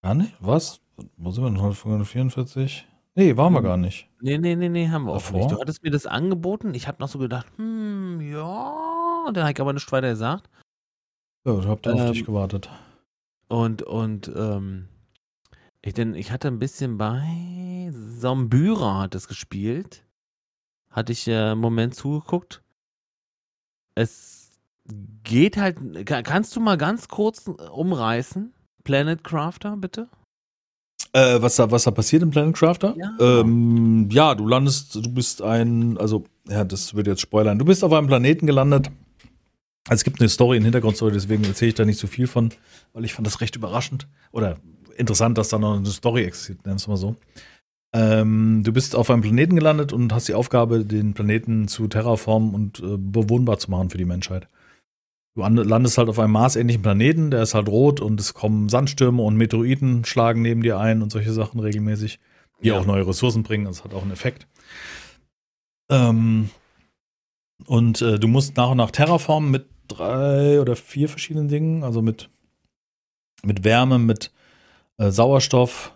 Gar 0.03 0.14
nicht? 0.14 0.34
Was? 0.40 0.80
Wo 1.16 1.30
sind 1.30 1.44
wir 1.44 1.51
denn 1.51 1.61
heute? 1.61 1.76
144? 1.78 2.86
Nee, 3.14 3.36
waren 3.36 3.53
wir 3.53 3.59
Hm. 3.59 3.64
gar 3.64 3.76
nicht. 3.76 4.09
Nee, 4.20 4.38
nee, 4.38 4.55
nee, 4.57 4.68
nee, 4.68 4.88
haben 4.88 5.05
wir 5.05 5.12
auch 5.12 5.16
Davor? 5.16 5.38
nicht. 5.40 5.51
Du 5.53 5.61
hattest 5.61 5.82
mir 5.82 5.90
das 5.90 6.07
angeboten. 6.07 6.74
Ich 6.74 6.86
habe 6.88 6.98
noch 7.01 7.09
so 7.09 7.18
gedacht, 7.18 7.46
hm, 7.57 8.20
ja. 8.20 9.30
Dann 9.32 9.42
habe 9.44 9.53
ich 9.53 9.61
aber 9.61 9.72
nichts 9.72 9.90
weiter 9.92 10.11
gesagt. 10.11 10.48
Ja, 11.44 11.59
ich 11.59 11.66
hab 11.66 11.82
da 11.82 11.92
auf 11.92 12.01
Ähm, 12.01 12.12
dich 12.12 12.24
gewartet. 12.24 12.70
Und, 13.48 13.82
und, 13.82 14.30
ähm, 14.36 14.88
ich, 15.82 15.94
denn, 15.94 16.14
ich 16.14 16.30
hatte 16.30 16.48
ein 16.48 16.59
bisschen 16.59 16.98
bei 16.98 17.90
Sombyra 17.92 19.01
hat 19.01 19.14
es 19.14 19.26
gespielt. 19.28 20.05
Hatte 20.90 21.12
ich 21.12 21.26
äh, 21.28 21.36
einen 21.53 21.61
Moment 21.61 21.94
zugeguckt. 21.94 22.62
Es 23.94 24.59
geht 25.24 25.57
halt, 25.57 26.07
ka- 26.07 26.22
kannst 26.22 26.55
du 26.57 26.61
mal 26.61 26.76
ganz 26.76 27.09
kurz 27.09 27.46
umreißen? 27.48 28.53
Planet 28.84 29.22
Crafter, 29.24 29.76
bitte? 29.76 30.09
Äh, 31.12 31.42
was, 31.42 31.56
da, 31.56 31.70
was 31.70 31.84
da 31.84 31.90
passiert 31.90 32.22
im 32.22 32.30
Planet 32.30 32.54
Crafter? 32.54 32.94
Ja. 32.96 33.40
Ähm, 33.40 34.08
ja, 34.11 34.34
du 34.34 34.46
landest, 34.46 34.94
du 34.94 35.12
bist 35.12 35.42
ein, 35.42 35.98
also, 35.98 36.24
ja, 36.48 36.64
das 36.64 36.94
wird 36.94 37.06
jetzt 37.06 37.20
spoilern. 37.20 37.58
Du 37.58 37.64
bist 37.64 37.82
auf 37.82 37.92
einem 37.92 38.06
Planeten 38.06 38.46
gelandet. 38.46 38.90
Es 39.88 40.04
gibt 40.04 40.20
eine 40.20 40.28
Story, 40.28 40.56
eine 40.56 40.66
Hintergrundstory, 40.66 41.12
deswegen 41.12 41.42
erzähle 41.44 41.70
ich 41.70 41.74
da 41.74 41.84
nicht 41.84 41.98
so 41.98 42.06
viel 42.06 42.26
von, 42.26 42.50
weil 42.92 43.04
ich 43.04 43.14
fand 43.14 43.26
das 43.26 43.40
recht 43.40 43.56
überraschend 43.56 44.06
oder 44.30 44.58
interessant, 44.96 45.38
dass 45.38 45.48
da 45.48 45.58
noch 45.58 45.76
eine 45.76 45.86
Story 45.86 46.22
existiert, 46.22 46.64
nennen 46.64 46.76
wir 46.76 46.82
es 46.82 46.86
mal 46.86 46.96
so. 46.96 47.16
Ähm, 47.92 48.62
du 48.62 48.72
bist 48.72 48.94
auf 48.94 49.11
einem 49.11 49.22
Planeten 49.22 49.56
gelandet 49.56 49.92
und 49.92 50.12
hast 50.12 50.28
die 50.28 50.34
Aufgabe, 50.34 50.84
den 50.84 51.14
Planeten 51.14 51.66
zu 51.66 51.88
terraformen 51.88 52.54
und 52.54 52.78
äh, 52.78 52.96
bewohnbar 52.96 53.58
zu 53.58 53.70
machen 53.70 53.90
für 53.90 53.98
die 53.98 54.04
Menschheit. 54.04 54.46
Du 55.36 55.42
an- 55.44 55.56
landest 55.56 55.96
halt 55.96 56.08
auf 56.08 56.18
einem 56.18 56.32
marsähnlichen 56.32 56.82
Planeten, 56.82 57.30
der 57.30 57.42
ist 57.42 57.54
halt 57.54 57.68
rot 57.68 58.00
und 58.00 58.18
es 58.20 58.34
kommen 58.34 58.68
Sandstürme 58.68 59.22
und 59.22 59.36
Meteoriten 59.36 60.04
schlagen 60.04 60.42
neben 60.42 60.62
dir 60.62 60.78
ein 60.78 61.02
und 61.02 61.10
solche 61.12 61.32
Sachen 61.32 61.60
regelmäßig, 61.60 62.18
die 62.62 62.68
Ja. 62.68 62.78
auch 62.78 62.84
neue 62.86 63.06
Ressourcen 63.06 63.42
bringen. 63.44 63.64
Das 63.66 63.84
hat 63.84 63.94
auch 63.94 64.02
einen 64.02 64.10
Effekt. 64.10 64.46
Ähm, 65.88 66.50
und 67.66 68.02
äh, 68.02 68.18
du 68.18 68.26
musst 68.28 68.56
nach 68.56 68.70
und 68.70 68.78
nach 68.78 68.90
terraformen 68.90 69.50
mit 69.50 69.66
drei 69.88 70.60
oder 70.60 70.76
vier 70.76 71.08
verschiedenen 71.08 71.48
Dingen, 71.48 71.84
also 71.84 72.02
mit, 72.02 72.28
mit 73.44 73.64
Wärme, 73.64 73.98
mit 73.98 74.32
äh, 74.98 75.10
Sauerstoff, 75.10 75.92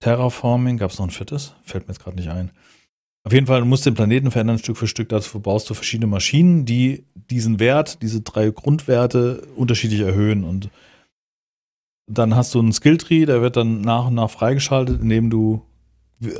Terraforming. 0.00 0.76
Gab 0.78 0.90
es 0.90 0.98
noch 0.98 1.06
ein 1.06 1.10
viertes? 1.10 1.54
Fällt 1.62 1.86
mir 1.86 1.94
jetzt 1.94 2.02
gerade 2.02 2.16
nicht 2.16 2.28
ein. 2.30 2.50
Auf 3.26 3.32
jeden 3.32 3.48
Fall, 3.48 3.58
du 3.58 3.66
musst 3.66 3.84
den 3.84 3.94
Planeten 3.94 4.30
verändern 4.30 4.58
Stück 4.58 4.76
für 4.76 4.86
Stück. 4.86 5.08
Dazu 5.08 5.40
baust 5.40 5.68
du 5.68 5.74
verschiedene 5.74 6.06
Maschinen, 6.06 6.64
die 6.64 7.06
diesen 7.28 7.58
Wert, 7.58 8.00
diese 8.00 8.20
drei 8.20 8.50
Grundwerte 8.50 9.48
unterschiedlich 9.56 9.98
erhöhen. 10.02 10.44
Und 10.44 10.70
dann 12.06 12.36
hast 12.36 12.54
du 12.54 12.60
einen 12.60 12.72
Skilltree, 12.72 13.26
der 13.26 13.42
wird 13.42 13.56
dann 13.56 13.80
nach 13.80 14.06
und 14.06 14.14
nach 14.14 14.30
freigeschaltet, 14.30 15.02
indem 15.02 15.28
du 15.28 15.60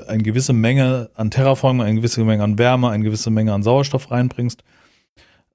eine 0.07 0.22
gewisse 0.22 0.53
Menge 0.53 1.11
an 1.14 1.32
Terraforming, 1.32 1.84
eine 1.84 1.97
gewisse 1.97 2.22
Menge 2.22 2.45
an 2.45 2.57
Wärme, 2.57 2.91
eine 2.91 3.03
gewisse 3.03 3.30
Menge 3.30 3.53
an 3.53 3.64
Sauerstoff 3.64 4.12
reinbringst. 4.12 4.62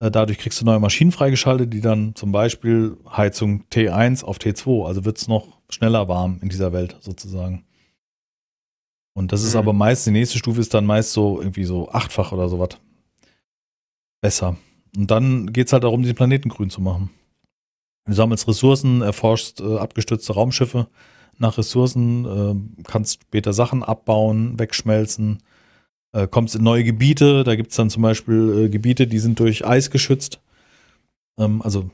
Äh, 0.01 0.11
Dadurch 0.11 0.37
kriegst 0.37 0.59
du 0.59 0.65
neue 0.65 0.81
Maschinen 0.81 1.13
freigeschaltet, 1.13 1.73
die 1.73 1.79
dann 1.79 2.13
zum 2.13 2.33
Beispiel 2.33 2.97
Heizung 3.09 3.63
T1 3.71 4.25
auf 4.25 4.37
T2, 4.37 4.85
also 4.85 5.05
wird 5.05 5.17
es 5.17 5.29
noch 5.29 5.59
schneller 5.69 6.09
warm 6.09 6.39
in 6.41 6.49
dieser 6.49 6.73
Welt 6.73 6.97
sozusagen. 6.99 7.63
Und 9.13 9.31
das 9.31 9.43
ist 9.43 9.53
Mhm. 9.53 9.59
aber 9.59 9.73
meist, 9.73 10.05
die 10.05 10.11
nächste 10.11 10.37
Stufe 10.37 10.61
ist 10.61 10.73
dann 10.73 10.85
meist 10.85 11.13
so 11.13 11.39
irgendwie 11.41 11.65
so 11.65 11.89
achtfach 11.89 12.31
oder 12.31 12.47
sowas. 12.49 12.69
Besser. 14.21 14.57
Und 14.95 15.09
dann 15.09 15.51
geht 15.51 15.67
es 15.67 15.73
halt 15.73 15.83
darum, 15.83 16.01
diesen 16.01 16.15
Planeten 16.15 16.49
grün 16.49 16.69
zu 16.69 16.81
machen. 16.81 17.09
Du 18.05 18.13
sammelst 18.13 18.47
Ressourcen, 18.47 19.01
erforschst 19.01 19.61
äh, 19.61 19.77
abgestürzte 19.77 20.33
Raumschiffe 20.33 20.87
nach 21.37 21.57
Ressourcen, 21.57 22.25
äh, 22.25 22.83
kannst 22.83 23.23
später 23.23 23.53
Sachen 23.53 23.83
abbauen, 23.83 24.59
wegschmelzen, 24.59 25.41
äh, 26.13 26.27
kommst 26.27 26.55
in 26.55 26.63
neue 26.63 26.83
Gebiete. 26.83 27.43
Da 27.43 27.55
gibt 27.55 27.71
es 27.71 27.77
dann 27.77 27.89
zum 27.89 28.03
Beispiel 28.03 28.65
äh, 28.65 28.69
Gebiete, 28.69 29.07
die 29.07 29.19
sind 29.19 29.39
durch 29.39 29.65
Eis 29.65 29.91
geschützt. 29.91 30.39
Ähm, 31.37 31.61
also 31.61 31.89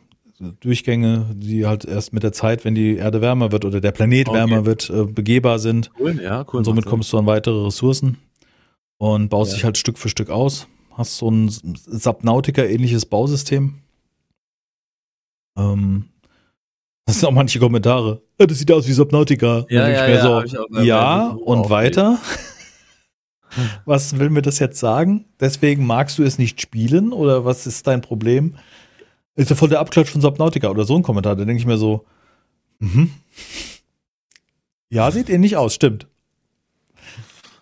Durchgänge, 0.59 1.25
die 1.33 1.65
halt 1.65 1.83
erst 1.85 2.13
mit 2.13 2.21
der 2.23 2.31
Zeit, 2.31 2.63
wenn 2.65 2.75
die 2.75 2.95
Erde 2.97 3.21
wärmer 3.21 3.51
wird 3.51 3.65
oder 3.65 3.81
der 3.81 3.91
Planet 3.91 4.27
Okay. 4.29 4.37
wärmer 4.37 4.65
wird, 4.65 4.89
äh, 4.89 5.05
begehbar 5.05 5.57
sind. 5.59 5.89
Cool, 5.99 6.21
ja, 6.21 6.45
cool. 6.51 6.59
Und 6.59 6.65
somit 6.65 6.85
kommst 6.85 7.11
du 7.11 7.17
an 7.17 7.25
weitere 7.25 7.65
Ressourcen 7.65 8.17
und 8.99 9.29
baust 9.29 9.51
Ja. 9.51 9.55
dich 9.55 9.63
halt 9.65 9.77
Stück 9.77 9.97
für 9.97 10.09
Stück 10.09 10.29
aus. 10.29 10.67
Hast 10.91 11.17
so 11.17 11.29
ein 11.31 11.49
Subnautica-ähnliches 11.49 13.05
Bausystem. 13.07 13.75
Ähm, 15.57 16.05
das 17.05 17.19
sind 17.19 17.29
auch 17.29 17.33
manche 17.33 17.59
Kommentare. 17.59 18.21
Das 18.37 18.57
sieht 18.59 18.71
aus 18.71 18.87
wie 18.87 18.93
Subnautica. 18.93 19.65
Ja, 19.69 19.87
ja, 19.89 20.07
ja, 20.07 20.21
so, 20.21 20.33
auch- 20.33 20.83
ja, 20.83 21.29
und 21.29 21.59
aufgeregt. 21.59 21.97
weiter. 21.97 22.19
Was 23.85 24.19
will 24.19 24.29
mir 24.29 24.41
das 24.41 24.59
jetzt 24.59 24.77
sagen? 24.79 25.25
Deswegen 25.39 25.85
magst 25.85 26.19
du 26.19 26.23
es 26.23 26.37
nicht 26.37 26.61
spielen 26.61 27.11
oder 27.13 27.45
was 27.45 27.65
ist 27.65 27.87
dein 27.87 28.01
Problem? 28.01 28.55
Ist 29.37 29.51
ja 29.51 29.55
voll 29.55 29.69
der 29.69 29.79
Abklatsch 29.79 30.09
von 30.09 30.19
Subnautica 30.19 30.67
oder 30.69 30.83
so 30.83 30.95
ein 30.95 31.03
Kommentar. 31.03 31.35
Da 31.35 31.45
denke 31.45 31.61
ich 31.61 31.67
mir 31.67 31.77
so, 31.77 32.05
mhm. 32.79 33.11
Ja, 34.89 35.11
sieht 35.11 35.29
ähnlich 35.29 35.57
aus, 35.57 35.75
stimmt. 35.75 36.07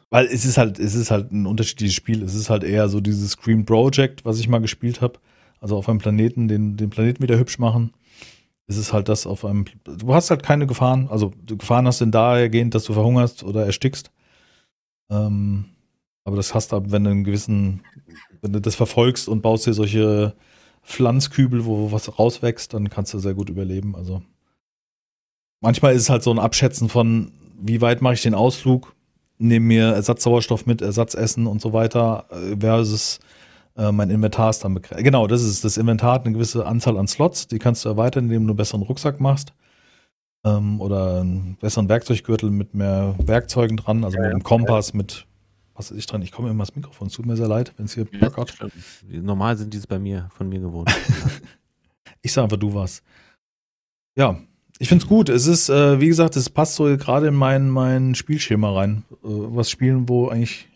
Weil 0.10 0.28
es 0.28 0.46
ist 0.46 0.58
halt, 0.58 0.80
es 0.80 0.96
ist 0.96 1.12
halt 1.12 1.32
ein 1.32 1.46
unterschiedliches 1.46 1.96
Spiel. 1.96 2.24
Es 2.24 2.34
ist 2.34 2.50
halt 2.50 2.64
eher 2.64 2.88
so 2.88 3.02
dieses 3.02 3.32
Scream 3.32 3.66
Project, 3.66 4.24
was 4.24 4.40
ich 4.40 4.48
mal 4.48 4.60
gespielt 4.60 5.02
habe. 5.02 5.20
Also 5.60 5.76
auf 5.76 5.90
einem 5.90 6.00
Planeten, 6.00 6.48
den, 6.48 6.78
den 6.78 6.90
Planeten 6.90 7.22
wieder 7.22 7.38
hübsch 7.38 7.60
machen. 7.60 7.94
Es 8.68 8.78
ist 8.78 8.94
halt 8.94 9.10
das 9.10 9.28
auf 9.28 9.44
einem. 9.44 9.66
Du 9.84 10.14
hast 10.14 10.30
halt 10.30 10.44
keine 10.44 10.68
Gefahren. 10.68 11.10
Also 11.10 11.34
Gefahren 11.46 11.88
hast 11.88 12.00
du 12.00 12.06
dahergehend, 12.06 12.74
dass 12.74 12.86
du 12.86 12.94
verhungerst 12.94 13.44
oder 13.44 13.66
erstickst. 13.66 14.12
Ähm, 15.10 15.66
aber 16.24 16.38
das 16.38 16.54
hast 16.54 16.72
du, 16.72 16.92
wenn 16.92 17.04
du 17.04 17.10
einen 17.10 17.24
gewissen, 17.26 17.82
wenn 18.42 18.54
du 18.54 18.62
das 18.62 18.76
verfolgst 18.76 19.28
und 19.28 19.42
baust 19.42 19.68
dir 19.68 19.74
solche 19.74 20.36
Pflanzkübel, 20.86 21.66
wo 21.66 21.92
was 21.92 22.18
rauswächst, 22.20 22.74
dann 22.74 22.90
kannst 22.90 23.14
du 23.14 23.20
sehr 23.20 23.34
gut 23.34 23.50
überleben. 23.50 23.96
Also 23.96 24.22
manchmal 25.62 25.96
ist 25.96 26.04
es 26.04 26.10
halt 26.10 26.24
so 26.24 26.32
ein 26.32 26.40
Abschätzen 26.40 26.90
von, 26.90 27.32
wie 27.60 27.82
weit 27.82 28.02
mache 28.02 28.14
ich 28.14 28.22
den 28.22 28.36
Ausflug, 28.36 28.96
nehme 29.38 29.66
mir 29.66 29.94
Ersatzsauerstoff 29.94 30.66
mit, 30.66 30.82
Ersatzessen 30.82 31.48
und 31.48 31.62
so 31.62 31.74
weiter, 31.74 32.26
äh, 32.30 32.56
versus 32.60 33.20
äh, 33.76 33.92
mein 33.92 34.10
Inventar 34.10 34.52
ist 34.52 34.64
dann 34.64 34.76
begrenzt. 34.76 35.04
Genau, 35.04 35.28
das 35.28 35.44
ist 35.44 35.66
das 35.66 35.78
Inventar 35.78 36.14
hat 36.14 36.26
eine 36.26 36.34
gewisse 36.34 36.66
Anzahl 36.66 36.98
an 36.98 37.08
Slots, 37.08 37.48
die 37.48 37.60
kannst 37.60 37.84
du 37.84 37.90
erweitern, 37.90 38.26
indem 38.26 38.44
du 38.44 38.52
einen 38.52 38.58
besseren 38.58 38.84
Rucksack 38.84 39.20
machst. 39.20 39.54
Ähm, 40.46 40.80
oder 40.80 41.22
einen 41.22 41.58
besseren 41.60 41.90
Werkzeuggürtel 41.90 42.52
mit 42.52 42.76
mehr 42.76 43.16
Werkzeugen 43.18 43.78
dran, 43.78 44.04
also 44.04 44.18
ja, 44.18 44.24
mit 44.24 44.32
einem 44.32 44.44
Kompass, 44.44 44.94
mit 44.94 45.26
was 45.76 45.92
ist 45.92 45.98
ich 45.98 46.06
dran? 46.06 46.22
Ich 46.22 46.32
komme 46.32 46.50
immer 46.50 46.64
das 46.64 46.76
Mikrofon. 46.76 47.08
Es 47.08 47.14
tut 47.14 47.26
mir 47.26 47.36
sehr 47.36 47.48
leid, 47.48 47.74
wenn 47.78 47.86
es 47.86 47.94
hier 47.94 48.08
ja, 48.12 48.32
Normal 49.22 49.58
sind 49.58 49.74
die 49.74 49.78
es 49.78 49.88
bei 49.88 50.00
mir, 50.00 50.30
von 50.36 50.48
mir 50.48 50.60
gewohnt. 50.60 50.90
ich 52.22 52.32
sage 52.32 52.46
einfach, 52.46 52.58
du 52.58 52.74
warst. 52.74 53.04
Ja, 54.16 54.40
ich 54.80 54.88
finde 54.88 55.04
es 55.04 55.10
gut. 55.10 55.30
Es 55.30 55.48
ist, 55.48 55.70
äh, 55.70 56.00
wie 56.00 56.08
gesagt, 56.08 56.38
es 56.38 56.50
passt 56.50 56.76
so 56.76 56.86
gerade 56.98 57.28
in 57.28 57.36
mein, 57.36 57.70
mein 57.70 58.16
Spielschema 58.16 58.74
rein. 58.74 59.04
Äh, 59.12 59.18
was 59.24 59.70
spielen, 59.70 60.08
wo 60.08 60.30
eigentlich 60.30 60.68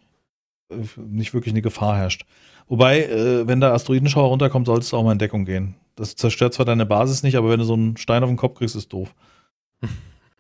äh, 0.70 0.76
nicht 0.98 1.34
wirklich 1.34 1.54
eine 1.54 1.62
Gefahr 1.62 1.96
herrscht. 1.96 2.26
Wobei, 2.68 3.04
äh, 3.06 3.48
wenn 3.48 3.62
der 3.62 3.74
Asteroidenschauer 3.74 4.28
runterkommt, 4.28 4.68
solltest 4.68 4.92
du 4.92 4.98
auch 4.98 5.04
mal 5.04 5.14
in 5.14 5.18
Deckung 5.18 5.46
gehen. 5.46 5.76
Das 5.96 6.16
zerstört 6.16 6.54
zwar 6.54 6.66
deine 6.66 6.86
Basis 6.86 7.24
nicht, 7.24 7.36
aber 7.36 7.50
wenn 7.50 7.60
du 7.60 7.66
so 7.66 7.74
einen 7.74 7.98
Stein 7.98 8.24
auf 8.24 8.30
den 8.30 8.38
Kopf 8.38 8.58
kriegst, 8.58 8.76
ist 8.76 8.92
doof. 8.92 9.14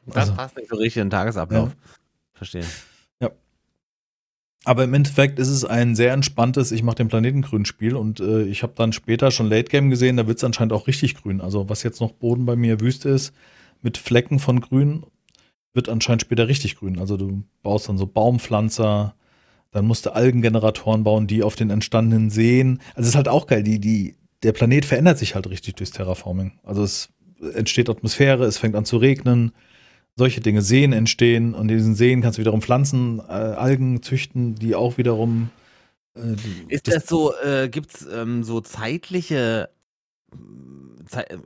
Das 0.06 0.16
also, 0.16 0.34
passt 0.34 0.58
nicht 0.58 0.70
so 0.70 0.76
richtig 0.76 0.98
in 0.98 1.06
den 1.06 1.12
Tagesablauf. 1.12 1.70
Ja. 1.70 1.76
Verstehe. 2.34 2.66
Aber 4.70 4.84
im 4.84 4.94
Endeffekt 4.94 5.40
ist 5.40 5.48
es 5.48 5.66
ein 5.66 5.96
sehr 5.96 6.14
entspanntes, 6.14 6.72
ich 6.72 6.84
mache 6.84 6.98
den 6.98 7.08
Planeten 7.08 7.42
grün 7.42 7.66
Spiel 7.66 7.96
und 7.96 8.20
äh, 8.20 8.44
ich 8.44 8.62
habe 8.62 8.74
dann 8.76 8.94
später 8.94 9.32
schon 9.32 9.50
Late 9.50 9.64
Game 9.64 9.90
gesehen, 9.90 10.16
da 10.16 10.28
wird 10.28 10.38
es 10.38 10.44
anscheinend 10.44 10.74
auch 10.74 10.86
richtig 10.86 11.16
grün. 11.16 11.42
Also 11.42 11.70
was 11.70 11.82
jetzt 11.82 12.02
noch 12.02 12.12
Boden 12.12 12.46
bei 12.46 12.56
mir 12.56 12.80
Wüste 12.80 13.10
ist, 13.10 13.34
mit 13.82 13.98
Flecken 13.98 14.38
von 14.38 14.62
grün, 14.62 15.08
wird 15.74 15.90
anscheinend 15.90 16.22
später 16.22 16.48
richtig 16.48 16.76
grün. 16.76 17.00
Also 17.00 17.18
du 17.18 17.42
baust 17.64 17.90
dann 17.90 17.98
so 17.98 18.06
Baumpflanzer, 18.06 19.16
dann 19.72 19.88
musst 19.88 20.06
du 20.06 20.14
Algengeneratoren 20.14 21.04
bauen, 21.04 21.26
die 21.26 21.42
auf 21.42 21.56
den 21.56 21.72
entstandenen 21.72 22.30
Seen. 22.30 22.78
Also 22.94 23.08
es 23.08 23.08
ist 23.08 23.16
halt 23.16 23.28
auch 23.28 23.48
geil, 23.48 23.64
die, 23.64 23.80
die, 23.80 24.18
der 24.44 24.52
Planet 24.52 24.86
verändert 24.86 25.18
sich 25.18 25.34
halt 25.34 25.50
richtig 25.50 25.78
durchs 25.78 25.94
Terraforming. 25.94 26.60
Also 26.62 26.84
es 26.84 27.10
entsteht 27.56 27.90
Atmosphäre, 27.90 28.46
es 28.46 28.60
fängt 28.60 28.76
an 28.76 28.86
zu 28.86 28.98
regnen, 28.98 29.52
solche 30.20 30.42
Dinge, 30.42 30.62
Seen 30.62 30.94
entstehen 30.94 31.56
und 31.56 31.70
in 31.70 31.78
diesen 31.78 31.96
Seen 31.96 32.22
kannst 32.22 32.38
du 32.38 32.42
wiederum 32.42 32.62
Pflanzen, 32.62 33.20
äh, 33.20 33.32
Algen 33.32 34.04
züchten, 34.04 34.54
die 34.54 34.76
auch 34.76 35.00
wiederum. 35.00 35.50
Äh, 36.16 36.36
ist 36.68 36.88
das, 36.88 36.96
das 36.96 37.08
so, 37.08 37.34
äh, 37.44 37.70
gibt 37.70 37.96
es 37.96 38.08
ähm, 38.14 38.44
so 38.44 38.62
zeitliche, 38.62 39.70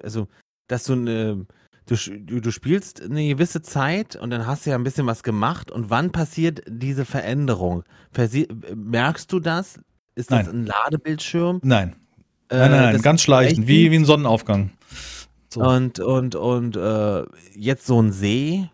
also, 0.01 0.27
dass 0.67 0.83
du 0.83 0.93
eine 0.93 1.45
du, 1.85 1.95
du, 1.95 2.41
du 2.41 2.51
spielst 2.51 3.01
eine 3.01 3.27
gewisse 3.27 3.61
Zeit 3.61 4.15
und 4.15 4.29
dann 4.29 4.47
hast 4.47 4.65
du 4.65 4.71
ja 4.71 4.75
ein 4.75 4.83
bisschen 4.83 5.07
was 5.07 5.23
gemacht 5.23 5.71
und 5.71 5.89
wann 5.89 6.11
passiert 6.11 6.61
diese 6.67 7.05
Veränderung? 7.05 7.83
Versi 8.11 8.47
merkst 8.75 9.31
du 9.31 9.39
das? 9.39 9.79
Ist 10.15 10.31
das 10.31 10.47
nein. 10.47 10.55
ein 10.55 10.65
Ladebildschirm? 10.65 11.59
Nein. 11.63 11.95
Äh, 12.49 12.57
nein, 12.57 12.71
nein, 12.71 12.93
nein 12.93 13.01
ganz 13.01 13.21
schleichend, 13.23 13.67
wie, 13.67 13.91
wie 13.91 13.95
ein 13.95 14.05
Sonnenaufgang. 14.05 14.71
So. 15.53 15.61
Und, 15.61 15.99
und, 15.99 16.35
und 16.35 16.75
äh, 16.75 17.23
jetzt 17.55 17.85
so 17.85 18.01
ein 18.01 18.11
See, 18.11 18.67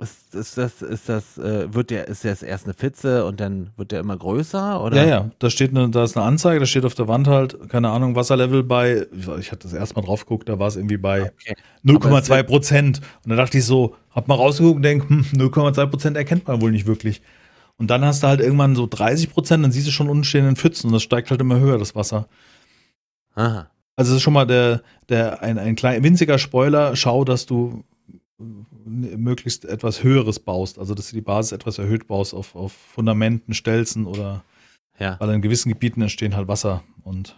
ist, 0.00 0.34
ist 0.34 0.58
das, 0.58 0.82
ist 0.82 1.08
das, 1.08 1.38
äh, 1.38 1.72
wird 1.72 1.90
der, 1.90 2.08
ist 2.08 2.24
das 2.24 2.42
erst 2.42 2.64
eine 2.64 2.74
Pfütze 2.74 3.24
und 3.24 3.40
dann 3.40 3.70
wird 3.76 3.92
der 3.92 4.00
immer 4.00 4.16
größer? 4.16 4.82
Oder? 4.82 4.96
Ja, 4.96 5.08
ja, 5.08 5.30
da 5.38 5.50
steht 5.50 5.70
eine, 5.70 5.88
da 5.88 6.04
ist 6.04 6.16
eine 6.16 6.26
Anzeige, 6.26 6.60
da 6.60 6.66
steht 6.66 6.84
auf 6.84 6.94
der 6.94 7.06
Wand 7.06 7.28
halt, 7.28 7.68
keine 7.68 7.90
Ahnung, 7.90 8.16
Wasserlevel 8.16 8.64
bei, 8.64 9.06
ich 9.38 9.52
hatte 9.52 9.62
das 9.62 9.72
erste 9.72 9.94
Mal 9.94 10.02
drauf 10.02 10.26
geguckt, 10.26 10.48
da 10.48 10.58
war 10.58 10.66
es 10.66 10.76
irgendwie 10.76 10.96
bei 10.96 11.22
okay. 11.22 11.54
0,2 11.84 12.42
Prozent. 12.42 13.00
Und 13.24 13.30
da 13.30 13.36
dachte 13.36 13.58
ich 13.58 13.64
so, 13.64 13.94
hab 14.10 14.26
mal 14.26 14.34
rausgeguckt 14.34 14.76
und 14.76 14.82
denk, 14.82 15.08
hm, 15.08 15.26
0,2 15.32 15.86
Prozent 15.86 16.16
erkennt 16.16 16.48
man 16.48 16.60
wohl 16.60 16.72
nicht 16.72 16.86
wirklich. 16.86 17.22
Und 17.76 17.90
dann 17.90 18.04
hast 18.04 18.22
du 18.22 18.26
halt 18.26 18.40
irgendwann 18.40 18.76
so 18.76 18.86
30 18.88 19.30
Prozent, 19.30 19.64
dann 19.64 19.72
siehst 19.72 19.86
du 19.86 19.92
schon 19.92 20.08
unten 20.08 20.24
stehenden 20.24 20.56
Pfützen 20.56 20.88
und 20.88 20.92
das 20.92 21.02
steigt 21.02 21.30
halt 21.30 21.40
immer 21.40 21.60
höher, 21.60 21.78
das 21.78 21.94
Wasser. 21.94 22.26
Aha. 23.36 23.68
Also 23.96 24.12
es 24.12 24.16
ist 24.16 24.22
schon 24.22 24.32
mal 24.32 24.46
der, 24.46 24.82
der, 25.08 25.42
ein, 25.42 25.58
ein 25.58 25.76
kleiner, 25.76 26.02
winziger 26.02 26.38
Spoiler, 26.38 26.96
schau, 26.96 27.24
dass 27.24 27.46
du 27.46 27.84
möglichst 28.84 29.64
etwas 29.64 30.02
Höheres 30.02 30.40
baust, 30.40 30.78
also 30.78 30.94
dass 30.94 31.10
du 31.10 31.16
die 31.16 31.22
Basis 31.22 31.52
etwas 31.52 31.78
erhöht 31.78 32.06
baust 32.06 32.34
auf, 32.34 32.54
auf 32.54 32.72
Fundamenten, 32.72 33.54
Stelzen 33.54 34.06
oder 34.06 34.42
ja. 34.98 35.16
weil 35.20 35.30
in 35.30 35.42
gewissen 35.42 35.68
Gebieten 35.70 36.02
entstehen 36.02 36.36
halt 36.36 36.48
Wasser 36.48 36.82
und 37.04 37.36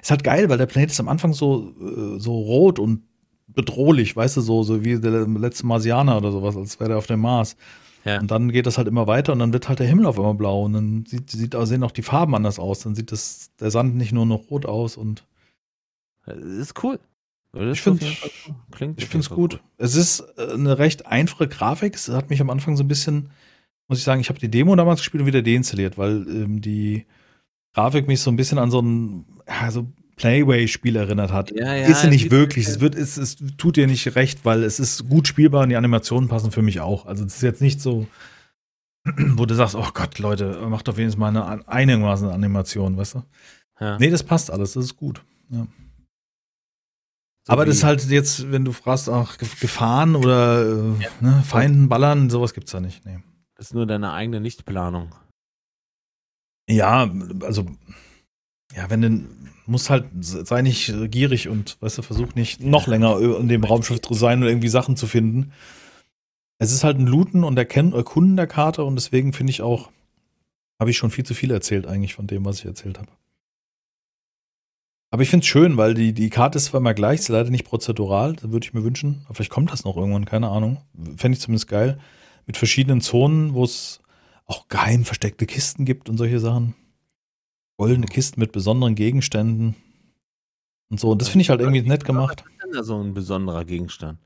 ist 0.00 0.10
halt 0.10 0.24
geil, 0.24 0.48
weil 0.48 0.58
der 0.58 0.66
Planet 0.66 0.90
ist 0.90 1.00
am 1.00 1.08
Anfang 1.08 1.32
so, 1.32 1.74
äh, 1.80 2.18
so 2.18 2.38
rot 2.38 2.78
und 2.78 3.02
bedrohlich, 3.48 4.14
weißt 4.14 4.36
du, 4.36 4.40
so, 4.40 4.62
so 4.62 4.84
wie 4.84 4.98
der 5.00 5.26
letzte 5.26 5.66
Marsianer 5.66 6.16
oder 6.16 6.32
sowas, 6.32 6.56
als 6.56 6.78
wäre 6.78 6.90
der 6.90 6.98
auf 6.98 7.06
dem 7.06 7.20
Mars. 7.20 7.56
Ja. 8.04 8.20
Und 8.20 8.30
dann 8.30 8.52
geht 8.52 8.66
das 8.66 8.78
halt 8.78 8.88
immer 8.88 9.06
weiter 9.06 9.32
und 9.32 9.40
dann 9.40 9.52
wird 9.52 9.68
halt 9.68 9.80
der 9.80 9.86
Himmel 9.86 10.06
auf 10.06 10.18
einmal 10.18 10.34
blau 10.34 10.64
und 10.64 10.72
dann 10.72 11.04
sieht, 11.06 11.30
sieht, 11.30 11.56
sehen 11.60 11.82
auch 11.82 11.90
die 11.90 12.02
Farben 12.02 12.34
anders 12.34 12.58
aus. 12.58 12.80
Dann 12.80 12.94
sieht 12.94 13.10
das, 13.12 13.50
der 13.60 13.70
Sand 13.70 13.96
nicht 13.96 14.12
nur 14.12 14.26
noch 14.26 14.50
rot 14.50 14.66
aus 14.66 14.96
und. 14.96 15.24
Das 16.34 16.68
ist 16.68 16.82
cool. 16.82 16.98
Ich 17.54 17.80
finde 17.80 18.04
es 19.18 19.30
gut. 19.30 19.54
Cool. 19.54 19.60
Es 19.78 19.94
ist 19.94 20.20
äh, 20.36 20.52
eine 20.52 20.78
recht 20.78 21.06
einfache 21.06 21.48
Grafik. 21.48 21.94
Es 21.94 22.08
hat 22.08 22.30
mich 22.30 22.40
am 22.40 22.50
Anfang 22.50 22.76
so 22.76 22.84
ein 22.84 22.88
bisschen, 22.88 23.30
muss 23.88 23.98
ich 23.98 24.04
sagen, 24.04 24.20
ich 24.20 24.28
habe 24.28 24.38
die 24.38 24.50
Demo 24.50 24.76
damals 24.76 25.00
gespielt 25.00 25.22
und 25.22 25.26
wieder 25.26 25.42
deinstalliert, 25.42 25.96
weil 25.96 26.26
ähm, 26.28 26.60
die 26.60 27.06
Grafik 27.74 28.06
mich 28.06 28.20
so 28.20 28.30
ein 28.30 28.36
bisschen 28.36 28.58
an 28.58 28.70
so 28.70 28.80
ein 28.80 29.24
ja, 29.48 29.70
so 29.70 29.88
Playway-Spiel 30.16 30.96
erinnert 30.96 31.32
hat. 31.32 31.50
Ja, 31.52 31.74
ja, 31.74 31.86
ist 31.86 32.02
sie 32.02 32.08
nicht 32.08 32.30
wirklich. 32.30 32.66
Es, 32.66 32.80
wird, 32.80 32.94
es, 32.94 33.16
es 33.16 33.36
tut 33.56 33.76
dir 33.76 33.86
nicht 33.86 34.14
recht, 34.14 34.44
weil 34.44 34.64
es 34.64 34.78
ist 34.78 35.08
gut 35.08 35.26
spielbar 35.26 35.62
und 35.62 35.70
die 35.70 35.76
Animationen 35.76 36.28
passen 36.28 36.50
für 36.50 36.62
mich 36.62 36.80
auch. 36.80 37.06
Also 37.06 37.24
es 37.24 37.36
ist 37.36 37.42
jetzt 37.42 37.62
nicht 37.62 37.80
so, 37.80 38.06
wo 39.04 39.46
du 39.46 39.54
sagst, 39.54 39.74
oh 39.74 39.88
Gott, 39.94 40.18
Leute, 40.18 40.60
macht 40.68 40.88
doch 40.88 40.96
wenigstens 40.96 41.18
mal 41.18 41.28
eine 41.28 41.66
einigermaßen 41.68 42.28
Animation, 42.28 42.96
weißt 42.96 43.14
du? 43.14 43.22
Ja. 43.80 43.96
Nee, 43.98 44.10
das 44.10 44.24
passt 44.24 44.50
alles, 44.50 44.72
das 44.72 44.86
ist 44.86 44.96
gut. 44.96 45.22
Ja. 45.50 45.66
So 47.48 47.54
Aber 47.54 47.64
das 47.64 47.76
ist 47.76 47.84
halt 47.84 48.04
jetzt, 48.10 48.52
wenn 48.52 48.66
du 48.66 48.72
fragst, 48.72 49.08
ach, 49.08 49.38
Gefahren 49.38 50.16
oder 50.16 50.66
äh, 50.66 51.02
ja. 51.02 51.08
ne, 51.20 51.42
Feinden 51.46 51.88
ballern, 51.88 52.28
sowas 52.28 52.52
gibt's 52.52 52.72
da 52.72 52.80
nicht. 52.80 53.06
Nee. 53.06 53.20
Das 53.54 53.68
ist 53.68 53.74
nur 53.74 53.86
deine 53.86 54.12
eigene 54.12 54.38
Nichtplanung. 54.38 55.14
Ja, 56.68 57.10
also, 57.40 57.64
ja, 58.76 58.90
wenn 58.90 59.00
du 59.00 59.24
musst 59.64 59.88
halt, 59.88 60.04
sei 60.20 60.60
nicht 60.60 60.92
gierig 61.10 61.48
und, 61.48 61.80
weißt 61.80 61.96
du, 61.96 62.02
versuch 62.02 62.34
nicht 62.34 62.60
noch 62.60 62.86
länger 62.86 63.18
in 63.18 63.48
dem 63.48 63.64
Raumschiff 63.64 64.02
zu 64.02 64.12
sein 64.12 64.42
und 64.42 64.48
irgendwie 64.48 64.68
Sachen 64.68 64.96
zu 64.96 65.06
finden. 65.06 65.52
Es 66.58 66.70
ist 66.70 66.84
halt 66.84 66.98
ein 66.98 67.06
Looten 67.06 67.44
und 67.44 67.58
Erkunden 67.58 68.36
der 68.36 68.46
Karte 68.46 68.84
und 68.84 68.94
deswegen 68.94 69.32
finde 69.32 69.52
ich 69.52 69.62
auch, 69.62 69.90
habe 70.78 70.90
ich 70.90 70.98
schon 70.98 71.10
viel 71.10 71.24
zu 71.24 71.32
viel 71.32 71.50
erzählt 71.50 71.86
eigentlich 71.86 72.14
von 72.14 72.26
dem, 72.26 72.44
was 72.44 72.58
ich 72.58 72.66
erzählt 72.66 72.98
habe. 72.98 73.08
Aber 75.10 75.22
ich 75.22 75.30
finde 75.30 75.44
es 75.44 75.48
schön, 75.48 75.76
weil 75.76 75.94
die, 75.94 76.12
die 76.12 76.28
Karte 76.28 76.58
ist 76.58 76.66
zwar 76.66 76.80
immer 76.80 76.94
gleich, 76.94 77.20
ist 77.20 77.28
leider 77.28 77.50
nicht 77.50 77.64
prozedural, 77.64 78.34
das 78.34 78.50
würde 78.50 78.66
ich 78.66 78.74
mir 78.74 78.84
wünschen. 78.84 79.22
Aber 79.24 79.34
vielleicht 79.34 79.50
kommt 79.50 79.72
das 79.72 79.84
noch 79.84 79.96
irgendwann, 79.96 80.26
keine 80.26 80.48
Ahnung. 80.48 80.82
Fände 81.16 81.36
ich 81.36 81.40
zumindest 81.40 81.68
geil. 81.68 81.98
Mit 82.46 82.56
verschiedenen 82.56 83.00
Zonen, 83.00 83.54
wo 83.54 83.64
es 83.64 84.00
auch 84.46 84.68
geheim 84.68 85.04
versteckte 85.04 85.46
Kisten 85.46 85.84
gibt 85.84 86.08
und 86.08 86.18
solche 86.18 86.40
Sachen. 86.40 86.74
Goldene 87.78 88.06
Kisten 88.06 88.40
mit 88.40 88.52
besonderen 88.52 88.94
Gegenständen 88.94 89.76
und 90.90 91.00
so. 91.00 91.10
Und 91.10 91.22
das 91.22 91.28
finde 91.28 91.42
ich 91.42 91.50
halt 91.50 91.60
irgendwie 91.60 91.82
nett 91.82 92.04
gemacht. 92.04 92.44
Was 92.44 92.52
ist 92.52 92.62
denn 92.64 92.72
da 92.72 92.82
so 92.82 93.00
ein 93.00 93.14
besonderer 93.14 93.64
Gegenstand? 93.64 94.18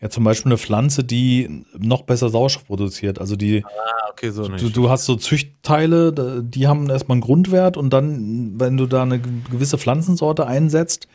Ja, 0.00 0.10
zum 0.10 0.24
Beispiel 0.24 0.52
eine 0.52 0.58
Pflanze, 0.58 1.04
die 1.04 1.64
noch 1.78 2.02
besser 2.02 2.28
Sauerstoff 2.28 2.66
produziert. 2.66 3.18
Also 3.18 3.34
die, 3.34 3.64
ah, 3.64 4.10
okay, 4.10 4.30
so. 4.30 4.46
Du, 4.46 4.68
du 4.68 4.90
hast 4.90 5.06
so 5.06 5.16
Züchtteile, 5.16 6.42
die 6.42 6.66
haben 6.66 6.90
erstmal 6.90 7.14
einen 7.14 7.22
Grundwert 7.22 7.76
und 7.78 7.90
dann, 7.90 8.60
wenn 8.60 8.76
du 8.76 8.86
da 8.86 9.02
eine 9.02 9.20
gewisse 9.20 9.78
Pflanzensorte 9.78 10.46
einsetzt, 10.46 11.08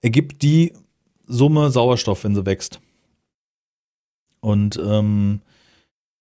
ergibt 0.00 0.42
die 0.42 0.72
Summe 1.26 1.70
Sauerstoff, 1.70 2.24
wenn 2.24 2.34
sie 2.34 2.46
wächst. 2.46 2.80
Und 4.40 4.78
ähm, 4.82 5.40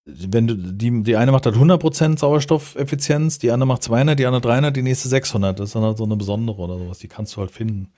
wenn 0.06 0.48
du, 0.48 0.56
die, 0.56 1.04
die 1.04 1.16
eine 1.16 1.32
macht 1.32 1.46
halt 1.46 1.56
100% 1.56 2.18
Sauerstoffeffizienz, 2.20 3.40
die 3.40 3.52
andere 3.52 3.68
macht 3.68 3.84
200, 3.84 4.20
die 4.20 4.26
andere 4.26 4.42
300, 4.42 4.76
die 4.76 4.82
nächste 4.82 5.08
600. 5.08 5.60
Das 5.60 5.70
ist 5.70 5.76
dann 5.76 5.84
halt 5.84 5.98
so 5.98 6.04
eine 6.04 6.18
besondere 6.18 6.58
oder 6.58 6.78
sowas. 6.78 7.00
Die 7.00 7.08
kannst 7.08 7.36
du 7.36 7.42
halt 7.42 7.52
finden. 7.52 7.94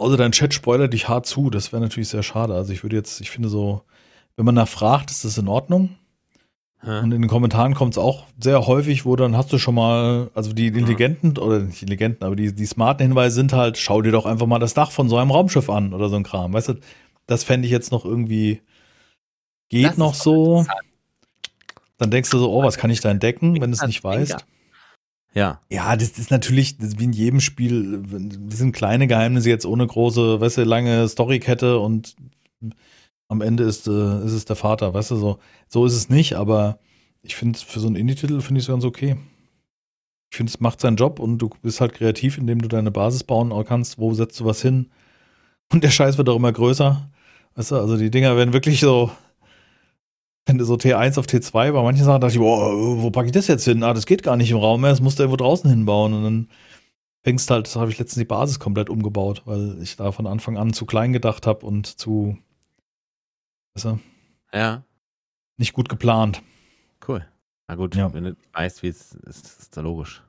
Also 0.00 0.16
dein 0.16 0.32
Chat 0.32 0.54
spoilert 0.54 0.94
dich 0.94 1.08
hart 1.08 1.26
zu, 1.26 1.50
das 1.50 1.72
wäre 1.72 1.82
natürlich 1.82 2.08
sehr 2.08 2.22
schade. 2.22 2.54
Also 2.54 2.72
ich 2.72 2.82
würde 2.82 2.96
jetzt, 2.96 3.20
ich 3.20 3.30
finde 3.30 3.48
so, 3.48 3.82
wenn 4.36 4.46
man 4.46 4.54
nachfragt, 4.54 5.10
ist 5.10 5.24
das 5.24 5.36
in 5.36 5.46
Ordnung. 5.46 5.90
Hä? 6.82 7.00
Und 7.00 7.12
in 7.12 7.20
den 7.20 7.28
Kommentaren 7.28 7.74
kommt 7.74 7.94
es 7.94 7.98
auch 7.98 8.24
sehr 8.42 8.66
häufig, 8.66 9.04
wo 9.04 9.14
dann 9.14 9.36
hast 9.36 9.52
du 9.52 9.58
schon 9.58 9.74
mal, 9.74 10.30
also 10.34 10.54
die 10.54 10.68
intelligenten, 10.68 11.36
oder 11.36 11.58
nicht 11.58 11.82
intelligenten, 11.82 12.24
aber 12.24 12.34
die, 12.34 12.54
die 12.54 12.64
smarten 12.64 13.06
Hinweise 13.06 13.34
sind 13.34 13.52
halt, 13.52 13.76
schau 13.76 14.00
dir 14.00 14.12
doch 14.12 14.24
einfach 14.24 14.46
mal 14.46 14.58
das 14.58 14.72
Dach 14.72 14.90
von 14.90 15.10
so 15.10 15.18
einem 15.18 15.30
Raumschiff 15.30 15.68
an 15.68 15.92
oder 15.92 16.08
so 16.08 16.16
ein 16.16 16.22
Kram. 16.22 16.54
Weißt 16.54 16.70
du, 16.70 16.74
das 17.26 17.44
fände 17.44 17.66
ich 17.66 17.72
jetzt 17.72 17.92
noch 17.92 18.06
irgendwie, 18.06 18.62
geht 19.68 19.84
Das 19.84 19.98
noch 19.98 20.14
so. 20.14 20.64
Dann 21.98 22.10
denkst 22.10 22.30
du 22.30 22.38
so, 22.38 22.50
oh, 22.50 22.62
was 22.62 22.78
kann 22.78 22.88
ich 22.88 23.00
da 23.00 23.10
entdecken, 23.10 23.60
wenn 23.60 23.70
du 23.70 23.76
es 23.76 23.86
nicht 23.86 24.02
weißt? 24.02 24.46
Ja. 25.34 25.60
Ja, 25.70 25.96
das 25.96 26.18
ist 26.18 26.30
natürlich, 26.30 26.78
das 26.78 26.88
ist 26.88 26.98
wie 26.98 27.04
in 27.04 27.12
jedem 27.12 27.40
Spiel, 27.40 28.02
das 28.48 28.58
sind 28.58 28.72
kleine 28.72 29.06
Geheimnisse 29.06 29.48
jetzt 29.48 29.66
ohne 29.66 29.86
große, 29.86 30.40
weißt 30.40 30.58
du, 30.58 30.64
lange 30.64 31.08
Storykette 31.08 31.78
und 31.78 32.16
am 33.28 33.40
Ende 33.40 33.62
ist, 33.62 33.86
äh, 33.86 34.24
ist 34.24 34.32
es 34.32 34.44
der 34.44 34.56
Vater, 34.56 34.92
weißt 34.92 35.12
du, 35.12 35.16
so, 35.16 35.38
so 35.68 35.86
ist 35.86 35.94
es 35.94 36.08
nicht, 36.08 36.34
aber 36.34 36.80
ich 37.22 37.36
finde, 37.36 37.58
für 37.58 37.78
so 37.78 37.86
einen 37.86 37.96
Indie-Titel 37.96 38.40
finde 38.40 38.58
ich 38.58 38.64
es 38.64 38.72
ganz 38.72 38.84
okay. 38.84 39.16
Ich 40.30 40.36
finde, 40.36 40.50
es 40.50 40.60
macht 40.60 40.80
seinen 40.80 40.96
Job 40.96 41.20
und 41.20 41.38
du 41.38 41.50
bist 41.62 41.80
halt 41.80 41.94
kreativ, 41.94 42.38
indem 42.38 42.60
du 42.60 42.68
deine 42.68 42.90
Basis 42.90 43.24
bauen 43.24 43.52
kannst, 43.64 43.98
wo 43.98 44.14
setzt 44.14 44.38
du 44.40 44.44
was 44.44 44.62
hin. 44.62 44.90
Und 45.72 45.84
der 45.84 45.90
Scheiß 45.90 46.18
wird 46.18 46.28
auch 46.28 46.36
immer 46.36 46.52
größer. 46.52 47.08
Weißt 47.54 47.72
du, 47.72 47.76
also 47.76 47.96
die 47.96 48.10
Dinger 48.10 48.36
werden 48.36 48.52
wirklich 48.52 48.80
so, 48.80 49.10
so 50.48 50.74
T1 50.74 51.18
auf 51.18 51.26
T2 51.26 51.72
bei 51.72 51.82
manchen 51.82 52.04
Sachen 52.04 52.20
dachte 52.20 52.34
ich, 52.34 52.40
boah, 52.40 52.72
wo 53.02 53.10
packe 53.10 53.26
ich 53.26 53.32
das 53.32 53.46
jetzt 53.46 53.64
hin? 53.64 53.82
Ah, 53.82 53.94
das 53.94 54.06
geht 54.06 54.22
gar 54.22 54.36
nicht 54.36 54.50
im 54.50 54.56
Raum 54.58 54.80
mehr, 54.80 54.90
das 54.90 55.00
musst 55.00 55.18
du 55.18 55.22
irgendwo 55.22 55.36
draußen 55.36 55.68
hinbauen. 55.70 56.12
Und 56.14 56.24
dann 56.24 56.48
fängst 57.22 57.50
halt, 57.50 57.66
das 57.66 57.76
habe 57.76 57.90
ich 57.90 57.98
letztens 57.98 58.20
die 58.20 58.24
Basis 58.24 58.58
komplett 58.58 58.90
umgebaut, 58.90 59.42
weil 59.44 59.80
ich 59.82 59.96
da 59.96 60.10
von 60.12 60.26
Anfang 60.26 60.56
an 60.56 60.72
zu 60.72 60.86
klein 60.86 61.12
gedacht 61.12 61.46
habe 61.46 61.64
und 61.66 61.86
zu, 61.86 62.36
weißt 63.74 63.84
du, 63.86 63.98
Ja. 64.52 64.82
nicht 65.56 65.72
gut 65.72 65.88
geplant. 65.88 66.42
Cool. 67.06 67.24
Na 67.68 67.74
gut, 67.76 67.94
Ja. 67.94 68.12
wenn 68.12 68.24
du 68.24 68.36
weißt, 68.52 68.82
wie 68.82 68.88
es 68.88 69.12
ist, 69.12 69.46
ist 69.60 69.76
da 69.76 69.82
logisch. 69.82 70.22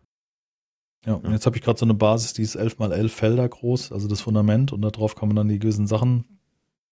Ja, 1.08 1.16
und 1.16 1.32
jetzt 1.32 1.48
habe 1.48 1.58
ich 1.58 1.64
gerade 1.64 1.80
so 1.80 1.86
eine 1.86 1.96
Basis, 1.96 2.34
die 2.34 2.44
ist 2.44 2.54
11 2.54 2.78
mal 2.78 2.92
11 2.92 3.12
Felder 3.12 3.50
groß, 3.50 3.92
also 3.92 4.08
das 4.08 4.22
Fundament 4.22 4.72
und 4.72 4.82
darauf 4.84 5.16
kann 5.16 5.30
man 5.30 5.36
dann 5.36 5.48
die 5.50 5.58
gewissen 5.58 5.88
Sachen 5.88 6.26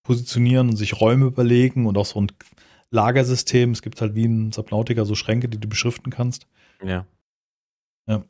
positionieren 0.01 0.69
und 0.69 0.77
sich 0.77 0.99
Räume 0.99 1.25
überlegen 1.27 1.85
und 1.85 1.95
auch 1.95 2.07
so 2.07 2.19
ein 2.19 2.31
Lagersystem. 2.91 3.71
Es 3.71 3.81
gibt 3.81 4.01
halt 4.01 4.15
wie 4.15 4.25
in 4.25 4.51
Subnautica 4.51 5.05
so 5.05 5.15
Schränke, 5.15 5.49
die 5.49 5.59
du 5.59 5.67
beschriften 5.67 6.11
kannst. 6.11 6.47
Ja. 6.83 7.05
Ja. 8.07 8.23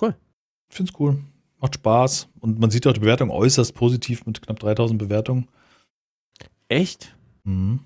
Cool. 0.00 0.16
Ich 0.68 0.76
finde 0.76 0.92
es 0.92 1.00
cool. 1.00 1.18
Macht 1.60 1.76
Spaß 1.76 2.28
und 2.40 2.58
man 2.58 2.70
sieht 2.70 2.86
auch 2.86 2.92
die 2.92 3.00
Bewertung 3.00 3.30
äußerst 3.30 3.74
positiv 3.74 4.26
mit 4.26 4.42
knapp 4.42 4.58
3000 4.58 4.98
Bewertungen. 4.98 5.48
Echt? 6.68 7.14
Mhm. 7.44 7.80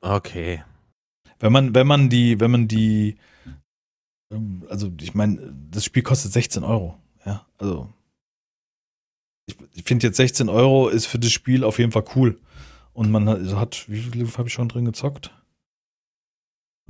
Okay. 0.00 0.64
Wenn 1.38 1.52
man, 1.52 1.74
wenn 1.74 1.86
man 1.86 2.08
die, 2.08 2.40
wenn 2.40 2.50
man 2.50 2.68
die, 2.68 3.16
ähm, 4.30 4.64
also 4.68 4.90
ich 5.00 5.14
meine, 5.14 5.54
das 5.70 5.84
Spiel 5.84 6.02
kostet 6.02 6.32
16 6.32 6.64
Euro. 6.64 6.98
Ja, 7.24 7.46
also 7.58 7.88
ich, 9.46 9.56
ich 9.74 9.84
finde 9.84 10.06
jetzt 10.06 10.16
16 10.16 10.48
Euro 10.48 10.88
ist 10.88 11.06
für 11.06 11.18
das 11.18 11.32
Spiel 11.32 11.64
auf 11.64 11.78
jeden 11.78 11.92
Fall 11.92 12.04
cool. 12.14 12.38
Und 12.92 13.10
man 13.10 13.28
hat, 13.28 13.40
hat 13.54 13.88
wie 13.88 14.00
viel 14.00 14.26
habe 14.36 14.48
ich 14.48 14.54
schon 14.54 14.68
drin 14.68 14.84
gezockt? 14.84 15.32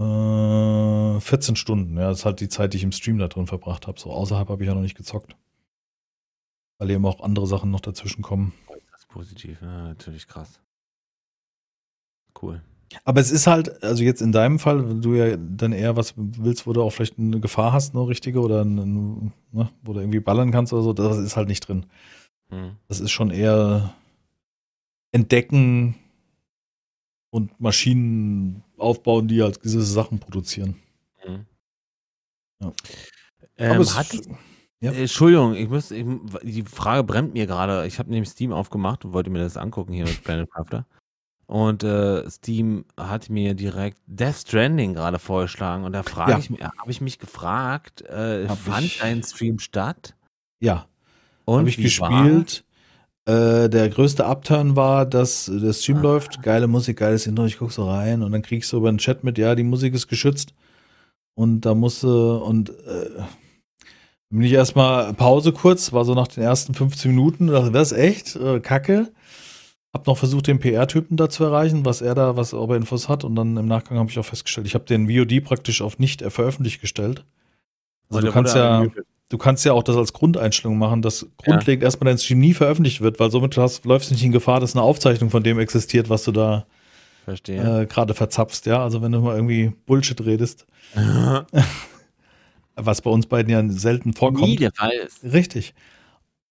Äh, 0.01 1.21
14 1.21 1.57
Stunden, 1.57 1.99
ja, 1.99 2.09
das 2.09 2.21
ist 2.21 2.25
halt 2.25 2.41
die 2.41 2.49
Zeit, 2.49 2.73
die 2.73 2.79
ich 2.79 2.85
im 2.85 2.93
Stream 2.93 3.19
da 3.19 3.29
drin 3.29 3.47
verbracht 3.47 3.87
habe. 3.87 4.01
So 4.01 4.11
außerhalb 4.11 4.49
habe 4.49 4.63
ich 4.63 4.69
ja 4.69 4.75
noch 4.75 4.81
nicht 4.81 4.97
gezockt. 4.97 5.37
Weil 6.79 6.91
eben 6.91 7.05
auch 7.05 7.21
andere 7.21 7.47
Sachen 7.47 7.71
noch 7.71 7.81
dazwischen 7.81 8.23
kommen. 8.23 8.55
Das 8.69 9.01
ist 9.01 9.09
positiv, 9.09 9.61
ja, 9.61 9.89
natürlich 9.89 10.27
krass. 10.27 10.61
Cool. 12.41 12.63
Aber 13.05 13.21
es 13.21 13.31
ist 13.31 13.47
halt, 13.47 13.83
also 13.85 14.03
jetzt 14.03 14.23
in 14.23 14.33
deinem 14.33 14.59
Fall, 14.59 14.89
wenn 14.89 15.03
du 15.03 15.15
ja 15.15 15.37
dann 15.37 15.73
eher 15.73 15.97
was 15.97 16.15
willst, 16.17 16.67
wo 16.67 16.73
du 16.73 16.83
auch 16.83 16.91
vielleicht 16.91 17.19
eine 17.19 17.39
Gefahr 17.39 17.73
hast, 17.73 17.95
eine 17.95 18.09
richtige, 18.09 18.41
oder 18.41 18.63
eine, 18.63 18.87
ne, 18.87 19.71
wo 19.83 19.93
du 19.93 20.01
irgendwie 20.01 20.21
ballern 20.21 20.51
kannst 20.51 20.73
oder 20.73 20.83
so, 20.83 20.93
das 20.93 21.19
ist 21.19 21.37
halt 21.37 21.49
nicht 21.49 21.69
drin. 21.69 21.87
Hm. 22.49 22.77
Das 22.89 23.01
ist 23.01 23.11
schon 23.11 23.31
eher 23.31 23.95
entdecken 25.13 25.97
und 27.31 27.61
Maschinen 27.61 28.65
aufbauen, 28.81 29.29
die 29.29 29.43
halt 29.43 29.61
gewisse 29.61 29.83
Sachen 29.83 30.19
produzieren. 30.19 30.77
Hm. 31.19 31.47
Ja. 32.63 32.73
Ähm, 33.57 33.73
Aber 33.73 33.81
es- 33.81 33.97
hat, 33.97 34.13
Ja. 34.81 34.93
äh, 34.93 35.03
Entschuldigung, 35.03 35.55
ich 35.55 35.69
muss, 35.69 35.91
ich, 35.91 36.05
die 36.43 36.63
Frage 36.63 37.05
brennt 37.05 37.35
mir 37.35 37.47
gerade. 37.47 37.87
Ich 37.87 37.99
habe 37.99 38.11
nämlich 38.11 38.31
Steam 38.31 38.53
aufgemacht 38.53 39.05
und 39.05 39.13
wollte 39.13 39.31
mir 39.31 39.41
das 39.41 39.57
angucken 39.57 39.93
hier 39.93 40.05
mit 40.07 40.23
Planet 40.25 40.51
Crafter. 40.51 40.87
Und 41.47 41.83
äh, 41.83 42.31
Steam 42.31 42.85
hat 42.97 43.29
mir 43.29 43.55
direkt 43.55 43.99
Death 44.07 44.37
Stranding 44.37 44.95
gerade 44.95 45.19
vorgeschlagen. 45.19 45.85
Und 45.85 45.93
da 45.93 46.03
frage 46.05 46.33
Ja. 46.33 46.39
ich 46.39 46.49
mich, 46.51 46.63
habe 46.63 46.91
ich 46.91 47.01
mich 47.01 47.19
gefragt, 47.19 48.03
äh, 48.03 48.49
fand 48.49 48.85
ich- 48.87 48.99
dein 49.01 49.23
Stream 49.25 49.59
statt? 49.59 50.15
Ja, 50.61 50.87
Und 51.47 51.59
habe 51.61 51.69
ich 51.69 51.79
wie 51.79 51.83
gespielt. 51.85 52.65
Äh, 53.27 53.69
der 53.69 53.89
größte 53.91 54.25
Upturn 54.27 54.77
war, 54.77 55.05
dass 55.07 55.47
der 55.53 55.73
Stream 55.73 55.99
Ah. 55.99 56.03
läuft, 56.03 56.43
geile 56.43 56.67
Musik, 56.67 56.99
geiles 56.99 57.27
Intro, 57.27 57.45
ich 57.45 57.59
guck 57.59 57.71
so 57.73 57.89
rein 57.89 58.23
und 58.23 58.33
dann 58.33 58.43
krieg 58.43 58.61
ich 58.61 58.67
so 58.67 58.79
über 58.79 58.91
den 58.91 58.99
Chat 58.99 59.25
mit, 59.25 59.37
ja, 59.39 59.55
die 59.55 59.63
Musik 59.63 59.95
ist 59.95 60.09
geschützt 60.09 60.55
und 61.35 61.63
da 61.63 61.75
musste 61.75 62.39
und 62.39 62.71
äh, 62.71 63.23
bin 64.31 64.43
ich 64.43 64.53
erstmal 64.53 65.13
Pause 65.15 65.53
kurz, 65.53 65.93
war 65.93 66.05
so 66.05 66.15
nach 66.15 66.29
den 66.29 66.43
ersten 66.43 66.73
15 66.75 67.11
Minuten, 67.11 67.49
dachte, 67.49 67.73
das 67.73 67.93
ist 67.93 67.99
echt 67.99 68.37
äh, 68.37 68.61
kacke. 68.61 69.13
Hab 69.93 70.07
noch 70.07 70.17
versucht, 70.17 70.47
den 70.47 70.61
PR-Typen 70.61 71.17
da 71.17 71.29
zu 71.29 71.43
erreichen, 71.43 71.85
was 71.85 72.01
er 72.01 72.15
da, 72.15 72.37
was 72.37 72.55
ob 72.55 72.71
er 72.71 72.77
Infos 72.77 73.09
hat 73.09 73.25
und 73.25 73.35
dann 73.35 73.57
im 73.57 73.67
Nachgang 73.67 73.99
habe 73.99 74.09
ich 74.09 74.19
auch 74.21 74.25
festgestellt, 74.25 74.69
ich 74.69 74.75
habe 74.75 74.85
den 74.85 75.09
VOD 75.09 75.43
praktisch 75.43 75.83
auf 75.83 75.99
nicht 75.99 76.23
veröffentlicht 76.23 76.81
gestellt. 76.81 77.25
Also 78.09 78.19
Und 78.21 78.27
du 78.27 78.33
kannst 78.33 78.55
ja. 78.55 78.87
Du 79.31 79.39
kannst 79.39 79.65
ja 79.65 79.73
auch 79.73 79.83
das 79.83 79.97
als 79.97 80.13
Grundeinstellung 80.13 80.77
machen, 80.77 81.01
dass 81.01 81.27
grundlegend 81.39 81.83
erstmal 81.83 82.11
dein 82.11 82.19
Stream 82.19 82.41
nie 82.41 82.53
veröffentlicht 82.53 83.01
wird, 83.01 83.19
weil 83.19 83.31
somit 83.31 83.57
hast, 83.57 83.87
läufst 83.87 84.11
du 84.11 84.15
nicht 84.15 84.25
in 84.25 84.33
Gefahr, 84.33 84.61
dass 84.61 84.77
eine 84.77 84.83
Aufzeichnung 84.83 85.31
von 85.31 85.43
dem 85.43 85.59
existiert, 85.59 86.11
was 86.11 86.25
du 86.25 86.33
da 86.33 86.67
äh, 87.27 87.87
gerade 87.87 88.13
verzapfst, 88.13 88.67
ja. 88.67 88.83
Also 88.83 89.01
wenn 89.01 89.13
du 89.13 89.21
mal 89.21 89.37
irgendwie 89.37 89.73
Bullshit 89.87 90.21
redest, 90.27 90.67
was 92.75 93.01
bei 93.01 93.11
uns 93.11 93.27
beiden 93.27 93.51
ja 93.51 93.63
selten 93.71 94.13
vorkommt. 94.13 94.49
Nie 94.49 94.57
der 94.57 94.73
Fall 94.73 94.93
ist. 95.07 95.23
Richtig. 95.25 95.75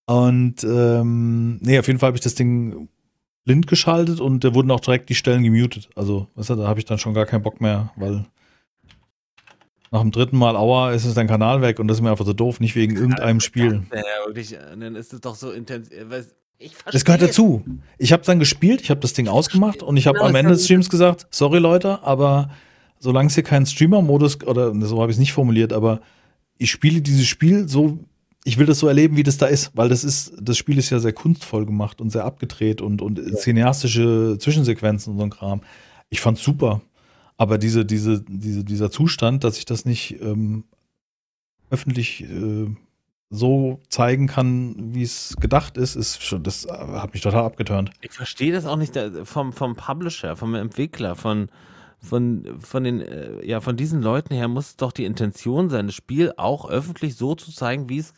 Und 0.06 0.64
ähm, 0.64 1.58
nee, 1.58 1.78
auf 1.78 1.88
jeden 1.88 2.00
Fall 2.00 2.08
habe 2.08 2.18
ich 2.18 2.24
das 2.24 2.36
Ding 2.36 2.88
blind 3.44 3.68
geschaltet 3.68 4.20
und 4.22 4.44
da 4.44 4.56
wurden 4.56 4.72
auch 4.72 4.80
direkt 4.80 5.10
die 5.10 5.16
Stellen 5.16 5.44
gemutet. 5.44 5.90
Also, 5.96 6.28
weißt 6.36 6.52
du, 6.52 6.56
da 6.56 6.68
habe 6.68 6.80
ich 6.80 6.86
dann 6.86 6.98
schon 6.98 7.14
gar 7.14 7.26
keinen 7.26 7.44
Bock 7.44 7.62
mehr, 7.62 7.92
weil 7.96 8.26
nach 9.92 10.02
dem 10.02 10.12
dritten 10.12 10.38
Mal 10.38 10.56
Aua 10.56 10.92
ist 10.92 11.06
es 11.06 11.14
dein 11.14 11.28
Kanal 11.28 11.62
weg 11.62 11.80
und 11.80 11.88
das 11.88 11.98
ist 11.98 12.02
mir 12.02 12.12
einfach 12.12 12.26
so 12.26 12.34
doof, 12.34 12.60
nicht 12.60 12.76
wegen 12.76 12.96
irgendeinem 12.96 13.40
Spiel. 13.40 13.84
Ja, 13.92 14.02
wirklich, 14.26 14.54
äh, 14.54 14.60
dann 14.80 14.96
ist 14.96 15.14
es 15.14 15.22
doch 15.22 15.36
so 15.36 15.52
intensiv. 15.52 15.94
äh, 16.12 16.24
Das 16.92 17.06
gehört 17.06 17.22
dazu. 17.22 17.64
Ich 17.98 18.12
habe 18.14 18.24
dann 18.24 18.40
gespielt, 18.40 18.82
ich 18.82 18.90
habe 18.90 19.00
das 19.00 19.14
Ding 19.14 19.28
ausgemacht 19.28 19.82
und 19.82 19.98
ich 19.98 20.08
habe 20.08 20.20
Ja, 20.20 20.26
am 20.26 20.36
Ende 20.36 20.52
des 20.52 20.66
Streams 20.66 20.90
gesagt, 20.90 21.28
sorry 21.32 21.60
Leute, 21.60 22.04
aber 22.04 22.50
solange 23.00 23.28
es 23.28 23.36
hier 23.36 23.44
keinen 23.44 23.66
Streamer-Modus, 23.66 24.44
oder 24.46 24.74
so 24.86 25.02
habe 25.02 25.12
ich 25.12 25.16
es 25.16 25.20
nicht 25.20 25.34
formuliert, 25.34 25.74
aber 25.74 26.02
ich 26.58 26.70
spiele 26.70 27.02
dieses 27.02 27.26
Spiel 27.28 27.68
so, 27.70 28.00
ich 28.44 28.58
will 28.58 28.66
das 28.66 28.80
so 28.80 28.88
erleben, 28.88 29.16
wie 29.18 29.24
das 29.24 29.38
da 29.38 29.46
ist, 29.48 29.72
weil 29.74 29.90
das 29.90 30.04
ist, 30.04 30.34
das 30.42 30.58
Spiel 30.58 30.78
ist 30.78 30.90
ja 30.90 31.00
sehr 31.00 31.14
kunstvoll 31.14 31.66
gemacht 31.66 32.02
und 32.02 32.10
sehr 32.10 32.26
abgedreht 32.26 32.82
und, 32.82 33.02
und 33.02 33.20
cineastische 33.38 34.38
Zwischensequenzen 34.40 35.14
und 35.14 35.18
so 35.20 35.24
ein 35.24 35.30
Kram. 35.30 35.62
Ich 36.10 36.22
fand's 36.22 36.44
super. 36.44 36.82
Aber 37.40 37.58
diese, 37.58 37.86
diese, 37.86 38.22
diese, 38.22 38.64
dieser 38.66 38.92
Zustand, 38.92 39.44
dass 39.46 39.58
ich 39.58 39.64
das 39.66 39.86
nicht 39.86 40.20
ähm, 40.22 40.66
öffentlich 41.70 42.24
äh, 42.24 42.68
so 43.30 43.80
zeigen 43.88 44.28
kann, 44.28 44.94
wie 44.94 45.04
es 45.04 45.36
gedacht 45.40 45.78
ist, 45.78 45.96
ist 45.96 46.22
schon, 46.22 46.44
das 46.44 46.66
äh, 46.66 46.70
hat 46.72 47.14
mich 47.14 47.22
total 47.22 47.46
abgeturnt. 47.46 47.92
Ich 48.02 48.12
verstehe 48.12 48.52
das 48.52 48.66
auch 48.66 48.76
nicht 48.76 48.94
da- 48.96 49.24
vom, 49.24 49.54
vom 49.54 49.76
Publisher, 49.78 50.36
vom 50.36 50.54
Entwickler, 50.54 51.16
von, 51.16 51.50
von, 52.00 52.60
von 52.60 52.84
den, 52.84 53.00
äh, 53.02 53.46
ja, 53.48 53.62
von 53.62 53.78
diesen 53.78 54.02
Leuten 54.02 54.34
her 54.34 54.50
muss 54.50 54.76
doch 54.76 54.92
die 54.92 55.06
Intention 55.06 55.70
sein, 55.70 55.86
das 55.88 55.96
Spiel 55.96 56.34
auch 56.36 56.70
öffentlich 56.70 57.16
so 57.16 57.36
zu 57.36 57.54
zeigen, 57.54 57.88
wie 57.88 58.00
es, 58.00 58.14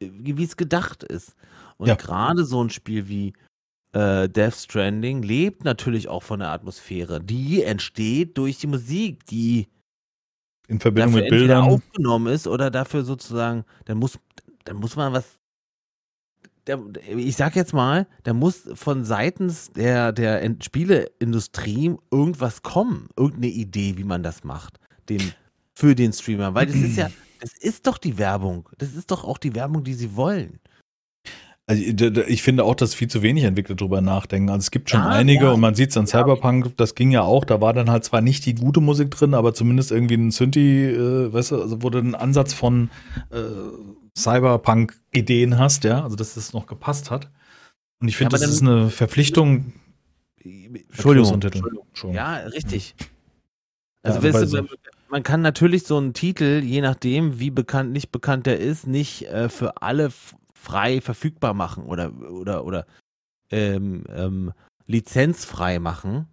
wie 0.00 0.36
wie 0.36 0.44
es 0.44 0.56
gedacht 0.56 1.04
ist. 1.04 1.36
Und 1.76 1.86
Ja. 1.86 1.94
gerade 1.94 2.44
so 2.44 2.64
ein 2.64 2.70
Spiel 2.70 3.08
wie 3.08 3.32
äh, 3.92 4.28
Death 4.28 4.54
Stranding 4.54 5.22
lebt 5.22 5.64
natürlich 5.64 6.08
auch 6.08 6.22
von 6.22 6.40
der 6.40 6.50
Atmosphäre. 6.50 7.20
Die 7.20 7.62
entsteht 7.62 8.36
durch 8.36 8.58
die 8.58 8.66
Musik, 8.66 9.24
die 9.26 9.68
In 10.66 10.80
Verbindung 10.80 11.14
mit 11.14 11.28
Bildern. 11.30 11.64
aufgenommen 11.64 12.32
ist 12.32 12.46
oder 12.46 12.70
dafür 12.70 13.04
sozusagen, 13.04 13.64
dann 13.86 13.98
muss, 13.98 14.18
dann 14.64 14.76
muss 14.76 14.96
man 14.96 15.12
was. 15.12 15.38
Der, 16.66 16.78
ich 17.06 17.36
sag 17.36 17.56
jetzt 17.56 17.72
mal, 17.72 18.06
da 18.24 18.34
muss 18.34 18.68
von 18.74 19.06
seitens 19.06 19.72
der, 19.72 20.12
der 20.12 20.54
Spieleindustrie 20.60 21.96
irgendwas 22.10 22.60
kommen, 22.60 23.08
irgendeine 23.16 23.54
Idee, 23.54 23.96
wie 23.96 24.04
man 24.04 24.22
das 24.22 24.44
macht, 24.44 24.78
dem, 25.08 25.32
für 25.72 25.94
den 25.94 26.12
Streamer, 26.12 26.52
weil 26.52 26.66
das 26.66 26.76
ist 26.76 26.96
ja, 26.98 27.10
das 27.40 27.54
ist 27.54 27.86
doch 27.86 27.96
die 27.96 28.18
Werbung, 28.18 28.68
das 28.76 28.92
ist 28.92 29.10
doch 29.10 29.24
auch 29.24 29.38
die 29.38 29.54
Werbung, 29.54 29.82
die 29.82 29.94
sie 29.94 30.14
wollen. 30.14 30.60
Also 31.70 31.82
ich 31.82 32.42
finde 32.42 32.64
auch, 32.64 32.74
dass 32.74 32.94
viel 32.94 33.08
zu 33.08 33.20
wenig 33.22 33.44
Entwickler 33.44 33.76
drüber 33.76 34.00
nachdenken. 34.00 34.48
Also 34.48 34.60
es 34.60 34.70
gibt 34.70 34.88
schon 34.88 35.00
Ja, 35.00 35.08
einige 35.08 35.44
ja. 35.44 35.50
und 35.52 35.60
man 35.60 35.74
sieht 35.74 35.90
es 35.90 35.96
an 35.98 36.06
Cyberpunk, 36.06 36.74
das 36.78 36.94
ging 36.94 37.10
ja 37.10 37.20
auch, 37.22 37.44
da 37.44 37.60
war 37.60 37.74
dann 37.74 37.90
halt 37.90 38.04
zwar 38.04 38.22
nicht 38.22 38.46
die 38.46 38.54
gute 38.54 38.80
Musik 38.80 39.10
drin, 39.10 39.34
aber 39.34 39.52
zumindest 39.52 39.92
irgendwie 39.92 40.14
ein 40.14 40.30
Synthi, 40.30 40.86
äh, 40.86 41.30
weißt 41.30 41.50
du, 41.50 41.60
also 41.62 41.82
wo 41.82 41.90
du 41.90 41.98
einen 41.98 42.14
Ansatz 42.14 42.54
von 42.54 42.88
äh, 43.30 43.36
Cyberpunk-Ideen 44.16 45.58
hast, 45.58 45.84
ja, 45.84 46.02
also 46.02 46.16
dass 46.16 46.34
das 46.34 46.52
noch 46.52 46.66
gepasst 46.66 47.10
hat. 47.10 47.30
Und 48.00 48.08
ich 48.08 48.16
finde, 48.16 48.36
aber 48.36 48.42
das 48.44 48.52
ist 48.54 48.62
eine 48.62 48.88
Verpflichtung. 48.90 49.72
Entschuldigung. 50.42 51.34
Entschuldigung. 51.34 51.84
Schon. 51.92 52.14
Ja, 52.14 52.36
richtig. 52.36 52.94
Ja, 52.98 53.06
Also, 54.04 54.20
bei 54.20 54.32
weißt 54.32 54.42
du, 54.44 54.46
so- 54.46 54.68
man- 55.10 55.22
kann 55.22 55.42
natürlich 55.42 55.82
so 55.84 55.96
einen 55.98 56.12
Titel, 56.14 56.62
je 56.64 56.80
nachdem, 56.80 57.40
wie 57.40 57.50
bekannt, 57.50 57.92
nicht 57.92 58.10
bekannt 58.12 58.46
der 58.46 58.58
ist, 58.60 58.86
nicht 58.86 59.26
äh, 59.28 59.48
für 59.48 59.82
alle 59.82 60.10
frei 60.60 61.00
verfügbar 61.00 61.54
machen 61.54 61.84
oder, 61.84 62.12
oder, 62.30 62.64
oder 62.64 62.86
ähm, 63.50 64.04
ähm, 64.08 64.52
lizenzfrei 64.86 65.78
machen. 65.78 66.26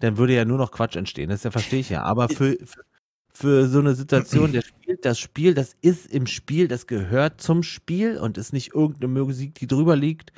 Dann 0.00 0.16
würde 0.16 0.34
ja 0.34 0.44
nur 0.44 0.58
noch 0.58 0.70
Quatsch 0.70 0.96
entstehen. 0.96 1.30
Das 1.30 1.42
ja, 1.42 1.50
verstehe 1.50 1.80
ich 1.80 1.88
ja. 1.88 2.02
Aber 2.02 2.28
für, 2.28 2.56
für, 2.64 2.84
für 3.32 3.68
so 3.68 3.78
eine 3.78 3.94
Situation, 3.94 4.52
der 4.52 4.62
spielt 4.62 5.04
das 5.04 5.18
Spiel, 5.18 5.54
das 5.54 5.76
ist 5.80 6.06
im 6.06 6.26
Spiel, 6.26 6.68
das 6.68 6.86
gehört 6.86 7.40
zum 7.40 7.62
Spiel 7.62 8.18
und 8.18 8.38
ist 8.38 8.52
nicht 8.52 8.74
irgendeine 8.74 9.24
Musik, 9.24 9.54
die 9.54 9.66
drüber 9.66 9.96
liegt, 9.96 10.32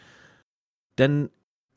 dann 0.97 1.31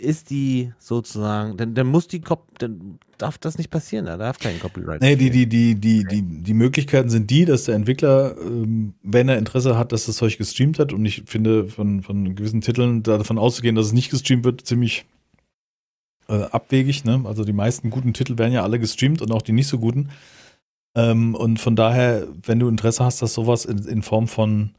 ist 0.03 0.29
die 0.29 0.71
sozusagen, 0.77 1.57
dann, 1.57 1.73
dann 1.73 1.87
muss 1.87 2.07
die 2.07 2.21
Cop, 2.21 2.59
dann 2.59 2.99
darf 3.17 3.37
das 3.37 3.57
nicht 3.57 3.69
passieren, 3.69 4.05
da 4.05 4.17
darf 4.17 4.39
kein 4.39 4.59
Copyright. 4.59 5.01
Nee, 5.01 5.15
die, 5.15 5.29
die, 5.29 5.47
die, 5.47 5.75
die, 5.75 6.03
die, 6.03 6.21
die 6.21 6.53
Möglichkeiten 6.53 7.09
sind 7.09 7.29
die, 7.29 7.45
dass 7.45 7.65
der 7.65 7.75
Entwickler, 7.75 8.35
ähm, 8.37 8.93
wenn 9.01 9.29
er 9.29 9.37
Interesse 9.37 9.77
hat, 9.77 9.91
dass 9.91 10.05
das 10.05 10.17
Zeug 10.17 10.37
gestreamt 10.37 10.79
hat, 10.79 10.93
und 10.93 11.05
ich 11.05 11.23
finde, 11.25 11.67
von, 11.67 12.03
von 12.03 12.35
gewissen 12.35 12.61
Titeln 12.61 13.03
davon 13.03 13.37
auszugehen, 13.37 13.75
dass 13.75 13.87
es 13.87 13.93
nicht 13.93 14.11
gestreamt 14.11 14.43
wird, 14.43 14.65
ziemlich 14.65 15.05
äh, 16.27 16.43
abwegig. 16.43 17.05
Ne? 17.05 17.21
Also 17.25 17.43
die 17.43 17.53
meisten 17.53 17.89
guten 17.89 18.13
Titel 18.13 18.37
werden 18.37 18.53
ja 18.53 18.63
alle 18.63 18.79
gestreamt 18.79 19.21
und 19.21 19.31
auch 19.31 19.41
die 19.41 19.51
nicht 19.51 19.67
so 19.67 19.79
guten. 19.79 20.09
Ähm, 20.95 21.35
und 21.35 21.59
von 21.59 21.75
daher, 21.75 22.27
wenn 22.43 22.59
du 22.59 22.67
Interesse 22.67 23.03
hast, 23.03 23.21
dass 23.21 23.33
sowas 23.33 23.65
in, 23.65 23.79
in 23.79 24.01
Form 24.01 24.27
von 24.27 24.71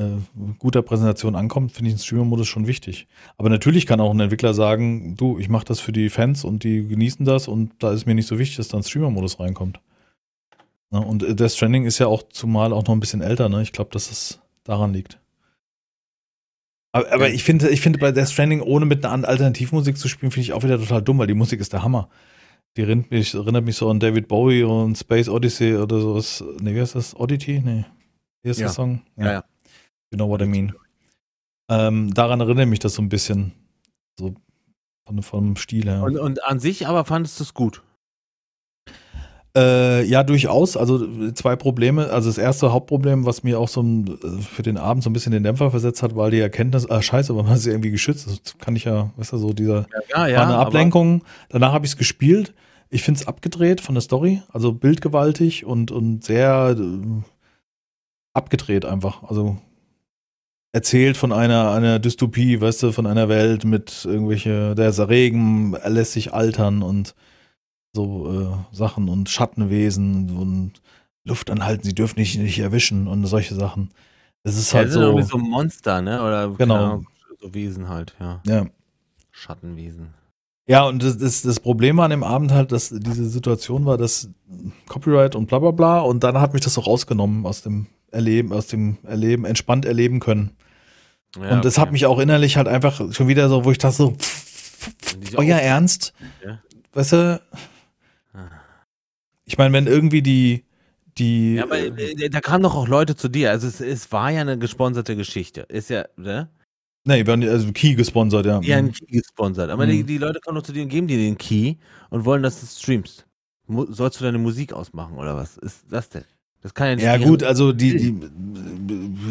äh, 0.00 0.52
guter 0.58 0.82
Präsentation 0.82 1.34
ankommt, 1.36 1.72
finde 1.72 1.90
ich 1.90 1.96
den 1.96 2.02
Streamer-Modus 2.02 2.48
schon 2.48 2.66
wichtig. 2.66 3.06
Aber 3.36 3.48
natürlich 3.48 3.86
kann 3.86 4.00
auch 4.00 4.10
ein 4.10 4.20
Entwickler 4.20 4.54
sagen, 4.54 5.16
du, 5.16 5.38
ich 5.38 5.48
mache 5.48 5.64
das 5.64 5.80
für 5.80 5.92
die 5.92 6.08
Fans 6.08 6.44
und 6.44 6.64
die 6.64 6.86
genießen 6.86 7.24
das 7.24 7.48
und 7.48 7.72
da 7.78 7.92
ist 7.92 8.06
mir 8.06 8.14
nicht 8.14 8.26
so 8.26 8.38
wichtig, 8.38 8.56
dass 8.56 8.68
da 8.68 8.76
ein 8.78 8.82
Streamer-Modus 8.82 9.38
reinkommt. 9.40 9.80
Ne? 10.90 11.00
Und 11.00 11.22
äh, 11.22 11.34
Death 11.34 11.52
Stranding 11.52 11.84
ist 11.84 11.98
ja 11.98 12.06
auch 12.06 12.22
zumal 12.30 12.72
auch 12.72 12.84
noch 12.84 12.94
ein 12.94 13.00
bisschen 13.00 13.20
älter, 13.20 13.48
ne? 13.48 13.62
Ich 13.62 13.72
glaube, 13.72 13.90
dass 13.92 14.10
es 14.10 14.40
daran 14.64 14.92
liegt. 14.92 15.18
Aber, 16.92 17.12
aber 17.12 17.30
ich 17.30 17.44
finde, 17.44 17.68
ich 17.70 17.80
finde 17.80 17.98
bei 18.00 18.10
Death 18.10 18.30
Stranding, 18.30 18.60
ohne 18.62 18.84
mit 18.86 19.04
einer 19.04 19.28
Alternativmusik 19.28 19.96
zu 19.96 20.08
spielen, 20.08 20.32
finde 20.32 20.44
ich 20.44 20.52
auch 20.52 20.64
wieder 20.64 20.78
total 20.78 21.02
dumm, 21.02 21.18
weil 21.18 21.28
die 21.28 21.34
Musik 21.34 21.60
ist 21.60 21.72
der 21.72 21.82
Hammer. 21.84 22.08
Die 22.76 22.82
erinnert 22.82 23.10
mich, 23.10 23.34
erinnert 23.34 23.64
mich 23.64 23.76
so 23.76 23.88
an 23.90 24.00
David 24.00 24.28
Bowie 24.28 24.62
und 24.64 24.96
Space 24.96 25.28
Odyssey 25.28 25.76
oder 25.76 26.00
sowas. 26.00 26.44
Nee, 26.60 26.74
wie 26.74 26.80
heißt 26.80 26.94
das? 26.94 27.14
Oddity? 27.18 27.62
Nee. 27.64 27.84
Wie 28.42 28.48
heißt 28.48 28.60
Ja. 28.60 28.66
der 28.66 28.72
Song? 28.72 29.02
Ja, 29.16 29.32
ja. 29.32 29.44
You 30.10 30.16
know 30.16 30.28
what 30.28 30.42
I 30.42 30.46
mean. 30.46 30.74
Ähm, 31.68 32.12
daran 32.12 32.40
erinnert 32.40 32.68
mich 32.68 32.80
das 32.80 32.94
so 32.94 33.02
ein 33.02 33.08
bisschen. 33.08 33.52
So 34.18 34.34
von, 35.06 35.22
vom 35.22 35.56
Stil 35.56 35.84
her. 35.84 36.02
Und, 36.02 36.18
und 36.18 36.44
an 36.44 36.60
sich 36.60 36.86
aber 36.86 37.04
fandest 37.04 37.38
du 37.40 37.44
es 37.44 37.54
gut. 37.54 37.82
Äh, 39.56 40.04
ja, 40.04 40.22
durchaus. 40.22 40.76
Also 40.76 41.32
zwei 41.32 41.56
Probleme. 41.56 42.10
Also 42.10 42.28
das 42.28 42.38
erste 42.38 42.72
Hauptproblem, 42.72 43.26
was 43.26 43.42
mir 43.42 43.58
auch 43.58 43.68
so 43.68 43.82
ein, 43.82 44.18
für 44.40 44.62
den 44.62 44.76
Abend 44.76 45.02
so 45.02 45.10
ein 45.10 45.12
bisschen 45.12 45.32
den 45.32 45.42
Dämpfer 45.42 45.70
versetzt 45.70 46.02
hat, 46.02 46.14
war 46.14 46.30
die 46.30 46.38
Erkenntnis, 46.38 46.88
ah 46.88 47.02
scheiße, 47.02 47.32
aber 47.32 47.42
man 47.42 47.54
ist 47.54 47.66
ja 47.66 47.72
irgendwie 47.72 47.90
geschützt. 47.90 48.28
Das 48.28 48.58
kann 48.58 48.76
ich 48.76 48.84
ja, 48.84 49.10
weißt 49.16 49.32
du, 49.32 49.38
so 49.38 49.52
dieser 49.52 49.86
Ja, 50.10 50.18
war 50.18 50.24
eine 50.24 50.58
Ablenkung. 50.58 51.24
Danach 51.48 51.72
habe 51.72 51.84
ich 51.84 51.92
es 51.92 51.96
gespielt. 51.96 52.54
Ich 52.90 53.02
finde 53.02 53.20
es 53.20 53.26
abgedreht 53.26 53.80
von 53.80 53.94
der 53.94 54.02
Story, 54.02 54.42
also 54.52 54.72
bildgewaltig 54.72 55.64
und, 55.64 55.90
und 55.90 56.24
sehr 56.24 56.76
äh, 56.78 57.22
abgedreht 58.34 58.84
einfach. 58.84 59.24
Also 59.24 59.58
erzählt 60.72 61.16
von 61.16 61.32
einer, 61.32 61.72
einer 61.72 61.98
Dystopie, 61.98 62.60
weißt 62.60 62.82
du, 62.84 62.92
von 62.92 63.06
einer 63.06 63.28
Welt 63.28 63.64
mit 63.64 64.04
irgendwelche, 64.04 64.74
der 64.74 64.90
ist 64.90 65.00
Regen, 65.00 65.74
er 65.74 65.90
lässt 65.90 66.12
sich 66.12 66.32
altern 66.32 66.82
und 66.82 67.14
so 67.94 68.64
äh, 68.72 68.76
Sachen 68.76 69.08
und 69.08 69.28
Schattenwesen 69.28 70.36
und 70.36 70.80
Luft 71.24 71.50
anhalten, 71.50 71.84
sie 71.84 71.94
dürfen 71.94 72.16
dich 72.16 72.38
nicht 72.38 72.58
erwischen 72.60 73.08
und 73.08 73.24
solche 73.26 73.54
Sachen. 73.54 73.90
Es 74.44 74.56
ist 74.56 74.72
Ja, 74.72 74.78
halt 74.78 74.88
das 74.88 74.94
so, 74.94 75.00
irgendwie 75.02 75.24
so 75.24 75.38
Monster, 75.38 76.00
ne? 76.00 76.22
Oder 76.22 76.50
Genau. 76.50 76.74
Ahnung, 76.76 77.06
so 77.40 77.52
Wesen 77.52 77.88
halt, 77.88 78.14
ja. 78.20 78.40
ja. 78.46 78.66
Schattenwesen. 79.30 80.14
Ja, 80.68 80.84
und 80.86 81.02
das, 81.02 81.18
das, 81.18 81.42
das 81.42 81.58
Problem 81.58 81.96
war 81.96 82.04
an 82.04 82.10
dem 82.12 82.22
Abend 82.22 82.52
halt, 82.52 82.70
dass 82.70 82.90
diese 82.90 83.28
Situation 83.28 83.86
war, 83.86 83.98
dass 83.98 84.30
Copyright 84.86 85.34
und 85.34 85.46
bla 85.46 85.58
bla 85.58 85.72
bla 85.72 86.00
und 86.00 86.22
dann 86.22 86.38
hat 86.40 86.52
mich 86.52 86.62
das 86.62 86.74
so 86.74 86.80
rausgenommen 86.82 87.44
aus 87.44 87.62
dem 87.62 87.86
Erleben, 88.12 88.52
aus 88.52 88.66
dem 88.68 88.98
Erleben, 89.04 89.44
entspannt 89.44 89.84
erleben 89.84 90.20
können. 90.20 90.56
Ja, 91.36 91.50
und 91.52 91.64
das 91.64 91.74
okay. 91.76 91.82
hat 91.82 91.92
mich 91.92 92.06
auch 92.06 92.18
innerlich 92.18 92.56
halt 92.56 92.66
einfach 92.68 93.12
schon 93.12 93.28
wieder 93.28 93.48
so, 93.48 93.64
wo 93.64 93.70
ich 93.70 93.78
dachte 93.78 93.96
so, 93.96 94.16
Diese 95.22 95.38
euer 95.38 95.56
Auf- 95.56 95.62
Ernst? 95.62 96.12
Ja. 96.44 96.60
Weißt 96.92 97.12
du? 97.12 97.40
Ich 99.44 99.58
meine, 99.58 99.72
wenn 99.74 99.86
irgendwie 99.86 100.22
die, 100.22 100.64
die, 101.18 101.56
Ja, 101.56 101.64
aber 101.64 101.78
äh, 101.78 102.28
da 102.30 102.40
kamen 102.40 102.62
doch 102.62 102.74
auch 102.74 102.88
Leute 102.88 103.16
zu 103.16 103.28
dir. 103.28 103.50
Also 103.50 103.66
es, 103.66 103.80
es 103.80 104.10
war 104.12 104.30
ja 104.30 104.40
eine 104.42 104.58
gesponserte 104.58 105.16
Geschichte. 105.16 105.62
Ist 105.62 105.90
ja, 105.90 106.04
ne? 106.16 106.48
nee, 107.04 107.26
werden 107.26 107.48
also 107.48 107.72
Key 107.72 107.94
gesponsert, 107.94 108.46
ja. 108.46 108.60
Die 108.60 108.74
haben 108.74 108.92
Key 108.92 109.06
gesponsert. 109.06 109.70
Aber 109.70 109.86
die, 109.86 110.02
Mhm. 110.02 110.06
die 110.06 110.18
Leute 110.18 110.40
kommen 110.40 110.56
doch 110.56 110.62
zu 110.62 110.72
dir 110.72 110.82
und 110.82 110.88
geben 110.88 111.08
dir 111.08 111.18
den 111.18 111.36
Key 111.38 111.76
und 112.10 112.24
wollen, 112.24 112.42
dass 112.42 112.60
du 112.60 112.66
streamst. 112.66 113.26
Sollst 113.68 114.20
du 114.20 114.24
deine 114.24 114.38
Musik 114.38 114.72
ausmachen 114.72 115.16
oder 115.16 115.36
was 115.36 115.56
ist 115.58 115.84
das 115.90 116.08
denn? 116.08 116.24
Das 116.62 116.74
kann 116.74 116.88
ja 116.88 116.94
nicht 116.96 117.04
Ja 117.04 117.16
deren- 117.18 117.28
gut, 117.30 117.42
also 117.42 117.72
die, 117.72 117.96
die 117.96 118.20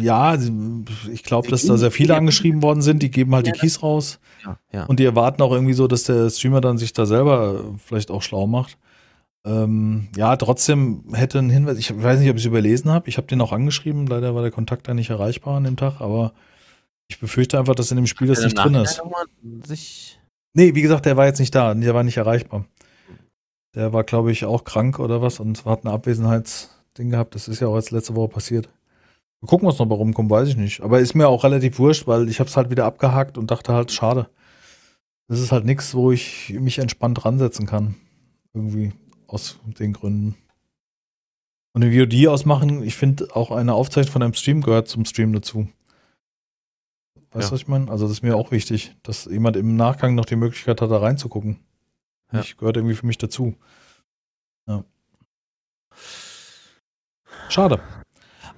ja, 0.04 0.36
ich 1.12 1.22
glaube, 1.22 1.48
dass 1.48 1.64
da 1.66 1.76
sehr 1.76 1.90
viele 1.90 2.16
angeschrieben 2.16 2.62
worden 2.62 2.82
sind, 2.82 3.02
die 3.02 3.10
geben 3.10 3.34
halt 3.34 3.46
die 3.46 3.50
Ja, 3.50 3.56
Keys 3.56 3.82
raus. 3.82 4.18
Ja, 4.44 4.58
ja. 4.72 4.84
Und 4.86 4.98
die 5.00 5.04
erwarten 5.04 5.42
auch 5.42 5.52
irgendwie 5.52 5.74
so, 5.74 5.86
dass 5.86 6.04
der 6.04 6.28
Streamer 6.30 6.60
dann 6.60 6.78
sich 6.78 6.92
da 6.92 7.06
selber 7.06 7.64
vielleicht 7.84 8.10
auch 8.10 8.22
schlau 8.22 8.46
macht. 8.46 8.78
Ähm, 9.46 10.08
ja, 10.16 10.36
trotzdem 10.36 11.02
hätte 11.12 11.38
ein 11.38 11.50
Hinweis, 11.50 11.78
ich 11.78 11.90
weiß 12.02 12.20
nicht, 12.20 12.28
ob 12.30 12.36
ich 12.36 12.42
es 12.42 12.46
überlesen 12.46 12.90
habe. 12.90 13.08
Ich 13.08 13.16
habe 13.16 13.26
den 13.26 13.40
auch 13.40 13.52
angeschrieben, 13.52 14.06
leider 14.06 14.34
war 14.34 14.42
der 14.42 14.50
Kontakt 14.50 14.86
da 14.88 14.94
nicht 14.94 15.10
erreichbar 15.10 15.56
an 15.56 15.64
dem 15.64 15.76
Tag, 15.76 16.00
aber 16.00 16.32
ich 17.08 17.18
befürchte 17.20 17.58
einfach, 17.58 17.74
dass 17.74 17.90
in 17.90 17.96
dem 17.96 18.06
Spiel 18.06 18.26
das 18.28 18.42
nicht 18.42 18.56
drin 18.58 18.74
ist. 18.74 19.00
Sich 19.66 20.18
Nee, 20.52 20.74
wie 20.74 20.82
gesagt, 20.82 21.06
der 21.06 21.16
war 21.16 21.26
jetzt 21.26 21.38
nicht 21.38 21.54
da, 21.54 21.72
der 21.74 21.94
war 21.94 22.02
nicht 22.02 22.16
erreichbar. 22.16 22.64
Der 23.76 23.92
war, 23.92 24.02
glaube 24.04 24.32
ich, 24.32 24.44
auch 24.44 24.64
krank 24.64 24.98
oder 24.98 25.22
was 25.22 25.38
und 25.38 25.64
hat 25.64 25.84
ein 25.84 25.88
Abwesenheitsding 27.00 27.10
gehabt. 27.10 27.34
Das 27.34 27.48
ist 27.48 27.60
ja 27.60 27.68
auch 27.68 27.76
jetzt 27.76 27.90
letzte 27.90 28.14
Woche 28.14 28.28
passiert. 28.28 28.68
Wir 29.40 29.48
gucken, 29.48 29.66
was 29.66 29.78
noch 29.78 29.86
bei 29.86 29.94
rumkommt, 29.94 30.30
weiß 30.30 30.48
ich 30.48 30.56
nicht. 30.56 30.80
Aber 30.82 31.00
ist 31.00 31.14
mir 31.14 31.28
auch 31.28 31.44
relativ 31.44 31.78
wurscht, 31.78 32.06
weil 32.06 32.28
ich 32.28 32.40
habe 32.40 32.48
es 32.50 32.56
halt 32.56 32.70
wieder 32.70 32.84
abgehakt 32.84 33.38
und 33.38 33.50
dachte 33.50 33.72
halt, 33.72 33.90
schade. 33.90 34.28
Das 35.28 35.40
ist 35.40 35.52
halt 35.52 35.64
nichts, 35.64 35.94
wo 35.94 36.12
ich 36.12 36.50
mich 36.58 36.78
entspannt 36.78 37.24
ransetzen 37.24 37.66
kann. 37.66 37.94
Irgendwie 38.52 38.92
aus 39.26 39.58
den 39.64 39.92
Gründen. 39.92 40.36
Und 41.72 41.82
den 41.82 41.92
VOD 41.92 42.26
ausmachen, 42.26 42.82
ich 42.82 42.96
finde 42.96 43.34
auch 43.34 43.50
eine 43.52 43.74
Aufzeichnung 43.74 44.12
von 44.12 44.22
einem 44.22 44.34
Stream 44.34 44.60
gehört 44.60 44.88
zum 44.88 45.04
Stream 45.04 45.32
dazu. 45.32 45.68
Weißt 47.30 47.46
du, 47.46 47.50
Ja. 47.50 47.52
was 47.52 47.60
ich 47.60 47.68
meine? 47.68 47.88
Also 47.90 48.06
das 48.06 48.12
ist 48.18 48.22
mir 48.22 48.36
auch 48.36 48.50
wichtig, 48.50 48.96
dass 49.04 49.26
jemand 49.26 49.56
im 49.56 49.76
Nachgang 49.76 50.16
noch 50.16 50.24
die 50.24 50.34
Möglichkeit 50.36 50.80
hat, 50.80 50.90
da 50.90 50.98
reinzugucken. 50.98 51.60
Ja. 52.32 52.40
Ich 52.40 52.56
gehört 52.56 52.76
irgendwie 52.76 52.96
für 52.96 53.06
mich 53.06 53.18
dazu. 53.18 53.54
Ja. 54.66 54.84
Schade. 57.50 57.80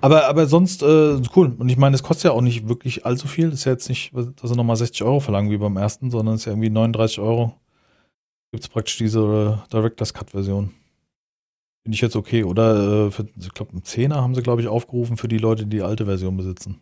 Aber, 0.00 0.26
aber 0.26 0.46
sonst 0.46 0.82
äh, 0.82 1.20
cool. 1.36 1.54
Und 1.58 1.68
ich 1.68 1.76
meine, 1.76 1.94
es 1.94 2.02
kostet 2.02 2.24
ja 2.24 2.30
auch 2.32 2.40
nicht 2.40 2.68
wirklich 2.68 3.06
allzu 3.06 3.28
viel. 3.28 3.50
ist 3.50 3.64
ja 3.64 3.72
jetzt 3.72 3.88
nicht, 3.88 4.12
dass 4.12 4.50
sie 4.50 4.56
nochmal 4.56 4.76
60 4.76 5.02
Euro 5.04 5.20
verlangen 5.20 5.50
wie 5.50 5.58
beim 5.58 5.76
ersten, 5.76 6.10
sondern 6.10 6.34
es 6.34 6.42
ist 6.42 6.46
ja 6.46 6.52
irgendwie 6.52 6.70
39 6.70 7.20
Euro. 7.20 7.54
Gibt 8.50 8.64
es 8.64 8.68
praktisch 8.68 8.98
diese 8.98 9.62
äh, 9.64 9.72
Director's 9.72 10.12
Cut-Version. 10.12 10.72
Finde 11.84 11.94
ich 11.94 12.00
jetzt 12.00 12.16
okay. 12.16 12.44
Oder 12.44 13.06
äh, 13.06 13.10
für, 13.10 13.26
ich 13.38 13.54
glaube, 13.54 13.72
einen 13.72 13.84
Zehner 13.84 14.20
haben 14.20 14.34
sie, 14.34 14.42
glaube 14.42 14.60
ich, 14.60 14.68
aufgerufen 14.68 15.16
für 15.16 15.28
die 15.28 15.38
Leute, 15.38 15.64
die 15.64 15.76
die 15.76 15.82
alte 15.82 16.04
Version 16.04 16.36
besitzen. 16.36 16.80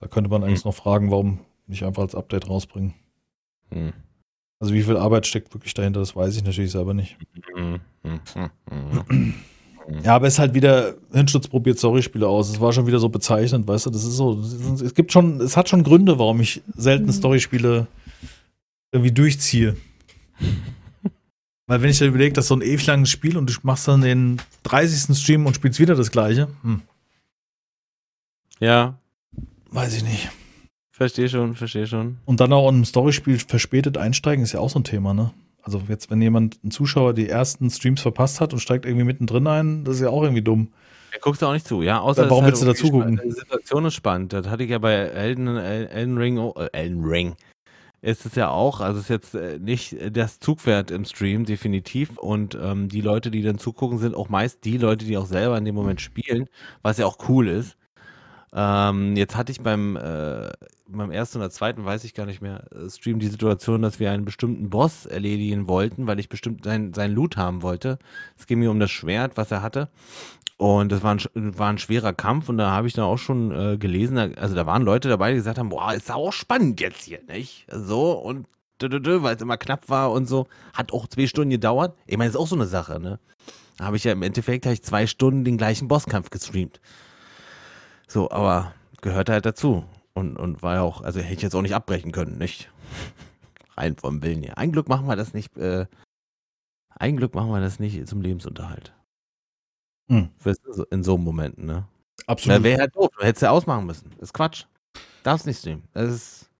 Da 0.00 0.08
könnte 0.08 0.30
man 0.30 0.42
eigentlich 0.42 0.64
noch 0.64 0.74
fragen, 0.74 1.10
warum 1.10 1.40
nicht 1.66 1.84
einfach 1.84 2.02
als 2.02 2.14
Update 2.14 2.48
rausbringen. 2.48 2.94
Hm. 3.70 3.92
Also 4.58 4.74
wie 4.74 4.82
viel 4.82 4.96
Arbeit 4.96 5.26
steckt 5.26 5.52
wirklich 5.54 5.74
dahinter, 5.74 6.00
das 6.00 6.16
weiß 6.16 6.36
ich 6.36 6.44
natürlich 6.44 6.72
selber 6.72 6.94
nicht. 6.94 7.18
Hm, 7.54 7.80
hm, 8.02 8.20
hm, 8.34 8.50
hm. 9.08 9.34
Ja, 10.02 10.14
aber 10.14 10.26
es 10.26 10.34
ist 10.34 10.38
halt 10.38 10.54
wieder, 10.54 10.94
Hinschutz 11.12 11.48
probiert 11.48 11.78
Storyspiele 11.78 12.26
aus. 12.26 12.50
Es 12.50 12.60
war 12.60 12.72
schon 12.72 12.86
wieder 12.86 12.98
so 12.98 13.08
bezeichnend, 13.08 13.66
weißt 13.66 13.86
du, 13.86 13.90
das 13.90 14.04
ist 14.04 14.16
so, 14.16 14.40
es 14.82 14.94
gibt 14.94 15.12
schon, 15.12 15.40
es 15.40 15.56
hat 15.56 15.68
schon 15.68 15.82
Gründe, 15.82 16.18
warum 16.18 16.40
ich 16.40 16.62
selten 16.74 17.12
Storyspiele 17.12 17.86
irgendwie 18.92 19.12
durchziehe. 19.12 19.76
Weil 21.66 21.82
wenn 21.82 21.90
ich 21.90 21.98
dir 21.98 22.06
überlege, 22.06 22.34
dass 22.34 22.48
so 22.48 22.56
ein 22.56 22.62
ewig 22.62 22.86
langes 22.86 23.10
Spiel 23.10 23.36
und 23.36 23.48
du 23.48 23.54
machst 23.62 23.88
dann 23.88 24.02
den 24.02 24.40
30. 24.64 25.16
Stream 25.16 25.46
und 25.46 25.54
spielst 25.54 25.80
wieder 25.80 25.94
das 25.94 26.10
gleiche, 26.10 26.48
hm, 26.62 26.82
Ja, 28.60 28.98
weiß 29.70 29.96
ich 29.96 30.04
nicht. 30.04 30.28
Verstehe 30.92 31.28
schon, 31.28 31.54
verstehe 31.54 31.86
schon. 31.86 32.18
Und 32.26 32.40
dann 32.40 32.52
auch 32.52 32.68
in 32.68 32.76
einem 32.76 32.84
Storyspiel 32.84 33.38
verspätet 33.38 33.96
einsteigen 33.96 34.44
ist 34.44 34.52
ja 34.52 34.60
auch 34.60 34.70
so 34.70 34.78
ein 34.78 34.84
Thema, 34.84 35.14
ne? 35.14 35.32
Also 35.62 35.80
jetzt, 35.88 36.10
wenn 36.10 36.20
jemand, 36.20 36.62
ein 36.64 36.70
Zuschauer, 36.70 37.14
die 37.14 37.28
ersten 37.28 37.70
Streams 37.70 38.00
verpasst 38.00 38.40
hat 38.40 38.52
und 38.52 38.58
steigt 38.58 38.84
irgendwie 38.84 39.04
mittendrin 39.04 39.46
ein, 39.46 39.84
das 39.84 39.96
ist 39.96 40.02
ja 40.02 40.10
auch 40.10 40.22
irgendwie 40.22 40.42
dumm. 40.42 40.72
Er 41.12 41.20
guckst 41.20 41.44
auch 41.44 41.52
nicht 41.52 41.66
zu, 41.66 41.82
ja. 41.82 42.00
Außer 42.00 42.28
Warum 42.28 42.44
es 42.44 42.50
willst 42.50 42.62
du 42.62 42.66
halt 42.66 42.78
dazu 42.78 42.90
gucken? 42.90 43.20
Die 43.22 43.30
Situation 43.30 43.84
ist 43.84 43.94
spannend. 43.94 44.32
Das 44.32 44.48
hatte 44.48 44.64
ich 44.64 44.70
ja 44.70 44.78
bei 44.78 44.92
Elden, 44.92 45.46
El- 45.46 45.86
Elden 45.86 46.18
Ring, 46.18 46.38
oh, 46.38 46.54
äh, 46.56 46.68
Elden 46.72 47.04
Ring. 47.04 47.34
Ist 48.00 48.26
es 48.26 48.34
ja 48.34 48.50
auch, 48.50 48.80
also 48.80 48.98
es 48.98 49.04
ist 49.04 49.10
jetzt 49.10 49.34
äh, 49.34 49.58
nicht 49.60 49.96
das 50.16 50.40
Zugpferd 50.40 50.90
im 50.90 51.04
Stream, 51.04 51.44
definitiv. 51.44 52.16
Und 52.18 52.58
ähm, 52.60 52.88
die 52.88 53.00
Leute, 53.00 53.30
die 53.30 53.42
dann 53.42 53.58
zugucken, 53.58 53.98
sind 53.98 54.16
auch 54.16 54.28
meist 54.28 54.64
die 54.64 54.78
Leute, 54.78 55.04
die 55.04 55.16
auch 55.16 55.26
selber 55.26 55.56
in 55.58 55.64
dem 55.64 55.74
Moment 55.76 56.00
spielen, 56.00 56.48
was 56.82 56.98
ja 56.98 57.06
auch 57.06 57.18
cool 57.28 57.46
ist. 57.46 57.76
Ähm, 58.54 59.16
jetzt 59.16 59.36
hatte 59.36 59.50
ich 59.50 59.60
beim, 59.60 59.96
äh, 59.96 60.50
beim 60.86 61.10
ersten 61.10 61.38
oder 61.38 61.50
zweiten, 61.50 61.84
weiß 61.84 62.04
ich 62.04 62.14
gar 62.14 62.26
nicht 62.26 62.42
mehr, 62.42 62.64
äh, 62.72 62.90
Stream 62.90 63.18
die 63.18 63.28
Situation, 63.28 63.80
dass 63.82 63.98
wir 63.98 64.10
einen 64.10 64.24
bestimmten 64.24 64.68
Boss 64.68 65.06
erledigen 65.06 65.68
wollten, 65.68 66.06
weil 66.06 66.20
ich 66.20 66.28
bestimmt 66.28 66.64
sein, 66.64 66.92
sein 66.92 67.12
Loot 67.12 67.36
haben 67.36 67.62
wollte. 67.62 67.98
Es 68.38 68.46
ging 68.46 68.58
mir 68.58 68.70
um 68.70 68.80
das 68.80 68.90
Schwert, 68.90 69.36
was 69.36 69.50
er 69.50 69.62
hatte. 69.62 69.88
Und 70.58 70.92
das 70.92 71.02
war 71.02 71.14
ein, 71.14 71.20
war 71.34 71.70
ein 71.70 71.78
schwerer 71.78 72.12
Kampf 72.12 72.48
und 72.48 72.58
da 72.58 72.70
habe 72.70 72.86
ich 72.86 72.92
dann 72.92 73.06
auch 73.06 73.16
schon 73.18 73.50
äh, 73.50 73.78
gelesen, 73.78 74.18
also 74.18 74.54
da 74.54 74.66
waren 74.66 74.82
Leute 74.82 75.08
dabei, 75.08 75.30
die 75.30 75.36
gesagt 75.36 75.58
haben, 75.58 75.70
boah, 75.70 75.92
ist 75.94 76.10
auch 76.12 76.32
spannend 76.32 76.80
jetzt 76.80 77.02
hier, 77.04 77.20
nicht? 77.26 77.66
So 77.70 78.12
und 78.12 78.46
weil 78.80 79.36
es 79.36 79.42
immer 79.42 79.56
knapp 79.56 79.88
war 79.88 80.10
und 80.10 80.26
so. 80.26 80.46
Hat 80.72 80.92
auch 80.92 81.06
zwei 81.06 81.26
Stunden 81.26 81.50
gedauert. 81.50 81.96
Ich 82.06 82.16
meine, 82.16 82.30
ist 82.30 82.36
auch 82.36 82.48
so 82.48 82.56
eine 82.56 82.66
Sache, 82.66 82.98
ne? 82.98 83.20
Habe 83.80 83.96
ich 83.96 84.04
ja 84.04 84.12
im 84.12 84.22
Endeffekt 84.22 84.66
ich 84.66 84.82
zwei 84.82 85.06
Stunden 85.06 85.44
den 85.44 85.56
gleichen 85.56 85.88
Bosskampf 85.88 86.30
gestreamt. 86.30 86.80
So, 88.12 88.30
aber 88.30 88.74
gehört 89.00 89.30
halt 89.30 89.46
dazu. 89.46 89.84
Und, 90.12 90.36
und 90.36 90.62
war 90.62 90.74
ja 90.74 90.82
auch, 90.82 91.00
also 91.00 91.20
hätte 91.20 91.32
ich 91.32 91.42
jetzt 91.42 91.54
auch 91.54 91.62
nicht 91.62 91.74
abbrechen 91.74 92.12
können, 92.12 92.36
nicht? 92.36 92.70
Rein 93.78 93.96
vom 93.96 94.22
Willen 94.22 94.42
her. 94.42 94.58
Ein 94.58 94.70
Glück 94.70 94.86
machen 94.86 95.06
wir 95.06 95.16
das 95.16 95.32
nicht, 95.32 95.56
äh, 95.56 95.86
ein 96.90 97.16
Glück 97.16 97.34
machen 97.34 97.50
wir 97.50 97.60
das 97.60 97.80
nicht 97.80 98.06
zum 98.06 98.20
Lebensunterhalt. 98.20 98.92
Hm. 100.10 100.28
In 100.90 101.02
so 101.02 101.14
einem 101.14 101.24
Moment, 101.24 101.56
ne? 101.56 101.86
Absolut. 102.26 102.62
Wäre 102.62 102.80
halt 102.80 102.94
doof. 102.94 103.08
Du 103.18 103.24
hättest 103.24 103.42
ja 103.42 103.50
ausmachen 103.50 103.86
müssen. 103.86 104.10
Das 104.18 104.28
ist 104.28 104.34
Quatsch. 104.34 104.64
Darfst 105.22 105.46
nicht 105.46 105.60
streamen. 105.60 105.84
Das 105.94 106.10
ist. 106.10 106.50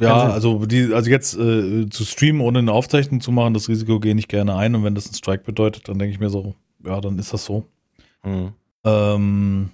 Ja, 0.00 0.30
also 0.30 0.64
die, 0.64 0.94
also 0.94 1.10
jetzt 1.10 1.34
äh, 1.36 1.88
zu 1.90 2.04
streamen, 2.04 2.40
ohne 2.40 2.60
eine 2.60 2.72
Aufzeichnung 2.72 3.20
zu 3.20 3.30
machen, 3.30 3.54
das 3.54 3.68
Risiko 3.68 4.00
gehe 4.00 4.14
ich 4.14 4.28
gerne 4.28 4.54
ein. 4.56 4.74
Und 4.74 4.84
wenn 4.84 4.94
das 4.94 5.10
ein 5.10 5.14
Strike 5.14 5.44
bedeutet, 5.44 5.88
dann 5.88 5.98
denke 5.98 6.12
ich 6.12 6.20
mir 6.20 6.30
so, 6.30 6.54
ja, 6.82 7.00
dann 7.00 7.18
ist 7.18 7.32
das 7.32 7.44
so. 7.44 7.64
Hm. 8.22 8.52
Ähm, 8.84 9.70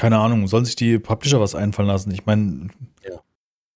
keine 0.00 0.16
Ahnung, 0.16 0.48
sollen 0.48 0.64
sich 0.64 0.76
die 0.76 0.98
Publisher 0.98 1.40
was 1.42 1.54
einfallen 1.54 1.88
lassen? 1.88 2.10
Ich 2.10 2.24
meine, 2.24 2.68
Ja. 3.06 3.20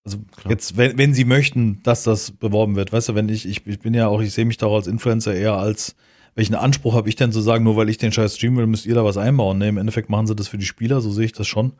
also 0.04 0.16
Klar. 0.34 0.52
jetzt, 0.52 0.78
wenn, 0.78 0.96
wenn 0.96 1.12
sie 1.12 1.26
möchten, 1.26 1.82
dass 1.82 2.02
das 2.02 2.30
beworben 2.30 2.76
wird, 2.76 2.94
weißt 2.94 3.10
du, 3.10 3.14
wenn 3.14 3.28
ich, 3.28 3.46
ich, 3.46 3.66
ich 3.66 3.78
bin 3.78 3.92
ja 3.92 4.08
auch, 4.08 4.22
ich 4.22 4.32
sehe 4.32 4.46
mich 4.46 4.56
da 4.56 4.64
auch 4.64 4.76
als 4.76 4.86
Influencer 4.86 5.34
eher 5.34 5.52
als, 5.52 5.96
welchen 6.34 6.54
Anspruch 6.54 6.94
habe 6.94 7.10
ich 7.10 7.16
denn 7.16 7.30
zu 7.30 7.42
sagen, 7.42 7.62
nur 7.62 7.76
weil 7.76 7.90
ich 7.90 7.98
den 7.98 8.10
Scheiß 8.10 8.36
streamen 8.36 8.56
will, 8.56 8.66
müsst 8.66 8.86
ihr 8.86 8.94
da 8.94 9.04
was 9.04 9.18
einbauen? 9.18 9.58
Ne, 9.58 9.68
im 9.68 9.76
Endeffekt 9.76 10.08
machen 10.08 10.26
sie 10.26 10.34
das 10.34 10.48
für 10.48 10.56
die 10.56 10.64
Spieler, 10.64 11.02
so 11.02 11.10
sehe 11.10 11.26
ich 11.26 11.32
das 11.32 11.46
schon. 11.46 11.74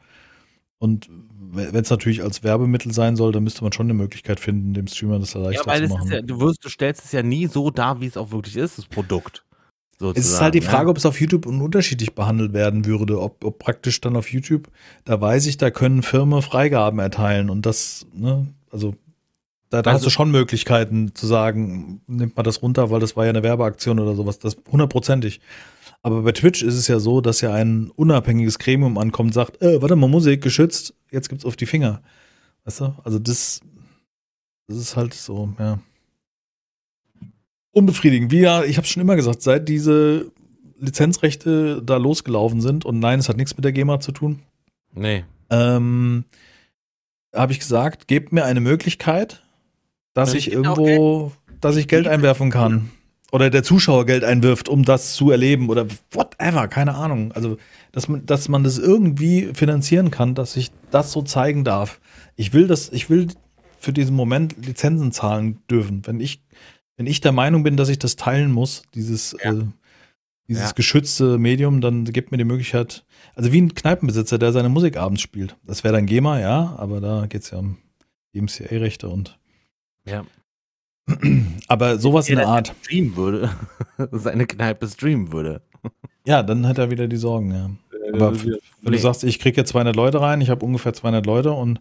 Und 0.76 1.08
wenn 1.38 1.74
es 1.74 1.88
natürlich 1.88 2.22
als 2.22 2.44
Werbemittel 2.44 2.92
sein 2.92 3.16
soll, 3.16 3.32
dann 3.32 3.44
müsste 3.44 3.62
man 3.64 3.72
schon 3.72 3.86
eine 3.86 3.94
Möglichkeit 3.94 4.40
finden, 4.40 4.74
dem 4.74 4.88
Streamer 4.88 5.20
das 5.20 5.32
Ja, 5.32 5.40
leichter 5.40 5.66
weil 5.68 5.88
zu 5.88 5.94
machen. 5.94 6.08
ist 6.08 6.12
ja, 6.12 6.20
du 6.20 6.38
wirst, 6.38 6.62
du 6.62 6.68
stellst 6.68 7.06
es 7.06 7.12
ja 7.12 7.22
nie 7.22 7.46
so 7.46 7.70
dar, 7.70 8.02
wie 8.02 8.06
es 8.08 8.18
auch 8.18 8.30
wirklich 8.30 8.56
ist, 8.58 8.76
das 8.76 8.84
Produkt. 8.84 9.42
Sozusagen, 9.98 10.18
Es 10.18 10.26
ist 10.32 10.40
halt 10.40 10.54
die 10.54 10.60
ne? 10.60 10.66
Frage, 10.66 10.90
ob 10.90 10.96
es 10.96 11.06
auf 11.06 11.20
YouTube 11.20 11.46
un- 11.46 11.60
unterschiedlich 11.62 12.14
behandelt 12.14 12.52
werden 12.52 12.84
würde, 12.84 13.20
ob, 13.20 13.44
ob 13.44 13.58
praktisch 13.58 14.00
dann 14.00 14.16
auf 14.16 14.30
YouTube, 14.32 14.68
da 15.04 15.20
weiß 15.20 15.46
ich, 15.46 15.56
da 15.56 15.70
können 15.70 16.02
Firmen 16.02 16.42
Freigaben 16.42 16.98
erteilen 16.98 17.48
und 17.50 17.64
das, 17.66 18.06
ne, 18.14 18.46
also 18.70 18.94
da, 19.70 19.82
da 19.82 19.90
Also- 19.90 19.98
hast 19.98 20.06
du 20.06 20.10
schon 20.10 20.30
Möglichkeiten 20.30 21.14
zu 21.14 21.26
sagen, 21.26 22.00
nimmt 22.06 22.36
man 22.36 22.44
das 22.44 22.60
runter, 22.62 22.90
weil 22.90 23.00
das 23.00 23.16
war 23.16 23.24
ja 23.24 23.30
eine 23.30 23.42
Werbeaktion 23.42 23.98
oder 24.00 24.14
sowas, 24.14 24.38
das 24.38 24.56
hundertprozentig. 24.70 25.40
Aber 26.02 26.22
bei 26.22 26.32
Twitch 26.32 26.62
ist 26.62 26.74
es 26.74 26.86
ja 26.88 26.98
so, 26.98 27.20
dass 27.22 27.40
ja 27.40 27.52
ein 27.54 27.90
unabhängiges 27.90 28.58
Gremium 28.58 28.98
ankommt 28.98 29.28
und 29.28 29.32
sagt, 29.32 29.62
äh, 29.62 29.80
warte 29.80 29.96
mal, 29.96 30.06
Musik 30.08 30.42
geschützt, 30.42 30.92
jetzt 31.10 31.28
gibt's 31.30 31.44
auf 31.46 31.56
die 31.56 31.64
Finger. 31.66 32.02
Weißt 32.64 32.80
du? 32.80 32.94
Also 33.04 33.18
das, 33.18 33.60
das 34.66 34.76
ist 34.76 34.96
halt 34.96 35.14
so, 35.14 35.54
ja. 35.58 35.78
Unbefriedigend. 37.74 38.30
Wie 38.32 38.40
ja, 38.40 38.62
ich 38.64 38.76
habe 38.76 38.86
schon 38.86 39.02
immer 39.02 39.16
gesagt, 39.16 39.42
seit 39.42 39.68
diese 39.68 40.30
Lizenzrechte 40.80 41.82
da 41.82 41.96
losgelaufen 41.96 42.60
sind, 42.60 42.84
und 42.84 42.98
nein, 43.00 43.18
es 43.18 43.28
hat 43.28 43.36
nichts 43.36 43.56
mit 43.56 43.64
der 43.64 43.72
GEMA 43.72 44.00
zu 44.00 44.12
tun, 44.12 44.40
Nee. 44.94 45.24
ähm, 45.50 46.24
habe 47.34 47.52
ich 47.52 47.58
gesagt, 47.58 48.06
gebt 48.08 48.32
mir 48.32 48.44
eine 48.44 48.60
Möglichkeit, 48.60 49.42
dass 50.14 50.32
Ja, 50.32 50.38
ich 50.38 50.48
auch 50.50 50.52
irgendwo, 50.52 51.32
dass 51.60 51.76
ich 51.76 51.88
Geld 51.88 52.06
einwerfen 52.06 52.50
kann. 52.50 52.90
Oder 53.32 53.50
der 53.50 53.64
Zuschauer 53.64 54.06
Geld 54.06 54.22
einwirft, 54.22 54.68
um 54.68 54.84
das 54.84 55.14
zu 55.14 55.32
erleben. 55.32 55.68
Oder 55.68 55.86
whatever, 56.12 56.68
keine 56.68 56.94
Ahnung. 56.94 57.32
Also, 57.32 57.56
dass 57.90 58.06
man, 58.06 58.24
dass 58.24 58.48
man 58.48 58.62
das 58.62 58.78
irgendwie 58.78 59.50
finanzieren 59.54 60.12
kann, 60.12 60.36
dass 60.36 60.56
ich 60.56 60.70
das 60.92 61.10
so 61.10 61.22
zeigen 61.22 61.64
darf. 61.64 62.00
Ich 62.36 62.52
will 62.52 62.68
das, 62.68 62.90
ich 62.92 63.10
will 63.10 63.26
für 63.80 63.92
diesen 63.92 64.14
Moment 64.14 64.54
Lizenzen 64.64 65.10
zahlen 65.10 65.58
dürfen. 65.68 66.02
Wenn 66.06 66.20
ich, 66.20 66.44
wenn 66.96 67.06
ich 67.06 67.20
der 67.20 67.32
Meinung 67.32 67.62
bin, 67.62 67.76
dass 67.76 67.88
ich 67.88 67.98
das 67.98 68.16
teilen 68.16 68.50
muss, 68.52 68.82
dieses, 68.94 69.34
Ja. 69.42 69.52
äh, 69.52 69.64
dieses 70.48 70.66
Ja. 70.70 70.72
geschützte 70.72 71.38
Medium, 71.38 71.80
dann 71.80 72.04
gibt 72.04 72.30
mir 72.30 72.36
die 72.38 72.44
Möglichkeit, 72.44 73.04
also 73.34 73.52
wie 73.52 73.60
ein 73.60 73.74
Kneipenbesitzer, 73.74 74.38
der 74.38 74.52
seine 74.52 74.68
Musik 74.68 74.96
abends 74.96 75.22
spielt. 75.22 75.56
Das 75.64 75.82
wäre 75.84 75.94
dann 75.94 76.06
GEMA, 76.06 76.38
ja, 76.40 76.74
aber 76.78 77.00
da 77.00 77.26
geht 77.26 77.42
es 77.42 77.50
ja 77.50 77.58
um 77.58 77.78
DMCA-Rechte 78.34 79.08
und 79.08 79.38
Ja. 80.06 80.24
aber 81.68 81.98
sowas 81.98 82.28
in 82.28 82.36
der 82.36 82.48
Art. 82.48 82.74
streamen 82.82 83.16
würde, 83.16 83.50
seine 84.12 84.46
Kneipe 84.46 84.86
streamen 84.88 85.32
würde. 85.32 85.62
Ja, 86.26 86.42
dann 86.42 86.66
hat 86.66 86.78
er 86.78 86.90
wieder 86.90 87.08
die 87.08 87.16
Sorgen, 87.16 87.50
ja. 87.52 87.70
Aber 88.14 88.32
Äh, 88.32 88.34
f- 88.34 88.44
wenn 88.44 88.52
nee. 88.82 88.96
du 88.96 88.98
sagst, 88.98 89.24
ich 89.24 89.38
kriege 89.38 89.56
jetzt 89.60 89.70
200 89.70 89.94
Leute 89.96 90.20
rein, 90.20 90.40
ich 90.40 90.50
habe 90.50 90.64
ungefähr 90.64 90.92
200 90.94 91.26
Leute 91.26 91.52
und 91.52 91.80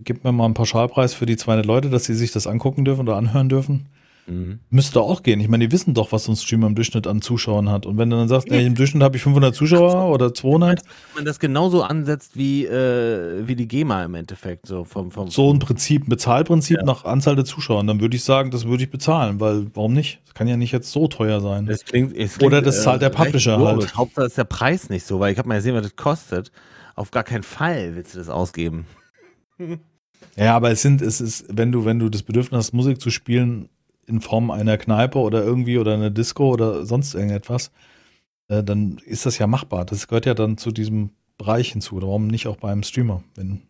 gib 0.00 0.22
mir 0.24 0.32
mal 0.32 0.44
einen 0.44 0.54
Pauschalpreis 0.54 1.14
für 1.14 1.26
die 1.26 1.36
200 1.36 1.66
Leute, 1.66 1.90
dass 1.90 2.04
sie 2.04 2.14
sich 2.14 2.30
das 2.32 2.46
angucken 2.46 2.84
dürfen 2.84 3.02
oder 3.02 3.16
anhören 3.16 3.48
dürfen, 3.48 3.88
Mhm. 4.26 4.60
müsste 4.70 5.00
auch 5.00 5.22
gehen. 5.24 5.40
Ich 5.40 5.48
meine, 5.48 5.66
die 5.66 5.72
wissen 5.72 5.94
doch, 5.94 6.12
was 6.12 6.24
so 6.24 6.32
ein 6.32 6.36
Streamer 6.36 6.68
im 6.68 6.74
Durchschnitt 6.76 7.06
an 7.08 7.22
Zuschauern 7.22 7.68
hat. 7.68 7.86
Und 7.86 7.98
wenn 7.98 8.08
du 8.08 8.16
dann 8.16 8.28
sagst, 8.28 8.48
ey, 8.50 8.64
im 8.64 8.76
Durchschnitt 8.76 9.02
habe 9.02 9.16
ich 9.16 9.22
500 9.22 9.54
Zuschauer 9.54 10.12
oder 10.14 10.32
200, 10.32 10.80
Wenn 10.80 11.16
man 11.16 11.24
das 11.24 11.40
genauso 11.40 11.82
ansetzt 11.82 12.36
wie, 12.36 12.64
äh, 12.64 13.46
wie 13.46 13.56
die 13.56 13.66
GEMA 13.66 14.04
im 14.04 14.14
Endeffekt, 14.14 14.66
so 14.66 14.84
vom, 14.84 15.10
vom 15.10 15.28
so 15.28 15.52
ein 15.52 15.58
Prinzip, 15.58 16.06
ein 16.06 16.08
Bezahlprinzip 16.08 16.78
Ja. 16.78 16.84
nach 16.84 17.04
Anzahl 17.04 17.34
der 17.34 17.44
Zuschauer, 17.44 17.82
dann 17.84 18.00
würde 18.00 18.16
ich 18.16 18.22
sagen, 18.22 18.52
das 18.52 18.64
würde 18.66 18.84
ich 18.84 18.90
bezahlen, 18.90 19.40
weil 19.40 19.66
warum 19.74 19.92
nicht? 19.92 20.20
Das 20.24 20.34
kann 20.34 20.46
ja 20.46 20.56
nicht 20.56 20.72
jetzt 20.72 20.92
so 20.92 21.08
teuer 21.08 21.40
sein. 21.40 21.66
Das 21.66 21.84
klingt, 21.84 22.16
es 22.16 22.36
Oder 22.38 22.48
klingt, 22.60 22.66
das 22.68 22.84
zahlt 22.84 23.02
der 23.02 23.08
recht 23.10 23.18
Publisher 23.18 23.58
halt. 23.58 23.96
Hauptsache 23.96 24.26
ist 24.26 24.38
der 24.38 24.44
Preis 24.44 24.88
nicht 24.88 25.04
so, 25.04 25.18
weil 25.20 25.32
ich 25.32 25.38
habe 25.38 25.48
mal 25.48 25.56
gesehen, 25.56 25.74
was 25.74 25.82
das 25.82 25.96
kostet. 25.96 26.52
Auf 26.94 27.10
gar 27.10 27.24
keinen 27.24 27.42
Fall 27.42 27.96
willst 27.96 28.14
du 28.14 28.18
das 28.18 28.28
ausgeben. 28.28 28.86
Ja, 30.36 30.54
aber 30.56 30.70
es 30.70 30.82
sind, 30.82 31.02
es 31.02 31.20
ist, 31.20 31.44
wenn 31.48 31.72
du, 31.72 31.84
wenn 31.84 31.98
du 31.98 32.08
das 32.08 32.22
Bedürfnis 32.22 32.58
hast, 32.58 32.72
Musik 32.72 33.00
zu 33.00 33.10
spielen 33.10 33.68
in 34.12 34.20
Form 34.20 34.50
einer 34.50 34.78
Kneipe 34.78 35.18
oder 35.18 35.42
irgendwie 35.42 35.78
oder 35.78 35.94
einer 35.94 36.10
Disco 36.10 36.50
oder 36.52 36.86
sonst 36.86 37.14
irgendetwas, 37.14 37.70
äh, 38.48 38.62
dann 38.62 38.98
ist 39.04 39.26
das 39.26 39.38
ja 39.38 39.46
machbar. 39.46 39.84
Das 39.84 40.06
gehört 40.06 40.26
ja 40.26 40.34
dann 40.34 40.58
zu 40.58 40.70
diesem 40.70 41.10
Bereich 41.38 41.72
hinzu. 41.72 42.00
Warum 42.00 42.28
nicht 42.28 42.46
auch 42.46 42.56
beim 42.56 42.82
Streamer? 42.82 43.24
Wenn, 43.34 43.62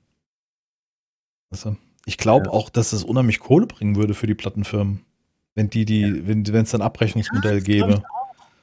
weißt 1.51 1.66
du? 1.66 1.77
Ich 2.05 2.19
glaube 2.19 2.47
Ja. 2.47 2.52
auch, 2.52 2.69
dass 2.69 2.93
es 2.93 3.05
unheimlich 3.05 3.40
Kohle 3.40 3.66
bringen 3.66 3.97
würde 3.97 4.14
für 4.14 4.27
die 4.27 4.35
Plattenfirmen, 4.35 5.01
wenn 5.55 5.70
die 5.70 5.85
die, 5.85 6.27
wenn 6.27 6.47
wenn 6.47 6.64
es 6.64 6.70
dann 6.73 6.82
Abrechnungsmodell 6.82 7.59
das 7.60 7.64
glaub 7.64 7.78
ich 7.78 7.86
gäbe. 7.86 8.02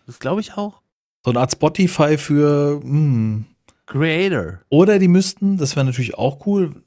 Das 0.05 0.19
glaube 0.19 0.41
ich 0.41 0.57
auch. 0.57 0.81
So 1.23 1.31
eine 1.31 1.39
Art 1.39 1.51
Spotify 1.51 2.17
für, 2.17 2.81
hm, 2.81 3.45
Creator. 3.85 4.59
Oder 4.69 4.99
die 4.99 5.07
müssten, 5.07 5.57
das 5.57 5.75
wäre 5.75 5.85
natürlich 5.85 6.15
auch 6.15 6.45
cool. 6.45 6.83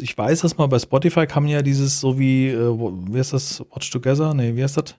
Ich 0.00 0.16
weiß, 0.16 0.40
dass 0.40 0.56
mal 0.56 0.66
bei 0.66 0.78
Spotify 0.78 1.26
kam 1.26 1.46
ja 1.46 1.62
dieses 1.62 2.00
so 2.00 2.18
wie, 2.18 2.48
äh, 2.48 2.78
wie 2.78 3.18
heißt 3.18 3.32
das? 3.32 3.60
Watch 3.70 3.90
Together? 3.90 4.34
Nee, 4.34 4.56
wie 4.56 4.62
heißt 4.62 4.76
das? 4.76 4.94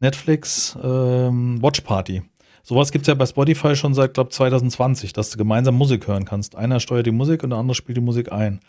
Netflix 0.00 0.76
ähm, 0.82 1.60
Watch 1.60 1.80
Party. 1.80 2.22
Sowas 2.62 2.92
gibt 2.92 3.02
es 3.02 3.08
ja 3.08 3.14
bei 3.14 3.26
Spotify 3.26 3.74
schon 3.74 3.94
seit, 3.94 4.14
glaube 4.14 4.30
2020, 4.30 5.12
dass 5.12 5.30
du 5.30 5.38
gemeinsam 5.38 5.74
Musik 5.74 6.06
hören 6.06 6.24
kannst. 6.24 6.54
Einer 6.54 6.80
steuert 6.80 7.06
die 7.06 7.12
Musik 7.12 7.42
und 7.42 7.50
der 7.50 7.58
andere 7.58 7.74
spielt 7.74 7.96
die 7.96 8.02
Musik 8.02 8.30
ein. 8.30 8.60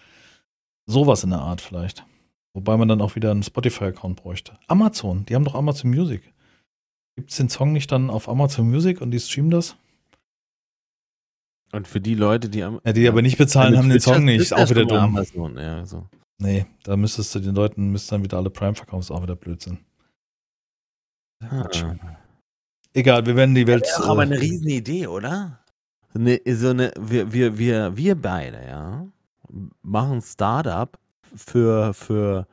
Sowas 0.86 1.24
in 1.24 1.32
der 1.32 1.40
Art 1.40 1.62
vielleicht. 1.62 2.06
Wobei 2.54 2.78
man 2.78 2.88
dann 2.88 3.02
auch 3.02 3.16
wieder 3.16 3.32
einen 3.32 3.44
Spotify-Account 3.44 4.16
bräuchte. 4.16 4.54
Amazon, 4.68 5.26
die 5.26 5.36
haben 5.36 5.44
doch 5.44 5.54
Amazon 5.56 5.92
Music. 5.92 6.34
Gibt 7.16 7.32
es 7.32 7.38
den 7.38 7.50
Song 7.50 7.74
nicht 7.74 7.92
dann 7.92 8.10
auf 8.10 8.30
Amazon 8.30 8.70
Music 8.70 9.02
und 9.02 9.12
die 9.12 9.20
streamen 9.20 9.52
das? 9.52 9.76
Und 11.72 11.88
für 11.88 12.02
die 12.02 12.16
Leute, 12.16 12.50
die 12.50 12.64
am. 12.64 12.80
Ja, 12.84 12.94
die 12.94 13.08
aber 13.08 13.22
nicht 13.22 13.38
bezahlen, 13.38 13.78
haben 13.78 13.90
den 13.90 14.00
Song 14.00 14.26
nicht. 14.26 14.42
Ist 14.42 14.54
auch 14.54 14.70
wieder 14.70 14.86
dumm. 14.86 14.98
Amazon, 14.98 15.58
ja, 15.58 15.86
so. 15.86 16.08
Nee, 16.40 16.66
da 16.84 16.96
müsstest 16.96 17.36
du 17.36 17.40
den 17.40 17.54
Leuten, 17.54 17.92
müssten 17.92 18.16
dann 18.16 18.24
wieder 18.24 18.38
alle 18.38 18.50
Prime 18.50 18.74
verkaufen, 18.74 19.02
ist 19.02 19.12
auch 19.12 19.22
wieder 19.22 19.36
Blödsinn. 19.36 19.80
Ah. 21.42 21.68
Egal, 22.94 23.26
wir 23.26 23.36
werden 23.36 23.56
die 23.56 23.68
Welt. 23.68 23.84
Wäre 23.84 24.02
doch 24.02 24.10
aber 24.10 24.24
äh, 24.24 24.26
eine 24.26 24.42
Riesenidee, 24.42 25.08
oder? 25.08 25.60
Ne, 26.14 26.42
so 26.46 26.70
eine, 26.70 26.92
wir, 27.00 27.32
wir, 27.32 27.58
wir, 27.58 27.96
wir 27.96 28.16
beide, 28.16 28.66
ja. 28.66 29.06
machen 29.84 30.22
Startup 30.22 30.98
für, 31.36 31.94
für 31.94 32.48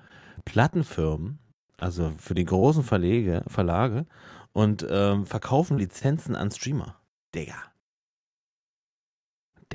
Plattenfirmen, 0.44 1.38
also 1.78 2.12
für 2.18 2.34
die 2.34 2.44
großen 2.44 2.82
Verlege, 2.82 3.42
Verlage 3.46 4.06
und 4.52 4.86
ähm, 4.90 5.26
verkaufen 5.26 5.78
Lizenzen 5.78 6.36
an 6.36 6.50
Streamer. 6.50 6.96
Digga. 7.34 7.56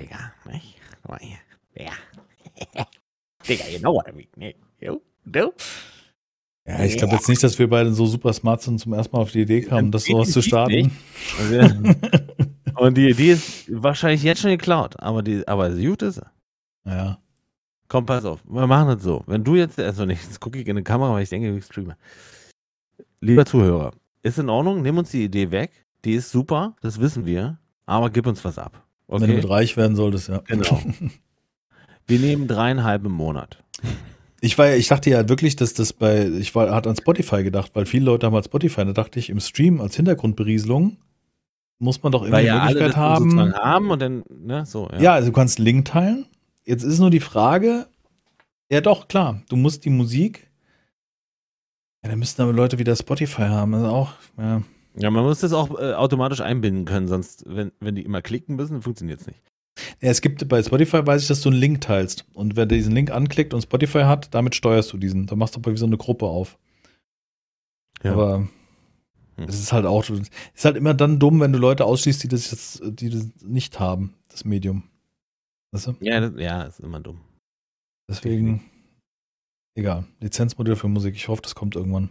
Digga, 0.02 0.34
nicht? 0.46 0.78
Guck 1.02 1.12
mal 1.12 1.20
hier. 1.20 1.38
Digga. 1.78 2.88
Digga, 3.48 3.68
you 3.70 3.80
know 3.80 3.94
what 3.94 4.08
I 4.08 4.12
mean. 4.12 4.28
ne? 4.36 4.56
You 4.80 5.00
do? 5.26 5.54
Ja, 6.68 6.84
ich 6.84 6.98
glaube 6.98 7.16
jetzt 7.16 7.30
nicht, 7.30 7.44
dass 7.44 7.58
wir 7.60 7.70
beide 7.70 7.94
so 7.94 8.06
super 8.06 8.34
smart 8.34 8.62
sind, 8.62 8.80
zum 8.80 8.94
ersten 8.94 9.16
Mal 9.16 9.22
auf 9.22 9.32
die 9.32 9.42
Idee 9.42 9.62
kamen, 9.62 9.92
das 9.92 10.06
sowas 10.06 10.32
zu 10.32 10.42
starten. 10.42 10.92
Also, 11.40 11.94
und 12.76 12.98
die 12.98 13.10
Idee 13.10 13.32
ist 13.32 13.66
wahrscheinlich 13.72 14.24
jetzt 14.24 14.42
schon 14.42 14.52
geklaut, 14.52 15.00
aber, 15.00 15.22
die, 15.24 15.48
aber 15.48 15.70
gut 15.72 16.02
ist 16.02 16.22
ja. 16.86 17.20
Komm, 17.88 18.06
pass 18.06 18.26
auf, 18.26 18.44
wir 18.48 18.68
machen 18.68 18.88
das 18.96 19.04
so. 19.04 19.24
Wenn 19.28 19.44
du 19.44 19.56
jetzt, 19.56 19.80
also 19.80 20.06
nicht, 20.06 20.24
jetzt 20.24 20.40
gucke 20.40 20.60
ich 20.60 20.68
in 20.68 20.78
die 20.78 20.84
Kamera, 20.84 21.14
weil 21.14 21.24
ich 21.24 21.30
denke, 21.30 21.56
ich 21.56 21.66
streame. 21.66 21.98
Lieber 23.20 23.46
Zuhörer, 23.46 23.92
ist 24.24 24.40
in 24.40 24.50
Ordnung, 24.50 24.82
nimm 24.82 24.98
uns 24.98 25.12
die 25.12 25.26
Idee 25.26 25.52
weg. 25.52 25.72
Die 26.06 26.14
ist 26.14 26.32
super, 26.32 26.76
das 26.82 27.00
wissen 27.00 27.26
wir, 27.26 27.60
aber 27.86 28.10
gib 28.10 28.26
uns 28.26 28.44
was 28.46 28.58
ab. 28.58 28.84
Wenn 29.12 29.20
du 29.20 29.26
Okay? 29.26 29.36
mit 29.36 29.50
reich 29.50 29.78
werden 29.78 29.96
solltest, 29.96 30.30
ja. 30.30 30.40
Genau. 30.48 30.82
Wir 32.08 32.20
nehmen 32.20 32.48
dreieinhalb 32.48 33.06
im 33.06 33.12
Monat. 33.12 33.64
Ich 34.42 34.58
war 34.58 34.68
ja, 34.70 34.76
ich 34.76 34.88
dachte 34.88 35.10
ja 35.12 35.30
wirklich, 35.30 35.56
dass 35.56 35.74
das 35.76 35.94
bei, 35.94 36.28
ich 36.28 36.56
war, 36.56 36.74
hat 36.74 36.88
an 36.88 36.96
Spotify 36.96 37.44
gedacht, 37.44 37.72
weil 37.76 37.86
viele 37.86 38.06
Leute 38.06 38.26
haben 38.26 38.34
halt 38.34 38.46
Spotify, 38.46 38.86
da 38.86 38.94
dachte 38.94 39.20
ich, 39.20 39.30
im 39.30 39.40
Stream 39.40 39.80
als 39.80 39.96
Hintergrundberieselung 39.96 40.98
muss 41.78 42.02
man 42.04 42.12
doch 42.12 42.22
irgendwie 42.22 42.34
Weil 42.38 42.44
die 42.44 42.48
ja 42.48 42.64
Möglichkeit 42.66 42.96
haben. 42.96 43.54
haben 43.56 43.90
und 43.92 44.00
dann, 44.02 44.24
ne, 44.30 44.66
so, 44.66 44.88
ja. 44.92 45.00
Ja, 45.00 45.14
also 45.14 45.30
du 45.30 45.34
kannst 45.34 45.58
einen 45.58 45.66
Link 45.66 45.86
teilen. 45.86 46.26
Jetzt 46.64 46.84
ist 46.84 47.00
nur 47.00 47.10
die 47.10 47.20
Frage, 47.20 47.88
ja 48.72 48.82
doch, 48.82 49.08
klar, 49.08 49.42
du 49.50 49.56
musst 49.56 49.84
die 49.86 49.90
Musik, 49.90 50.48
ja, 52.04 52.10
dann 52.10 52.20
müssten 52.20 52.42
aber 52.42 52.54
Leute 52.54 52.78
wieder 52.80 52.96
Spotify 52.96 53.44
haben, 53.44 53.74
also 53.74 53.88
auch, 53.88 54.12
ja. 54.38 54.62
Ja, 54.96 55.10
man 55.10 55.24
muss 55.24 55.40
das 55.40 55.54
auch 55.54 55.80
äh, 55.80 55.94
automatisch 55.94 56.42
einbinden 56.42 56.86
können, 56.86 57.08
sonst, 57.08 57.44
wenn, 57.48 57.72
wenn 57.80 57.96
die 57.96 58.04
immer 58.04 58.22
klicken 58.22 58.56
müssen, 58.56 58.82
funktioniert 58.82 59.22
es 59.22 59.28
nicht. 59.28 59.40
Ja, 60.02 60.10
es 60.10 60.22
gibt 60.22 60.48
bei 60.50 60.62
Spotify, 60.62 61.06
weiß 61.06 61.22
ich, 61.22 61.28
dass 61.30 61.42
du 61.42 61.50
einen 61.50 61.60
Link 61.60 61.82
teilst. 61.82 62.26
Und 62.34 62.58
wer 62.58 62.66
diesen 62.66 62.94
Link 62.94 63.10
anklickt 63.10 63.54
und 63.54 63.62
Spotify 63.62 64.02
hat, 64.02 64.34
damit 64.34 64.54
steuerst 64.56 64.92
du 64.92 64.98
diesen. 64.98 65.28
Da 65.28 65.36
machst 65.36 65.56
du 65.56 65.60
aber 65.60 65.72
wie 65.72 65.78
so 65.78 65.86
eine 65.86 65.98
Gruppe 65.98 66.26
auf. 66.26 66.58
Ja. 68.04 68.12
Aber 68.14 68.50
Hm. 69.38 69.46
es 69.48 69.60
ist 69.60 69.74
halt 69.74 69.86
auch, 69.86 70.08
es 70.10 70.30
ist 70.54 70.66
halt 70.66 70.76
immer 70.76 70.94
dann 70.94 71.20
dumm, 71.20 71.40
wenn 71.40 71.54
du 71.54 71.60
Leute 71.60 71.86
ausschließt, 71.86 72.24
die 72.24 72.28
das 72.28 72.52
jetzt, 72.52 72.82
die 72.86 73.10
das 73.10 73.30
nicht 73.44 73.80
haben, 73.80 74.14
das 74.30 74.46
Medium. 74.46 74.84
Weißt 75.72 75.88
du? 75.88 75.96
Ja, 76.02 76.20
das, 76.20 76.40
ja, 76.40 76.64
ist 76.64 76.80
immer 76.80 77.00
dumm. 77.00 77.22
Deswegen, 78.10 78.62
egal. 79.76 80.06
Lizenzmodell 80.20 80.76
für 80.76 80.90
Musik. 80.90 81.16
Ich 81.16 81.28
hoffe, 81.28 81.42
das 81.42 81.56
kommt 81.56 81.76
irgendwann. 81.76 82.10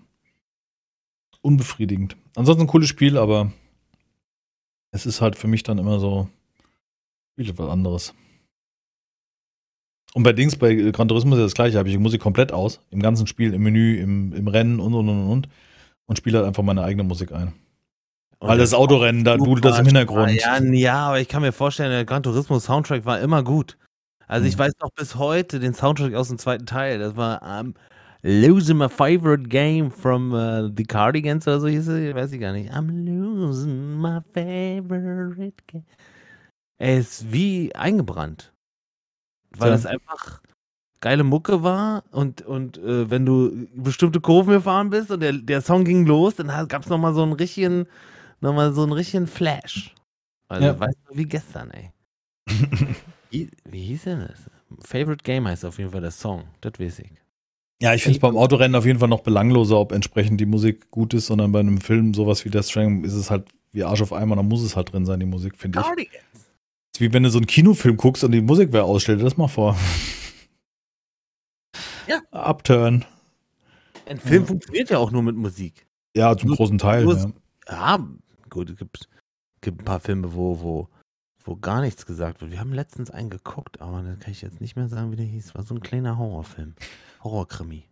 Unbefriedigend. 1.43 2.17
Ansonsten 2.37 2.65
ein 2.65 2.69
cooles 2.69 2.89
Spiel, 2.89 3.17
aber 3.17 3.53
es 4.93 5.07
ist 5.07 5.21
halt 5.21 5.37
für 5.37 5.49
mich 5.49 5.63
dann 5.63 5.79
immer 5.79 5.99
so 6.01 6.29
viel 7.37 7.57
was 7.59 7.71
anderes. 7.71 8.15
Und 10.13 10.25
bei 10.25 10.33
Dings, 10.33 10.57
bei 10.57 10.75
Gran 10.75 11.09
Turismo 11.09 11.35
ist 11.35 11.39
ja 11.39 11.45
das 11.45 11.55
gleiche, 11.55 11.79
habe 11.79 11.89
ich 11.89 11.95
die 11.95 12.01
Musik 12.01 12.21
komplett 12.21 12.53
aus. 12.53 12.81
Im 12.91 13.01
ganzen 13.01 13.27
Spiel, 13.27 13.55
im 13.55 13.63
Menü, 13.63 13.97
im, 14.01 14.33
im 14.33 14.49
Rennen 14.49 14.81
und 14.81 14.93
und 14.95 15.09
und 15.09 15.31
und. 15.31 15.49
Und 16.07 16.17
spiele 16.17 16.39
halt 16.39 16.49
einfach 16.49 16.65
meine 16.65 16.83
eigene 16.83 17.05
Musik 17.05 17.31
ein. 17.33 17.53
Und 18.41 18.49
Weil 18.49 18.59
das 18.59 18.75
Autorennen, 18.75 19.23
da 19.23 19.37
dudelt 19.37 19.65
das 19.65 19.79
im 19.79 19.87
Hintergrund. 19.87 20.33
Ja, 20.33 20.59
ja, 20.59 21.07
aber 21.07 21.21
ich 21.21 21.29
kann 21.29 21.43
mir 21.43 21.53
vorstellen, 21.53 21.91
der 21.91 22.05
Gran 22.05 22.25
Turismo 22.25 22.59
Soundtrack 22.59 23.05
war 23.05 23.21
immer 23.21 23.45
gut. 23.45 23.77
Also 24.27 24.47
ich 24.47 24.55
Hm. 24.55 24.61
weiß 24.61 24.73
noch 24.81 24.91
bis 24.91 25.15
heute 25.15 25.61
den 25.61 25.75
Soundtrack 25.75 26.15
aus 26.15 26.29
dem 26.29 26.39
zweiten 26.39 26.67
Teil. 26.67 26.99
Das 26.99 27.17
war 27.17 27.43
I'm 27.43 27.75
losing 28.23 28.79
my 28.79 28.89
favorite 28.89 29.49
game 29.49 29.91
from 29.91 30.33
uh, 30.33 30.69
the 30.75 30.85
Cardigans 30.85 31.47
oder 31.47 31.61
so 31.61 31.69
hieß 31.69 31.89
es, 31.89 32.15
weiß 32.15 32.33
ich 32.33 32.41
gar 32.41 32.53
nicht. 32.53 32.73
I'm 32.73 33.05
losing 33.05 34.01
my 34.01 34.21
favorite 34.35 35.55
game. 35.67 35.85
Er 36.79 36.99
ist 36.99 37.31
wie 37.33 37.75
eingebrannt. 37.75 38.53
Weil 39.57 39.73
es 39.73 39.85
einfach 39.85 40.41
geile 41.01 41.25
Mucke 41.25 41.63
war 41.63 42.05
und, 42.13 42.43
und 42.43 42.79
äh, 42.79 43.11
wenn 43.11 43.27
du 43.27 43.67
bestimmte 43.75 44.21
Kurven 44.21 44.53
gefahren 44.53 44.91
bist 44.91 45.11
und 45.11 45.21
der, 45.21 45.33
der 45.33 45.61
Song 45.61 45.85
ging 45.85 46.07
los, 46.07 46.37
dann 46.37 46.49
gab 46.69 46.83
es 46.83 46.89
nochmal 46.89 47.15
so 47.15 47.23
einen 47.23 47.33
richtigen, 47.33 47.87
nochmal 48.41 48.73
so 48.73 48.83
einen 48.83 48.93
richtigen 48.93 49.27
Flash. 49.27 49.95
Also 50.49 50.67
Ja. 50.67 50.79
weißt 50.79 50.99
du, 51.09 51.17
wie 51.17 51.25
gestern, 51.27 51.71
ey. 51.71 51.91
Wie, 53.31 53.49
wie 53.65 53.83
hieß 53.85 54.05
denn 54.05 54.27
das? 54.27 54.51
Favorite 54.85 55.23
Game 55.23 55.47
heißt 55.47 55.65
auf 55.65 55.79
jeden 55.79 55.93
Fall 55.93 56.01
der 56.01 56.11
Song, 56.11 56.49
das 56.61 56.73
weiß 56.81 56.99
ich. 57.01 57.13
Ja, 57.83 57.95
ich 57.95 58.03
finde 58.03 58.17
es 58.17 58.21
beim 58.21 58.37
Autorennen 58.37 58.75
auf 58.75 58.85
jeden 58.85 58.99
Fall 58.99 59.09
noch 59.09 59.23
belangloser, 59.23 59.79
ob 59.79 59.93
entsprechend 59.93 60.41
die 60.41 60.47
Musik 60.47 60.91
gut 60.91 61.15
ist, 61.15 61.27
sondern 61.27 61.51
bei 61.53 61.61
einem 61.61 61.81
Film, 61.81 62.13
sowas 62.13 62.45
wie 62.45 62.51
Death 62.51 62.67
Stranding, 62.67 63.05
ist 63.05 63.15
es 63.15 63.31
halt 63.31 63.49
wie 63.73 63.85
Arsch 63.85 64.03
auf 64.03 64.13
Eimer, 64.13 64.37
da 64.37 64.43
muss 64.43 64.63
es 64.63 64.77
halt 64.77 64.93
drin 64.93 65.07
sein, 65.07 65.21
die 65.21 65.27
Musik, 65.27 65.57
finde 65.57 65.79
ich. 65.81 65.85
Cardigans. 65.87 66.25
ist 66.95 67.01
wie 67.01 67.13
wenn 67.13 67.23
du 67.23 67.31
so 67.31 67.39
einen 67.39 67.47
Kinofilm 67.47 67.97
guckst 67.97 68.23
und 68.25 68.33
die 68.33 68.41
Musik 68.43 68.69
wer 68.73 68.85
ausstellt, 68.85 69.23
das 69.23 69.37
mal 69.37 69.49
vor. 69.49 69.77
Ja. 72.07 72.21
Upturn. 72.33 73.05
Ein 74.07 74.19
Film 74.19 74.43
Ja. 74.43 74.47
funktioniert 74.49 74.91
ja 74.91 74.99
auch 74.99 75.11
nur 75.13 75.23
mit 75.23 75.37
Musik. 75.37 75.87
Ja, 76.17 76.37
zum 76.37 76.49
Nur- 76.49 76.57
großen 76.57 76.79
Teil. 76.79 77.05
nur- 77.05 77.17
Ja. 77.17 77.31
Ja, 77.69 78.07
gut, 78.51 78.71
es 78.71 78.77
gibt, 78.77 79.09
gibt 79.61 79.81
ein 79.81 79.85
paar 79.85 80.01
Filme, 80.01 80.35
wo, 80.35 80.61
wo, 80.61 80.89
wo 81.45 81.57
gar 81.57 81.81
nichts 81.81 82.07
gesagt 82.07 82.41
wird. 82.41 82.51
Wir 82.51 82.61
haben 82.61 82.73
letztens 82.73 83.11
einen 83.11 83.31
geguckt, 83.31 83.81
aber 83.81 84.03
da 84.03 84.15
kann 84.17 84.33
ich 84.33 84.43
jetzt 84.43 84.61
nicht 84.61 84.77
mehr 84.77 84.89
sagen, 84.89 85.11
wie 85.13 85.17
der 85.17 85.27
hieß. 85.27 85.55
War 85.55 85.63
so 85.63 85.75
ein 85.75 85.81
kleiner 85.81 86.19
Horrorfilm. 86.19 86.75
Horrorkrimi. 87.25 87.85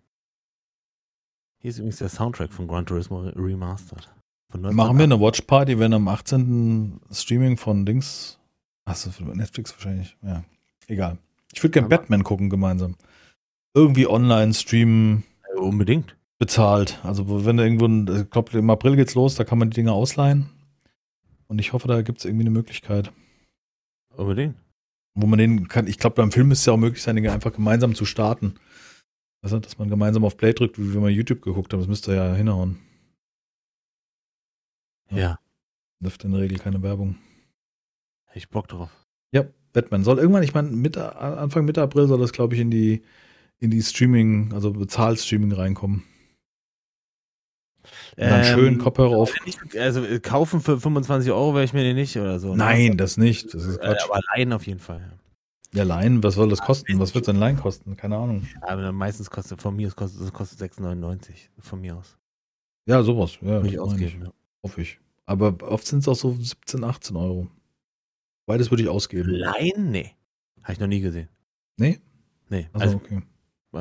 Hier 1.61 1.71
ist 1.71 1.79
übrigens 1.79 1.99
der 1.99 2.09
Soundtrack 2.09 2.53
von 2.53 2.69
Gran 2.69 2.87
Turismo 2.87 3.21
Remastered. 3.21 4.09
Machen 4.55 4.97
wir 4.97 5.05
eine 5.05 5.21
Watchparty, 5.21 5.79
wenn 5.79 5.93
am 5.93 6.09
18. 6.09 7.01
Streaming 7.11 7.57
von 7.57 7.85
Dings. 7.85 8.39
Achso, 8.85 9.11
Netflix 9.35 9.73
wahrscheinlich. 9.73 10.17
Ja, 10.23 10.45
egal. 10.87 11.19
Ich 11.53 11.63
würde 11.63 11.73
gerne 11.73 11.89
Batman 11.89 12.25
gucken 12.25 12.49
gemeinsam. 12.49 12.95
Irgendwie 13.75 14.07
online 14.07 14.55
streamen 14.55 15.25
Unbedingt. 15.57 16.17
bezahlt. 16.39 16.99
Also 17.03 17.45
wenn 17.45 17.57
da 17.59 17.65
irgendwo, 17.65 17.87
ein- 17.87 18.23
ich 18.23 18.31
glaube 18.31 18.57
im 18.57 18.71
April 18.71 18.97
geht's 18.97 19.15
los, 19.15 19.35
da 19.35 19.45
kann 19.45 19.59
man 19.59 19.69
die 19.71 19.75
Dinge 19.75 19.93
ausleihen. 19.93 20.49
Und 21.49 21.59
ich 21.61 21.73
hoffe, 21.73 21.89
da 21.89 22.01
gibt 22.03 22.19
es 22.21 22.25
irgendwie 22.25 22.45
eine 22.45 22.51
Möglichkeit, 22.51 23.13
Unbedingt. 24.19 24.57
wo 25.15 25.27
man 25.27 25.39
den 25.39 25.69
kann. 25.69 25.87
Ich 25.87 25.99
glaube, 25.99 26.17
beim 26.17 26.33
Film 26.33 26.49
müsste 26.49 26.63
es 26.63 26.67
ja 26.67 26.73
auch 26.75 26.79
möglich 26.79 27.03
sein, 27.03 27.17
den 27.17 27.27
einfach 27.29 27.53
gemeinsam 27.53 27.95
zu 27.95 28.05
starten. 28.05 28.55
Also, 29.43 29.59
dass 29.61 29.79
man 29.79 29.89
gemeinsam 29.89 30.25
auf 30.25 30.37
Play 30.37 30.53
drückt, 30.53 30.79
wie 30.79 30.93
wir 30.93 31.01
mal 31.01 31.11
YouTube 31.11 31.43
geguckt 31.43 31.73
haben. 31.73 31.81
Das 31.81 31.89
müsste 31.89 32.15
ja 32.15 32.35
hinhauen. 32.35 32.79
Ja. 35.11 35.19
Ja. 35.19 35.39
Dürfte 36.01 36.27
in 36.27 36.33
der 36.33 36.43
Regel 36.43 36.59
keine 36.59 36.83
Werbung. 36.83 37.17
Hätte 38.27 38.39
ich 38.39 38.49
Bock 38.51 38.69
drauf. 38.69 38.91
Ja, 39.33 39.45
Batman 39.73 40.05
soll 40.05 40.19
irgendwann, 40.19 40.43
ich 40.43 40.55
meine, 40.55 40.71
Mitte, 40.71 41.17
Anfang 41.17 41.65
Mitte 41.65 41.83
April 41.83 42.07
soll 42.09 42.19
das, 42.21 42.33
glaube 42.33 42.55
ich, 42.55 42.61
in 42.61 42.71
die, 42.71 43.03
in 43.59 43.71
die 43.71 43.83
Streaming, 43.83 44.53
also 44.53 44.73
Bezahlstreaming 44.73 45.53
reinkommen. 45.53 46.05
Und 48.17 48.25
dann 48.31 48.45
schön 48.45 48.79
Kopfhörer 48.79 49.17
auf. 49.17 49.33
ich- 49.47 49.59
Also 49.81 50.05
äh, 50.05 50.21
kaufen 50.21 50.61
für 50.61 50.79
25 50.81 51.31
Euro 51.33 51.55
wäre 51.55 51.65
ich 51.65 51.73
mir 51.73 51.83
den 51.85 51.97
nicht 51.97 52.17
oder 52.17 52.39
so. 52.39 52.51
ne? 52.51 52.57
Nein, 52.57 52.97
das 52.97 53.17
nicht. 53.17 53.55
Das 53.55 53.65
ist 53.65 53.77
Äh, 53.79 53.87
Quatsch. 53.87 54.05
aber 54.05 54.21
allein 54.33 54.53
auf 54.53 54.67
jeden 54.67 54.81
Fall. 54.81 55.13
ja. 55.75 55.83
Laien, 55.85 56.23
was 56.23 56.35
soll 56.35 56.49
das 56.49 56.61
kosten? 56.61 56.99
Was 56.99 57.15
wird 57.15 57.25
so 57.25 57.33
ein 57.33 57.39
Laien 57.39 57.57
kosten? 57.57 57.97
Keine 57.97 58.17
Ahnung. 58.17 58.47
Aber 58.63 58.91
meistens 58.93 59.31
kostet, 59.31 59.61
von 59.63 59.77
mir 59.77 59.87
aus 59.89 59.97
kostet, 59.97 60.21
das 60.23 60.33
kostet 60.33 60.59
6,99. 60.61 61.49
Von 61.61 61.81
mir 61.81 61.97
aus. 61.97 62.17
Ja, 62.87 63.03
sowas. 63.03 63.39
Ja, 63.41 63.49
Würde 63.49 63.69
ich 63.69 63.75
ich. 63.75 63.81
ausgeben. 63.81 64.23
Ja. 64.25 64.33
Hoffe 64.63 64.81
ich. 64.83 64.99
Aber 65.27 65.55
oft 65.63 65.87
sind 65.87 65.99
es 66.01 66.09
auch 66.09 66.15
so 66.17 66.33
17, 66.33 66.83
18 66.85 67.17
Euro. 67.17 67.49
Beides 68.47 68.71
würde 68.71 68.83
ich 68.83 68.89
ausgeben. 68.89 69.29
Allein? 69.35 69.91
Nee. 69.91 70.13
Habe 70.63 70.73
ich 70.73 70.81
noch 70.81 70.87
nie 70.87 71.01
gesehen. 71.01 71.29
Nee? 71.77 72.01
Nee. 72.49 72.67
Also, 72.73 72.85
Also, 72.85 72.97
okay. 72.97 73.21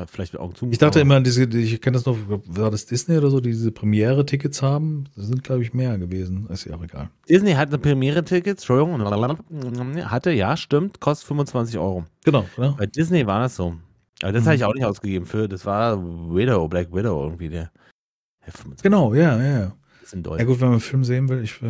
Vielleicht 0.06 0.36
Augen 0.38 0.54
zu. 0.54 0.68
Ich 0.70 0.78
dachte 0.78 1.00
immer, 1.00 1.20
diese, 1.20 1.46
die- 1.48 1.60
ich 1.62 1.80
kenne 1.80 1.96
das 1.96 2.04
noch, 2.06 2.16
war 2.28 2.70
das 2.70 2.86
Disney 2.86 3.16
oder 3.16 3.30
so, 3.30 3.40
die 3.40 3.50
diese 3.50 3.72
Premiere-Tickets 3.72 4.60
haben? 4.62 5.04
Das 5.16 5.26
sind, 5.26 5.42
glaube 5.44 5.62
ich, 5.62 5.72
mehr 5.72 5.96
gewesen. 5.98 6.46
Ist 6.50 6.66
ja 6.66 6.76
auch 6.76 6.82
egal. 6.82 7.08
Disney 7.28 7.52
hat 7.52 7.68
eine 7.68 7.78
Premiere-Tickets, 7.78 8.62
Entschuldigung, 8.68 9.02
hatte, 10.10 10.30
ja, 10.32 10.56
stimmt, 10.56 11.00
kostet 11.00 11.26
25 11.28 11.78
Euro. 11.78 12.04
Genau, 12.24 12.44
genau. 12.54 12.72
Bei 12.72 12.86
Disney 12.86 13.26
war 13.26 13.40
das 13.40 13.56
so. 13.56 13.74
Aber 14.22 14.32
das 14.32 14.42
Mhm. 14.42 14.46
habe 14.46 14.56
ich 14.56 14.64
auch 14.64 14.74
nicht 14.74 14.84
ausgegeben 14.84 15.26
für, 15.26 15.48
das 15.48 15.64
war 15.64 15.96
Widow, 16.02 16.68
Black 16.68 16.92
Widow 16.92 17.24
irgendwie, 17.24 17.48
der. 17.48 17.70
der 18.44 18.52
25 18.52 18.82
Genau, 18.82 19.14
ja, 19.14 19.36
ja, 19.42 19.58
ja. 19.60 19.72
Ja 20.38 20.44
gut, 20.44 20.60
wenn 20.60 20.68
man 20.68 20.72
einen 20.72 20.80
Film 20.80 21.04
sehen 21.04 21.28
will, 21.28 21.42
ich 21.42 21.60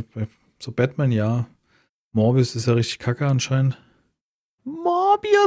so 0.61 0.71
Batman, 0.73 1.11
ja. 1.13 1.47
Morbius 2.13 2.55
ist 2.57 2.67
ja 2.67 2.73
richtig 2.75 2.99
kacke 3.01 3.27
anscheinend. 3.27 3.77
Morbius 4.65 4.98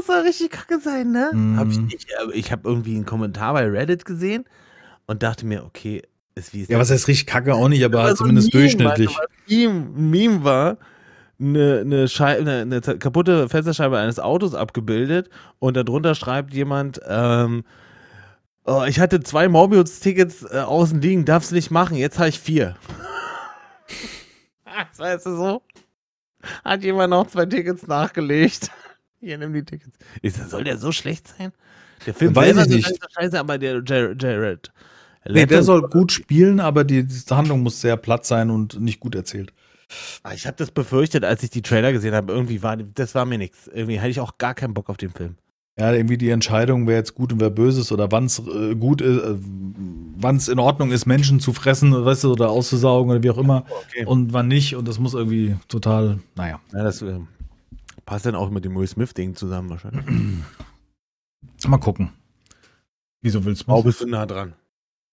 soll 0.06 0.22
richtig 0.22 0.52
kacke 0.52 0.80
sein, 0.80 1.12
ne? 1.12 1.32
Mhm. 1.34 1.58
Hab 1.58 1.68
ich 1.70 1.80
nicht. 1.80 2.08
aber 2.22 2.34
Ich 2.34 2.52
habe 2.52 2.68
irgendwie 2.68 2.96
einen 2.96 3.06
Kommentar 3.06 3.54
bei 3.54 3.66
Reddit 3.66 4.06
gesehen 4.06 4.46
und 5.08 5.24
dachte 5.24 5.46
mir, 5.46 5.64
okay, 5.64 6.02
ist 6.36 6.54
wie 6.54 6.64
es 6.64 6.70
Ja, 6.70 6.80
was 6.80 6.92
heißt 6.92 7.08
richtig 7.08 7.28
kacke 7.28 7.54
auch 7.54 7.68
nicht, 7.68 7.84
aber 7.84 8.04
halt 8.04 8.18
so 8.18 8.24
zumindest 8.24 8.54
ein 8.54 8.58
Meme, 8.58 8.70
durchschnittlich. 8.70 9.10
Weißt 9.10 9.30
du, 9.48 9.70
ein 9.70 10.10
Meme 10.10 10.44
war, 10.44 10.78
eine, 11.40 11.80
eine, 11.80 12.08
Scheibe, 12.08 12.42
eine, 12.42 12.62
eine 12.62 12.82
kaputte 13.00 13.50
Fensterscheibe 13.50 13.98
eines 13.98 14.20
Autos 14.20 14.54
abgebildet 14.54 15.30
und 15.60 15.76
darunter 15.76 16.16
schreibt 16.16 16.54
jemand, 16.54 17.02
ähm, 17.08 17.64
oh, 18.66 18.84
ich 18.88 19.00
hatte 19.00 19.22
zwei 19.22 19.48
Morbius-Tickets 19.48 20.44
äh, 20.52 20.60
außen 20.60 21.02
liegen, 21.02 21.26
darf's 21.26 21.52
nicht 21.52 21.72
machen, 21.72 21.98
jetzt 21.98 22.20
habe 22.20 22.30
ich 22.30 22.40
vier. 22.40 22.76
das 24.66 25.00
weißt 25.00 25.26
du 25.26 25.36
so? 25.36 25.62
Hat 26.64 26.84
jemand 26.84 27.12
noch 27.12 27.28
zwei 27.28 27.46
Tickets 27.46 27.88
nachgelegt? 27.88 28.72
Hier, 29.22 29.38
nimm 29.38 29.54
die 29.54 29.64
Tickets. 29.64 29.98
Ich 30.22 30.34
sag, 30.34 30.50
soll 30.50 30.64
der 30.64 30.78
so 30.78 30.92
schlecht 30.92 31.28
sein? 31.38 31.52
Der 32.06 32.14
Film 32.14 32.36
Weiß 32.36 32.56
selber 32.56 32.62
ich 32.64 32.76
nicht. 32.78 32.90
ist 32.90 33.00
scheiße, 33.14 33.40
aber 33.40 33.58
der 33.58 33.82
Jared, 33.86 34.22
Jared 34.22 34.72
Nee, 35.30 35.46
der 35.46 35.62
soll 35.62 35.84
gut 35.84 36.12
spielen, 36.12 36.60
aber 36.60 36.84
die, 36.84 37.06
die 37.06 37.20
Handlung 37.30 37.62
muss 37.62 37.80
sehr 37.80 37.96
platt 37.96 38.26
sein 38.26 38.50
und 38.50 38.80
nicht 38.82 39.00
gut 39.00 39.14
erzählt. 39.14 39.54
Ah, 40.24 40.34
Ich 40.34 40.48
habe 40.48 40.58
das 40.58 40.72
befürchtet, 40.72 41.24
als 41.24 41.44
ich 41.44 41.52
die 41.52 41.62
Trailer 41.62 41.92
gesehen 41.92 42.16
habe. 42.16 42.34
Irgendwie 42.34 42.64
war, 42.64 42.76
das 42.78 43.14
war 43.14 43.26
mir 43.26 43.38
nichts. 43.38 43.68
Irgendwie 43.72 44.00
hatte 44.00 44.10
ich 44.10 44.20
auch 44.20 44.40
gar 44.40 44.56
keinen 44.56 44.74
Bock 44.74 44.90
auf 44.90 44.98
den 44.98 45.12
Film. 45.12 45.36
Ja, 45.78 45.94
irgendwie 45.94 46.18
die 46.18 46.30
Entscheidung, 46.32 46.88
wer 46.88 46.98
jetzt 46.98 47.14
gut 47.14 47.32
und 47.34 47.40
wer 47.40 47.50
böse 47.52 47.82
ist 47.82 47.92
oder 47.92 48.12
wann 48.12 48.26
es 48.26 48.40
äh, 48.40 48.76
gut 48.76 49.02
ist, 49.02 49.24
äh, 49.24 49.36
wann 50.18 50.36
es 50.38 50.48
in 50.48 50.60
Ordnung 50.60 50.92
ist, 50.92 51.06
Menschen 51.06 51.40
zu 51.40 51.54
fressen, 51.54 51.94
weißt 52.06 52.24
du, 52.24 52.32
oder 52.32 52.50
auszusaugen 52.50 53.12
oder 53.12 53.24
wie 53.24 53.30
auch 53.30 53.38
immer 53.38 53.66
Okay. 53.90 54.06
und 54.06 54.34
wann 54.34 54.48
nicht. 54.48 54.76
Und 54.76 54.88
das 54.88 54.98
muss 55.00 55.14
irgendwie 55.14 55.56
total, 55.68 56.20
naja. 56.36 56.60
Ja, 56.74 56.84
das 56.84 57.02
äh, 57.02 57.20
passt 58.06 58.26
dann 58.26 58.36
auch 58.36 58.50
mit 58.50 58.66
dem 58.66 58.76
Will 58.76 58.88
Smith-Ding 58.88 59.36
zusammen 59.36 59.70
wahrscheinlich. 59.70 60.06
Mal 61.68 61.78
gucken. 61.78 62.12
Wieso 63.22 63.46
willst 63.46 63.68
du? 63.68 63.84
Bist 63.84 64.02
du 64.02 64.08
nah 64.08 64.26
dran. 64.26 64.54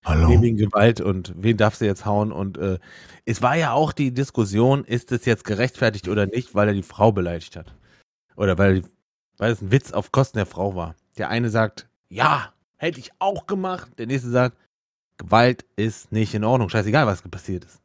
Hallo. 0.04 0.28
Neben 0.28 0.56
Gewalt 0.56 1.00
und 1.00 1.34
wen 1.36 1.56
darfst 1.56 1.80
du 1.80 1.84
jetzt 1.84 2.06
hauen? 2.06 2.32
Und 2.32 2.56
äh, 2.56 2.78
es 3.24 3.42
war 3.42 3.56
ja 3.56 3.72
auch 3.72 3.92
die 3.92 4.12
Diskussion, 4.12 4.84
ist 4.84 5.12
es 5.12 5.24
jetzt 5.24 5.44
gerechtfertigt 5.44 6.08
oder 6.08 6.26
nicht, 6.26 6.54
weil 6.54 6.68
er 6.68 6.74
die 6.74 6.82
Frau 6.82 7.12
beleidigt 7.12 7.56
hat. 7.56 7.74
Oder 8.36 8.56
weil, 8.56 8.84
weil 9.36 9.52
es 9.52 9.60
ein 9.60 9.70
Witz 9.70 9.92
auf 9.92 10.12
Kosten 10.12 10.38
der 10.38 10.46
Frau 10.46 10.74
war. 10.74 10.94
Der 11.18 11.28
eine 11.28 11.50
sagt, 11.50 11.88
ja, 12.08 12.54
hätte 12.76 13.00
ich 13.00 13.10
auch 13.18 13.46
gemacht. 13.46 13.90
Der 13.98 14.06
nächste 14.06 14.30
sagt, 14.30 14.56
Gewalt 15.18 15.66
ist 15.76 16.12
nicht 16.12 16.32
in 16.34 16.44
Ordnung. 16.44 16.68
Scheißegal, 16.68 17.06
was 17.06 17.22
passiert 17.22 17.64
ist. 17.64 17.80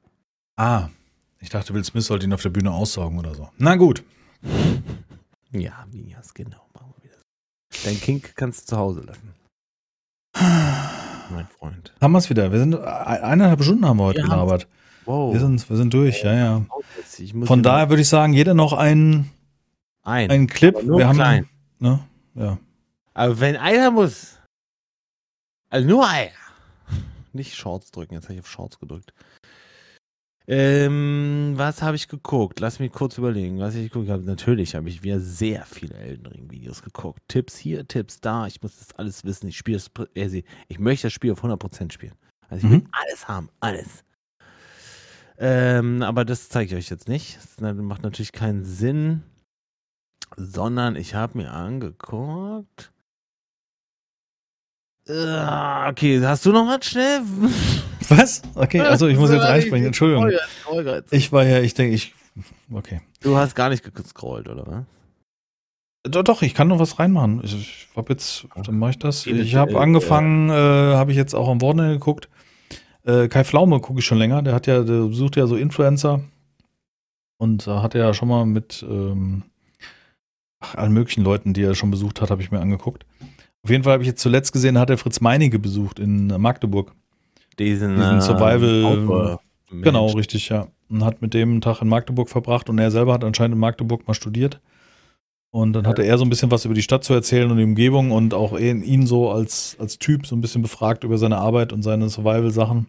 Ah, 0.55 0.89
ich 1.39 1.49
dachte, 1.49 1.73
Will 1.73 1.83
Smith 1.83 2.05
sollte 2.05 2.25
ihn 2.25 2.33
auf 2.33 2.43
der 2.43 2.51
Bühne 2.51 2.71
aussaugen 2.71 3.17
oder 3.19 3.33
so. 3.33 3.49
Na 3.57 3.75
gut. 3.75 4.03
Ja, 5.51 5.85
Mias, 5.91 6.33
genau. 6.33 6.65
Machen 6.73 6.93
wir 7.01 7.11
das. 7.11 7.83
Dein 7.83 7.99
Kink 8.01 8.35
kannst 8.35 8.63
du 8.63 8.65
zu 8.75 8.77
Hause 8.77 9.01
lassen, 9.01 9.33
mein 11.31 11.47
Freund. 11.47 11.93
Haben 12.01 12.11
wir 12.11 12.17
es 12.17 12.29
wieder. 12.29 12.51
Wir 12.51 12.57
sind 12.59 12.73
äh, 12.73 12.77
eineinhalb 12.79 13.61
Stunden 13.63 13.85
haben 13.85 13.97
wir 13.97 14.05
heute 14.05 14.17
Wir 14.19 14.23
gelabert. 14.23 14.67
Wow. 15.05 15.33
Wir 15.33 15.39
sind, 15.39 15.69
wir 15.69 15.77
sind 15.77 15.93
durch, 15.93 16.23
ja, 16.23 16.33
ja. 16.33 16.65
Muss 17.33 17.47
Von 17.47 17.61
daher 17.61 17.89
würde 17.89 18.01
ich 18.01 18.09
sagen, 18.09 18.33
jeder 18.33 18.53
noch 18.53 18.73
einen, 18.73 19.29
ein. 20.01 20.31
einen 20.31 20.47
Clip. 20.47 20.81
Nur 20.83 20.97
wir 20.97 21.07
haben, 21.07 21.17
klein. 21.17 21.49
ne? 21.79 21.99
Ja. 22.35 22.57
Aber 23.13 23.39
wenn 23.39 23.55
einer 23.55 23.91
muss, 23.91 24.39
also 25.69 25.87
nur 25.87 26.07
einer, 26.09 26.31
nicht 27.31 27.53
Shorts 27.55 27.91
drücken, 27.91 28.15
jetzt 28.15 28.23
habe 28.25 28.35
ich 28.35 28.39
auf 28.39 28.49
Shorts 28.49 28.79
gedrückt. 28.79 29.13
Ähm, 30.47 31.53
was 31.55 31.81
habe 31.81 31.95
ich 31.95 32.07
geguckt? 32.09 32.59
Lass 32.59 32.79
mich 32.79 32.91
kurz 32.91 33.17
überlegen, 33.17 33.59
was 33.59 33.75
ich 33.75 33.91
geguckt 33.91 34.09
habe. 34.09 34.23
Natürlich 34.23 34.75
habe 34.75 34.89
ich 34.89 35.01
wieder 35.01 35.19
sehr 35.19 35.65
viele 35.65 35.95
Elden 35.95 36.25
Ring 36.25 36.51
Videos 36.51 36.83
geguckt. 36.83 37.21
Tipps 37.29 37.57
hier, 37.57 37.87
Tipps 37.87 38.19
da. 38.19 38.45
Ich 38.47 38.61
muss 38.61 38.77
das 38.77 38.93
alles 38.97 39.23
wissen. 39.23 39.47
Ich 39.47 39.57
spiele 39.57 39.77
also 39.77 40.41
ich 40.67 40.79
möchte 40.79 41.07
das 41.07 41.13
Spiel 41.13 41.31
auf 41.31 41.43
100% 41.43 41.91
spielen. 41.93 42.15
Also 42.49 42.65
ich 42.67 42.71
will 42.71 42.79
Mhm. 42.79 42.87
alles 42.91 43.27
haben, 43.27 43.49
alles. 43.61 44.03
Ähm, 45.37 46.01
aber 46.03 46.25
das 46.25 46.49
zeige 46.49 46.71
ich 46.77 46.85
euch 46.85 46.89
jetzt 46.89 47.07
nicht. 47.07 47.37
Das 47.57 47.75
macht 47.75 48.03
natürlich 48.03 48.31
keinen 48.33 48.65
Sinn. 48.65 49.23
Sondern 50.35 50.95
ich 50.95 51.15
habe 51.15 51.37
mir 51.37 51.51
angeguckt. 51.51 52.92
Äh, 55.07 55.89
Okay, 55.89 56.21
hast 56.25 56.45
du 56.45 56.51
noch 56.51 56.67
was 56.67 56.85
schnell? 56.85 57.21
Was? 58.09 58.41
Okay, 58.55 58.81
also 58.81 59.07
ich 59.07 59.17
muss 59.17 59.31
jetzt 59.31 59.43
reinspringen. 59.43 59.87
Entschuldigung. 59.87 60.31
Ich 61.11 61.31
war 61.31 61.45
ja, 61.45 61.61
ich 61.61 61.73
denke, 61.73 61.95
ich. 61.95 62.13
Okay. 62.71 63.01
Du 63.21 63.37
hast 63.37 63.55
gar 63.55 63.69
nicht 63.69 63.83
gescrollt, 63.95 64.49
oder 64.49 64.65
was? 64.67 64.83
Doch, 66.11 66.23
doch, 66.23 66.41
ich 66.41 66.53
kann 66.53 66.67
noch 66.67 66.79
was 66.79 66.99
reinmachen. 66.99 67.41
Ich, 67.43 67.53
ich 67.55 67.87
hab 67.95 68.09
jetzt, 68.09 68.45
dann 68.65 68.77
mache 68.77 68.91
ich 68.91 68.99
das. 68.99 69.25
Ich 69.25 69.55
habe 69.55 69.73
äh, 69.73 69.77
angefangen, 69.77 70.49
äh, 70.49 70.53
habe 70.53 71.11
ich 71.11 71.17
jetzt 71.17 71.33
auch 71.33 71.47
am 71.47 71.61
Wochenende 71.61 71.93
geguckt. 71.93 72.27
Äh, 73.05 73.29
Kai 73.29 73.45
Pflaume 73.45 73.79
gucke 73.79 73.99
ich 73.99 74.05
schon 74.05 74.17
länger. 74.17 74.41
Der 74.41 74.53
hat 74.53 74.67
ja, 74.67 74.83
der 74.83 75.07
besucht 75.07 75.37
ja 75.37 75.47
so 75.47 75.55
Influencer 75.55 76.21
und 77.37 77.65
da 77.67 77.81
hat 77.81 77.95
er 77.95 78.07
ja 78.07 78.13
schon 78.13 78.27
mal 78.27 78.45
mit 78.45 78.85
ähm, 78.89 79.43
ach, 80.59 80.75
allen 80.75 80.91
möglichen 80.93 81.23
Leuten, 81.23 81.53
die 81.53 81.63
er 81.63 81.75
schon 81.75 81.91
besucht 81.91 82.19
hat, 82.19 82.31
habe 82.31 82.41
ich 82.41 82.51
mir 82.51 82.59
angeguckt. 82.59 83.05
Auf 83.63 83.69
jeden 83.69 83.83
Fall 83.83 83.93
habe 83.93 84.03
ich 84.03 84.07
jetzt 84.09 84.21
zuletzt 84.21 84.51
gesehen, 84.51 84.77
hat 84.77 84.89
er 84.89 84.97
Fritz 84.97 85.21
Meinige 85.21 85.57
besucht 85.57 85.99
in 85.99 86.27
Magdeburg. 86.27 86.93
Diesen, 87.59 87.95
Diesen 87.95 88.17
äh, 88.17 88.21
Survival- 88.21 89.39
Genau, 89.81 90.07
richtig, 90.11 90.49
ja. 90.49 90.67
Und 90.89 91.03
hat 91.03 91.21
mit 91.21 91.33
dem 91.33 91.51
einen 91.51 91.61
Tag 91.61 91.81
in 91.81 91.87
Magdeburg 91.87 92.29
verbracht 92.29 92.69
und 92.69 92.77
er 92.77 92.91
selber 92.91 93.13
hat 93.13 93.23
anscheinend 93.23 93.55
in 93.55 93.59
Magdeburg 93.59 94.07
mal 94.07 94.13
studiert. 94.13 94.59
Und 95.49 95.73
dann 95.73 95.87
hatte 95.87 96.03
er 96.03 96.17
so 96.17 96.25
ein 96.25 96.29
bisschen 96.29 96.51
was 96.51 96.65
über 96.65 96.73
die 96.73 96.81
Stadt 96.81 97.03
zu 97.03 97.13
erzählen 97.13 97.49
und 97.49 97.57
die 97.57 97.63
Umgebung 97.63 98.11
und 98.11 98.33
auch 98.33 98.57
ihn 98.59 99.05
so 99.07 99.31
als, 99.31 99.77
als 99.79 99.99
Typ 99.99 100.25
so 100.27 100.35
ein 100.35 100.41
bisschen 100.41 100.61
befragt 100.61 101.03
über 101.03 101.17
seine 101.17 101.37
Arbeit 101.37 101.73
und 101.73 101.83
seine 101.83 102.09
Survival-Sachen. 102.09 102.87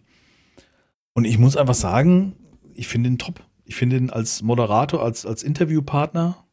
Und 1.13 1.25
ich 1.25 1.37
muss 1.37 1.57
einfach 1.57 1.75
sagen, 1.75 2.35
ich 2.73 2.87
finde 2.87 3.09
ihn 3.09 3.17
top. 3.17 3.41
Ich 3.65 3.75
finde 3.75 3.97
ihn 3.97 4.09
als 4.09 4.41
Moderator, 4.41 5.03
als, 5.03 5.25
als 5.25 5.41
Interviewpartner, 5.43 6.43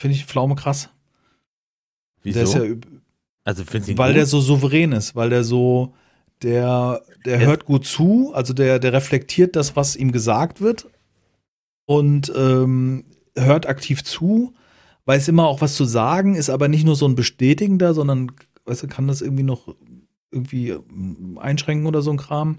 finde 0.00 0.16
ich 0.16 0.26
Pflaume 0.26 0.54
krass. 0.54 0.90
Wieso? 2.22 2.34
Der 2.34 2.42
ist 2.44 2.54
ja, 2.54 2.88
also 3.46 3.64
findest 3.64 3.90
ihn 3.90 3.98
weil 3.98 4.10
gut? 4.10 4.16
der 4.18 4.26
so 4.26 4.40
souverän 4.40 4.92
ist, 4.92 5.16
weil 5.16 5.30
der 5.30 5.44
so, 5.44 5.94
der, 6.42 7.02
der 7.24 7.40
Er- 7.40 7.46
hört 7.46 7.64
gut 7.64 7.86
zu, 7.86 8.32
also 8.34 8.52
der, 8.52 8.78
der 8.78 8.92
reflektiert 8.92 9.56
das, 9.56 9.74
was 9.76 9.96
ihm 9.96 10.12
gesagt 10.12 10.60
wird 10.60 10.86
und 11.86 12.30
ähm, 12.36 13.04
hört 13.36 13.66
aktiv 13.66 14.04
zu, 14.04 14.52
weiß 15.06 15.28
immer 15.28 15.46
auch 15.46 15.60
was 15.60 15.76
zu 15.76 15.84
sagen, 15.84 16.34
ist 16.34 16.50
aber 16.50 16.68
nicht 16.68 16.84
nur 16.84 16.96
so 16.96 17.06
ein 17.06 17.14
Bestätigender, 17.14 17.94
sondern, 17.94 18.32
weißt 18.64 18.82
du, 18.82 18.88
kann 18.88 19.06
das 19.08 19.22
irgendwie 19.22 19.44
noch 19.44 19.74
irgendwie 20.32 20.70
ähm, 20.70 21.38
einschränken 21.40 21.86
oder 21.86 22.02
so 22.02 22.10
ein 22.10 22.16
Kram. 22.16 22.58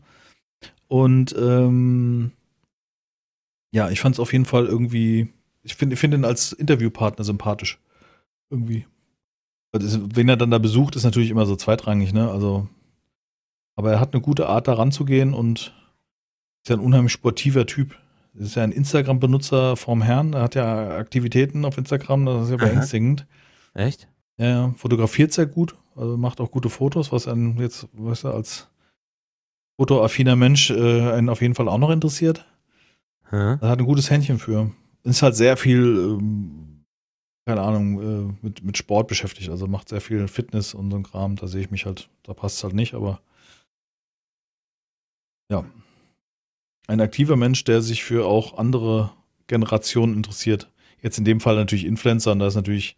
Und 0.87 1.35
ähm, 1.37 2.31
ja, 3.73 3.89
ich 3.89 3.99
fand 3.99 4.15
es 4.15 4.19
auf 4.21 4.31
jeden 4.31 4.45
Fall 4.45 4.65
irgendwie, 4.65 5.27
ich 5.63 5.75
finde 5.75 5.95
ich 5.95 5.99
find 5.99 6.13
ihn 6.13 6.23
als 6.23 6.53
Interviewpartner 6.53 7.25
sympathisch. 7.25 7.79
Irgendwie. 8.49 8.85
Also, 9.83 10.15
Wen 10.15 10.29
er 10.29 10.37
dann 10.37 10.51
da 10.51 10.57
besucht, 10.57 10.95
ist 10.95 11.03
natürlich 11.03 11.29
immer 11.29 11.45
so 11.45 11.55
zweitrangig, 11.55 12.13
ne? 12.13 12.29
Also, 12.29 12.67
aber 13.75 13.91
er 13.91 13.99
hat 13.99 14.13
eine 14.13 14.21
gute 14.21 14.47
Art, 14.47 14.67
da 14.67 14.73
ranzugehen 14.73 15.33
und 15.33 15.73
ist 16.63 16.69
ja 16.69 16.75
ein 16.75 16.81
unheimlich 16.81 17.13
sportiver 17.13 17.65
Typ. 17.65 17.95
Ist 18.33 18.55
ja 18.55 18.63
ein 18.63 18.71
Instagram-Benutzer 18.71 19.75
vom 19.77 20.01
Herrn. 20.01 20.33
Er 20.33 20.41
hat 20.43 20.55
ja 20.55 20.97
Aktivitäten 20.97 21.65
auf 21.65 21.77
Instagram, 21.77 22.25
das 22.25 22.45
ist 22.45 22.51
ja 22.51 22.57
beängstigend. 22.57 23.25
Echt? 23.73 24.07
Ja, 24.37 24.47
ja, 24.47 24.73
fotografiert 24.77 25.33
sehr 25.33 25.47
gut, 25.47 25.75
also 25.95 26.15
macht 26.15 26.39
auch 26.39 26.51
gute 26.51 26.69
Fotos, 26.69 27.11
was 27.11 27.27
einen 27.27 27.57
jetzt, 27.59 27.87
weißt 27.93 28.25
du, 28.25 28.29
als 28.29 28.69
fotoaffiner 29.79 30.35
Mensch 30.35 30.69
äh, 30.69 31.11
einen 31.11 31.29
auf 31.29 31.41
jeden 31.41 31.55
Fall 31.55 31.67
auch 31.67 31.79
noch 31.79 31.89
interessiert. 31.89 32.45
Er 33.31 33.69
hat 33.69 33.79
ein 33.79 33.85
gutes 33.85 34.09
Händchen 34.09 34.39
für. 34.39 34.71
Ist 35.03 35.21
halt 35.21 35.35
sehr 35.35 35.57
viel, 35.57 36.17
ähm, 36.19 36.66
keine 37.47 37.61
Ahnung, 37.61 38.01
äh, 38.01 38.35
mit, 38.41 38.61
mit 38.61 38.77
Sport 38.77 39.07
beschäftigt. 39.07 39.49
Also 39.49 39.67
macht 39.67 39.87
sehr 39.87 40.01
viel 40.01 40.27
Fitness 40.27 40.73
und 40.73 40.91
so 40.91 40.97
ein 40.97 41.03
Kram. 41.03 41.37
Da 41.37 41.47
sehe 41.47 41.61
ich 41.61 41.71
mich 41.71 41.85
halt, 41.85 42.09
da 42.23 42.33
passt 42.33 42.57
es 42.57 42.63
halt 42.65 42.73
nicht, 42.73 42.93
aber 42.93 43.21
ja. 45.49 45.63
Ein 46.87 46.99
aktiver 46.99 47.37
Mensch, 47.37 47.63
der 47.63 47.81
sich 47.81 48.03
für 48.03 48.25
auch 48.25 48.57
andere 48.57 49.11
Generationen 49.47 50.13
interessiert. 50.13 50.69
Jetzt 51.01 51.19
in 51.19 51.23
dem 51.23 51.39
Fall 51.39 51.55
natürlich 51.55 51.85
Influencer 51.85 52.33
und 52.33 52.39
da 52.39 52.47
ist 52.47 52.55
natürlich, 52.55 52.97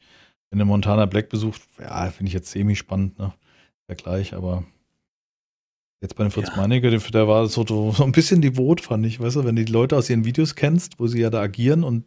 wenn 0.49 0.57
der 0.57 0.65
Montana 0.65 1.05
Black 1.05 1.30
besucht, 1.30 1.61
ja, 1.80 2.09
finde 2.09 2.30
ich 2.30 2.34
jetzt 2.34 2.49
semi-spannend, 2.49 3.19
ne? 3.19 3.31
Ja, 3.88 3.93
gleich, 3.93 4.34
aber 4.34 4.63
jetzt 6.01 6.15
bei 6.15 6.23
dem 6.23 6.31
Fritz 6.31 6.47
Ja. 6.49 6.55
Meinecke, 6.55 6.89
der, 6.89 6.99
der 6.99 7.27
war 7.27 7.45
so, 7.45 7.65
so 7.67 8.03
ein 8.03 8.13
bisschen 8.13 8.41
devot, 8.41 8.81
fand 8.81 9.05
ich, 9.05 9.19
weißt 9.19 9.35
du, 9.35 9.45
wenn 9.45 9.55
du 9.55 9.63
die 9.63 9.71
Leute 9.71 9.95
aus 9.95 10.09
ihren 10.09 10.26
Videos 10.26 10.55
kennst, 10.55 10.99
wo 10.99 11.05
sie 11.05 11.21
ja 11.21 11.30
da 11.30 11.39
agieren 11.39 11.84
und 11.84 12.03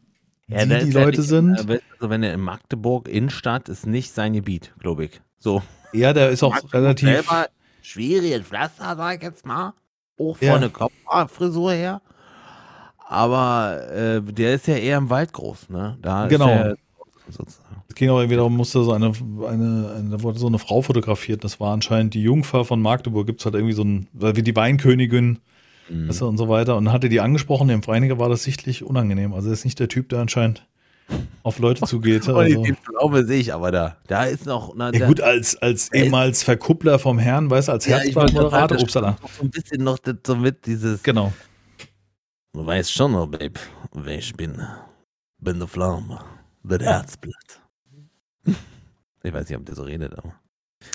Ja, 0.48 0.64
die, 0.66 0.86
die 0.86 0.90
Leute 0.90 1.22
sind. 1.22 1.56
Also 1.58 2.10
wenn 2.10 2.22
er 2.22 2.34
in 2.34 2.40
Magdeburg 2.40 3.08
Innenstadt 3.08 3.68
ist 3.68 3.86
nicht 3.86 4.12
sein 4.12 4.32
Gebiet, 4.34 4.72
glaube 4.78 5.06
ich. 5.06 5.20
So. 5.38 5.62
Ja, 5.92 6.12
der 6.12 6.30
ist 6.30 6.42
auch 6.42 6.50
Magdeburg 6.50 6.74
relativ. 6.74 7.08
Selber 7.08 7.46
schwieriges 7.82 8.42
Pflaster, 8.46 8.96
sag 8.96 9.16
ich 9.16 9.22
jetzt 9.22 9.46
mal. 9.46 9.74
Auch 10.18 10.40
Ja. 10.40 10.52
von 10.52 10.60
der 10.60 10.70
Kopffrisur 10.70 11.72
her. 11.72 12.00
Aber 13.08 13.80
äh, 13.92 14.22
der 14.22 14.54
ist 14.54 14.66
ja 14.66 14.74
eher 14.76 14.98
im 14.98 15.10
Wald 15.10 15.32
groß, 15.32 15.68
ne? 15.68 15.98
Da 16.00 16.28
Genau. 16.28 16.74
Sozusagen. 17.28 17.82
Es 17.88 17.94
ging 17.94 18.08
aber 18.08 18.20
irgendwie 18.20 18.36
darum, 18.36 18.56
musste 18.56 18.82
so 18.84 18.92
eine, 18.92 19.06
eine, 19.06 19.94
eine, 19.96 20.08
da 20.10 20.22
wurde 20.22 20.38
so 20.38 20.46
eine 20.46 20.58
Frau 20.58 20.80
fotografiert. 20.82 21.44
Das 21.44 21.60
war 21.60 21.72
anscheinend 21.74 22.14
die 22.14 22.22
Jungfer 22.22 22.64
von 22.64 22.80
Magdeburg. 22.80 23.26
Gibt 23.26 23.40
es 23.40 23.44
halt 23.44 23.54
irgendwie 23.54 23.74
so 23.74 23.84
ein, 23.84 24.08
wie 24.12 24.42
die 24.42 24.56
Weinkönigin 24.56 25.38
Mhm. 25.88 26.08
weißt 26.08 26.20
du, 26.20 26.28
und 26.28 26.38
so 26.38 26.48
weiter. 26.48 26.76
Und 26.76 26.92
hatte 26.92 27.08
die 27.08 27.20
angesprochen, 27.20 27.68
dem 27.68 27.82
Freiniger 27.82 28.18
war 28.18 28.28
das 28.28 28.42
sichtlich 28.44 28.84
unangenehm. 28.84 29.34
Also 29.34 29.48
er 29.48 29.54
ist 29.54 29.64
nicht 29.64 29.78
der 29.80 29.88
Typ, 29.88 30.08
der 30.08 30.20
anscheinend 30.20 30.66
auf 31.42 31.58
Leute 31.58 31.84
zugeht. 31.84 32.22
Oh, 32.28 32.36
Also. 32.36 32.62
den 32.62 32.76
Pflaume 32.76 33.24
sehe 33.26 33.40
ich 33.40 33.52
aber 33.52 33.70
da. 33.72 33.96
Da 34.06 34.24
ist 34.24 34.46
noch. 34.46 34.74
Na, 34.76 34.92
Ja 34.92 35.06
gut, 35.06 35.20
als, 35.20 35.56
als 35.60 35.92
ehemals 35.92 36.42
Verkuppler 36.42 36.98
vom 36.98 37.18
Herrn, 37.18 37.50
weißt 37.50 37.68
du, 37.68 37.72
als 37.72 37.86
Ja, 37.86 37.98
Herzblattmoderator, 37.98 38.78
upsala. 38.80 39.16
So 39.38 39.42
ein 39.44 39.50
bisschen 39.50 39.82
noch 39.84 39.98
so 40.26 40.36
mit 40.36 40.64
dieses. 40.66 41.02
Genau. 41.02 41.32
Du 42.54 42.64
weißt 42.66 42.92
schon 42.92 43.12
noch, 43.12 43.26
Babe, 43.26 43.58
wer 43.94 44.18
ich 44.18 44.32
bin. 44.34 44.60
Bin 45.38 45.58
der 45.58 45.68
Pflaume. 45.68 46.20
Das. 46.62 46.80
Herzblatt. 46.80 47.60
Ich 49.24 49.32
weiß 49.32 49.48
nicht, 49.48 49.56
ob 49.56 49.64
der 49.64 49.76
so 49.76 49.84
redet, 49.84 50.18
aber. 50.18 50.34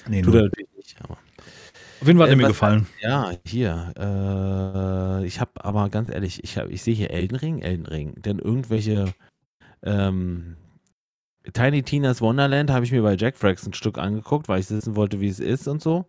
Nee, 0.09 0.21
Tut 0.21 0.35
er 0.35 0.43
natürlich 0.43 0.67
nicht, 0.75 0.97
aber. 1.01 1.17
Auf 1.99 2.07
jeden 2.07 2.19
Fall 2.19 2.27
hat 2.27 2.29
Äh, 2.29 2.33
er 2.33 2.37
mir 2.37 2.47
gefallen. 2.47 2.87
Ja, 3.01 3.31
hier. 3.45 3.93
Äh, 3.97 5.25
ich 5.25 5.39
habe 5.39 5.51
aber 5.63 5.89
ganz 5.89 6.09
ehrlich, 6.09 6.43
ich, 6.43 6.57
hab, 6.57 6.69
ich 6.69 6.83
sehe 6.83 6.93
hier 6.93 7.11
Elden 7.11 7.35
Ring, 7.37 7.59
Elden 7.59 7.85
Ring. 7.85 8.21
Denn 8.21 8.39
irgendwelche 8.39 9.13
ähm, 9.83 10.57
Tiny 11.53 11.83
Tina's 11.83 12.21
Wonderland 12.21 12.69
habe 12.71 12.85
ich 12.85 12.91
mir 12.91 13.01
bei 13.01 13.15
Jack 13.15 13.37
Frax 13.37 13.65
ein 13.65 13.73
Stück 13.73 13.97
angeguckt, 13.97 14.47
weil 14.47 14.59
ich 14.59 14.69
wissen 14.69 14.95
wollte, 14.95 15.19
wie 15.21 15.29
es 15.29 15.39
ist 15.39 15.67
und 15.67 15.81
so. 15.81 16.05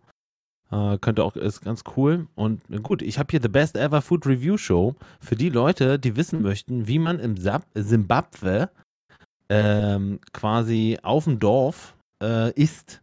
Äh, 0.71 0.99
könnte 0.99 1.23
auch, 1.23 1.35
ist 1.35 1.61
ganz 1.61 1.83
cool. 1.97 2.27
Und 2.35 2.61
äh, 2.69 2.79
gut, 2.79 3.01
ich 3.01 3.17
habe 3.17 3.31
hier 3.31 3.41
The 3.41 3.47
Best 3.49 3.75
Ever 3.75 4.01
Food 4.01 4.27
Review 4.27 4.57
Show 4.57 4.95
für 5.19 5.35
die 5.35 5.49
Leute, 5.49 5.97
die 5.97 6.15
wissen 6.15 6.41
möchten, 6.43 6.87
wie 6.87 6.99
man 6.99 7.19
im 7.19 7.37
Sab 7.37 7.65
Zimbabwe 7.75 8.69
ähm, 9.49 10.19
quasi 10.33 10.99
auf 11.01 11.23
dem 11.23 11.39
Dorf 11.39 11.95
äh, 12.21 12.51
isst 12.53 13.01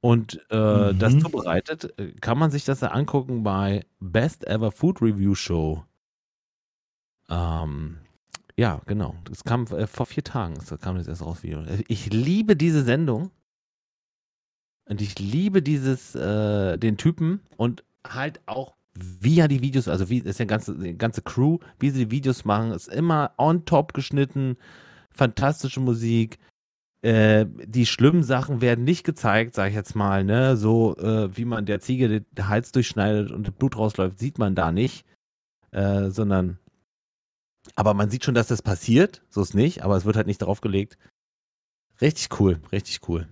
und 0.00 0.40
äh, 0.50 0.92
Mhm. 0.92 0.98
das 0.98 1.18
zubereitet, 1.18 1.98
äh, 1.98 2.12
kann 2.20 2.38
man 2.38 2.50
sich 2.50 2.64
das 2.64 2.80
ja 2.80 2.88
angucken 2.88 3.42
bei 3.42 3.84
Best 4.00 4.46
Ever 4.46 4.70
Food 4.72 5.02
Review 5.02 5.34
Show. 5.34 5.84
Ähm, 7.28 7.98
ja, 8.56 8.80
genau. 8.86 9.14
Das 9.24 9.44
kam 9.44 9.66
äh, 9.66 9.86
vor 9.86 10.06
vier 10.06 10.24
Tagen. 10.24 10.54
Das 10.54 10.80
kam 10.80 10.96
jetzt 10.96 11.08
erst 11.08 11.22
raus. 11.24 11.42
Video. 11.42 11.62
Ich 11.88 12.12
liebe 12.12 12.56
diese 12.56 12.82
Sendung. 12.82 13.30
Und 14.88 15.02
ich 15.02 15.18
liebe 15.18 15.60
dieses, 15.62 16.14
äh, 16.14 16.78
den 16.78 16.96
Typen 16.96 17.42
und 17.58 17.84
halt 18.06 18.40
auch, 18.46 18.74
wie 18.94 19.38
er 19.38 19.46
die 19.48 19.60
Videos, 19.60 19.86
also 19.86 20.08
wie 20.08 20.18
ist 20.20 20.38
ja 20.38 20.46
ganze, 20.46 20.74
die 20.78 20.96
ganze 20.96 21.20
Crew, 21.20 21.58
wie 21.78 21.90
sie 21.90 22.06
die 22.06 22.10
Videos 22.10 22.46
machen, 22.46 22.72
ist 22.72 22.88
immer 22.88 23.32
on 23.36 23.66
top 23.66 23.92
geschnitten, 23.92 24.56
fantastische 25.10 25.80
Musik. 25.80 26.38
Äh, 27.02 27.46
die 27.46 27.86
schlimmen 27.86 28.24
Sachen 28.24 28.60
werden 28.60 28.84
nicht 28.84 29.04
gezeigt, 29.04 29.54
sag 29.54 29.68
ich 29.68 29.74
jetzt 29.74 29.94
mal, 29.94 30.24
ne? 30.24 30.56
So 30.56 30.96
äh, 30.96 31.36
wie 31.36 31.44
man 31.44 31.64
der 31.64 31.80
Ziege 31.80 32.08
den 32.08 32.48
Hals 32.48 32.72
durchschneidet 32.72 33.30
und 33.30 33.46
das 33.46 33.54
Blut 33.54 33.76
rausläuft, 33.76 34.18
sieht 34.18 34.38
man 34.38 34.54
da 34.54 34.72
nicht, 34.72 35.04
äh, 35.70 36.10
sondern 36.10 36.58
aber 37.76 37.94
man 37.94 38.10
sieht 38.10 38.24
schon, 38.24 38.34
dass 38.34 38.48
das 38.48 38.62
passiert, 38.62 39.22
so 39.28 39.42
ist 39.42 39.54
nicht, 39.54 39.82
aber 39.82 39.96
es 39.96 40.04
wird 40.04 40.16
halt 40.16 40.26
nicht 40.26 40.38
drauf 40.38 40.60
gelegt. 40.60 40.98
Richtig 42.00 42.40
cool, 42.40 42.60
richtig 42.72 43.08
cool. 43.08 43.28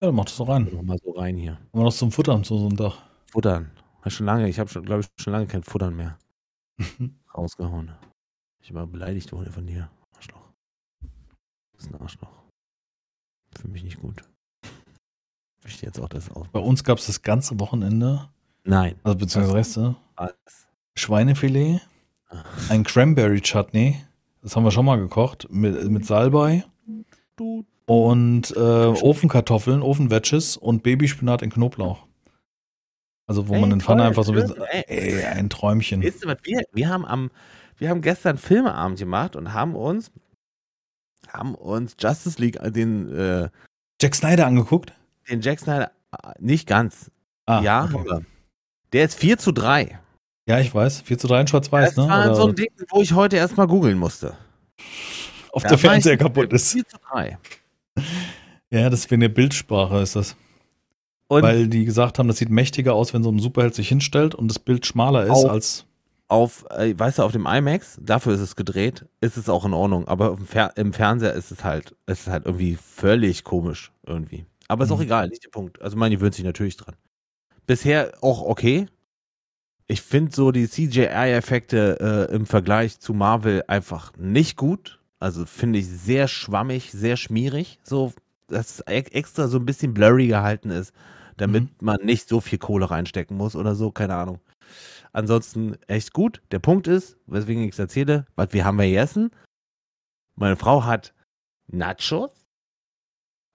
Ja, 0.00 0.08
dann 0.08 0.14
mach 0.14 0.24
das 0.24 0.36
doch 0.36 0.48
rein. 0.48 0.68
Nochmal 0.72 0.98
so 1.02 1.12
rein 1.12 1.36
hier. 1.36 1.54
Haben 1.54 1.68
wir 1.72 1.84
noch 1.84 1.92
zum 1.92 2.12
Futtern 2.12 2.44
zu 2.44 2.58
so 2.58 2.66
einem 2.66 2.76
Tag. 2.76 2.94
Futtern. 3.30 3.70
Schon 4.06 4.26
lange, 4.26 4.48
ich 4.48 4.58
habe 4.58 4.70
schon, 4.70 4.84
glaube 4.84 5.02
ich, 5.02 5.22
schon 5.22 5.32
lange 5.32 5.46
kein 5.46 5.62
Futtern 5.62 5.94
mehr 5.94 6.18
rausgehauen. 7.34 7.92
Ich 8.62 8.72
war 8.72 8.86
beleidigt 8.86 9.32
worden 9.32 9.52
von 9.52 9.66
dir. 9.66 9.90
Arschloch. 10.16 10.52
Das 11.74 11.84
ist 11.84 11.94
ein 11.94 12.00
Arschloch. 12.00 12.39
Für 13.58 13.68
mich 13.68 13.82
nicht 13.84 14.00
gut. 14.00 14.22
Ich 15.64 15.74
stehe 15.74 15.88
jetzt 15.88 16.00
auch 16.00 16.08
das 16.08 16.30
auf. 16.30 16.48
Bei 16.48 16.60
uns 16.60 16.84
gab 16.84 16.98
es 16.98 17.06
das 17.06 17.22
ganze 17.22 17.58
Wochenende, 17.60 18.28
Nein. 18.64 18.96
also 19.02 19.18
beziehungsweise 19.18 19.56
Reste, 19.56 19.96
Was? 20.16 20.34
Schweinefilet, 20.94 21.80
ein 22.68 22.84
Cranberry 22.84 23.40
Chutney, 23.40 24.02
das 24.42 24.56
haben 24.56 24.64
wir 24.64 24.70
schon 24.70 24.86
mal 24.86 24.96
gekocht, 24.96 25.48
mit, 25.50 25.90
mit 25.90 26.06
Salbei 26.06 26.64
und 27.86 28.50
äh, 28.56 28.58
Ofenkartoffeln, 28.58 29.82
Ofenwedges 29.82 30.56
und 30.56 30.82
Babyspinat 30.82 31.42
in 31.42 31.50
Knoblauch. 31.50 32.06
Also 33.26 33.48
wo 33.48 33.54
Ey, 33.54 33.60
man 33.60 33.70
den 33.70 33.80
Pfanne 33.80 34.04
einfach 34.04 34.24
so 34.24 34.32
ein 34.32 34.40
bisschen, 34.40 34.62
ey. 34.62 34.84
ey, 34.88 35.24
ein 35.24 35.50
Träumchen. 35.50 36.02
Weißt 36.02 36.24
du 36.24 36.28
was? 36.28 36.38
Wir, 36.42 36.62
wir 36.72 36.88
haben 36.88 37.04
am, 37.04 37.30
wir 37.78 37.88
haben 37.88 38.00
gestern 38.00 38.38
Filmeabend 38.38 38.98
gemacht 38.98 39.36
und 39.36 39.52
haben 39.52 39.76
uns, 39.76 40.10
haben 41.32 41.54
uns 41.54 41.96
Justice 41.98 42.40
League, 42.40 42.56
äh, 42.60 42.70
den, 42.70 43.14
äh, 43.14 43.48
Jack 44.00 44.14
Snyder 44.14 44.46
angeguckt? 44.46 44.92
den 45.28 45.40
Jack 45.40 45.60
Snyder, 45.60 45.92
äh, 46.12 46.32
nicht 46.40 46.66
ganz. 46.66 47.10
Ah, 47.46 47.60
ja, 47.62 47.88
okay. 47.92 48.24
der 48.92 49.04
ist 49.04 49.14
4 49.14 49.38
zu 49.38 49.52
3. 49.52 49.98
Ja, 50.46 50.58
ich 50.58 50.74
weiß. 50.74 51.02
4 51.02 51.18
zu 51.18 51.28
3 51.28 51.42
in 51.42 51.46
Schwarz-Weiß, 51.46 51.94
Das 51.94 52.04
ne? 52.04 52.10
war 52.10 52.26
Oder 52.26 52.34
so 52.34 52.48
ein 52.48 52.54
Ding, 52.54 52.68
wo 52.90 53.00
ich 53.02 53.12
heute 53.12 53.36
erstmal 53.36 53.66
googeln 53.66 53.98
musste. 53.98 54.36
auf 55.52 55.62
Da 55.62 55.68
der 55.68 55.82
war 55.82 55.90
Fernseher 55.90 56.16
kaputt 56.16 56.52
ist. 56.52 56.72
4 56.72 56.86
zu 56.86 56.96
3. 57.12 57.38
Ja, 58.70 58.88
das 58.90 59.00
ist 59.00 59.10
wegen 59.10 59.20
der 59.20 59.28
Bildsprache 59.28 59.98
ist 59.98 60.16
das. 60.16 60.36
Und 61.28 61.42
Weil 61.42 61.68
die 61.68 61.84
gesagt 61.84 62.18
haben, 62.18 62.26
das 62.26 62.38
sieht 62.38 62.50
mächtiger 62.50 62.94
aus, 62.94 63.14
wenn 63.14 63.22
so 63.22 63.30
ein 63.30 63.38
Superheld 63.38 63.74
sich 63.74 63.88
hinstellt 63.88 64.34
und 64.34 64.48
das 64.48 64.58
Bild 64.58 64.86
schmaler 64.86 65.24
ist 65.26 65.44
als. 65.44 65.86
Auf, 66.30 66.64
äh, 66.70 66.98
weißt 66.98 67.18
du, 67.18 67.22
auf 67.24 67.32
dem 67.32 67.46
IMAX, 67.46 67.98
dafür 68.02 68.34
ist 68.34 68.40
es 68.40 68.56
gedreht, 68.56 69.06
ist 69.20 69.36
es 69.36 69.48
auch 69.48 69.64
in 69.64 69.74
Ordnung. 69.74 70.08
Aber 70.08 70.32
im, 70.38 70.46
Fer 70.46 70.72
im 70.76 70.92
Fernseher 70.92 71.34
ist 71.34 71.50
es 71.50 71.64
halt, 71.64 71.96
ist 72.06 72.22
es 72.22 72.28
halt 72.28 72.46
irgendwie 72.46 72.76
völlig 72.76 73.44
komisch 73.44 73.92
irgendwie. 74.06 74.46
Aber 74.68 74.84
ist 74.84 74.92
auch 74.92 74.98
Mhm. 74.98 75.04
egal, 75.04 75.28
nicht 75.28 75.44
der 75.44 75.50
Punkt. 75.50 75.82
Also 75.82 75.96
man 75.96 76.10
gewöhnt 76.10 76.34
sich 76.34 76.44
natürlich 76.44 76.76
dran. 76.76 76.96
Bisher 77.66 78.12
auch 78.22 78.42
okay. 78.42 78.86
Ich 79.88 80.02
finde 80.02 80.32
so 80.34 80.52
die 80.52 80.68
CGI-Effekte 80.68 82.28
äh, 82.30 82.34
im 82.34 82.46
Vergleich 82.46 83.00
zu 83.00 83.12
Marvel 83.14 83.64
einfach 83.66 84.12
nicht 84.16 84.56
gut. 84.56 85.00
Also 85.18 85.44
finde 85.46 85.78
ich 85.80 85.88
sehr 85.88 86.28
schwammig, 86.28 86.92
sehr 86.92 87.16
schmierig. 87.16 87.78
So, 87.82 88.12
dass 88.48 88.70
es 88.74 88.80
ex- 88.82 89.10
extra 89.10 89.48
so 89.48 89.58
ein 89.58 89.66
bisschen 89.66 89.92
blurry 89.94 90.28
gehalten 90.28 90.70
ist, 90.70 90.92
damit 91.36 91.64
Mhm. 91.64 91.70
man 91.80 91.98
nicht 92.04 92.28
so 92.28 92.40
viel 92.40 92.58
Kohle 92.58 92.90
reinstecken 92.90 93.36
muss 93.36 93.56
oder 93.56 93.74
so, 93.74 93.90
keine 93.90 94.14
Ahnung. 94.14 94.40
Ansonsten 95.12 95.76
echt 95.86 96.12
gut. 96.12 96.40
Der 96.50 96.58
Punkt 96.58 96.86
ist, 96.86 97.16
weswegen 97.26 97.62
ich 97.64 97.72
es 97.72 97.78
erzähle, 97.78 98.26
was 98.36 98.52
wir 98.52 98.64
haben 98.64 98.78
wir 98.78 98.86
gegessen. 98.86 99.30
Meine 100.36 100.56
Frau 100.56 100.84
hat 100.84 101.12
Nachos 101.66 102.30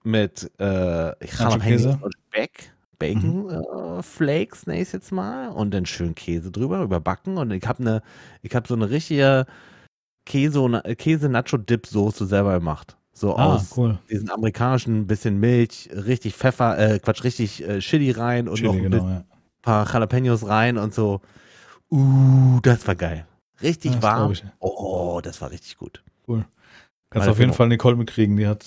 mit 0.04 0.50
äh? 0.58 1.12
Jalapenos 1.24 2.02
und 2.02 2.14
Speck, 2.28 2.72
Bacon 2.98 3.50
äh, 3.50 4.02
Flakes, 4.02 4.66
nenne 4.66 4.82
ich 4.82 4.92
jetzt 4.92 5.12
mal, 5.12 5.48
und 5.48 5.72
dann 5.72 5.86
schön 5.86 6.14
Käse 6.14 6.50
drüber, 6.50 6.82
überbacken. 6.82 7.38
Und 7.38 7.50
ich 7.50 7.66
habe 7.66 7.80
eine, 7.80 8.02
ich 8.42 8.54
habe 8.54 8.68
so 8.68 8.74
eine 8.74 8.88
richtige 8.90 9.46
Käse, 10.26 10.82
Käse 10.96 11.28
Nacho 11.28 11.56
Dip 11.56 11.86
Soße 11.86 12.26
selber 12.26 12.58
gemacht. 12.58 12.96
So 13.12 13.34
Ah, 13.34 13.54
aus 13.54 13.76
cool. 13.78 13.98
diesen 14.10 14.30
amerikanischen 14.30 15.06
bisschen 15.06 15.40
Milch, 15.40 15.88
richtig 15.90 16.34
Pfeffer, 16.34 16.78
äh, 16.78 16.98
Quatsch, 16.98 17.24
richtig 17.24 17.66
äh, 17.66 17.78
Chili 17.78 18.10
rein 18.10 18.46
und 18.46 18.56
Chili, 18.56 18.68
noch 18.68 18.74
ein 18.74 18.82
genau, 18.82 19.08
ja. 19.08 19.24
paar 19.62 19.90
Jalapenos 19.90 20.46
rein 20.46 20.76
und 20.76 20.92
so. 20.92 21.22
Uh, 21.90 22.60
das 22.62 22.86
war 22.86 22.94
geil. 22.94 23.26
Richtig 23.62 23.92
das 23.92 24.02
warm. 24.02 24.32
Oh, 24.58 25.20
das 25.22 25.40
war 25.40 25.50
richtig 25.50 25.76
gut. 25.76 26.02
Kannst 26.26 26.48
Meine 27.14 27.30
auf 27.30 27.38
jeden. 27.38 27.52
Fall 27.52 27.68
Nicole 27.68 27.96
mitkriegen. 27.96 28.36
Die 28.36 28.46
hat 28.46 28.64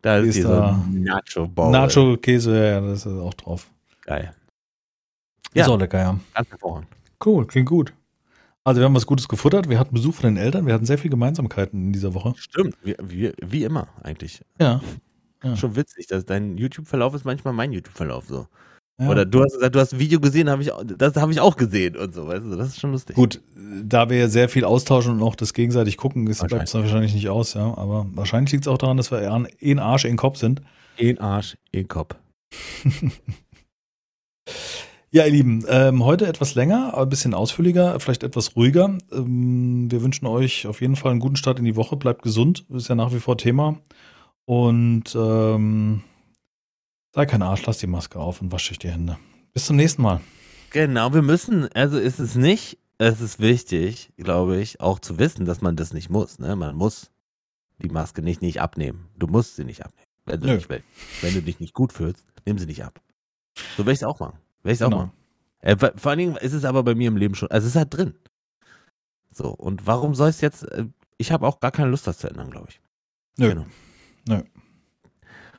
Da 0.00 0.20
Die 0.20 0.28
ist 0.28 0.36
ist 0.36 0.46
ein 0.46 1.02
Nacho-Bowl. 1.02 1.70
Nacho-Käse, 1.72 2.56
ja, 2.56 2.64
ja, 2.74 2.80
das 2.80 3.04
ist 3.04 3.12
auch 3.12 3.34
drauf. 3.34 3.70
Geil. 4.02 4.32
Ist 5.52 5.66
Ja. 5.66 5.68
auch 5.68 5.78
lecker, 5.78 5.98
ja. 5.98 6.20
Ganz 6.34 6.48
hervorragend. 6.50 6.88
Cool, 7.24 7.46
klingt 7.46 7.68
gut. 7.68 7.92
Also 8.64 8.80
wir 8.80 8.84
haben 8.84 8.94
was 8.94 9.06
Gutes 9.06 9.26
gefuttert. 9.28 9.68
Wir 9.68 9.78
hatten 9.78 9.94
Besuch 9.94 10.14
von 10.14 10.34
den 10.34 10.36
Eltern. 10.36 10.66
Wir 10.66 10.74
hatten 10.74 10.86
sehr 10.86 10.98
viele 10.98 11.10
Gemeinsamkeiten 11.10 11.86
in 11.86 11.92
dieser 11.92 12.14
Woche. 12.14 12.34
Stimmt. 12.36 12.76
Wie, 12.82 12.94
wie, 13.02 13.32
wie 13.42 13.64
immer 13.64 13.88
eigentlich. 14.02 14.42
Ja. 14.60 14.80
Ja. 15.42 15.56
Schon 15.56 15.74
witzig, 15.76 16.06
dass 16.06 16.24
dein 16.26 16.56
YouTube-Verlauf 16.58 17.14
ist 17.14 17.24
manchmal 17.24 17.54
mein 17.54 17.72
YouTube-Verlauf 17.72 18.26
so. 18.26 18.46
Ja. 19.00 19.08
Oder 19.08 19.24
du 19.24 19.42
hast 19.42 19.54
gesagt, 19.54 19.74
du 19.74 19.78
hast 19.80 19.92
ein 19.92 19.98
Video 20.00 20.18
gesehen, 20.20 20.50
hab 20.50 20.60
ich, 20.60 20.70
das 20.96 21.14
habe 21.16 21.30
ich 21.32 21.40
auch 21.40 21.56
gesehen 21.56 21.96
und 21.96 22.14
so, 22.14 22.26
weißt 22.26 22.44
du, 22.44 22.56
das 22.56 22.68
ist 22.68 22.80
schon 22.80 22.92
lustig. 22.92 23.14
Gut, 23.16 23.40
da 23.84 24.10
wir 24.10 24.18
ja 24.18 24.28
sehr 24.28 24.48
viel 24.48 24.64
austauschen 24.64 25.12
und 25.12 25.22
auch 25.22 25.36
das 25.36 25.54
gegenseitig 25.54 25.96
gucken, 25.96 26.26
ist- 26.26 26.46
bleibt 26.46 26.68
es 26.68 26.74
wahrscheinlich 26.74 27.14
nicht 27.14 27.28
aus, 27.28 27.54
ja. 27.54 27.76
Aber 27.76 28.06
wahrscheinlich 28.14 28.52
liegt 28.52 28.64
es 28.64 28.68
auch 28.68 28.78
daran, 28.78 28.96
dass 28.96 29.10
wir 29.10 29.20
eher 29.20 29.34
ein- 29.34 29.48
eh 29.60 29.70
ein 29.72 29.78
Arsch 29.78 30.04
in 30.04 30.16
Kopf 30.16 30.38
sind. 30.38 30.62
In 30.96 31.18
Arsch, 31.20 31.56
in 31.70 31.86
Kopf. 31.86 32.16
Ja, 35.10 35.24
ihr 35.24 35.32
Lieben, 35.32 35.64
ähm, 35.70 36.04
heute 36.04 36.26
etwas 36.26 36.54
länger, 36.54 36.92
aber 36.92 37.02
ein 37.04 37.08
bisschen 37.08 37.32
ausführlicher, 37.32 37.98
vielleicht 37.98 38.22
etwas 38.24 38.56
ruhiger. 38.56 38.98
Ähm, 39.10 39.90
wir 39.90 40.02
wünschen 40.02 40.26
euch 40.26 40.66
auf 40.66 40.82
jeden 40.82 40.96
Fall 40.96 41.12
einen 41.12 41.20
guten 41.20 41.36
Start 41.36 41.58
in 41.58 41.64
die 41.64 41.76
Woche. 41.76 41.96
Bleibt 41.96 42.22
gesund, 42.22 42.66
ist 42.74 42.88
ja 42.88 42.94
nach 42.94 43.12
wie 43.14 43.18
vor 43.20 43.38
Thema. 43.38 43.78
Und 44.44 45.04
ähm, 45.14 46.02
Sei 47.14 47.26
kein 47.26 47.42
Arsch, 47.42 47.64
lass 47.66 47.78
die 47.78 47.86
Maske 47.86 48.18
auf 48.18 48.40
und 48.42 48.52
wasche 48.52 48.72
ich 48.72 48.78
die 48.78 48.90
Hände. 48.90 49.18
Bis 49.52 49.66
zum 49.66 49.76
nächsten 49.76 50.02
Mal. 50.02 50.20
Genau, 50.70 51.14
wir 51.14 51.22
müssen, 51.22 51.68
also 51.72 51.98
ist 51.98 52.18
es 52.18 52.34
nicht, 52.34 52.78
es 52.98 53.20
ist 53.20 53.40
wichtig, 53.40 54.12
glaube 54.16 54.60
ich, 54.60 54.80
auch 54.80 54.98
zu 54.98 55.18
wissen, 55.18 55.46
dass 55.46 55.60
man 55.60 55.76
das 55.76 55.94
nicht 55.94 56.10
muss. 56.10 56.38
Ne? 56.38 56.54
Man 56.56 56.76
muss 56.76 57.10
die 57.78 57.88
Maske 57.88 58.22
nicht, 58.22 58.42
nicht 58.42 58.60
abnehmen. 58.60 59.08
Du 59.16 59.26
musst 59.26 59.56
sie 59.56 59.64
nicht 59.64 59.84
abnehmen, 59.84 60.08
wenn 60.26 60.40
du, 60.40 60.54
nicht 60.54 60.68
willst. 60.68 60.84
Wenn 61.22 61.34
du 61.34 61.42
dich 61.42 61.60
nicht 61.60 61.74
gut 61.74 61.92
fühlst, 61.92 62.26
nimm 62.44 62.58
sie 62.58 62.66
nicht 62.66 62.84
ab. 62.84 63.00
So 63.76 63.78
werde 63.78 63.92
ich 63.92 63.98
es 63.98 64.04
auch 64.04 64.20
machen. 64.20 64.38
Werde 64.62 64.74
ich 64.74 64.80
es 64.80 64.82
auch 64.82 64.90
genau. 64.90 65.06
machen. 65.06 65.12
Äh, 65.60 65.76
vor 65.96 66.10
allen 66.10 66.18
Dingen 66.18 66.36
ist 66.36 66.52
es 66.52 66.64
aber 66.64 66.82
bei 66.82 66.94
mir 66.94 67.08
im 67.08 67.16
Leben 67.16 67.34
schon, 67.34 67.50
also 67.50 67.66
es 67.66 67.72
ist 67.72 67.78
halt 67.78 67.96
drin. 67.96 68.14
So, 69.32 69.48
und 69.50 69.86
warum 69.86 70.14
soll 70.14 70.28
es 70.28 70.40
jetzt, 70.40 70.64
äh, 70.64 70.86
ich 71.16 71.32
habe 71.32 71.46
auch 71.46 71.60
gar 71.60 71.70
keine 71.70 71.90
Lust, 71.90 72.06
das 72.06 72.18
zu 72.18 72.28
ändern, 72.28 72.50
glaube 72.50 72.68
ich. 72.70 72.80
Nö. 73.38 73.48
Genau. 73.48 73.66
Nö. 74.28 74.42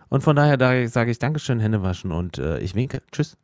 Und 0.10 0.22
von 0.22 0.36
daher 0.36 0.58
da 0.58 0.88
sage 0.88 1.12
ich 1.12 1.20
Dankeschön, 1.20 1.60
Hände 1.60 1.82
waschen 1.82 2.12
und 2.12 2.38
äh, 2.38 2.60
ich 2.60 2.76
winke. 2.76 3.02
Tschüss. 3.12 3.38